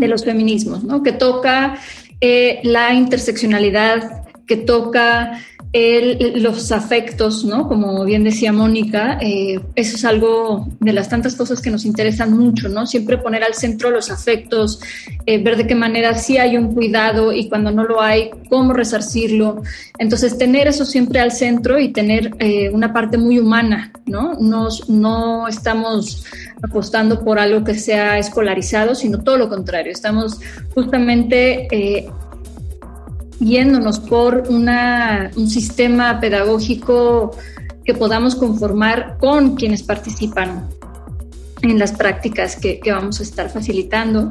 de 0.00 0.08
los 0.08 0.24
feminismos, 0.24 0.84
¿no? 0.84 1.02
Que 1.02 1.12
toca 1.12 1.78
la 2.20 2.94
interseccionalidad, 2.94 4.24
que 4.46 4.56
toca 4.56 5.40
los 5.74 6.70
afectos, 6.70 7.44
¿no? 7.44 7.66
Como 7.66 8.04
bien 8.04 8.22
decía 8.22 8.52
Mónica, 8.52 9.18
eh, 9.20 9.58
eso 9.74 9.96
es 9.96 10.04
algo 10.04 10.68
de 10.78 10.92
las 10.92 11.08
tantas 11.08 11.34
cosas 11.34 11.60
que 11.60 11.70
nos 11.70 11.84
interesan 11.84 12.32
mucho, 12.32 12.68
¿no? 12.68 12.86
Siempre 12.86 13.18
poner 13.18 13.42
al 13.42 13.54
centro 13.54 13.90
los 13.90 14.08
afectos, 14.08 14.78
eh, 15.26 15.42
ver 15.42 15.56
de 15.56 15.66
qué 15.66 15.74
manera 15.74 16.14
sí 16.14 16.38
hay 16.38 16.56
un 16.56 16.74
cuidado 16.74 17.32
y 17.32 17.48
cuando 17.48 17.72
no 17.72 17.82
lo 17.82 18.00
hay, 18.00 18.30
cómo 18.48 18.72
resarcirlo. 18.72 19.62
Entonces, 19.98 20.38
tener 20.38 20.68
eso 20.68 20.84
siempre 20.84 21.18
al 21.18 21.32
centro 21.32 21.76
y 21.80 21.88
tener 21.92 22.30
eh, 22.38 22.70
una 22.70 22.92
parte 22.92 23.18
muy 23.18 23.40
humana, 23.40 23.92
¿no? 24.06 24.34
Nos, 24.34 24.88
no 24.88 25.48
estamos 25.48 26.24
apostando 26.62 27.24
por 27.24 27.40
algo 27.40 27.64
que 27.64 27.74
sea 27.74 28.16
escolarizado, 28.18 28.94
sino 28.94 29.24
todo 29.24 29.38
lo 29.38 29.48
contrario. 29.48 29.90
Estamos 29.90 30.38
justamente 30.72 31.66
yéndonos 33.40 34.00
por 34.00 34.44
una, 34.48 35.30
un 35.36 35.48
sistema 35.48 36.20
pedagógico 36.20 37.36
que 37.84 37.94
podamos 37.94 38.34
conformar 38.34 39.18
con 39.18 39.56
quienes 39.56 39.82
participan 39.82 40.68
en 41.62 41.78
las 41.78 41.92
prácticas 41.92 42.56
que, 42.56 42.80
vamos 42.86 43.20
a 43.20 43.22
estar 43.22 43.50
facilitando. 43.50 44.30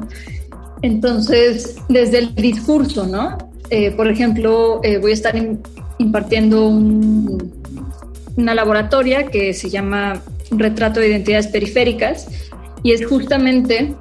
Entonces, 0.82 1.76
desde 1.88 2.18
el 2.18 2.34
discurso, 2.34 3.06
¿no? 3.06 3.38
Eh, 3.70 3.90
por 3.92 4.08
ejemplo, 4.08 4.80
eh, 4.82 4.98
voy 4.98 5.12
a 5.12 5.14
estar 5.14 5.34
impartiendo 5.98 6.68
una 6.68 8.54
laboratoria 8.54 9.26
que 9.26 9.54
se 9.54 9.70
llama 9.70 10.20
Retrato 10.50 11.00
de 11.00 11.08
Identidades 11.08 11.46
Periféricas 11.48 12.28
y 12.82 12.92
es 12.92 13.06
justamente 13.06 13.94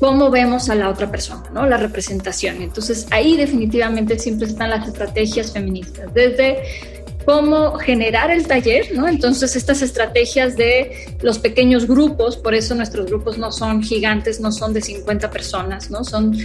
cómo 0.00 0.30
vemos 0.30 0.68
a 0.68 0.74
la 0.74 0.88
otra 0.88 1.10
persona, 1.10 1.44
¿no? 1.52 1.66
La 1.66 1.76
representación. 1.76 2.62
Entonces 2.62 3.06
ahí 3.10 3.36
definitivamente 3.36 4.18
siempre 4.18 4.46
están 4.46 4.70
las 4.70 4.86
estrategias 4.86 5.52
feministas, 5.52 6.12
desde 6.12 6.62
cómo 7.24 7.78
generar 7.78 8.30
el 8.30 8.46
taller, 8.46 8.94
¿no? 8.94 9.08
Entonces 9.08 9.56
estas 9.56 9.82
estrategias 9.82 10.56
de 10.56 11.16
los 11.22 11.38
pequeños 11.38 11.86
grupos, 11.86 12.36
por 12.36 12.54
eso 12.54 12.74
nuestros 12.74 13.06
grupos 13.06 13.38
no 13.38 13.50
son 13.50 13.82
gigantes, 13.82 14.40
no 14.40 14.52
son 14.52 14.74
de 14.74 14.80
50 14.80 15.30
personas, 15.30 15.90
¿no? 15.90 16.04
Son 16.04 16.36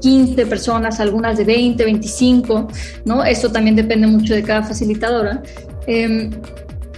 15 0.00 0.46
personas, 0.46 1.00
algunas 1.00 1.38
de 1.38 1.44
20, 1.44 1.84
25, 1.84 2.68
¿no? 3.04 3.24
Eso 3.24 3.50
también 3.50 3.76
depende 3.76 4.06
mucho 4.06 4.34
de 4.34 4.42
cada 4.42 4.62
facilitadora. 4.62 5.42
Em, 5.86 6.30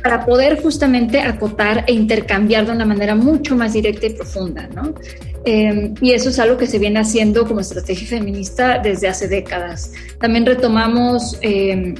para 0.02 0.24
poder 0.24 0.62
justamente 0.62 1.20
acotar 1.20 1.84
e 1.86 1.92
intercambiar 1.92 2.66
de 2.66 2.72
una 2.72 2.84
manera 2.84 3.14
mucho 3.14 3.56
más 3.56 3.72
directa 3.72 4.06
y 4.06 4.10
profunda, 4.10 4.68
¿no? 4.74 4.94
Em, 5.44 5.94
y 6.00 6.12
eso 6.12 6.28
es 6.28 6.38
algo 6.38 6.56
que 6.56 6.66
se 6.66 6.78
viene 6.78 7.00
haciendo 7.00 7.46
como 7.46 7.60
estrategia 7.60 8.06
feminista 8.06 8.78
desde 8.78 9.08
hace 9.08 9.28
décadas. 9.28 9.92
También 10.20 10.44
retomamos 10.44 11.38
eh, 11.42 11.94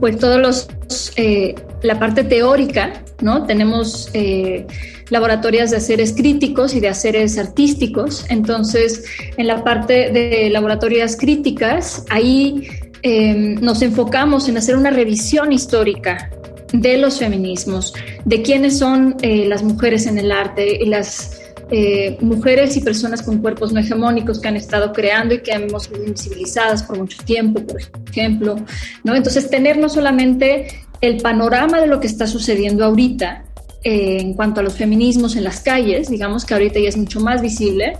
pues 0.00 0.18
todos 0.18 0.40
los 0.40 0.68
eh, 1.16 1.54
la 1.82 1.98
parte 1.98 2.24
teórica, 2.24 3.04
¿no? 3.20 3.46
Tenemos 3.46 4.10
eh, 4.12 4.66
laboratorios 5.10 5.70
de 5.70 5.76
haceres 5.76 6.12
críticos 6.12 6.74
y 6.74 6.80
de 6.80 6.88
haceres 6.88 7.38
artísticos. 7.38 8.26
Entonces, 8.28 9.04
en 9.36 9.46
la 9.46 9.62
parte 9.62 10.10
de 10.10 10.48
laboratorias 10.50 11.16
críticas, 11.16 12.04
ahí 12.10 12.68
em, 13.02 13.54
nos 13.60 13.82
enfocamos 13.82 14.48
en 14.48 14.56
hacer 14.56 14.76
una 14.76 14.90
revisión 14.90 15.52
histórica 15.52 16.30
de 16.72 16.98
los 16.98 17.18
feminismos, 17.18 17.94
de 18.24 18.42
quiénes 18.42 18.78
son 18.78 19.16
las 19.22 19.62
mujeres 19.62 20.06
en 20.06 20.18
el 20.18 20.32
arte 20.32 20.82
y 20.82 20.86
las 20.86 21.40
eh, 21.68 22.16
mujeres 22.20 22.76
y 22.76 22.80
personas 22.80 23.22
con 23.22 23.38
cuerpos 23.38 23.72
no 23.72 23.80
hegemónicos 23.80 24.38
que 24.38 24.46
han 24.46 24.54
estado 24.54 24.92
creando 24.92 25.34
y 25.34 25.40
que 25.40 25.50
hemos 25.50 25.84
sido 25.84 26.04
invisibilizadas 26.04 26.84
por 26.84 26.96
mucho 26.96 27.18
tiempo, 27.24 27.60
por 27.66 27.80
ejemplo, 28.08 28.54
¿no? 29.02 29.16
Entonces, 29.16 29.50
tener 29.50 29.76
no 29.76 29.88
solamente 29.88 30.68
el 31.00 31.16
panorama 31.16 31.80
de 31.80 31.88
lo 31.88 31.98
que 31.98 32.06
está 32.06 32.28
sucediendo 32.28 32.84
ahorita 32.84 33.46
eh, 33.82 34.18
en 34.20 34.34
cuanto 34.34 34.60
a 34.60 34.62
los 34.62 34.74
feminismos 34.74 35.34
en 35.34 35.42
las 35.42 35.60
calles, 35.60 36.08
digamos 36.08 36.44
que 36.44 36.54
ahorita 36.54 36.78
ya 36.78 36.88
es 36.88 36.96
mucho 36.96 37.18
más 37.18 37.42
visible, 37.42 37.98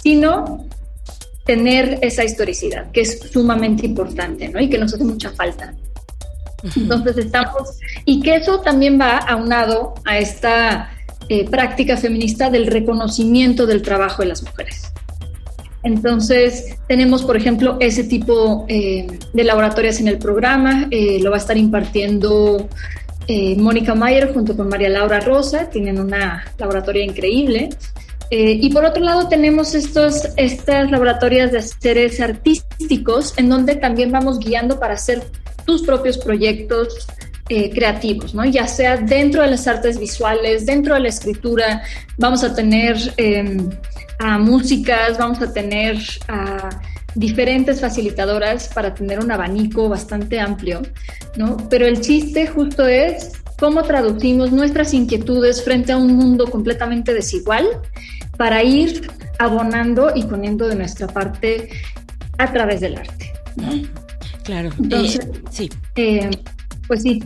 sino 0.00 0.64
tener 1.44 1.98
esa 2.02 2.22
historicidad, 2.22 2.92
que 2.92 3.00
es 3.00 3.18
sumamente 3.32 3.84
importante, 3.84 4.48
¿no? 4.48 4.60
Y 4.60 4.70
que 4.70 4.78
nos 4.78 4.94
hace 4.94 5.02
mucha 5.02 5.30
falta. 5.30 5.74
Entonces 6.76 7.16
estamos, 7.18 7.78
y 8.04 8.20
que 8.20 8.36
eso 8.36 8.60
también 8.60 9.00
va 9.00 9.18
aunado 9.18 9.94
a 10.04 10.18
esta 10.18 10.90
eh, 11.28 11.48
práctica 11.48 11.96
feminista 11.96 12.50
del 12.50 12.66
reconocimiento 12.66 13.66
del 13.66 13.82
trabajo 13.82 14.22
de 14.22 14.28
las 14.28 14.42
mujeres. 14.42 14.92
Entonces, 15.82 16.76
tenemos, 16.88 17.22
por 17.22 17.36
ejemplo, 17.36 17.76
ese 17.80 18.04
tipo 18.04 18.64
eh, 18.68 19.06
de 19.32 19.44
laboratorios 19.44 20.00
en 20.00 20.08
el 20.08 20.18
programa. 20.18 20.88
Eh, 20.90 21.20
lo 21.22 21.30
va 21.30 21.36
a 21.36 21.40
estar 21.40 21.56
impartiendo 21.56 22.68
Mónica 23.58 23.94
Mayer 23.94 24.32
junto 24.32 24.56
con 24.56 24.70
María 24.70 24.88
Laura 24.88 25.20
Rosa. 25.20 25.68
Tienen 25.68 26.00
una 26.00 26.46
laboratoria 26.56 27.04
increíble. 27.04 27.68
y 28.30 28.70
por 28.70 28.86
otro 28.86 29.04
lado, 29.04 29.28
tenemos 29.28 29.74
estos, 29.74 30.28
estas 30.36 30.90
laboratorias 30.90 31.52
de 31.52 31.60
seres 31.60 32.20
artísticos 32.20 33.34
en 33.36 33.50
donde 33.50 33.76
también 33.76 34.10
vamos 34.10 34.38
guiando 34.38 34.80
para 34.80 34.94
hacer 34.94 35.22
tus 35.68 35.82
propios 35.82 36.16
proyectos 36.16 37.06
eh, 37.50 37.68
creativos, 37.68 38.34
¿no? 38.34 38.42
ya 38.46 38.66
sea 38.66 38.96
dentro 38.96 39.42
de 39.42 39.48
las 39.48 39.68
artes 39.68 40.00
visuales, 40.00 40.64
dentro 40.64 40.94
de 40.94 41.00
la 41.00 41.08
escritura, 41.08 41.82
vamos 42.16 42.42
a 42.42 42.54
tener 42.54 42.96
em, 43.18 43.68
a 44.18 44.38
músicas, 44.38 45.18
vamos 45.18 45.42
a 45.42 45.52
tener 45.52 45.98
a 46.28 46.70
diferentes 47.14 47.82
facilitadoras 47.82 48.68
para 48.68 48.94
tener 48.94 49.18
un 49.18 49.30
abanico 49.30 49.90
bastante 49.90 50.40
amplio, 50.40 50.80
¿no? 51.36 51.58
Pero 51.68 51.86
el 51.86 52.00
chiste 52.00 52.46
justo 52.46 52.86
es 52.88 53.32
cómo 53.58 53.82
traducimos 53.82 54.50
nuestras 54.50 54.94
inquietudes 54.94 55.62
frente 55.62 55.92
a 55.92 55.98
un 55.98 56.16
mundo 56.16 56.46
completamente 56.46 57.12
desigual 57.12 57.66
para 58.38 58.62
ir 58.62 59.10
abonando 59.38 60.12
y 60.14 60.22
poniendo 60.24 60.66
de 60.66 60.76
nuestra 60.76 61.08
parte 61.08 61.68
a 62.38 62.50
través 62.52 62.80
del 62.80 62.96
arte. 62.96 63.32
Claro. 64.48 64.70
Entonces, 64.78 65.20
eh, 65.20 65.42
sí. 65.50 65.70
Eh, 65.94 66.30
pues 66.86 67.02
sí, 67.02 67.22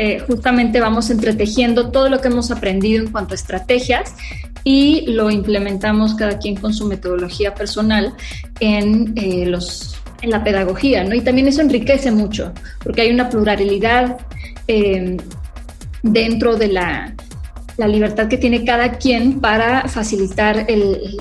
eh, 0.00 0.20
justamente 0.20 0.78
vamos 0.78 1.10
entretejiendo 1.10 1.90
todo 1.90 2.08
lo 2.08 2.20
que 2.20 2.28
hemos 2.28 2.52
aprendido 2.52 3.04
en 3.04 3.10
cuanto 3.10 3.32
a 3.32 3.36
estrategias 3.36 4.14
y 4.62 5.06
lo 5.08 5.28
implementamos 5.28 6.14
cada 6.14 6.38
quien 6.38 6.54
con 6.54 6.72
su 6.72 6.86
metodología 6.86 7.52
personal 7.52 8.14
en, 8.60 9.12
eh, 9.16 9.46
los, 9.46 9.96
en 10.22 10.30
la 10.30 10.44
pedagogía, 10.44 11.02
¿no? 11.02 11.16
Y 11.16 11.20
también 11.20 11.48
eso 11.48 11.62
enriquece 11.62 12.12
mucho, 12.12 12.52
porque 12.84 13.02
hay 13.02 13.10
una 13.10 13.28
pluralidad 13.28 14.18
eh, 14.68 15.16
dentro 16.04 16.56
de 16.56 16.68
la, 16.68 17.14
libertad 17.76 18.28
que 18.28 18.38
tiene 18.38 18.64
cada 18.64 18.98
quien 18.98 19.40
para 19.40 19.88
facilitar 19.88 20.66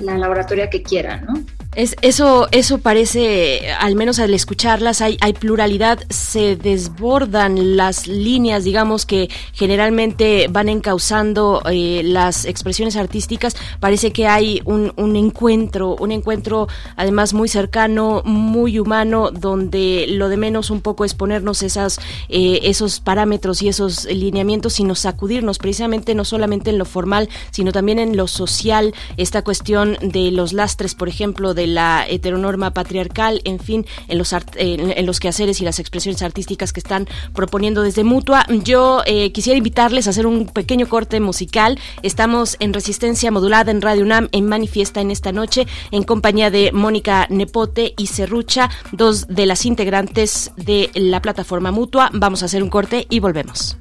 la 0.01 0.18
laboratoria 0.18 0.69
que 0.69 0.81
quiera, 0.81 1.18
¿no? 1.22 1.34
Es, 1.78 1.95
eso, 2.02 2.48
eso 2.52 2.80
parece, 2.80 3.70
al 3.80 3.94
menos 3.94 4.18
al 4.18 4.34
escucharlas, 4.34 4.99
hay, 5.02 5.16
hay 5.22 5.34
pluralidad, 5.34 5.99
se 6.10 6.56
desbordan 6.56 7.78
las 7.78 8.08
líneas, 8.08 8.64
digamos, 8.64 9.06
que 9.06 9.30
generalmente 9.54 10.48
van 10.49 10.70
encauzando 10.70 11.62
eh, 11.70 12.02
las 12.04 12.45
expresiones 12.45 12.95
artísticas. 12.95 13.56
Parece 13.80 14.12
que 14.12 14.26
hay 14.26 14.60
un, 14.66 14.91
un, 14.95 15.16
encuentro, 15.16 15.95
un 15.99 16.12
encuentro 16.12 16.68
además 16.95 17.36
muy 17.36 17.48
cercano, 17.48 18.24
muy 18.26 18.80
humano, 18.80 19.30
donde 19.30 20.08
lo 20.10 20.30
de 20.30 20.38
menos 20.38 20.72
un 20.72 20.82
poco 20.82 21.06
es 21.06 21.14
ponernos 21.14 21.62
esas, 21.62 21.99
eh, 22.28 22.62
esos 22.64 23.02
parámetros 23.02 23.62
y 23.62 23.68
esos 23.68 24.06
lineamientos, 24.06 24.74
sino 24.74 24.95
sacudirnos 24.95 25.60
precisamente 25.60 26.16
no 26.16 26.26
solamente 26.26 26.72
en 26.72 26.80
lo 26.80 26.86
formal, 26.86 27.30
sino 27.52 27.72
también 27.72 27.99
en 27.99 28.18
lo 28.18 28.26
social, 28.26 28.95
esta 29.18 29.44
cuestión 29.44 29.95
de 30.02 30.32
los 30.32 30.54
lastres, 30.54 30.95
por 30.95 31.08
ejemplo, 31.08 31.54
de 31.54 31.66
la 31.68 32.06
heteronorma 32.07 32.72
patriarcal, 32.72 33.41
en 33.44 33.60
fin, 33.60 33.85
en 34.07 34.18
los, 34.18 34.34
en, 34.56 35.06
los 35.06 35.19
quehaceres 35.19 35.61
y 35.61 35.64
las 35.64 35.80
expresiones 35.80 36.22
artísticas 36.22 36.73
que 36.73 36.80
están 36.80 37.07
proponiendo 37.34 37.81
desde 37.81 38.03
Mutua. 38.03 38.45
Yo 38.64 39.02
eh, 39.06 39.31
quisiera 39.31 39.57
invitarles 39.57 40.07
a 40.07 40.11
hacer 40.11 40.26
un 40.26 40.48
pequeño 40.48 40.88
corte 40.88 41.19
musical. 41.19 41.80
Estamos 42.03 42.57
en 42.60 42.73
Resistencia 42.73 43.31
Modulada 43.31 43.72
en 43.72 43.81
Radio 43.81 44.03
UNAM 44.03 44.30
en 44.31 44.48
Manifiesta 44.48 45.02
en 45.02 45.11
esta 45.11 45.31
noche 45.31 45.68
en 45.91 46.03
compañía 46.03 46.49
de 46.49 46.72
Mónica 46.72 47.27
Nepote 47.30 47.94
y 47.98 48.07
Serrucha, 48.07 48.69
dos 48.91 49.27
de 49.27 49.45
las 49.45 49.65
integrantes 49.65 50.52
de 50.56 50.89
la 50.94 51.22
plataforma 51.22 51.72
Mutua. 51.72 52.10
Vamos 52.14 52.44
a 52.44 52.45
hacer 52.45 52.64
un 52.64 52.69
corte 52.69 53.07
y 53.10 53.19
volvemos. 53.19 53.77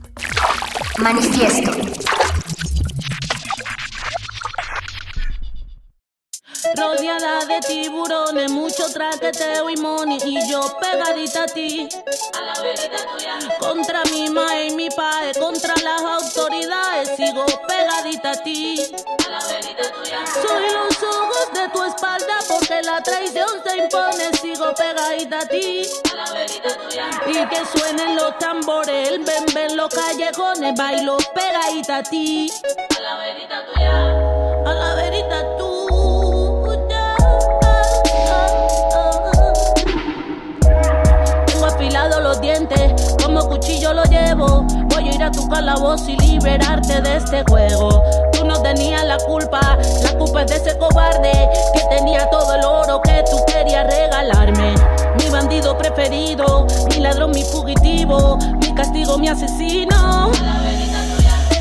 Manifiesto. 0.99 1.73
Rodeada 6.75 7.45
de 7.45 7.61
tiburones, 7.61 8.51
mucho 8.51 8.89
traqueteo 8.93 9.71
y 9.71 9.77
money 9.77 10.19
y 10.25 10.51
yo 10.51 10.61
pegadita 10.81 11.45
a 11.45 11.47
ti. 11.47 11.89
A 12.35 12.41
la 12.43 12.61
verita 12.63 12.97
tuya. 13.13 13.39
Contra 13.59 14.03
mi 14.05 14.29
ma 14.29 14.61
y 14.61 14.71
mi 14.75 14.89
padre, 14.91 15.33
contra 15.39 15.75
las 15.83 16.01
autoridades, 16.03 17.11
sigo 17.17 17.47
pegadita 17.67 18.31
a 18.33 18.43
ti. 18.43 18.93
A 19.27 19.31
la 19.31 19.47
verita 19.47 19.83
tuya. 19.93 20.25
Soy 20.27 20.65
los 20.71 21.03
ojos 21.03 21.53
de 21.53 21.69
tu 21.69 21.85
espalda 21.85 22.39
porque 22.49 22.83
la 22.83 23.03
traición 23.03 23.49
se 23.65 23.77
impone, 23.79 24.33
sigo 24.41 24.75
pegadita 24.75 25.41
a 25.41 25.47
ti. 25.47 25.87
A 26.11 26.15
la 26.15 26.33
verita 26.33 26.69
tuya. 26.77 27.11
Y 27.27 27.47
que 27.49 27.79
suenen 27.79 28.17
los 28.17 28.39
tambores, 28.39 29.09
el 29.09 29.25
bembe 29.25 29.65
en 29.67 29.77
los 29.77 29.89
callejones, 29.95 30.75
bailo 30.75 31.17
pegadita 31.35 31.99
a 31.99 32.03
ti. 32.03 32.51
A 32.97 33.01
la 33.01 33.17
verita 33.19 33.67
tuya. 33.67 34.11
A 34.65 34.75
la 34.75 34.95
verita 34.95 35.57
tuya. 35.57 35.76
Los 42.37 42.41
dientes, 42.41 43.17
como 43.23 43.49
cuchillo 43.49 43.93
lo 43.95 44.05
llevo. 44.05 44.65
Voy 44.89 45.09
a 45.09 45.15
ir 45.15 45.23
a 45.23 45.31
tu 45.31 45.49
calabozo 45.49 46.11
y 46.11 46.17
liberarte 46.17 47.01
de 47.01 47.17
este 47.17 47.45
juego. 47.49 48.03
Tú 48.33 48.45
no 48.45 48.61
tenías 48.63 49.05
la 49.05 49.19
culpa, 49.19 49.79
la 50.03 50.19
culpa 50.19 50.43
es 50.43 50.51
de 50.51 50.57
ese 50.57 50.79
cobarde 50.79 51.33
que 51.73 51.97
tenía 51.97 52.29
todo 52.31 52.55
el 52.55 52.65
oro 52.65 53.01
que 53.03 53.25
tú 53.31 53.39
querías 53.47 53.87
regalarme. 53.87 54.75
Mi 55.19 55.29
bandido 55.31 55.77
preferido, 55.79 56.67
mi 56.91 56.97
ladrón, 56.97 57.31
mi 57.31 57.45
fugitivo, 57.45 58.39
mi 58.61 58.75
castigo, 58.75 59.19
mi 59.19 59.29
asesino. 59.29 60.31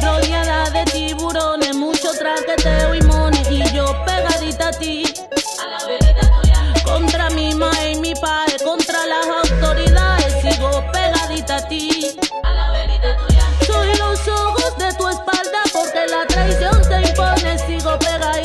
Rodeada 0.02 0.70
de 0.72 0.84
tiburones, 0.92 1.76
mucho 1.76 2.10
traqueteo 2.20 2.96
y 2.96 3.02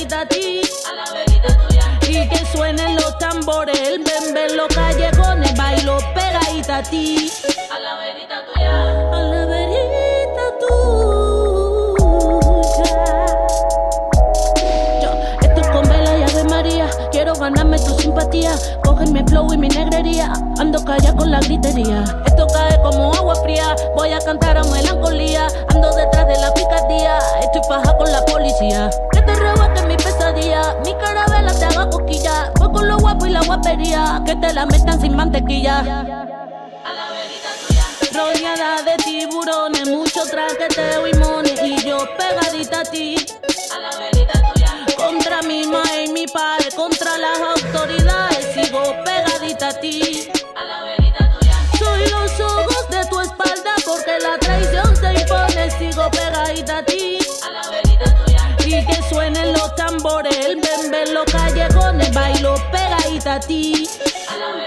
a 0.08 0.94
la. 0.94 1.04
Y 2.08 2.28
que 2.28 2.46
suenen 2.46 2.96
los 2.96 3.18
tambores, 3.18 3.78
el 3.80 3.98
bembe 3.98 4.56
los 4.56 4.68
callejones, 4.68 5.54
bailo 5.56 5.98
pegadita 6.14 6.78
a 6.78 6.82
ti. 6.82 7.30
A 7.70 7.78
la 7.78 7.96
verita 7.96 8.46
tuya. 8.46 9.10
A 9.12 9.20
la 9.20 9.46
verita 9.46 10.42
tuya. 10.58 11.00
Quiero 17.10 17.34
ganarme 17.34 17.78
tu 17.78 17.98
simpatía. 17.98 18.52
Cógeme 18.84 19.24
flow 19.26 19.52
y 19.52 19.58
mi 19.58 19.68
negrería. 19.68 20.32
Ando 20.58 20.82
calla 20.84 21.14
con 21.14 21.30
la 21.30 21.40
gritería. 21.40 22.04
Esto 22.26 22.46
cae 22.46 22.80
como 22.82 23.12
agua 23.14 23.34
fría. 23.36 23.74
Voy 23.96 24.12
a 24.12 24.18
cantar 24.20 24.56
a 24.56 24.64
melancolía. 24.64 25.46
Ando 25.68 25.94
detrás 25.94 26.26
de 26.26 26.38
la 26.38 26.54
picardía. 26.54 27.18
Estoy 27.42 27.62
faja 27.68 27.96
con 27.96 28.10
la 28.10 28.24
policía. 28.24 28.90
Que 30.40 30.90
mi 30.90 30.94
carabela 30.98 31.52
te 31.54 31.64
haga 31.64 31.88
coquilla. 31.90 32.52
Voy 32.58 32.72
con 32.72 32.88
lo 32.88 32.98
guapo 32.98 33.26
y 33.26 33.30
la 33.30 33.42
guapería. 33.42 34.22
Que 34.24 34.34
te 34.36 34.52
la 34.52 34.66
metan 34.66 35.00
sin 35.00 35.16
mantequilla. 35.16 35.82
Rodeada 38.12 38.82
de 38.82 38.96
tiburones, 39.04 39.88
mucho 39.88 40.22
traqueteo 40.24 41.06
y 41.06 41.14
money. 41.14 41.54
Y 41.62 41.84
yo 41.84 41.98
pegadita 42.16 42.80
a 42.80 42.84
ti. 42.84 43.16
Contra 44.96 45.42
mi 45.42 45.66
ma 45.66 45.82
y 46.04 46.08
mi 46.12 46.26
padre, 46.26 46.68
contra 46.76 47.16
las 47.16 47.38
autoridades, 47.38 48.46
sigo 48.54 48.82
pegadita 49.04 49.68
a 49.68 49.80
ti. 49.80 50.28
Soy 51.78 52.10
los 52.10 52.40
ojos 52.40 52.88
de 52.90 53.04
tu 53.06 53.20
espalda 53.20 53.74
porque 53.86 54.18
la 54.20 54.38
traición 54.38 54.94
se 54.96 55.14
impone, 55.14 55.70
sigo 55.70 56.10
pegadita 56.10 56.78
a 56.78 56.84
ti. 56.84 57.19
Pegadita 63.30 64.02
a 64.28 64.59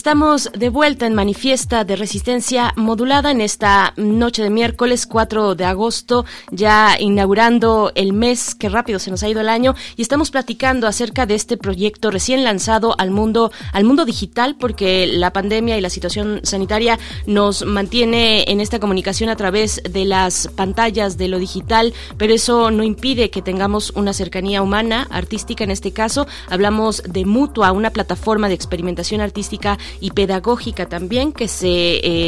Estamos 0.00 0.50
de 0.56 0.70
vuelta 0.70 1.06
en 1.06 1.12
Manifiesta 1.12 1.84
de 1.84 1.94
Resistencia 1.94 2.72
Modulada 2.74 3.30
en 3.32 3.42
esta 3.42 3.92
noche 3.98 4.42
de 4.42 4.48
miércoles 4.48 5.06
4 5.06 5.54
de 5.54 5.66
agosto, 5.66 6.24
ya 6.50 6.96
inaugurando 6.98 7.92
el 7.94 8.14
mes, 8.14 8.54
que 8.54 8.70
rápido 8.70 8.98
se 8.98 9.10
nos 9.10 9.22
ha 9.22 9.28
ido 9.28 9.42
el 9.42 9.50
año, 9.50 9.74
y 9.96 10.00
estamos 10.00 10.30
platicando 10.30 10.86
acerca 10.86 11.26
de 11.26 11.34
este 11.34 11.58
proyecto 11.58 12.10
recién 12.10 12.44
lanzado 12.44 12.94
al 12.98 13.10
mundo, 13.10 13.52
al 13.74 13.84
mundo 13.84 14.06
digital, 14.06 14.56
porque 14.58 15.06
la 15.06 15.34
pandemia 15.34 15.76
y 15.76 15.82
la 15.82 15.90
situación 15.90 16.40
sanitaria 16.44 16.98
nos 17.26 17.66
mantiene 17.66 18.50
en 18.50 18.62
esta 18.62 18.80
comunicación 18.80 19.28
a 19.28 19.36
través 19.36 19.82
de 19.82 20.06
las 20.06 20.48
pantallas 20.56 21.18
de 21.18 21.28
lo 21.28 21.38
digital, 21.38 21.92
pero 22.16 22.32
eso 22.32 22.70
no 22.70 22.84
impide 22.84 23.28
que 23.28 23.42
tengamos 23.42 23.90
una 23.90 24.14
cercanía 24.14 24.62
humana, 24.62 25.06
artística 25.10 25.62
en 25.62 25.70
este 25.70 25.92
caso. 25.92 26.26
Hablamos 26.48 27.02
de 27.06 27.26
Mutua, 27.26 27.72
una 27.72 27.90
plataforma 27.90 28.48
de 28.48 28.54
experimentación 28.54 29.20
artística 29.20 29.76
y 30.00 30.10
pedagógica 30.10 30.86
también 30.86 31.32
que 31.32 31.48
se 31.48 31.68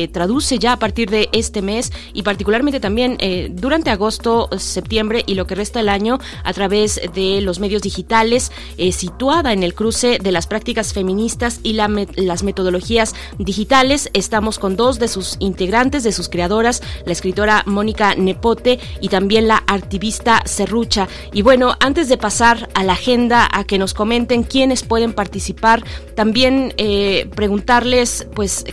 eh, 0.02 0.08
traduce 0.08 0.58
ya 0.58 0.72
a 0.72 0.78
partir 0.78 1.10
de 1.10 1.28
este 1.32 1.62
mes 1.62 1.92
y 2.12 2.22
particularmente 2.22 2.80
también 2.80 3.16
eh, 3.20 3.48
durante 3.52 3.90
agosto, 3.90 4.48
septiembre 4.58 5.22
y 5.26 5.34
lo 5.34 5.46
que 5.46 5.54
resta 5.54 5.80
el 5.80 5.88
año 5.88 6.18
a 6.44 6.52
través 6.52 7.00
de 7.14 7.40
los 7.40 7.60
medios 7.60 7.82
digitales, 7.82 8.52
eh, 8.78 8.92
situada 8.92 9.52
en 9.52 9.62
el 9.62 9.74
cruce 9.74 10.18
de 10.18 10.32
las 10.32 10.46
prácticas 10.46 10.92
feministas 10.92 11.60
y 11.62 11.74
las 11.74 12.42
metodologías 12.42 13.14
digitales. 13.38 14.10
Estamos 14.12 14.58
con 14.58 14.76
dos 14.76 14.98
de 14.98 15.08
sus 15.08 15.36
integrantes, 15.38 16.04
de 16.04 16.12
sus 16.12 16.28
creadoras, 16.28 16.82
la 17.04 17.12
escritora 17.12 17.62
Mónica 17.66 18.14
Nepote 18.14 18.78
y 19.00 19.08
también 19.08 19.48
la 19.48 19.62
activista 19.66 20.42
Serrucha. 20.44 21.08
Y 21.32 21.42
bueno, 21.42 21.74
antes 21.80 22.08
de 22.08 22.18
pasar 22.18 22.68
a 22.74 22.84
la 22.84 22.94
agenda, 22.94 23.48
a 23.50 23.64
que 23.64 23.78
nos 23.78 23.94
comenten 23.94 24.42
quiénes 24.42 24.82
pueden 24.82 25.12
participar, 25.12 25.84
también 26.14 26.74
eh, 26.76 27.28
preguntarles, 27.52 28.26
pues, 28.34 28.64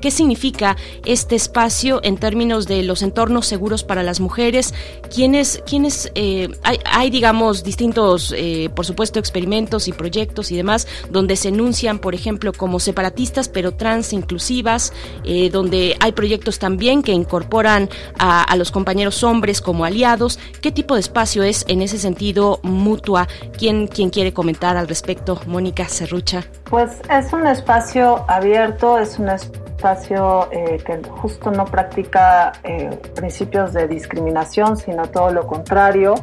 qué 0.00 0.10
significa 0.10 0.76
este 1.06 1.36
espacio 1.36 2.00
en 2.02 2.18
términos 2.18 2.66
de 2.66 2.82
los 2.82 3.02
entornos 3.02 3.46
seguros 3.46 3.82
para 3.82 4.02
las 4.02 4.20
mujeres, 4.20 4.74
quiénes, 5.14 5.62
quiénes 5.66 6.12
eh, 6.14 6.48
hay, 6.62 7.10
digamos, 7.10 7.64
distintos, 7.64 8.34
eh, 8.36 8.68
por 8.74 8.84
supuesto, 8.84 9.18
experimentos 9.18 9.88
y 9.88 9.92
proyectos 9.92 10.50
y 10.52 10.56
demás, 10.56 10.86
donde 11.10 11.36
se 11.36 11.48
enuncian, 11.48 11.98
por 11.98 12.14
ejemplo, 12.14 12.52
como 12.52 12.78
separatistas, 12.78 13.48
pero 13.48 13.72
trans 13.72 14.12
inclusivas, 14.12 14.92
eh, 15.24 15.48
donde 15.50 15.96
hay 16.00 16.12
proyectos 16.12 16.58
también 16.58 17.02
que 17.02 17.12
incorporan 17.12 17.88
a, 18.18 18.42
a 18.42 18.56
los 18.56 18.70
compañeros 18.70 19.22
hombres 19.22 19.62
como 19.62 19.86
aliados. 19.86 20.38
¿Qué 20.60 20.72
tipo 20.72 20.94
de 20.94 21.00
espacio 21.00 21.42
es 21.42 21.64
en 21.68 21.80
ese 21.80 21.96
sentido 21.96 22.60
mutua? 22.62 23.28
¿Quién, 23.56 23.86
quién 23.86 24.10
quiere 24.10 24.34
comentar 24.34 24.76
al 24.76 24.88
respecto? 24.88 25.40
Mónica 25.46 25.86
Cerrucha. 25.88 26.44
Pues 26.68 26.90
es 27.08 27.32
un 27.32 27.46
espacio 27.46 28.24
abierto, 28.26 28.98
es 28.98 29.18
un 29.18 29.28
espacio 29.28 30.48
eh, 30.50 30.78
que 30.84 31.02
justo 31.08 31.50
no 31.50 31.64
practica 31.64 32.52
eh, 32.62 32.90
principios 33.14 33.72
de 33.72 33.86
discriminación, 33.88 34.76
sino 34.76 35.06
todo 35.08 35.30
lo 35.30 35.46
contrario. 35.46 36.14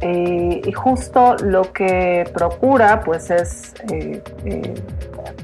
Eh, 0.00 0.60
y 0.64 0.72
justo 0.72 1.34
lo 1.42 1.72
que 1.72 2.28
procura 2.32 3.00
pues 3.00 3.30
es 3.30 3.74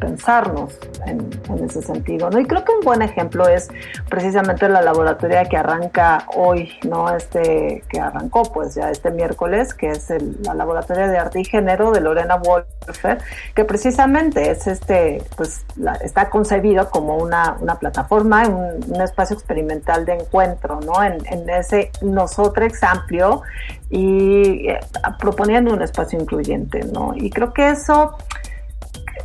pensarnos 0.01 0.79
en, 1.07 1.31
ese 1.65 1.83
sentido. 1.83 2.31
¿no? 2.31 2.39
Y 2.41 2.45
creo 2.45 2.65
que 2.65 2.73
un 2.73 2.81
buen 2.81 3.03
ejemplo 3.03 3.49
es 3.49 3.69
precisamente 4.09 4.69
la 4.69 4.83
laboratoria 4.83 5.45
que 5.45 5.57
arranca 5.57 6.27
hoy, 6.35 6.73
¿no? 6.89 7.15
Este, 7.15 7.83
que 7.89 8.01
arrancó 8.01 8.43
pues 8.53 8.75
ya 8.75 8.91
este 8.91 9.11
miércoles, 9.11 9.75
que 9.75 9.91
es 9.91 10.09
la 10.43 10.55
laboratoria 10.55 11.09
de 11.09 11.19
arte 11.19 11.41
y 11.41 11.45
género 11.45 11.93
de 11.93 12.01
Lorena 12.01 12.37
Wolfer, 12.37 13.19
que 13.55 13.65
precisamente 13.65 14.51
es 14.51 14.67
este, 14.67 15.23
pues 15.37 15.65
está 16.03 16.31
concebido 16.31 16.91
como 16.91 17.17
una, 17.17 17.57
una 17.61 17.77
plataforma, 17.77 18.47
un, 18.49 18.75
espacio 19.05 19.37
experimental 19.37 20.05
de 20.07 20.15
encuentro, 20.15 20.81
¿no? 20.81 21.03
En, 21.03 21.25
ese 21.51 21.91
nosotros 22.01 22.73
amplio 22.83 23.43
y 23.91 24.69
eh, 24.69 24.81
proponiendo 25.19 25.73
un 25.73 25.83
espacio 25.83 26.19
incluyente, 26.19 26.81
¿no? 26.93 27.13
Y 27.15 27.31
creo 27.31 27.53
que 27.53 27.71
eso 27.71 28.17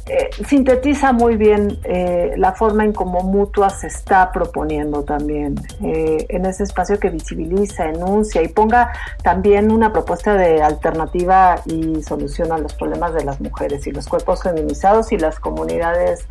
eh, 0.06 0.30
sintetiza 0.48 1.14
muy 1.14 1.36
bien 1.36 1.80
eh, 1.84 2.34
la 2.36 2.54
forma 2.54 2.84
en 2.84 2.94
cómo 2.94 3.22
Mutua 3.22 3.70
se 3.70 3.88
está 3.88 4.32
proponiendo 4.32 5.04
también 5.04 5.54
eh, 5.84 6.26
en 6.30 6.46
ese 6.48 6.64
espacio 6.64 7.00
que 7.00 7.10
visibiliza, 7.10 7.86
enuncia 7.86 8.42
y 8.42 8.48
ponga 8.48 8.92
también 9.24 9.72
una 9.72 9.94
propuesta 9.94 10.34
de 10.34 10.64
alternativa 10.64 11.62
y 11.66 12.02
solución 12.02 12.52
a 12.52 12.58
los 12.58 12.74
problemas 12.74 13.14
de 13.14 13.24
las 13.24 13.40
mujeres 13.40 13.86
y 13.86 13.92
los 13.92 14.08
cuerpos 14.08 14.42
feminizados 14.42 15.12
y 15.12 15.18
las 15.18 15.40
comunidades 15.40 16.28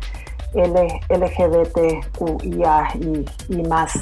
LGBTQIA 1.09 1.97
y, 3.49 3.61
más 3.63 3.93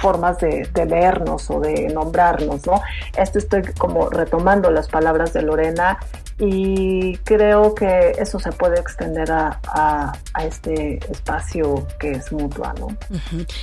formas 0.00 0.38
de, 0.38 0.68
de, 0.72 0.86
leernos 0.86 1.50
o 1.50 1.60
de 1.60 1.88
nombrarnos, 1.88 2.66
¿no? 2.66 2.80
Esto 3.16 3.38
estoy 3.38 3.62
como 3.78 4.08
retomando 4.10 4.70
las 4.70 4.88
palabras 4.88 5.32
de 5.32 5.42
Lorena 5.42 5.98
y 6.38 7.16
creo 7.18 7.74
que 7.74 8.12
eso 8.18 8.38
se 8.38 8.52
puede 8.52 8.78
extender 8.78 9.30
a, 9.32 9.58
a, 9.72 10.12
este 10.44 10.98
espacio 11.10 11.86
que 11.98 12.12
es 12.12 12.30
mutuo. 12.30 12.66
¿no? 12.78 12.88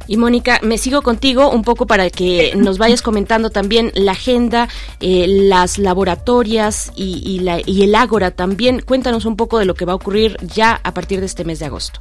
Y 0.07 0.17
Mónica, 0.17 0.59
me 0.63 0.77
sigo 0.79 1.03
contigo 1.03 1.51
un 1.51 1.63
poco 1.63 1.85
para 1.85 2.09
que 2.09 2.53
nos 2.55 2.79
vayas 2.79 3.01
comentando 3.03 3.51
también 3.51 3.91
la 3.93 4.13
agenda, 4.13 4.69
eh, 4.99 5.25
las 5.27 5.77
laboratorias 5.77 6.91
y, 6.95 7.21
y, 7.25 7.39
la, 7.39 7.59
y 7.63 7.83
el 7.83 7.93
Ágora 7.93 8.31
también. 8.31 8.81
Cuéntanos 8.81 9.25
un 9.25 9.35
poco 9.35 9.59
de 9.59 9.65
lo 9.65 9.75
que 9.75 9.85
va 9.85 9.93
a 9.93 9.95
ocurrir 9.95 10.37
ya 10.41 10.79
a 10.83 10.93
partir 10.93 11.19
de 11.19 11.27
este 11.27 11.45
mes 11.45 11.59
de 11.59 11.65
agosto. 11.65 11.99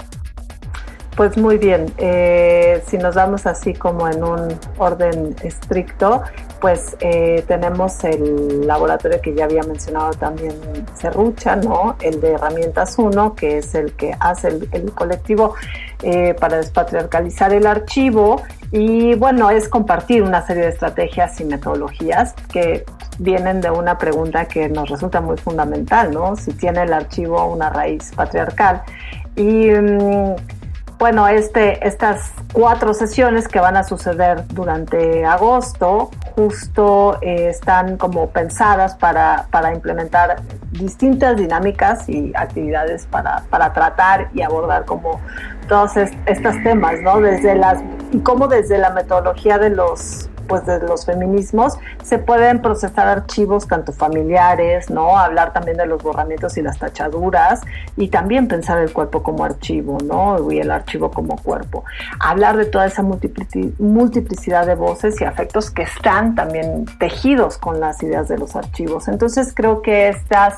Pues 1.17 1.37
muy 1.37 1.59
bien, 1.59 1.93
eh, 1.99 2.83
si 2.87 2.97
nos 2.97 3.15
vamos 3.15 3.45
así 3.45 3.75
como 3.75 4.09
en 4.09 4.25
un 4.25 4.59
orden 4.79 5.37
estricto, 5.43 6.23
pues 6.63 6.97
eh, 7.01 7.45
tenemos 7.49 8.05
el 8.05 8.65
laboratorio 8.69 9.21
que 9.21 9.35
ya 9.35 9.47
había 9.47 9.65
mencionado 9.65 10.13
también 10.13 10.55
Cerrucha, 10.95 11.57
¿no? 11.57 11.97
El 12.01 12.21
de 12.21 12.35
Herramientas 12.35 12.95
1, 12.97 13.35
que 13.35 13.59
es 13.59 13.75
el 13.75 13.95
que 13.95 14.15
hace 14.21 14.61
el, 14.71 14.93
colectivo 14.93 15.57
eh, 16.05 16.35
para 16.35 16.59
despatriarcalizar 16.59 17.53
el 17.53 17.67
archivo 17.67 18.41
y 18.71 19.17
bueno, 19.17 19.51
es 19.51 19.69
compartir 19.69 20.23
una 20.23 20.47
serie 20.47 20.63
de 20.63 20.69
estrategias 20.69 21.41
y 21.41 21.45
metodologías 21.45 22.33
que 22.53 22.85
vienen 23.19 23.61
de 23.61 23.71
una 23.71 23.99
pregunta 23.99 24.45
que 24.45 24.69
nos 24.69 24.89
resulta 24.89 25.21
muy 25.21 25.37
fundamental, 25.39 26.13
¿no? 26.13 26.37
Si 26.37 26.53
tiene 26.53 26.85
el 26.85 26.93
archivo 26.93 27.45
una 27.45 27.71
raíz 27.71 28.13
patriarcal. 28.15 28.83
Y 29.35 29.69
mm, 29.69 30.37
bueno, 31.03 31.27
este, 31.27 31.85
estas 31.85 32.31
cuatro 32.53 32.95
sesiones 32.95 33.49
que 33.49 33.59
van 33.59 33.77
a 33.77 33.83
suceder 33.83 34.47
durante 34.47 35.25
agosto 35.25 36.13
justo 36.37 37.19
eh, 37.23 37.49
están 37.49 37.97
como 37.97 38.31
pensadas 38.31 38.95
para, 38.95 39.49
para, 39.51 39.75
implementar 39.75 40.37
distintas 40.71 41.37
dinámicas 41.37 42.09
y 42.09 42.31
actividades 42.37 43.07
para, 43.07 43.43
para 43.51 43.73
tratar 43.73 44.31
y 44.33 44.43
abordar 44.43 44.85
como 44.85 45.21
todos 45.67 45.97
estos 45.97 46.63
temas, 46.63 47.01
¿no? 47.01 47.21
Desde 47.21 47.57
las, 47.57 47.83
y 48.13 48.21
cómo 48.21 48.47
desde 48.47 48.79
la 48.79 48.91
metodología 48.91 49.59
de 49.59 49.71
los 49.71 50.31
pues 50.53 50.67
de 50.67 50.81
los 50.81 51.07
feminismos 51.07 51.79
se 52.05 52.19
pueden 52.19 52.61
procesar 52.61 53.09
archivos 53.09 53.67
tanto 53.67 53.91
familiares, 53.91 54.91
¿no? 54.91 55.17
Hablar 55.17 55.55
también 55.55 55.79
de 55.79 55.87
los 55.87 56.03
borramientos 56.03 56.59
y 56.59 56.63
las 56.63 56.79
tachaduras 56.79 57.63
y 57.97 58.09
también 58.09 58.49
pensar 58.49 58.77
el 58.77 58.93
cuerpo 58.93 59.23
como 59.23 59.45
archivo, 59.45 59.97
¿no? 60.05 60.53
Y 60.53 60.59
el 60.59 60.71
archivo 60.71 61.11
como 61.11 61.37
cuerpo. 61.37 61.85
Hablar 62.21 62.59
de 62.59 62.67
toda 62.67 62.85
esa 62.85 63.03
multiplicidad 63.03 64.67
de 64.67 64.75
voces 64.75 65.19
y 65.23 65.25
afectos 65.25 65.71
que 65.71 65.85
están 65.85 66.35
también 66.35 66.85
tejidos 66.99 67.57
con 67.57 67.81
las 67.81 68.03
ideas 68.03 68.29
de 68.29 68.37
los 68.37 68.55
archivos. 68.55 69.09
Entonces 69.09 69.55
creo 69.57 69.81
que 69.81 70.09
estas 70.09 70.57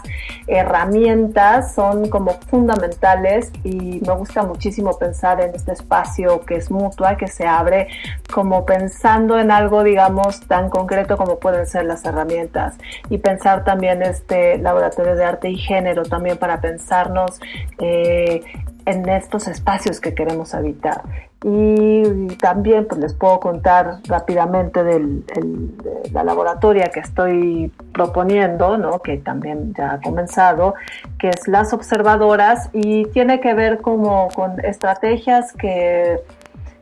herramientas 0.49 1.73
son 1.73 2.09
como 2.09 2.33
fundamentales 2.49 3.53
y 3.63 4.01
me 4.05 4.13
gusta 4.17 4.43
muchísimo 4.43 4.99
pensar 4.99 5.41
en 5.41 5.55
este 5.55 5.71
espacio 5.71 6.41
que 6.41 6.57
es 6.57 6.69
mutua, 6.69 7.17
que 7.17 7.29
se 7.29 7.47
abre 7.47 7.87
como 8.33 8.67
pensando 8.67 9.39
en 9.39 9.53
algo 9.53 9.84
digamos, 9.85 10.41
tan 10.41 10.69
concreto 10.71 11.17
como 11.17 11.39
pueden 11.39 11.67
ser 11.67 11.85
las 11.85 12.05
herramientas 12.05 12.77
y 13.09 13.19
pensar 13.19 13.65
también 13.65 14.03
este 14.03 14.59
laboratorio 14.59 15.15
de 15.15 15.25
arte 15.25 15.51
y 15.51 15.57
género 15.57 16.03
también 16.03 16.39
para 16.39 16.61
pensarnos 16.61 17.41
eh, 17.79 18.43
en 18.87 19.09
estos 19.09 19.49
espacios 19.49 20.01
que 20.01 20.15
queremos 20.15 20.55
habitar. 20.55 21.03
Y 21.47 22.29
también 22.37 22.87
pues 22.87 22.99
les 23.01 23.13
puedo 23.13 23.39
contar 23.39 23.99
rápidamente 24.09 24.83
del, 24.83 25.27
de 25.27 26.11
la 26.11 26.25
laboratoria 26.25 26.89
que 26.89 27.01
estoy 27.01 27.71
proponiendo, 27.93 28.79
¿no? 28.79 29.01
que 29.01 29.19
también 29.19 29.75
ya 29.75 29.93
ha 29.93 30.01
comenzado, 30.01 30.75
que 31.19 31.29
es 31.29 31.47
las 31.47 31.75
observadoras 31.75 32.71
y 32.73 33.05
tiene 33.07 33.41
que 33.41 33.53
ver 33.53 33.83
como 33.83 34.29
con 34.29 34.59
estrategias 34.65 35.53
que 35.53 36.23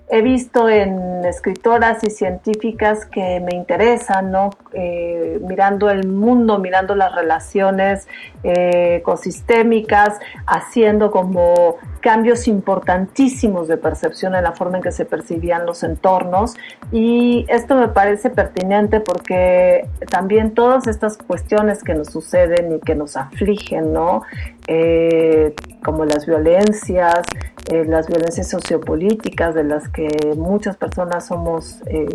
he 0.09 0.21
visto 0.21 0.69
en 0.69 1.25
escritoras 1.25 2.05
y 2.05 2.11
científicas 2.11 3.07
que 3.07 3.41
me 3.41 3.57
interesan, 3.57 4.31
¿no? 4.31 4.51
Eh, 4.73 5.41
mirando 5.47 5.89
el 5.91 6.07
mundo, 6.07 6.59
mirando 6.59 6.95
las 6.95 7.15
relaciones 7.15 8.07
eh, 8.43 8.97
ecosistémicas, 8.97 10.19
haciendo 10.47 11.11
como 11.11 11.77
cambios 12.01 12.49
importantísimos 12.49 13.69
de 13.69 13.77
percepción 13.77 14.35
en 14.35 14.43
la 14.43 14.53
forma 14.53 14.79
en 14.79 14.83
que 14.83 14.93
se 14.93 15.05
percibían 15.05 15.65
los 15.65 15.85
entornos 15.85 16.55
y 16.91 17.47
esto 17.49 17.77
me 17.77 17.89
parece 17.89 18.29
pertinente 18.29 19.01
porque 19.01 19.89
también 20.11 20.53
todas 20.53 20.89
estas 20.89 21.17
cuestiones 21.17 21.85
que 21.85 21.95
nos 21.95 22.09
suceden 22.09 22.73
y 22.73 22.81
que 22.81 22.97
nos 22.97 23.17
afligen, 23.17 23.93
¿no? 23.93 24.23
Eh, 24.69 25.55
como 25.85 26.05
las 26.05 26.27
violencias, 26.27 27.23
eh, 27.69 27.85
las 27.85 28.07
violencias 28.07 28.49
sociopolíticas 28.49 29.55
de 29.55 29.65
las 29.65 29.89
que 29.89 30.09
muchas 30.37 30.77
personas 30.77 31.27
somos, 31.27 31.81
eh, 31.87 32.07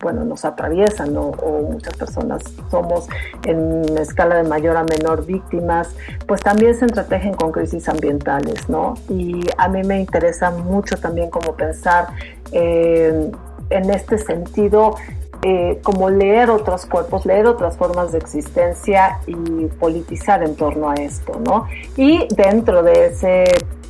bueno, 0.00 0.24
nos 0.24 0.44
atraviesan 0.44 1.14
¿no? 1.14 1.28
o 1.28 1.62
muchas 1.72 1.96
personas 1.96 2.42
somos 2.70 3.08
en 3.46 3.96
escala 3.96 4.42
de 4.42 4.48
mayor 4.48 4.76
a 4.76 4.84
menor 4.84 5.24
víctimas, 5.24 5.94
pues 6.26 6.42
también 6.42 6.74
se 6.74 6.84
entretejen 6.84 7.32
con 7.32 7.52
crisis 7.52 7.88
ambientales, 7.88 8.68
¿no? 8.68 8.94
Y 9.08 9.40
a 9.56 9.68
mí 9.68 9.82
me 9.82 9.98
interesa 9.98 10.50
mucho 10.50 10.96
también 10.96 11.30
como 11.30 11.54
pensar 11.54 12.08
en 12.52 13.90
este 13.90 14.18
sentido 14.18 14.94
eh, 15.42 15.78
como 15.82 16.10
leer 16.10 16.50
otros 16.50 16.86
cuerpos, 16.86 17.24
leer 17.24 17.46
otras 17.46 17.76
formas 17.76 18.12
de 18.12 18.18
existencia 18.18 19.20
y 19.26 19.34
politizar 19.78 20.42
en 20.42 20.56
torno 20.56 20.90
a 20.90 20.94
esto, 20.94 21.40
¿no? 21.44 21.66
Y 21.96 22.26
dentro 22.34 22.82
de 22.82 23.06
ese 23.06 23.44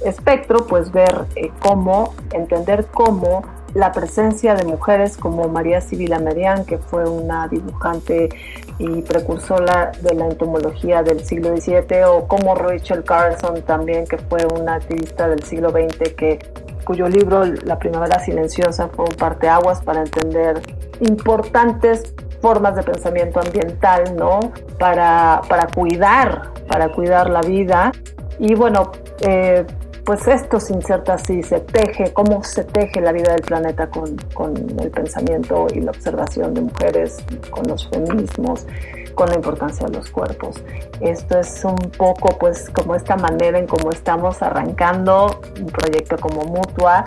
espectro, 0.04 0.66
pues 0.66 0.92
ver 0.92 1.26
eh, 1.36 1.50
cómo, 1.60 2.14
entender 2.32 2.86
cómo 2.92 3.42
la 3.74 3.92
presencia 3.92 4.54
de 4.54 4.64
mujeres 4.64 5.16
como 5.16 5.48
María 5.48 5.80
Sibila 5.80 6.18
Merian, 6.18 6.64
que 6.64 6.78
fue 6.78 7.08
una 7.08 7.48
dibujante 7.48 8.28
y 8.78 9.02
precursora 9.02 9.92
de 10.00 10.14
la 10.14 10.26
entomología 10.26 11.02
del 11.02 11.24
siglo 11.24 11.56
XVII, 11.56 12.04
o 12.04 12.26
como 12.26 12.54
Rachel 12.54 13.04
Carson 13.04 13.62
también, 13.62 14.06
que 14.06 14.18
fue 14.18 14.46
una 14.46 14.76
activista 14.76 15.28
del 15.28 15.42
siglo 15.42 15.70
XX, 15.70 16.12
que, 16.14 16.38
cuyo 16.88 17.06
libro 17.06 17.44
La 17.66 17.78
Primavera 17.78 18.18
Silenciosa 18.18 18.88
fue 18.88 19.04
un 19.04 19.14
parteaguas 19.14 19.82
para 19.82 20.00
entender 20.00 20.62
importantes 21.00 22.14
formas 22.40 22.76
de 22.76 22.82
pensamiento 22.82 23.40
ambiental, 23.40 24.16
¿no? 24.16 24.40
Para, 24.78 25.42
para 25.46 25.66
cuidar, 25.66 26.54
para 26.66 26.90
cuidar 26.90 27.28
la 27.28 27.42
vida. 27.42 27.92
Y 28.38 28.54
bueno, 28.54 28.90
eh, 29.20 29.66
pues 30.02 30.26
esto 30.28 30.58
se 30.58 30.72
inserta 30.72 31.14
así, 31.14 31.42
se 31.42 31.60
teje, 31.60 32.10
cómo 32.14 32.42
se 32.42 32.64
teje 32.64 33.02
la 33.02 33.12
vida 33.12 33.32
del 33.32 33.42
planeta 33.42 33.90
con, 33.90 34.16
con, 34.32 34.54
el 34.80 34.90
pensamiento 34.90 35.66
y 35.74 35.80
la 35.80 35.90
observación 35.90 36.54
de 36.54 36.62
mujeres, 36.62 37.18
con 37.50 37.64
los 37.68 37.86
feminismos, 37.90 38.66
con 39.18 39.28
la 39.30 39.34
importancia 39.34 39.84
de 39.88 39.94
los 39.94 40.10
cuerpos. 40.10 40.62
Esto 41.00 41.40
es 41.40 41.64
un 41.64 41.74
poco 41.74 42.38
pues 42.38 42.70
como 42.70 42.94
esta 42.94 43.16
manera 43.16 43.58
en 43.58 43.66
cómo 43.66 43.90
estamos 43.90 44.40
arrancando 44.42 45.40
un 45.60 45.66
proyecto 45.66 46.16
como 46.18 46.42
Mutua. 46.42 47.04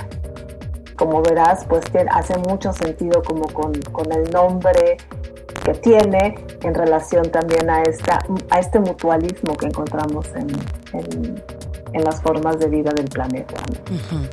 Como 0.97 1.21
verás, 1.21 1.65
pues 1.69 1.85
hace 2.11 2.37
mucho 2.39 2.73
sentido 2.73 3.23
como 3.23 3.45
con, 3.53 3.71
con 3.93 4.11
el 4.11 4.29
nombre 4.29 4.97
que 5.63 5.73
tiene 5.75 6.35
en 6.61 6.73
relación 6.75 7.23
también 7.31 7.69
a, 7.69 7.83
esta, 7.83 8.19
a 8.49 8.59
este 8.59 8.81
mutualismo 8.81 9.55
que 9.55 9.67
encontramos 9.67 10.27
en, 10.35 10.49
en 10.91 11.41
en 11.93 12.03
las 12.03 12.21
formas 12.21 12.59
de 12.59 12.67
vida 12.67 12.91
del 12.91 13.05
planeta. 13.05 13.55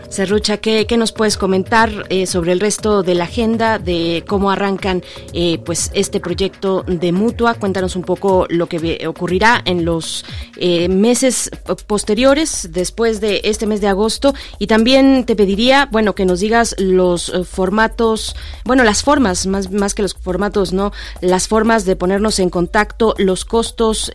Serrucha, 0.08 0.58
¿qué, 0.58 0.86
nos 0.96 1.12
puedes 1.12 1.36
comentar 1.36 1.90
eh, 2.08 2.26
sobre 2.26 2.52
el 2.52 2.60
resto 2.60 3.02
de 3.02 3.14
la 3.14 3.24
agenda, 3.24 3.78
de 3.78 4.24
cómo 4.26 4.50
arrancan 4.50 5.02
eh, 5.32 5.58
pues 5.64 5.90
este 5.94 6.20
proyecto 6.20 6.84
de 6.86 7.12
Mutua? 7.12 7.54
Cuéntanos 7.54 7.96
un 7.96 8.02
poco 8.02 8.46
lo 8.48 8.66
que 8.66 9.06
ocurrirá 9.06 9.60
en 9.64 9.84
los 9.84 10.24
eh, 10.56 10.88
meses 10.88 11.50
posteriores, 11.86 12.68
después 12.72 13.20
de 13.20 13.40
este 13.44 13.66
mes 13.66 13.80
de 13.80 13.88
agosto. 13.88 14.34
Y 14.58 14.66
también 14.66 15.24
te 15.24 15.36
pediría, 15.36 15.88
bueno, 15.90 16.14
que 16.14 16.24
nos 16.24 16.40
digas 16.40 16.74
los 16.78 17.32
formatos, 17.48 18.36
bueno, 18.64 18.84
las 18.84 19.02
formas, 19.02 19.46
más, 19.46 19.70
más 19.70 19.94
que 19.94 20.02
los 20.02 20.14
formatos, 20.14 20.72
¿no? 20.72 20.92
Las 21.20 21.48
formas 21.48 21.84
de 21.84 21.96
ponernos 21.96 22.38
en 22.38 22.50
contacto, 22.50 23.14
los 23.18 23.44
costos 23.44 24.12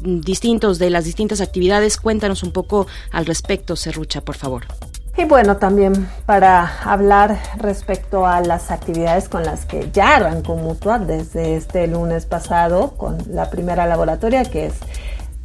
distintos 0.00 0.78
de 0.78 0.90
las 0.90 1.04
distintas 1.04 1.40
actividades. 1.40 1.98
Cuéntanos 1.98 2.42
un 2.42 2.52
poco 2.52 2.63
al 3.12 3.26
respecto, 3.26 3.76
Serrucha, 3.76 4.20
por 4.20 4.36
favor. 4.36 4.64
Y 5.16 5.26
bueno, 5.26 5.58
también 5.58 6.08
para 6.26 6.66
hablar 6.82 7.38
respecto 7.58 8.26
a 8.26 8.40
las 8.40 8.72
actividades 8.72 9.28
con 9.28 9.44
las 9.44 9.64
que 9.64 9.88
ya 9.92 10.16
arrancó 10.16 10.56
Mutua 10.56 10.98
desde 10.98 11.54
este 11.54 11.86
lunes 11.86 12.26
pasado 12.26 12.94
con 12.96 13.18
la 13.30 13.48
primera 13.48 13.86
laboratoria 13.86 14.44
que 14.44 14.66
es 14.66 14.74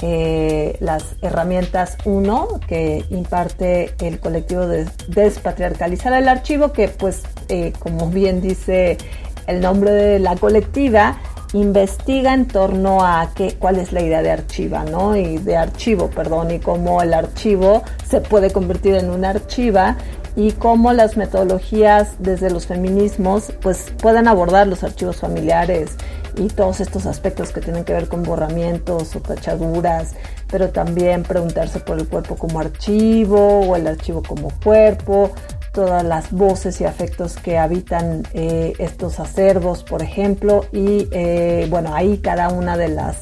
eh, 0.01 0.75
las 0.79 1.17
herramientas 1.21 1.97
1 2.05 2.61
que 2.67 3.05
imparte 3.11 3.93
el 3.99 4.19
colectivo 4.19 4.65
de 4.65 4.87
Despatriarcalizar 5.07 6.13
el 6.13 6.29
Archivo 6.29 6.71
que 6.71 6.87
pues 6.87 7.21
eh, 7.49 7.73
como 7.77 8.09
bien 8.09 8.41
dice 8.41 8.97
el 9.45 9.61
nombre 9.61 9.91
de 9.91 10.19
la 10.19 10.35
colectiva 10.35 11.19
investiga 11.53 12.33
en 12.33 12.47
torno 12.47 13.03
a 13.03 13.31
qué, 13.33 13.55
cuál 13.57 13.77
es 13.79 13.91
la 13.91 14.01
idea 14.01 14.21
de 14.21 14.31
archiva, 14.31 14.83
¿no? 14.83 15.15
Y 15.15 15.37
de 15.37 15.57
archivo, 15.57 16.09
perdón, 16.09 16.51
y 16.51 16.59
cómo 16.59 17.01
el 17.01 17.13
archivo 17.13 17.83
se 18.07 18.21
puede 18.21 18.51
convertir 18.51 18.95
en 18.95 19.09
una 19.09 19.29
archiva 19.29 19.97
y 20.35 20.51
cómo 20.51 20.93
las 20.93 21.17
metodologías 21.17 22.13
desde 22.19 22.49
los 22.49 22.67
feminismos 22.67 23.51
pues 23.61 23.91
pueden 24.01 24.27
abordar 24.27 24.67
los 24.67 24.83
archivos 24.83 25.17
familiares 25.17 25.97
y 26.35 26.47
todos 26.47 26.79
estos 26.79 27.05
aspectos 27.05 27.51
que 27.51 27.61
tienen 27.61 27.83
que 27.83 27.93
ver 27.93 28.07
con 28.07 28.23
borramientos 28.23 29.15
o 29.15 29.19
tachaduras, 29.19 30.15
pero 30.49 30.69
también 30.69 31.23
preguntarse 31.23 31.79
por 31.79 31.99
el 31.99 32.07
cuerpo 32.07 32.35
como 32.35 32.59
archivo 32.59 33.61
o 33.61 33.75
el 33.75 33.87
archivo 33.87 34.21
como 34.23 34.49
cuerpo, 34.63 35.31
todas 35.71 36.03
las 36.03 36.31
voces 36.31 36.81
y 36.81 36.85
afectos 36.85 37.35
que 37.37 37.57
habitan 37.57 38.23
eh, 38.33 38.73
estos 38.79 39.19
acervos, 39.19 39.83
por 39.83 40.01
ejemplo, 40.01 40.65
y 40.71 41.07
eh, 41.11 41.67
bueno, 41.69 41.93
ahí 41.93 42.17
cada 42.17 42.49
una 42.49 42.77
de 42.77 42.89
las 42.89 43.17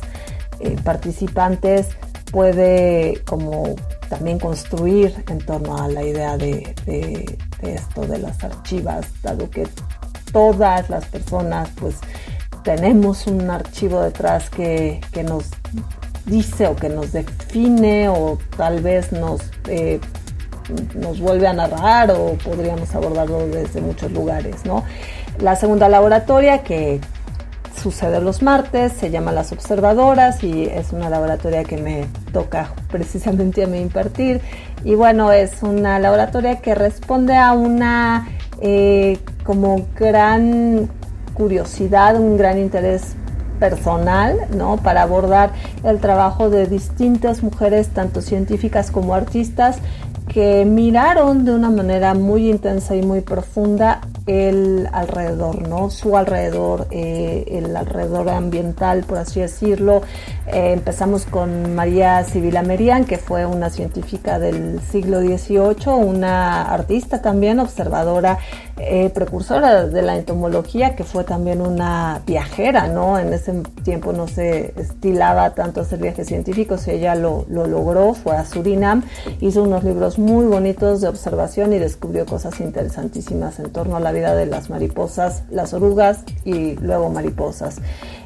eh, 0.59 0.75
participantes 0.83 1.87
puede 2.31 3.21
como 3.25 3.75
también 4.09 4.39
construir 4.39 5.13
en 5.29 5.39
torno 5.39 5.77
a 5.77 5.87
la 5.87 6.03
idea 6.03 6.37
de, 6.37 6.75
esto 7.61 8.01
de 8.05 8.19
las 8.19 8.43
archivas, 8.43 9.07
dado 9.21 9.49
que 9.49 9.67
todas 10.31 10.89
las 10.89 11.05
personas 11.05 11.69
pues 11.79 11.95
tenemos 12.63 13.27
un 13.27 13.49
archivo 13.49 14.01
detrás 14.01 14.49
que, 14.49 15.01
que 15.11 15.23
nos 15.23 15.45
dice 16.25 16.67
o 16.67 16.75
que 16.75 16.89
nos 16.89 17.13
define 17.13 18.09
o 18.09 18.37
tal 18.57 18.81
vez 18.81 19.11
nos 19.11 19.41
nos 20.95 21.19
vuelve 21.19 21.47
a 21.47 21.53
narrar 21.53 22.11
o 22.11 22.33
podríamos 22.43 22.93
abordarlo 22.93 23.47
desde 23.47 23.81
muchos 23.81 24.11
lugares, 24.11 24.65
¿no? 24.65 24.83
La 25.39 25.55
segunda 25.55 25.89
laboratoria 25.89 26.63
que 26.63 26.99
sucede 27.81 28.19
los 28.19 28.41
martes, 28.41 28.93
se 28.93 29.11
llama 29.11 29.31
Las 29.31 29.51
Observadoras 29.51 30.43
y 30.43 30.65
es 30.65 30.91
una 30.93 31.09
laboratoria 31.09 31.63
que 31.63 31.77
me 31.77 32.05
toca 32.33 32.73
precisamente 32.89 33.63
a 33.63 33.67
mí 33.67 33.79
impartir. 33.79 34.41
Y 34.83 34.95
bueno, 34.95 35.31
es 35.31 35.61
una 35.61 35.99
laboratoria 35.99 36.59
que 36.59 36.75
responde 36.75 37.35
a 37.35 37.53
una 37.53 38.27
eh, 38.61 39.19
como 39.43 39.85
gran 39.97 40.89
curiosidad, 41.33 42.19
un 42.19 42.37
gran 42.37 42.57
interés 42.57 43.15
personal, 43.59 44.37
¿no? 44.55 44.77
Para 44.77 45.03
abordar 45.03 45.51
el 45.83 45.99
trabajo 45.99 46.49
de 46.49 46.67
distintas 46.67 47.43
mujeres, 47.43 47.89
tanto 47.89 48.21
científicas 48.21 48.91
como 48.91 49.15
artistas, 49.15 49.77
que 50.27 50.65
miraron 50.65 51.45
de 51.45 51.51
una 51.51 51.69
manera 51.69 52.13
muy 52.13 52.49
intensa 52.49 52.95
y 52.95 53.01
muy 53.01 53.21
profunda 53.21 54.01
el 54.25 54.87
alrededor, 54.91 55.67
¿no? 55.67 55.89
Su 55.89 56.17
alrededor, 56.17 56.87
eh, 56.91 57.45
el 57.47 57.75
alrededor 57.75 58.29
ambiental, 58.29 59.03
por 59.03 59.19
así 59.19 59.39
decirlo. 59.39 60.01
Eh, 60.47 60.71
empezamos 60.73 61.25
con 61.25 61.75
María 61.75 62.23
Sibila 62.23 62.61
Merian, 62.63 63.05
que 63.05 63.17
fue 63.17 63.45
una 63.45 63.69
científica 63.69 64.39
del 64.39 64.79
siglo 64.81 65.19
XVIII, 65.19 65.93
una 65.93 66.63
artista 66.63 67.21
también, 67.21 67.59
observadora, 67.59 68.39
eh, 68.77 69.09
precursora 69.09 69.85
de 69.87 70.01
la 70.01 70.15
entomología, 70.15 70.95
que 70.95 71.03
fue 71.03 71.23
también 71.23 71.61
una 71.61 72.21
viajera, 72.25 72.87
¿no? 72.87 73.19
En 73.19 73.33
ese 73.33 73.53
tiempo 73.83 74.13
no 74.13 74.27
se 74.27 74.73
estilaba 74.79 75.53
tanto 75.53 75.81
hacer 75.81 75.99
viajes 75.99 76.27
científicos 76.27 76.87
y 76.87 76.91
ella 76.91 77.15
lo, 77.15 77.45
lo 77.49 77.67
logró, 77.67 78.13
fue 78.13 78.35
a 78.35 78.45
Surinam, 78.45 79.03
hizo 79.41 79.63
unos 79.63 79.83
libros 79.83 80.17
muy 80.17 80.45
bonitos 80.45 81.01
de 81.01 81.09
observación 81.09 81.73
y 81.73 81.79
descubrió 81.79 82.25
cosas 82.25 82.59
interesantísimas 82.59 83.59
en 83.59 83.71
torno 83.71 83.97
a 83.97 83.99
la 83.99 84.13
de 84.13 84.45
las 84.45 84.69
mariposas, 84.69 85.43
las 85.49 85.73
orugas 85.73 86.23
y 86.43 86.75
luego 86.75 87.09
mariposas. 87.09 87.81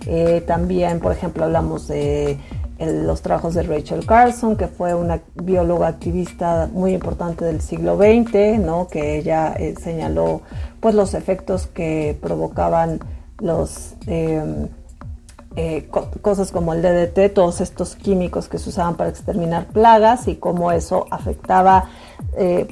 Eh, 0.08 0.44
también, 0.46 1.00
por 1.00 1.12
ejemplo, 1.12 1.44
hablamos 1.44 1.88
de 1.88 2.38
los 2.80 3.22
trabajos 3.22 3.54
de 3.54 3.62
Rachel 3.62 4.06
Carson, 4.06 4.56
que 4.56 4.68
fue 4.68 4.96
una 4.96 5.22
bióloga 5.36 5.88
activista 5.88 6.68
muy 6.72 6.94
importante 6.94 7.46
del 7.46 7.62
siglo 7.62 7.96
XX, 7.96 8.60
¿no? 8.60 8.88
que 8.88 9.20
ella 9.20 9.54
eh, 9.56 9.76
señaló 9.80 10.42
pues, 10.80 10.96
los 10.96 11.14
efectos 11.14 11.68
que 11.68 12.18
provocaban 12.22 13.00
los... 13.40 13.94
Em, 14.08 14.68
eh, 15.58 15.90
cosas 16.22 16.50
como 16.50 16.74
el 16.74 16.82
DDT, 16.82 17.34
todos 17.34 17.60
estos 17.60 17.98
químicos 17.98 18.48
que 18.48 18.58
se 18.58 18.70
usaban 18.70 18.96
para 18.96 19.10
exterminar 19.10 19.68
plagas 19.68 20.30
y 20.30 20.38
cómo 20.38 20.72
eso 20.72 21.08
afectaba 21.12 21.90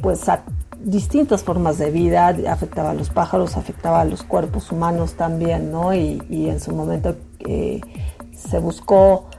pues 0.01 0.29
a 0.29 0.43
distintas 0.79 1.43
formas 1.43 1.77
de 1.77 1.91
vida, 1.91 2.27
afectaba 2.49 2.91
a 2.91 2.93
los 2.93 3.09
pájaros, 3.09 3.57
afectaba 3.57 4.01
a 4.01 4.05
los 4.05 4.23
cuerpos 4.23 4.71
humanos 4.71 5.13
también, 5.13 5.71
¿no? 5.71 5.93
Y, 5.93 6.19
en 6.29 6.59
su 6.59 6.73
momento 6.73 7.15
eh, 7.39 7.81
se 8.35 8.59
buscó, 8.59 9.29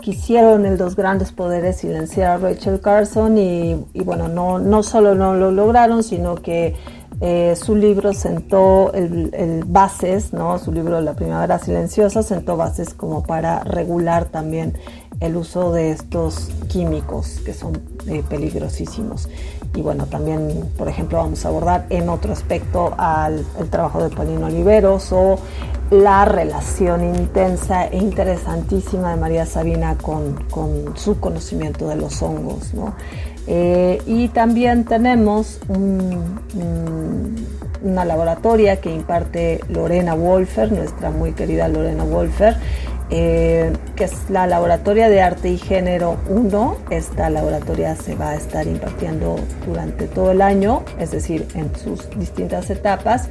quisieron 0.00 0.66
el 0.66 0.78
dos 0.78 0.96
grandes 0.96 1.32
poderes 1.32 1.78
silenciar 1.78 2.30
a 2.32 2.38
Rachel 2.38 2.80
Carson 2.80 3.38
y, 3.38 3.86
bueno, 4.04 4.28
no, 4.28 4.58
no 4.58 4.82
solo 4.82 5.14
no 5.14 5.34
lo 5.34 5.50
lograron, 5.50 6.02
sino 6.02 6.36
que 6.36 6.74
eh, 7.20 7.54
su 7.56 7.74
libro 7.74 8.12
sentó 8.12 8.92
el, 8.92 9.64
bases, 9.66 10.32
¿no? 10.32 10.58
Su 10.58 10.72
libro 10.72 11.00
La 11.00 11.14
Primavera 11.14 11.58
Silenciosa 11.58 12.22
sentó 12.22 12.56
bases 12.56 12.92
como 12.92 13.22
para 13.22 13.60
regular 13.64 14.26
también 14.26 14.74
el 15.20 15.36
uso 15.36 15.72
de 15.72 15.92
estos 15.92 16.50
químicos 16.68 17.40
que 17.44 17.54
son 17.54 17.80
eh, 18.06 18.22
peligrosísimos. 18.28 19.28
Y 19.76 19.82
bueno, 19.82 20.06
también, 20.06 20.70
por 20.78 20.88
ejemplo, 20.88 21.18
vamos 21.18 21.44
a 21.44 21.48
abordar 21.48 21.86
en 21.90 22.08
otro 22.08 22.32
aspecto 22.32 22.94
al 22.96 23.44
el 23.60 23.68
trabajo 23.68 24.02
de 24.02 24.08
Paulino 24.08 24.46
Oliveros 24.46 25.12
o 25.12 25.38
la 25.90 26.24
relación 26.24 27.04
intensa 27.04 27.86
e 27.86 27.98
interesantísima 27.98 29.10
de 29.10 29.20
María 29.20 29.46
Sabina 29.46 29.96
con, 29.96 30.96
su 30.96 31.20
conocimiento 31.20 31.88
de 31.88 31.96
los 31.96 32.22
hongos. 32.22 32.72
¿no? 32.72 32.94
Eh, 33.46 34.02
y 34.06 34.28
también 34.28 34.84
tenemos 34.84 35.60
una 37.82 38.04
laboratoria 38.04 38.80
que 38.80 38.90
imparte 38.90 39.60
Lorena 39.68 40.14
Wolfer, 40.14 40.72
nuestra 40.72 41.10
muy 41.10 41.32
querida 41.32 41.68
Lorena 41.68 42.04
Wolfer, 42.04 42.56
eh, 43.10 43.72
que 43.94 44.04
es 44.04 44.30
la 44.30 44.48
Laboratoria 44.48 45.08
de 45.08 45.20
Arte 45.20 45.48
y 45.48 45.58
Género 45.58 46.16
1. 46.28 46.76
Esta 46.90 47.30
laboratoria 47.30 47.94
se 47.94 48.16
va 48.16 48.30
a 48.30 48.34
estar 48.34 48.66
impartiendo 48.66 49.36
durante 49.64 50.06
todo 50.08 50.32
el 50.32 50.42
año, 50.42 50.82
es 50.98 51.12
decir, 51.12 51.46
en 51.54 51.74
sus 51.76 52.10
distintas 52.18 52.68
etapas. 52.70 53.28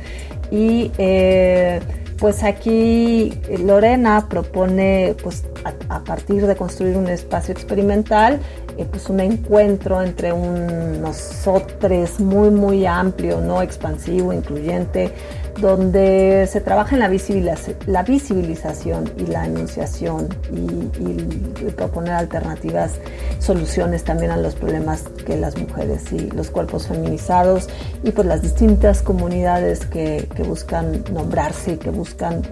Y 0.49 0.91
eh, 0.97 1.81
pues 2.17 2.43
aquí 2.43 3.33
Lorena 3.59 4.27
propone, 4.29 5.15
pues 5.21 5.43
a, 5.89 5.99
partir 6.03 6.45
de 6.45 6.55
construir 6.55 6.95
un 6.95 7.07
espacio 7.07 7.53
experimental, 7.53 8.39
eh, 8.77 8.85
pues 8.89 9.09
un 9.09 9.19
encuentro 9.19 10.01
entre 10.01 10.31
un 10.31 11.01
nosotros 11.01 12.19
muy 12.19 12.49
muy 12.49 12.85
amplio, 12.85 13.41
no 13.41 13.61
expansivo, 13.61 14.31
incluyente, 14.31 15.11
donde 15.59 16.47
se 16.51 16.61
trabaja 16.61 16.95
en 16.95 16.99
la, 16.99 17.57
la 17.87 18.03
visibilización 18.03 19.11
y 19.17 19.27
la 19.27 19.45
enunciación 19.45 20.27
y, 20.51 21.69
proponer 21.75 22.13
alternativas, 22.13 22.93
soluciones 23.39 24.03
también 24.03 24.31
a 24.31 24.37
los 24.37 24.55
problemas 24.55 25.03
que 25.25 25.35
las 25.35 25.57
mujeres 25.57 26.11
y 26.11 26.29
los 26.31 26.49
cuerpos 26.49 26.87
feminizados 26.87 27.67
y 28.03 28.11
pues 28.11 28.27
las 28.27 28.41
distintas 28.41 29.01
comunidades 29.01 29.85
que, 29.85 30.27
buscan 30.45 31.03
nombrarse 31.11 31.73
y 31.73 31.77
que 31.77 31.89
buscan 31.89 32.43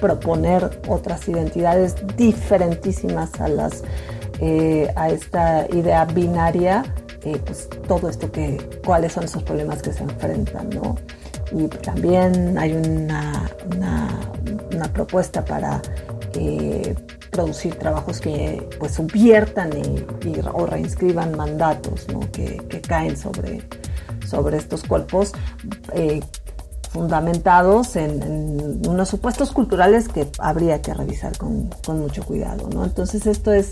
proponer 0.00 0.70
otras 0.86 1.26
identidades 1.28 1.96
diferentísimas 2.16 3.40
a 3.40 3.48
las 3.48 3.82
eh, 4.40 4.92
a 4.94 5.08
esta 5.08 5.66
idea 5.72 6.04
binaria 6.04 6.84
eh, 7.24 7.40
pues 7.44 7.68
todo 7.88 8.08
esto 8.08 8.30
que 8.30 8.58
cuáles 8.84 9.12
son 9.12 9.24
esos 9.24 9.42
problemas 9.42 9.82
que 9.82 9.92
se 9.92 10.04
enfrentan 10.04 10.70
no 10.70 10.96
y 11.52 11.68
también 11.68 12.58
hay 12.58 12.72
una, 12.74 13.50
una, 13.74 14.92
propuesta 14.92 15.44
para 15.44 15.80
eh, 16.34 16.94
producir 17.30 17.74
trabajos 17.76 18.20
que 18.20 18.68
pues 18.78 18.94
subviertan 18.94 19.70
y, 19.76 20.40
o 20.52 20.66
reinscriban 20.66 21.36
mandatos 21.36 22.06
que, 22.32 22.82
caen 22.86 23.16
sobre, 23.16 23.62
sobre 24.26 24.56
estos 24.56 24.82
cuerpos 24.82 25.32
eh, 25.92 26.20
fundamentados 26.90 27.96
en, 27.96 28.80
unos 28.88 29.08
supuestos 29.08 29.52
culturales 29.52 30.08
que 30.08 30.28
habría 30.38 30.80
que 30.82 30.94
revisar 30.94 31.36
con, 31.36 31.70
mucho 31.88 32.24
cuidado. 32.24 32.68
¿no? 32.72 32.84
Entonces 32.84 33.26
esto 33.26 33.52
es, 33.52 33.70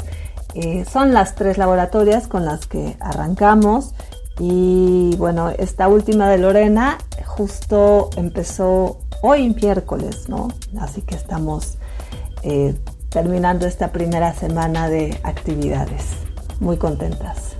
eh, 0.54 0.84
son 0.90 1.12
las 1.12 1.34
tres 1.34 1.58
laboratorias 1.58 2.28
con 2.28 2.44
las 2.44 2.66
que 2.66 2.96
arrancamos 3.00 3.94
y 4.38 5.16
bueno, 5.16 5.50
esta 5.50 5.88
última 5.88 6.28
de 6.28 6.38
Lorena 6.38 6.98
justo 7.24 8.10
empezó 8.16 8.98
hoy 9.22 9.54
miércoles, 9.54 10.28
¿no? 10.28 10.48
Así 10.80 11.02
que 11.02 11.14
estamos 11.14 11.78
eh, 12.42 12.74
terminando 13.08 13.66
esta 13.66 13.92
primera 13.92 14.34
semana 14.34 14.88
de 14.88 15.18
actividades. 15.22 16.04
Muy 16.60 16.76
contentas. 16.76 17.56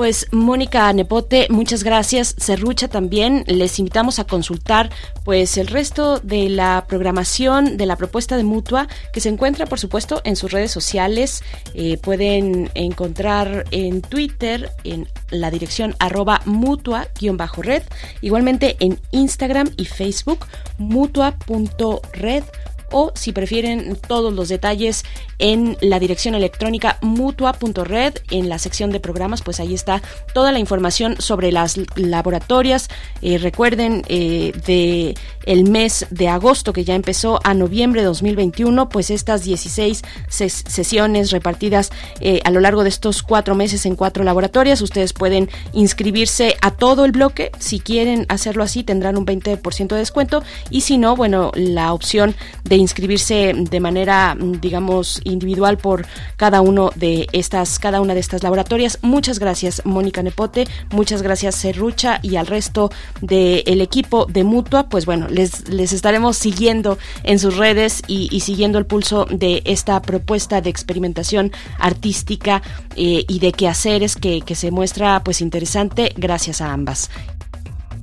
Pues 0.00 0.28
Mónica 0.32 0.90
Nepote, 0.94 1.46
muchas 1.50 1.84
gracias. 1.84 2.34
Cerrucha 2.38 2.88
también. 2.88 3.44
Les 3.46 3.78
invitamos 3.78 4.18
a 4.18 4.24
consultar 4.24 4.88
pues 5.26 5.58
el 5.58 5.66
resto 5.66 6.20
de 6.20 6.48
la 6.48 6.86
programación 6.88 7.76
de 7.76 7.84
la 7.84 7.96
propuesta 7.96 8.38
de 8.38 8.42
Mutua 8.42 8.88
que 9.12 9.20
se 9.20 9.28
encuentra 9.28 9.66
por 9.66 9.78
supuesto 9.78 10.22
en 10.24 10.36
sus 10.36 10.52
redes 10.52 10.70
sociales. 10.70 11.44
Eh, 11.74 11.98
pueden 11.98 12.70
encontrar 12.72 13.66
en 13.72 14.00
Twitter 14.00 14.70
en 14.84 15.06
la 15.28 15.50
dirección 15.50 15.94
arroba 15.98 16.40
mutua-red. 16.46 17.82
Igualmente 18.22 18.78
en 18.80 18.98
Instagram 19.10 19.68
y 19.76 19.84
Facebook 19.84 20.46
mutua.red 20.78 22.44
o 22.90 23.12
si 23.14 23.32
prefieren 23.32 23.96
todos 24.06 24.32
los 24.32 24.48
detalles 24.48 25.04
en 25.38 25.76
la 25.80 25.98
dirección 25.98 26.34
electrónica 26.34 26.98
mutua.red 27.00 28.14
en 28.30 28.48
la 28.48 28.58
sección 28.58 28.90
de 28.90 29.00
programas 29.00 29.42
pues 29.42 29.60
ahí 29.60 29.74
está 29.74 30.02
toda 30.34 30.52
la 30.52 30.58
información 30.58 31.16
sobre 31.18 31.52
las 31.52 31.78
laboratorias. 31.96 32.88
Eh, 33.22 33.38
recuerden 33.38 34.02
eh, 34.08 34.52
de 34.66 35.14
el 35.46 35.68
mes 35.68 36.06
de 36.10 36.28
agosto 36.28 36.72
que 36.72 36.84
ya 36.84 36.94
empezó 36.94 37.40
a 37.44 37.54
noviembre 37.54 38.02
de 38.02 38.06
2021 38.06 38.88
pues 38.88 39.10
estas 39.10 39.44
16 39.44 40.02
sesiones 40.28 41.30
repartidas 41.30 41.90
eh, 42.20 42.40
a 42.44 42.50
lo 42.50 42.60
largo 42.60 42.82
de 42.82 42.88
estos 42.88 43.22
cuatro 43.22 43.54
meses 43.54 43.86
en 43.86 43.96
cuatro 43.96 44.24
laboratorias. 44.24 44.82
Ustedes 44.82 45.12
pueden 45.12 45.48
inscribirse 45.72 46.56
a 46.60 46.70
todo 46.70 47.04
el 47.04 47.12
bloque. 47.12 47.50
Si 47.58 47.80
quieren 47.80 48.26
hacerlo 48.28 48.62
así 48.62 48.84
tendrán 48.84 49.16
un 49.16 49.26
20% 49.26 49.88
de 49.88 49.96
descuento. 49.96 50.42
Y 50.70 50.82
si 50.82 50.98
no 50.98 51.16
bueno 51.16 51.52
la 51.54 51.92
opción 51.92 52.34
de 52.64 52.76
inscribirse 52.80 53.54
de 53.54 53.80
manera 53.80 54.36
digamos 54.38 55.20
individual 55.24 55.78
por 55.78 56.06
cada 56.36 56.60
uno 56.60 56.90
de 56.94 57.26
estas, 57.32 57.78
cada 57.78 58.00
una 58.00 58.14
de 58.14 58.20
estas 58.20 58.42
laboratorias. 58.42 58.98
Muchas 59.02 59.38
gracias, 59.38 59.82
Mónica 59.84 60.22
Nepote, 60.22 60.66
muchas 60.90 61.22
gracias, 61.22 61.54
Serrucha, 61.54 62.20
y 62.22 62.36
al 62.36 62.46
resto 62.46 62.90
del 63.20 63.80
equipo 63.80 64.26
de 64.26 64.44
Mutua. 64.44 64.88
Pues 64.88 65.06
bueno, 65.06 65.28
les, 65.28 65.68
les 65.68 65.92
estaremos 65.92 66.36
siguiendo 66.36 66.98
en 67.22 67.38
sus 67.38 67.56
redes 67.56 68.02
y, 68.06 68.40
siguiendo 68.40 68.78
el 68.78 68.86
pulso 68.86 69.26
de 69.26 69.62
esta 69.64 70.00
propuesta 70.02 70.60
de 70.60 70.70
experimentación 70.70 71.52
artística 71.78 72.62
eh, 72.96 73.24
y 73.28 73.38
de 73.38 73.52
quehaceres 73.52 74.16
que, 74.16 74.40
que 74.40 74.54
se 74.54 74.70
muestra 74.70 75.22
pues 75.22 75.40
interesante 75.40 76.12
gracias 76.16 76.60
a 76.60 76.72
ambas. 76.72 77.10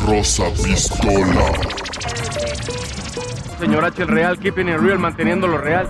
Rosa 0.06 0.44
Pistola. 0.62 1.52
Señor 3.58 3.84
H, 3.84 4.02
el 4.02 4.08
real, 4.08 4.38
keeping 4.38 4.68
it 4.68 4.76
real, 4.76 4.98
manteniendo 4.98 5.48
lo 5.48 5.58
real. 5.58 5.88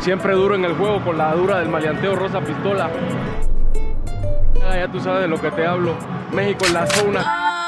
Siempre 0.00 0.34
duro 0.34 0.54
en 0.54 0.66
el 0.66 0.74
juego 0.74 1.02
con 1.02 1.16
la 1.16 1.34
dura 1.34 1.60
del 1.60 1.70
maleanteo 1.70 2.14
Rosa 2.14 2.40
Pistola. 2.40 2.90
Ah, 4.68 4.76
ya 4.76 4.92
tú 4.92 5.00
sabes 5.00 5.22
de 5.22 5.28
lo 5.28 5.40
que 5.40 5.50
te 5.50 5.66
hablo. 5.66 5.94
México 6.32 6.66
en 6.66 6.74
la 6.74 6.86
zona. 6.86 7.65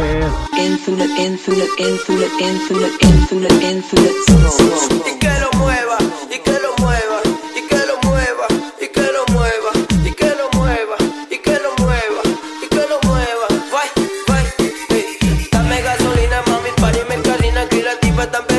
Infinite, 0.00 1.20
infinite, 1.20 1.68
infinite, 1.78 2.32
infinite, 2.40 3.04
infinite, 3.04 3.70
infinite. 3.70 4.14
Y 5.06 5.18
que 5.18 5.28
lo 5.40 5.50
mueva, 5.58 5.98
y 6.30 6.38
que 6.38 6.52
lo 6.52 6.74
mueva. 6.78 6.90
estaba 18.22 18.44
en 18.44 18.49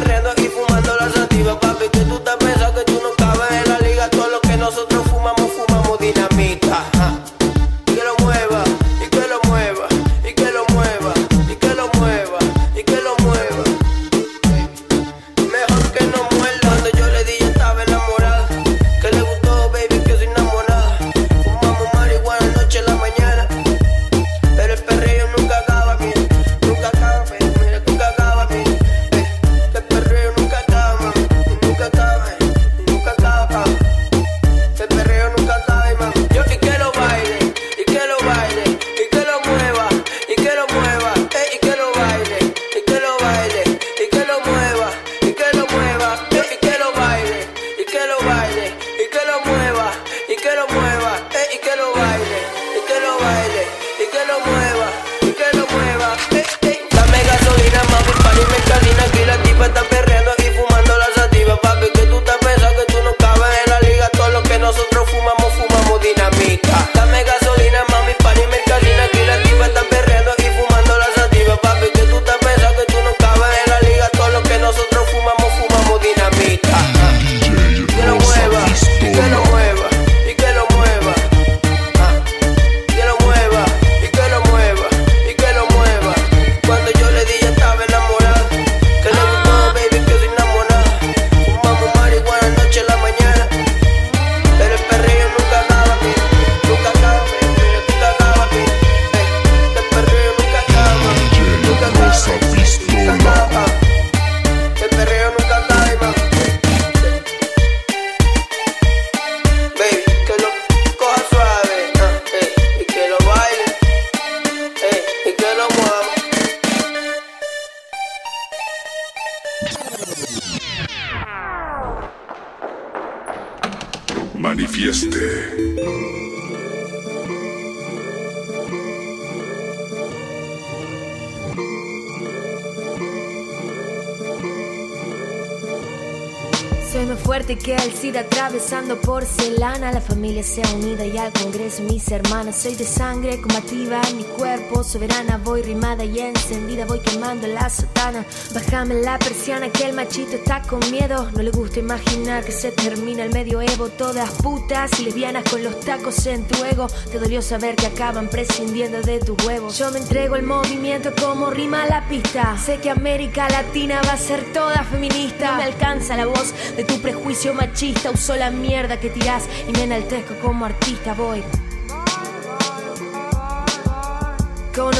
Soy 142.61 142.75
de 142.75 142.85
sangre 142.85 143.41
combativa 143.41 143.99
mi 144.15 144.23
cuerpo, 144.23 144.83
soberana, 144.83 145.41
voy 145.43 145.63
rimada 145.63 146.05
y 146.05 146.19
encendida, 146.19 146.85
voy 146.85 146.99
quemando 146.99 147.47
la 147.47 147.67
sotana. 147.71 148.23
Bájame 148.53 149.01
la 149.01 149.17
persiana 149.17 149.69
que 149.69 149.85
el 149.85 149.95
machito 149.95 150.35
está 150.35 150.61
con 150.61 150.79
miedo. 150.91 151.27
No 151.31 151.41
le 151.41 151.49
gusta 151.49 151.79
imaginar 151.79 152.45
que 152.45 152.51
se 152.51 152.71
termina 152.71 153.23
el 153.23 153.33
medioevo. 153.33 153.89
Todas 153.89 154.29
putas 154.43 154.91
y 154.99 155.05
lesbianas 155.05 155.43
con 155.49 155.63
los 155.63 155.79
tacos 155.79 156.23
en 156.27 156.45
tu 156.45 156.63
ego. 156.63 156.85
Te 157.11 157.17
dolió 157.17 157.41
saber 157.41 157.75
que 157.75 157.87
acaban 157.87 158.27
prescindiendo 158.27 159.01
de 159.01 159.17
tus 159.17 159.43
huevos. 159.43 159.79
Yo 159.79 159.89
me 159.89 159.97
entrego 159.97 160.35
el 160.35 160.43
movimiento 160.43 161.13
como 161.19 161.49
rima 161.49 161.87
la 161.87 162.07
pista. 162.07 162.55
Sé 162.63 162.77
que 162.77 162.91
América 162.91 163.49
Latina 163.49 164.03
va 164.05 164.13
a 164.13 164.17
ser 164.17 164.53
toda 164.53 164.83
feminista. 164.83 165.53
No 165.53 165.57
me 165.57 165.63
alcanza 165.63 166.15
la 166.15 166.27
voz 166.27 166.53
de 166.77 166.83
tu 166.83 167.01
prejuicio 167.01 167.55
machista. 167.55 168.11
Uso 168.11 168.35
la 168.35 168.51
mierda 168.51 168.99
que 168.99 169.09
tirás 169.09 169.45
y 169.67 169.71
me 169.71 169.85
enaltezco 169.85 170.35
como 170.35 170.65
artista. 170.65 171.15
Voy. 171.15 171.43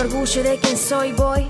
Orgullo 0.02 0.42
de 0.42 0.58
quien 0.58 0.78
soy, 0.78 1.12
voy. 1.14 1.48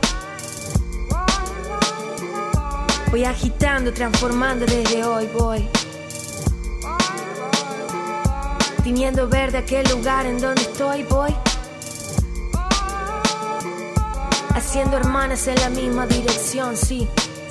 Voy 3.10 3.24
agitando, 3.24 3.94
transformando 3.94 4.66
desde 4.66 5.06
hoy, 5.06 5.28
voy. 5.28 5.70
Tiniendo 8.84 9.30
verde 9.30 9.60
aquel 9.60 9.88
lugar 9.90 10.26
en 10.26 10.40
donde 10.40 10.64
estoy, 10.64 11.04
voy. 11.04 11.34
Haciendo 14.54 14.98
hermanas 14.98 15.48
en 15.48 15.56
la 15.56 15.70
misma 15.70 16.06
dirección, 16.06 16.76
sí. 16.76 17.08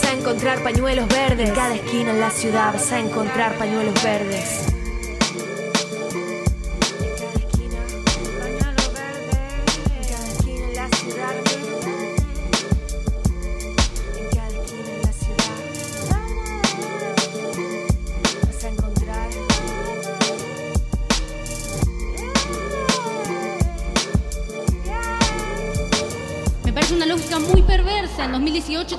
encontrar 0.13 0.63
pañuelos 0.63 1.07
verdes. 1.07 1.49
En 1.49 1.55
cada 1.55 1.75
esquina 1.75 2.11
en 2.11 2.19
la 2.19 2.29
ciudad 2.29 2.73
vas 2.73 2.91
a 2.91 2.99
encontrar 2.99 3.57
pañuelos 3.57 4.01
verdes. 4.03 4.71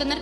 Me 0.04 0.21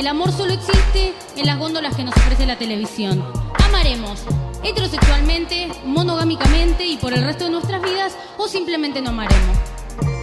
el 0.00 0.06
amor 0.06 0.30
solo 0.30 0.52
existe 0.52 1.12
en 1.36 1.46
las 1.46 1.58
góndolas 1.58 1.96
que 1.96 2.04
nos 2.04 2.16
ofrece 2.16 2.46
la 2.46 2.56
televisión. 2.56 3.24
Amaremos 3.64 4.20
heterosexualmente, 4.62 5.68
monogámicamente 5.84 6.84
y 6.84 6.96
por 6.98 7.12
el 7.12 7.24
resto 7.24 7.44
de 7.44 7.50
nuestras 7.50 7.82
vidas 7.82 8.16
o 8.36 8.46
simplemente 8.46 9.00
no 9.00 9.10
amaremos. 9.10 9.56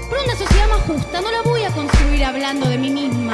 Por 0.09 0.19
una 0.23 0.35
sociedad 0.35 0.69
más 0.69 0.81
justa 0.87 1.21
no 1.21 1.31
la 1.31 1.41
voy 1.41 1.63
a 1.63 1.71
construir 1.71 2.23
hablando 2.23 2.69
de 2.69 2.77
mí 2.77 2.89
misma. 2.89 3.33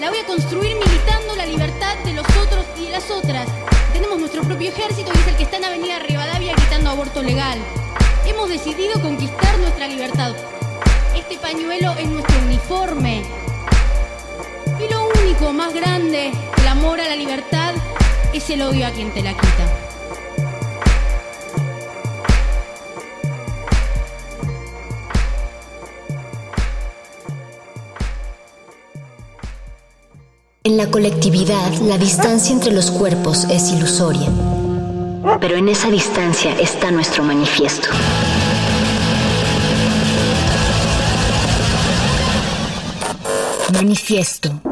La 0.00 0.10
voy 0.10 0.18
a 0.18 0.26
construir 0.26 0.76
militando 0.76 1.34
la 1.36 1.46
libertad 1.46 1.96
de 2.04 2.12
los 2.12 2.26
otros 2.44 2.64
y 2.78 2.84
de 2.84 2.90
las 2.90 3.10
otras. 3.10 3.48
Tenemos 3.92 4.18
nuestro 4.18 4.42
propio 4.42 4.68
ejército 4.68 5.10
y 5.14 5.18
es 5.18 5.26
el 5.26 5.36
que 5.36 5.42
está 5.44 5.56
en 5.56 5.64
Avenida 5.64 5.98
Rivadavia 5.98 6.54
gritando 6.54 6.90
aborto 6.90 7.22
legal. 7.22 7.58
Hemos 8.26 8.48
decidido 8.48 9.00
conquistar 9.00 9.58
nuestra 9.58 9.88
libertad. 9.88 10.32
Este 11.16 11.38
pañuelo 11.38 11.92
es 11.98 12.08
nuestro 12.08 12.38
uniforme, 12.46 13.24
único 15.32 15.52
más 15.54 15.72
grande, 15.72 16.30
el 16.58 16.68
amor 16.68 17.00
a 17.00 17.08
la 17.08 17.16
libertad, 17.16 17.72
es 18.34 18.50
el 18.50 18.60
odio 18.60 18.86
a 18.86 18.90
quien 18.90 19.10
te 19.14 19.22
la 19.22 19.32
quita. 19.32 19.66
En 30.64 30.76
la 30.76 30.90
colectividad, 30.90 31.72
la 31.80 31.96
distancia 31.96 32.52
entre 32.52 32.72
los 32.72 32.90
cuerpos 32.90 33.44
es 33.44 33.70
ilusoria. 33.70 34.28
Pero 35.40 35.56
en 35.56 35.68
esa 35.68 35.88
distancia 35.88 36.54
está 36.58 36.90
nuestro 36.90 37.24
manifiesto. 37.24 37.88
Manifiesto. 43.72 44.71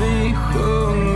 vi 0.00 1.09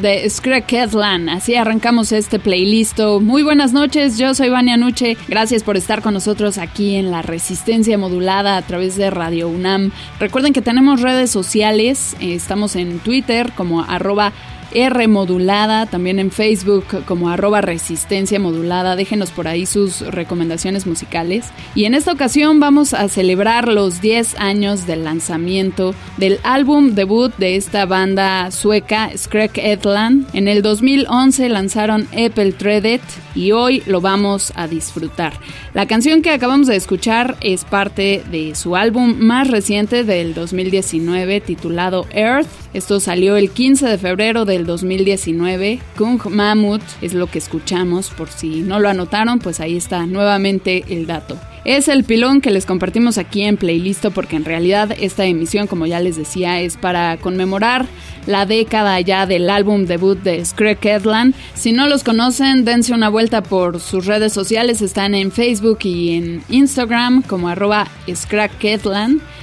de 0.00 0.28
Skreketlan. 0.28 1.28
Así 1.28 1.54
arrancamos 1.54 2.12
este 2.12 2.38
playlist. 2.38 2.98
Muy 3.20 3.42
buenas 3.42 3.72
noches, 3.72 4.18
yo 4.18 4.34
soy 4.34 4.48
Vania 4.48 4.76
Nuche. 4.76 5.16
Gracias 5.28 5.62
por 5.62 5.76
estar 5.76 6.02
con 6.02 6.14
nosotros 6.14 6.58
aquí 6.58 6.96
en 6.96 7.10
la 7.10 7.22
Resistencia 7.22 7.98
Modulada 7.98 8.56
a 8.56 8.62
través 8.62 8.96
de 8.96 9.10
Radio 9.10 9.48
UNAM. 9.48 9.92
Recuerden 10.18 10.52
que 10.52 10.62
tenemos 10.62 11.00
redes 11.00 11.30
sociales. 11.30 12.16
Estamos 12.20 12.76
en 12.76 12.98
Twitter 13.00 13.52
como 13.56 13.82
arroba 13.82 14.32
R 14.74 15.08
modulada, 15.08 15.86
también 15.86 16.18
en 16.18 16.30
Facebook 16.30 16.84
como 17.06 17.28
arroba 17.28 17.60
resistencia 17.60 18.38
modulada. 18.38 18.96
Déjenos 18.96 19.30
por 19.30 19.48
ahí 19.48 19.66
sus 19.66 20.00
recomendaciones 20.00 20.86
musicales. 20.86 21.46
Y 21.74 21.84
en 21.84 21.94
esta 21.94 22.12
ocasión 22.12 22.60
vamos 22.60 22.94
a 22.94 23.08
celebrar 23.08 23.68
los 23.68 24.00
10 24.00 24.38
años 24.38 24.86
del 24.86 25.04
lanzamiento 25.04 25.94
del 26.16 26.38
álbum 26.42 26.94
debut 26.94 27.32
de 27.36 27.56
esta 27.56 27.86
banda 27.86 28.50
sueca, 28.50 29.10
Skrek 29.16 29.58
Edland. 29.58 30.26
En 30.32 30.48
el 30.48 30.62
2011 30.62 31.48
lanzaron 31.48 32.08
Apple 32.12 32.52
Threaded 32.52 33.00
y 33.34 33.52
hoy 33.52 33.82
lo 33.86 34.00
vamos 34.00 34.52
a 34.56 34.66
disfrutar. 34.66 35.34
La 35.74 35.86
canción 35.86 36.22
que 36.22 36.30
acabamos 36.30 36.66
de 36.66 36.76
escuchar 36.76 37.36
es 37.40 37.64
parte 37.64 38.22
de 38.30 38.54
su 38.54 38.76
álbum 38.76 39.16
más 39.18 39.48
reciente 39.48 40.04
del 40.04 40.34
2019 40.34 41.40
titulado 41.40 42.06
Earth. 42.10 42.48
Esto 42.72 43.00
salió 43.00 43.36
el 43.36 43.50
15 43.50 43.86
de 43.86 43.98
febrero 43.98 44.44
del 44.44 44.59
2019. 44.66 45.80
Kung 45.96 46.20
Mammoth 46.28 46.82
es 47.00 47.14
lo 47.14 47.26
que 47.26 47.38
escuchamos, 47.38 48.10
por 48.10 48.28
si 48.30 48.62
no 48.62 48.80
lo 48.80 48.88
anotaron, 48.88 49.38
pues 49.38 49.60
ahí 49.60 49.76
está 49.76 50.06
nuevamente 50.06 50.84
el 50.88 51.06
dato. 51.06 51.38
Es 51.64 51.88
el 51.88 52.04
pilón 52.04 52.40
que 52.40 52.50
les 52.50 52.64
compartimos 52.64 53.18
aquí 53.18 53.42
en 53.42 53.58
Playlist 53.58 54.06
porque 54.14 54.36
en 54.36 54.46
realidad 54.46 54.96
esta 54.98 55.26
emisión, 55.26 55.66
como 55.66 55.84
ya 55.86 56.00
les 56.00 56.16
decía, 56.16 56.60
es 56.60 56.78
para 56.78 57.18
conmemorar 57.18 57.86
la 58.26 58.46
década 58.46 58.98
ya 59.00 59.26
del 59.26 59.50
álbum 59.50 59.84
debut 59.84 60.18
de 60.22 60.42
Skrek 60.42 60.84
Edland. 60.86 61.34
Si 61.54 61.72
no 61.72 61.86
los 61.86 62.02
conocen, 62.02 62.64
dense 62.64 62.94
una 62.94 63.10
vuelta 63.10 63.42
por 63.42 63.78
sus 63.78 64.06
redes 64.06 64.32
sociales, 64.32 64.80
están 64.80 65.14
en 65.14 65.32
Facebook 65.32 65.80
y 65.82 66.14
en 66.16 66.42
Instagram 66.48 67.22
como 67.22 67.48
arroba. 67.48 67.88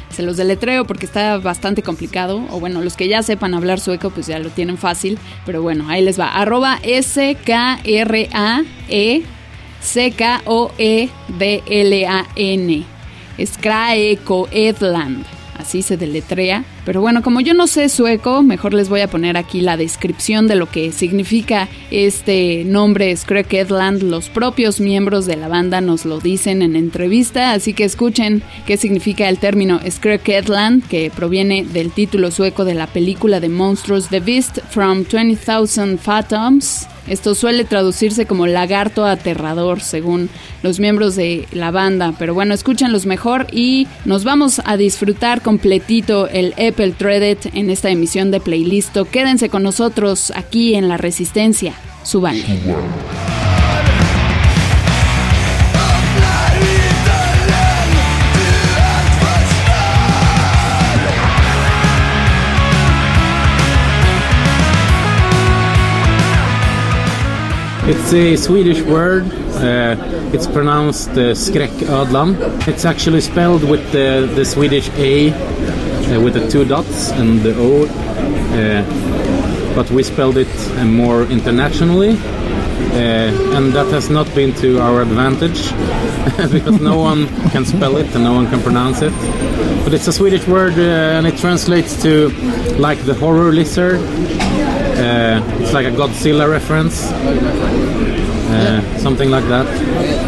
Se 0.10 0.24
los 0.24 0.38
deletreo 0.38 0.86
porque 0.86 1.06
está 1.06 1.38
bastante 1.38 1.84
complicado. 1.84 2.44
O 2.50 2.60
bueno, 2.60 2.82
los 2.82 2.96
que 2.96 3.08
ya 3.08 3.22
sepan 3.22 3.54
hablar 3.54 3.80
sueco, 3.80 4.10
pues 4.10 4.26
ya 4.26 4.40
lo 4.40 4.50
tienen 4.50 4.78
fácil. 4.78 5.20
Pero 5.46 5.62
bueno, 5.62 5.88
ahí 5.90 6.04
les 6.04 6.20
va. 6.20 6.30
Arroba 6.30 6.80
S-K-R-A-E 6.82 7.78
C-K-O-E-D-L-A-N. 9.88 11.08
Edland 14.52 15.26
así 15.58 15.82
se 15.82 15.96
deletrea. 15.96 16.66
Pero 16.88 17.02
bueno, 17.02 17.22
como 17.22 17.42
yo 17.42 17.54
no 17.54 17.68
sé 17.68 17.90
sueco, 17.90 18.44
mejor 18.44 18.74
les 18.74 18.88
voy 18.88 19.02
a 19.02 19.10
poner 19.10 19.36
aquí 19.36 19.60
la 19.60 19.76
descripción 19.76 20.48
de 20.48 20.56
lo 20.56 20.72
que 20.72 20.94
significa 20.94 21.68
este 21.92 22.64
nombre 22.64 23.12
Edland. 23.12 24.04
Los 24.04 24.30
propios 24.30 24.80
miembros 24.80 25.26
de 25.26 25.36
la 25.36 25.50
banda 25.50 25.82
nos 25.82 26.06
lo 26.06 26.22
dicen 26.22 26.62
en 26.62 26.78
entrevista, 26.78 27.52
así 27.52 27.74
que 27.74 27.84
escuchen 27.84 28.42
qué 28.66 28.78
significa 28.78 29.28
el 29.28 29.38
término 29.38 29.82
Edland, 29.84 30.88
que 30.88 31.12
proviene 31.14 31.66
del 31.66 31.92
título 31.92 32.32
sueco 32.32 32.64
de 32.64 32.76
la 32.76 32.88
película 32.88 33.42
de 33.42 33.50
monstruos 33.50 34.08
The 34.08 34.22
Beast 34.22 34.60
from 34.70 35.04
20,000 35.04 35.98
Fathoms 35.98 36.88
esto 37.08 37.36
suele 37.36 37.64
traducirse 37.64 38.26
como 38.26 38.48
lagarto 38.48 39.06
aterrador, 39.06 39.80
según 39.80 40.30
los 40.62 40.80
miembros 40.80 41.16
de 41.16 41.48
la 41.54 41.72
banda. 41.72 42.14
Pero 42.20 42.34
bueno, 42.34 42.54
escúchanlos 42.54 43.06
mejor 43.06 43.48
y 43.52 43.88
nos 44.04 44.26
vamos 44.26 44.62
a 44.66 44.76
disfrutar 44.76 45.42
completito 45.42 46.28
el 46.28 46.54
Apple 46.78 46.92
Threaded 46.92 47.40
en 47.56 47.72
esta 47.72 47.90
emisión 47.90 48.30
de 48.30 48.40
Playlisto. 48.40 49.06
Quédense 49.06 49.50
con 49.50 49.64
nosotros 49.64 50.32
aquí 50.36 50.76
en 50.76 50.88
La 50.88 50.96
Resistencia. 50.96 51.74
Suban. 52.04 52.36
It's 67.88 68.14
a 68.14 68.38
Swedish 68.38 68.84
word. 68.84 69.26
Uh, 69.56 69.96
it's 70.32 70.46
pronounced 70.46 71.10
uh, 71.18 71.34
skräcködlan. 71.34 72.38
It's 72.68 72.86
actually 72.86 73.22
spelled 73.22 73.64
with 73.64 73.82
the, 73.92 74.30
the 74.36 74.46
Swedish 74.46 74.92
A 75.00 75.87
uh, 76.14 76.22
with 76.22 76.34
the 76.34 76.48
two 76.50 76.66
dots 76.66 77.12
and 77.12 77.42
the 77.42 77.54
O. 77.58 77.86
Uh, 77.86 79.76
but 79.76 79.90
we 79.92 80.04
spelled 80.04 80.38
it 80.38 80.48
uh, 80.78 80.86
more 80.86 81.24
internationally. 81.24 82.18
Uh, 82.92 83.56
and 83.56 83.74
that 83.74 83.88
has 83.88 84.10
not 84.10 84.26
been 84.34 84.54
to 84.56 84.80
our 84.80 85.02
advantage 85.02 85.70
because 86.52 86.82
no 86.82 86.98
one 86.98 87.28
can 87.52 87.66
spell 87.66 87.98
it 87.98 88.08
and 88.16 88.24
no 88.24 88.34
one 88.34 88.48
can 88.50 88.62
pronounce 88.62 89.02
it. 89.02 89.14
But 89.84 89.94
it's 89.94 90.08
a 90.08 90.14
Swedish 90.14 90.48
word 90.48 90.74
uh, 90.74 91.18
and 91.18 91.28
it 91.28 91.38
translates 91.38 92.02
to 92.04 92.30
like 92.78 93.00
the 93.06 93.14
horror 93.14 93.52
lizard. 93.52 94.00
Uh, 94.00 95.44
it's 95.60 95.74
like 95.74 95.86
a 95.86 95.92
Godzilla 95.92 96.50
reference. 96.50 97.04
Uh, 98.58 98.98
something 98.98 99.30
like 99.30 99.46
that. 99.46 99.66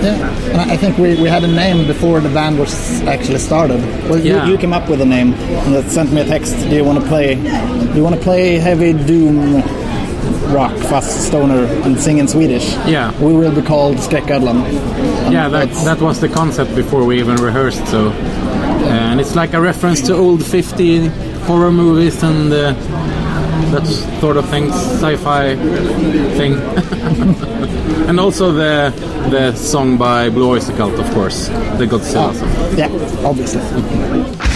Yeah, 0.03 0.61
and 0.61 0.72
I 0.72 0.77
think 0.77 0.97
we, 0.97 1.22
we 1.22 1.27
had 1.27 1.43
a 1.43 1.47
name 1.47 1.88
before 1.88 2.19
the 2.19 2.30
band 2.30 2.60
was 2.60 3.01
actually 3.01 3.39
started. 3.39 3.81
Well, 4.10 4.19
yeah. 4.19 4.45
you, 4.45 4.53
you 4.53 4.57
came 4.57 4.73
up 4.73 4.89
with 4.89 5.01
a 5.01 5.06
name 5.06 5.34
and 5.34 5.91
sent 5.91 6.11
me 6.11 6.22
a 6.22 6.26
text. 6.26 6.53
Do 6.69 6.76
you 6.76 6.84
want 6.84 6.99
to 6.99 7.07
play? 7.07 7.35
Do 7.35 7.95
you 7.95 8.03
want 8.03 8.15
to 8.15 8.22
play 8.22 8.60
heavy 8.60 8.93
doom 8.93 9.61
rock, 10.53 10.76
fast 10.77 11.27
stoner, 11.27 11.65
and 11.84 11.99
sing 11.99 12.18
in 12.19 12.27
Swedish? 12.27 12.73
Yeah. 12.85 13.11
We 13.19 13.34
will 13.34 13.53
be 13.53 13.61
called 13.61 13.97
Skräcködlan. 13.97 15.31
Yeah, 15.31 15.49
that 15.49 15.69
that 15.85 16.01
was 16.01 16.19
the 16.19 16.30
concept 16.30 16.76
before 16.76 17.03
we 17.06 17.19
even 17.19 17.35
rehearsed. 17.38 17.85
So, 17.88 18.11
and 18.89 19.19
it's 19.19 19.35
like 19.35 19.53
a 19.53 19.61
reference 19.61 20.01
to 20.07 20.15
old 20.15 20.43
50 20.45 21.07
horror 21.47 21.72
movies 21.72 22.23
and. 22.23 22.53
Uh, 22.53 22.73
that 23.72 23.86
sort 24.20 24.38
of 24.38 24.50
thing, 24.50 24.70
sci-fi 24.72 25.56
thing, 26.38 26.54
and 28.08 28.20
also 28.20 28.52
the 28.52 28.91
the 29.30 29.56
song 29.56 29.98
by 29.98 30.30
Blue 30.30 30.50
Oyster 30.50 30.76
Cult, 30.76 31.00
of 31.00 31.10
course, 31.14 31.48
the 31.78 31.86
Godzilla 31.86 32.34
song. 32.34 32.78
Yeah, 32.78 32.90
obviously. 33.24 34.49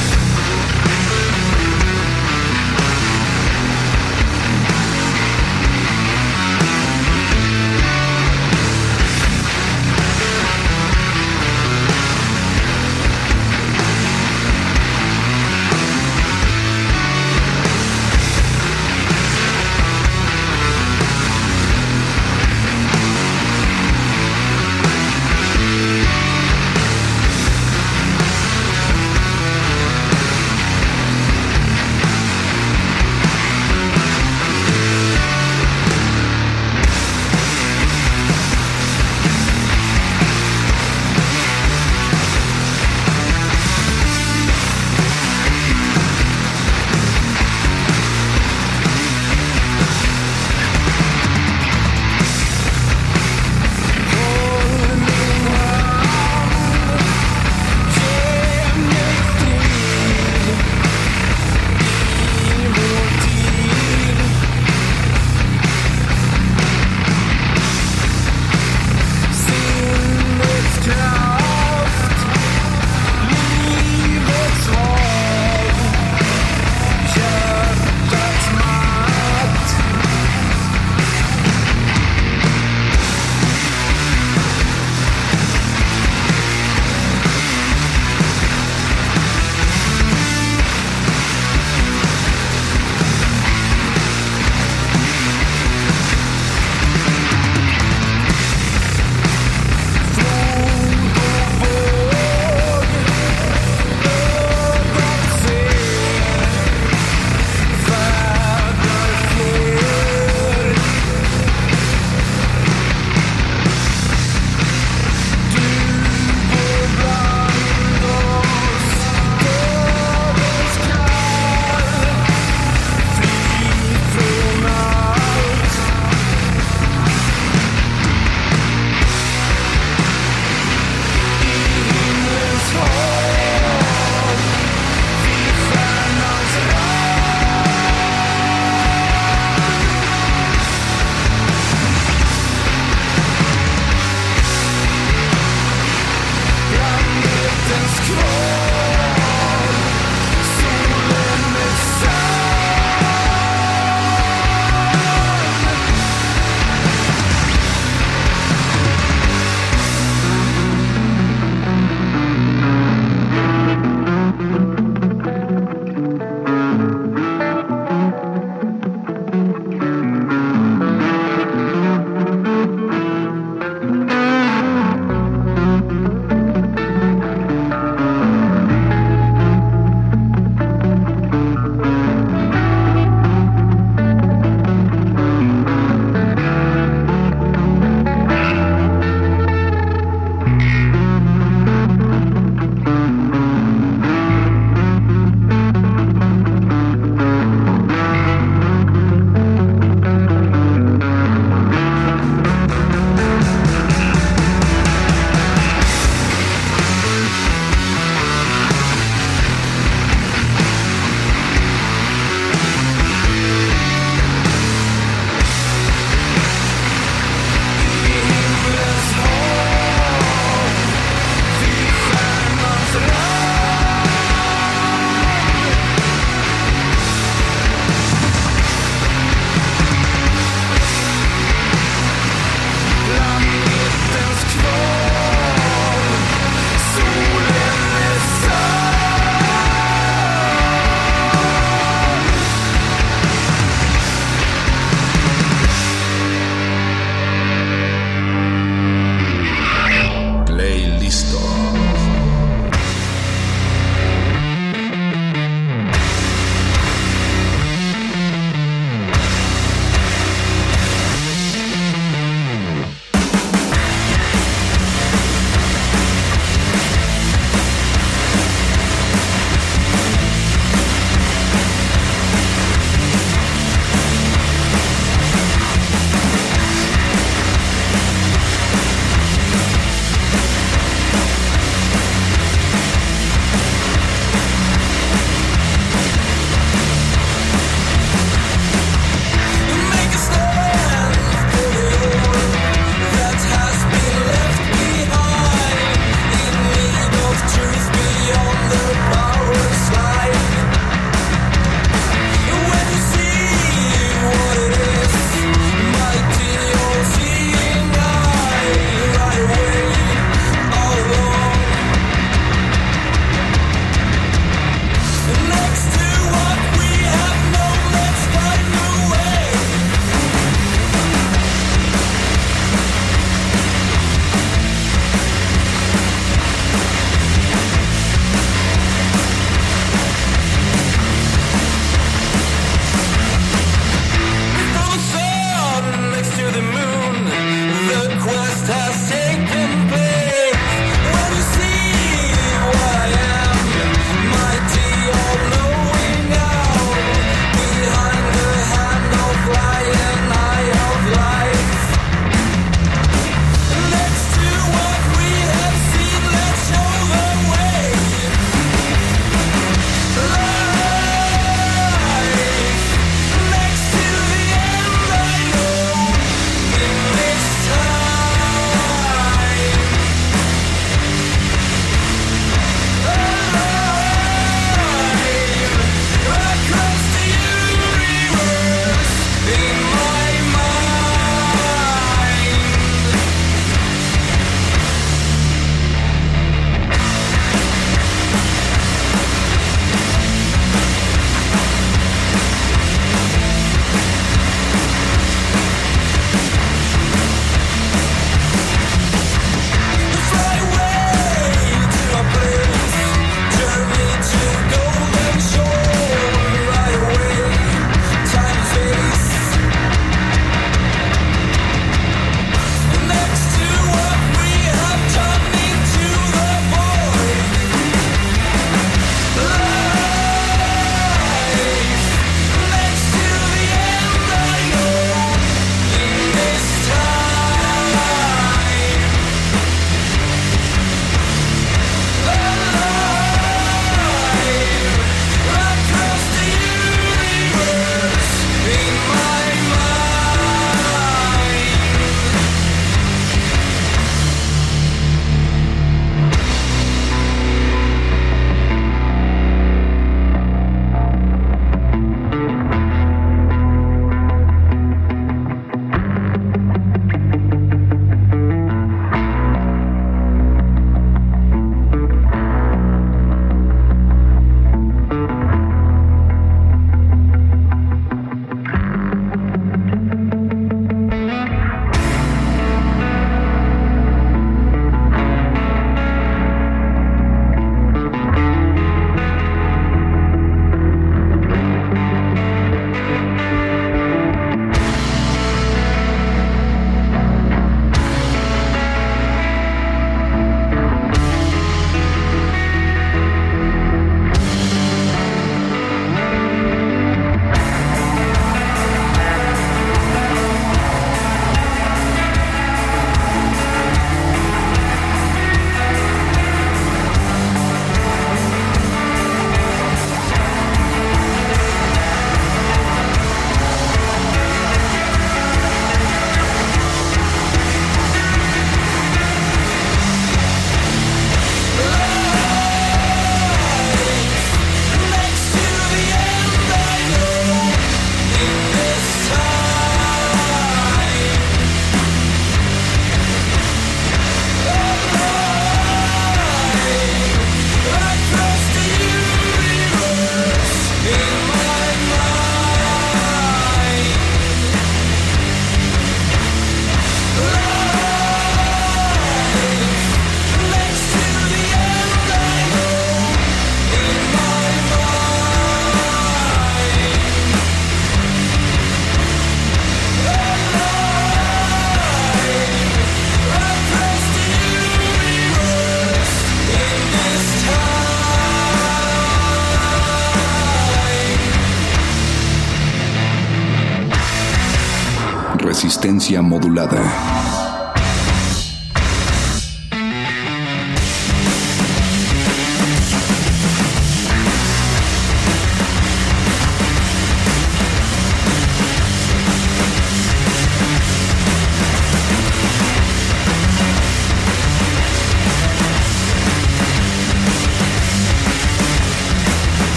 Modulada. 576.31 577.22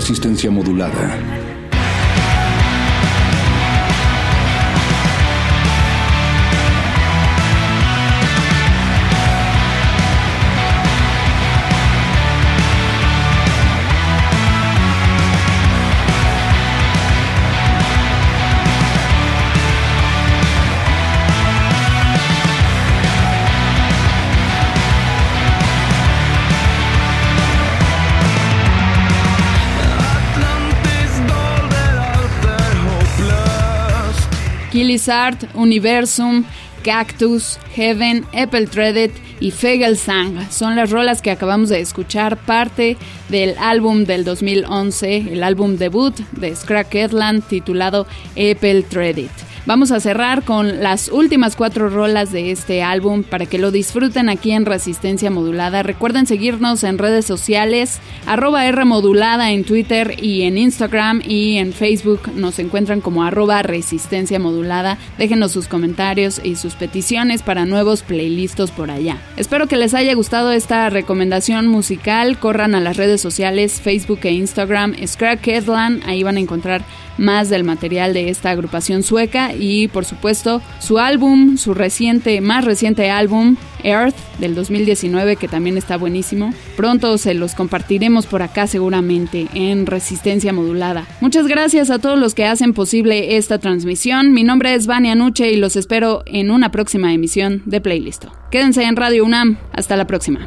resistencia 0.00 0.50
modulada. 0.50 1.49
Kilizard, 34.70 35.48
Universum, 35.54 36.44
Cactus, 36.82 37.58
Heaven, 37.74 38.24
Apple 38.32 38.66
Threaded 38.66 39.10
y 39.40 39.50
Fegelsang. 39.50 40.50
Son 40.50 40.76
las 40.76 40.90
rolas 40.90 41.22
que 41.22 41.30
acabamos 41.30 41.68
de 41.68 41.80
escuchar, 41.80 42.36
parte 42.36 42.96
del 43.28 43.56
álbum 43.58 44.04
del 44.04 44.24
2011, 44.24 45.32
el 45.32 45.42
álbum 45.42 45.76
debut 45.76 46.16
de 46.32 46.54
Scrack 46.54 46.94
Headland 46.94 47.46
titulado 47.46 48.06
Apple 48.32 48.82
Threaded. 48.88 49.30
Vamos 49.70 49.92
a 49.92 50.00
cerrar 50.00 50.42
con 50.42 50.82
las 50.82 51.10
últimas 51.10 51.54
cuatro 51.54 51.88
rolas 51.90 52.32
de 52.32 52.50
este 52.50 52.82
álbum 52.82 53.22
para 53.22 53.46
que 53.46 53.56
lo 53.56 53.70
disfruten 53.70 54.28
aquí 54.28 54.50
en 54.50 54.66
Resistencia 54.66 55.30
Modulada. 55.30 55.84
Recuerden 55.84 56.26
seguirnos 56.26 56.82
en 56.82 56.98
redes 56.98 57.24
sociales, 57.24 58.00
arroba 58.26 58.66
R 58.66 58.82
en 58.82 59.62
Twitter 59.64 60.16
y 60.20 60.42
en 60.42 60.58
Instagram 60.58 61.22
y 61.24 61.58
en 61.58 61.72
Facebook 61.72 62.32
nos 62.34 62.58
encuentran 62.58 63.00
como 63.00 63.22
arroba 63.22 63.62
Resistencia 63.62 64.40
Modulada. 64.40 64.98
Déjenos 65.18 65.52
sus 65.52 65.68
comentarios 65.68 66.40
y 66.42 66.56
sus 66.56 66.74
peticiones 66.74 67.44
para 67.44 67.64
nuevos 67.64 68.02
playlists 68.02 68.72
por 68.72 68.90
allá. 68.90 69.18
Espero 69.36 69.68
que 69.68 69.76
les 69.76 69.94
haya 69.94 70.14
gustado 70.14 70.50
esta 70.50 70.90
recomendación 70.90 71.68
musical. 71.68 72.40
Corran 72.40 72.74
a 72.74 72.80
las 72.80 72.96
redes 72.96 73.20
sociales, 73.20 73.80
Facebook 73.80 74.18
e 74.24 74.32
Instagram, 74.32 74.96
Scrap 75.06 75.46
Headland, 75.46 76.02
ahí 76.08 76.24
van 76.24 76.38
a 76.38 76.40
encontrar 76.40 76.82
más 77.20 77.50
del 77.50 77.64
material 77.64 78.14
de 78.14 78.30
esta 78.30 78.50
agrupación 78.50 79.02
sueca 79.02 79.52
y 79.60 79.88
por 79.88 80.04
supuesto 80.04 80.62
su 80.80 80.98
álbum, 80.98 81.56
su 81.56 81.74
reciente, 81.74 82.40
más 82.40 82.64
reciente 82.64 83.10
álbum, 83.10 83.56
Earth 83.84 84.16
del 84.38 84.54
2019 84.54 85.36
que 85.36 85.48
también 85.48 85.76
está 85.76 85.96
buenísimo. 85.96 86.52
Pronto 86.76 87.18
se 87.18 87.34
los 87.34 87.54
compartiremos 87.54 88.26
por 88.26 88.42
acá 88.42 88.66
seguramente 88.66 89.46
en 89.54 89.86
Resistencia 89.86 90.52
Modulada. 90.52 91.06
Muchas 91.20 91.46
gracias 91.46 91.90
a 91.90 91.98
todos 91.98 92.18
los 92.18 92.34
que 92.34 92.46
hacen 92.46 92.72
posible 92.72 93.36
esta 93.36 93.58
transmisión. 93.58 94.32
Mi 94.32 94.42
nombre 94.42 94.74
es 94.74 94.86
Vania 94.86 95.14
Nuche 95.14 95.50
y 95.50 95.56
los 95.56 95.76
espero 95.76 96.22
en 96.26 96.50
una 96.50 96.70
próxima 96.70 97.12
emisión 97.12 97.62
de 97.66 97.80
Playlist. 97.80 98.24
Quédense 98.50 98.82
en 98.82 98.96
Radio 98.96 99.24
UNAM. 99.24 99.58
Hasta 99.72 99.96
la 99.96 100.06
próxima. 100.06 100.46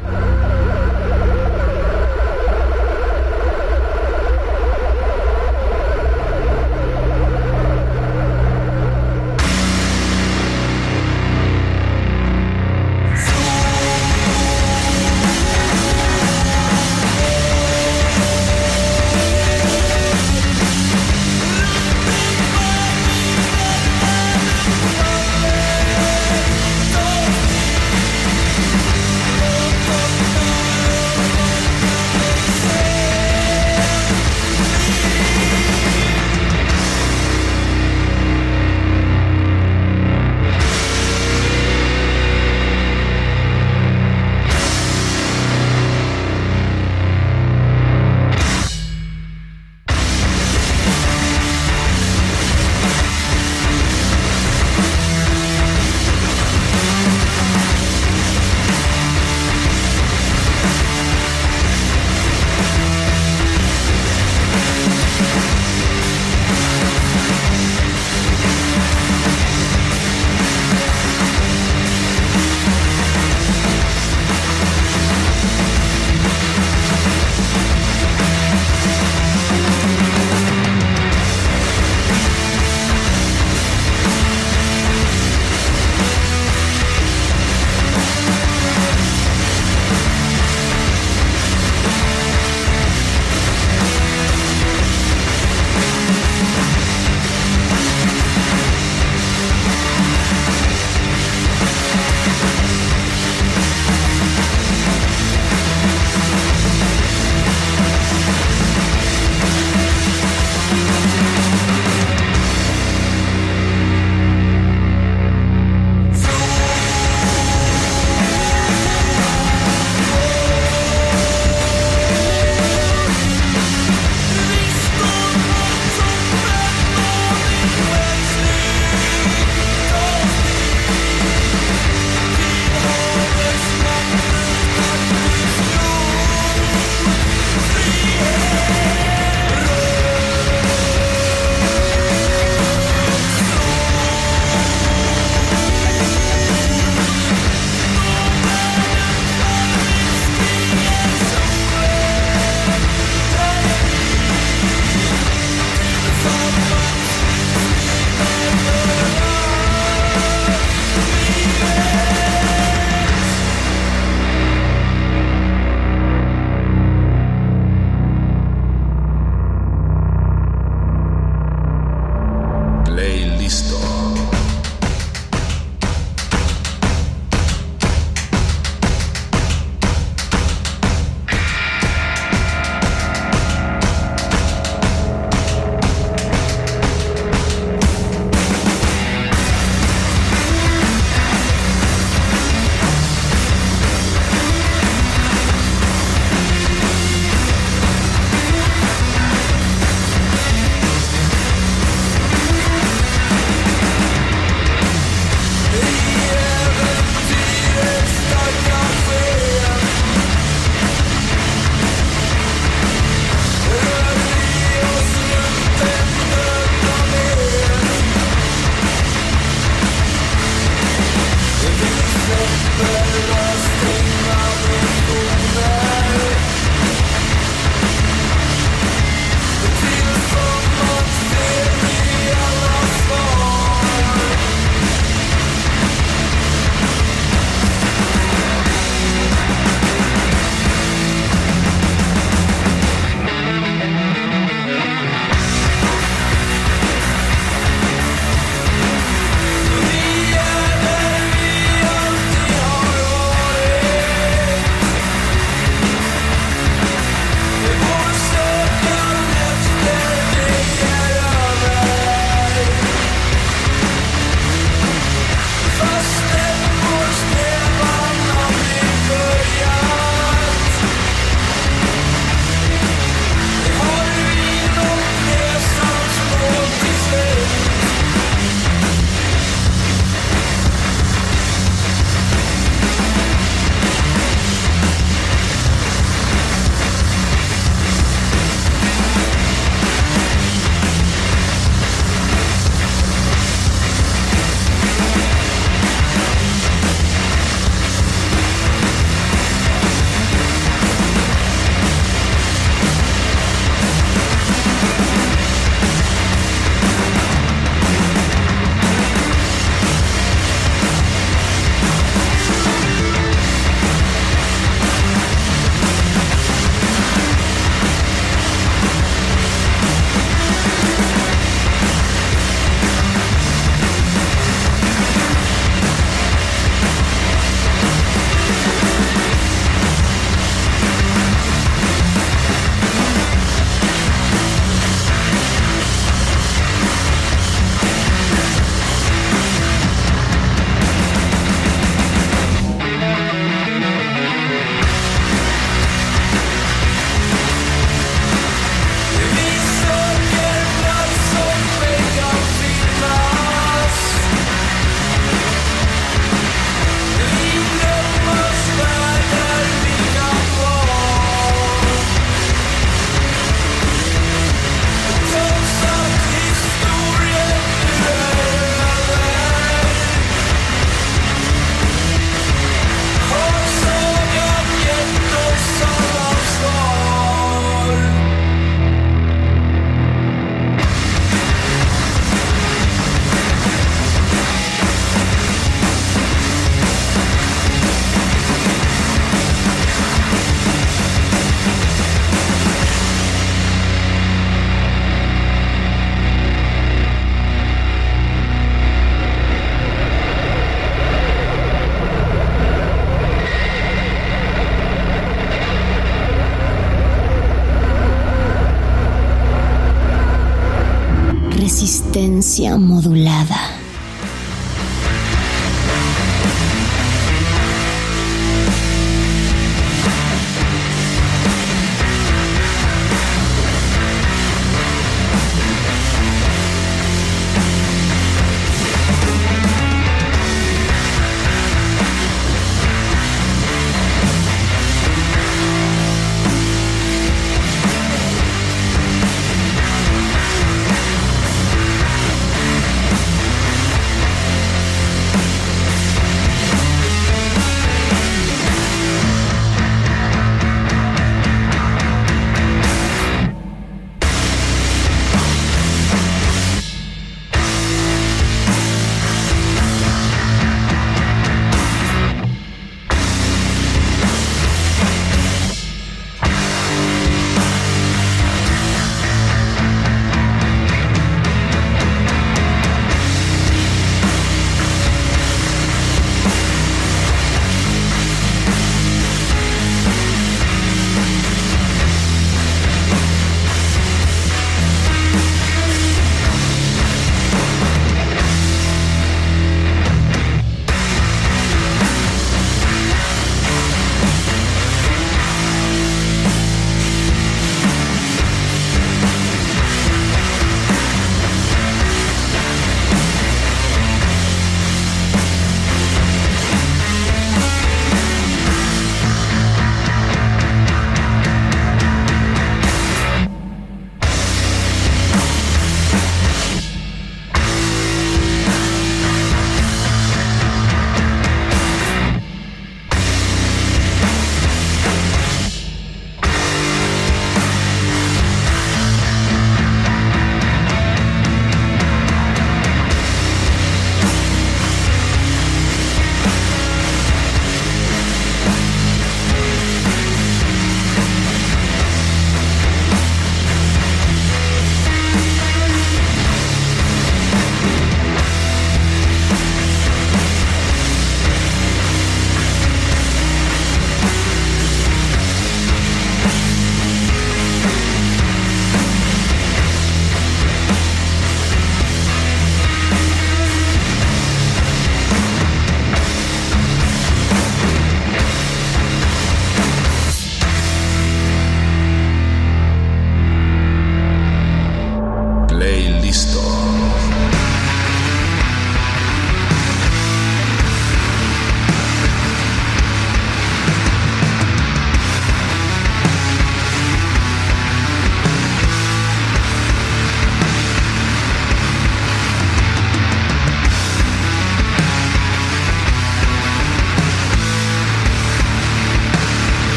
Resistencia 412.54 412.78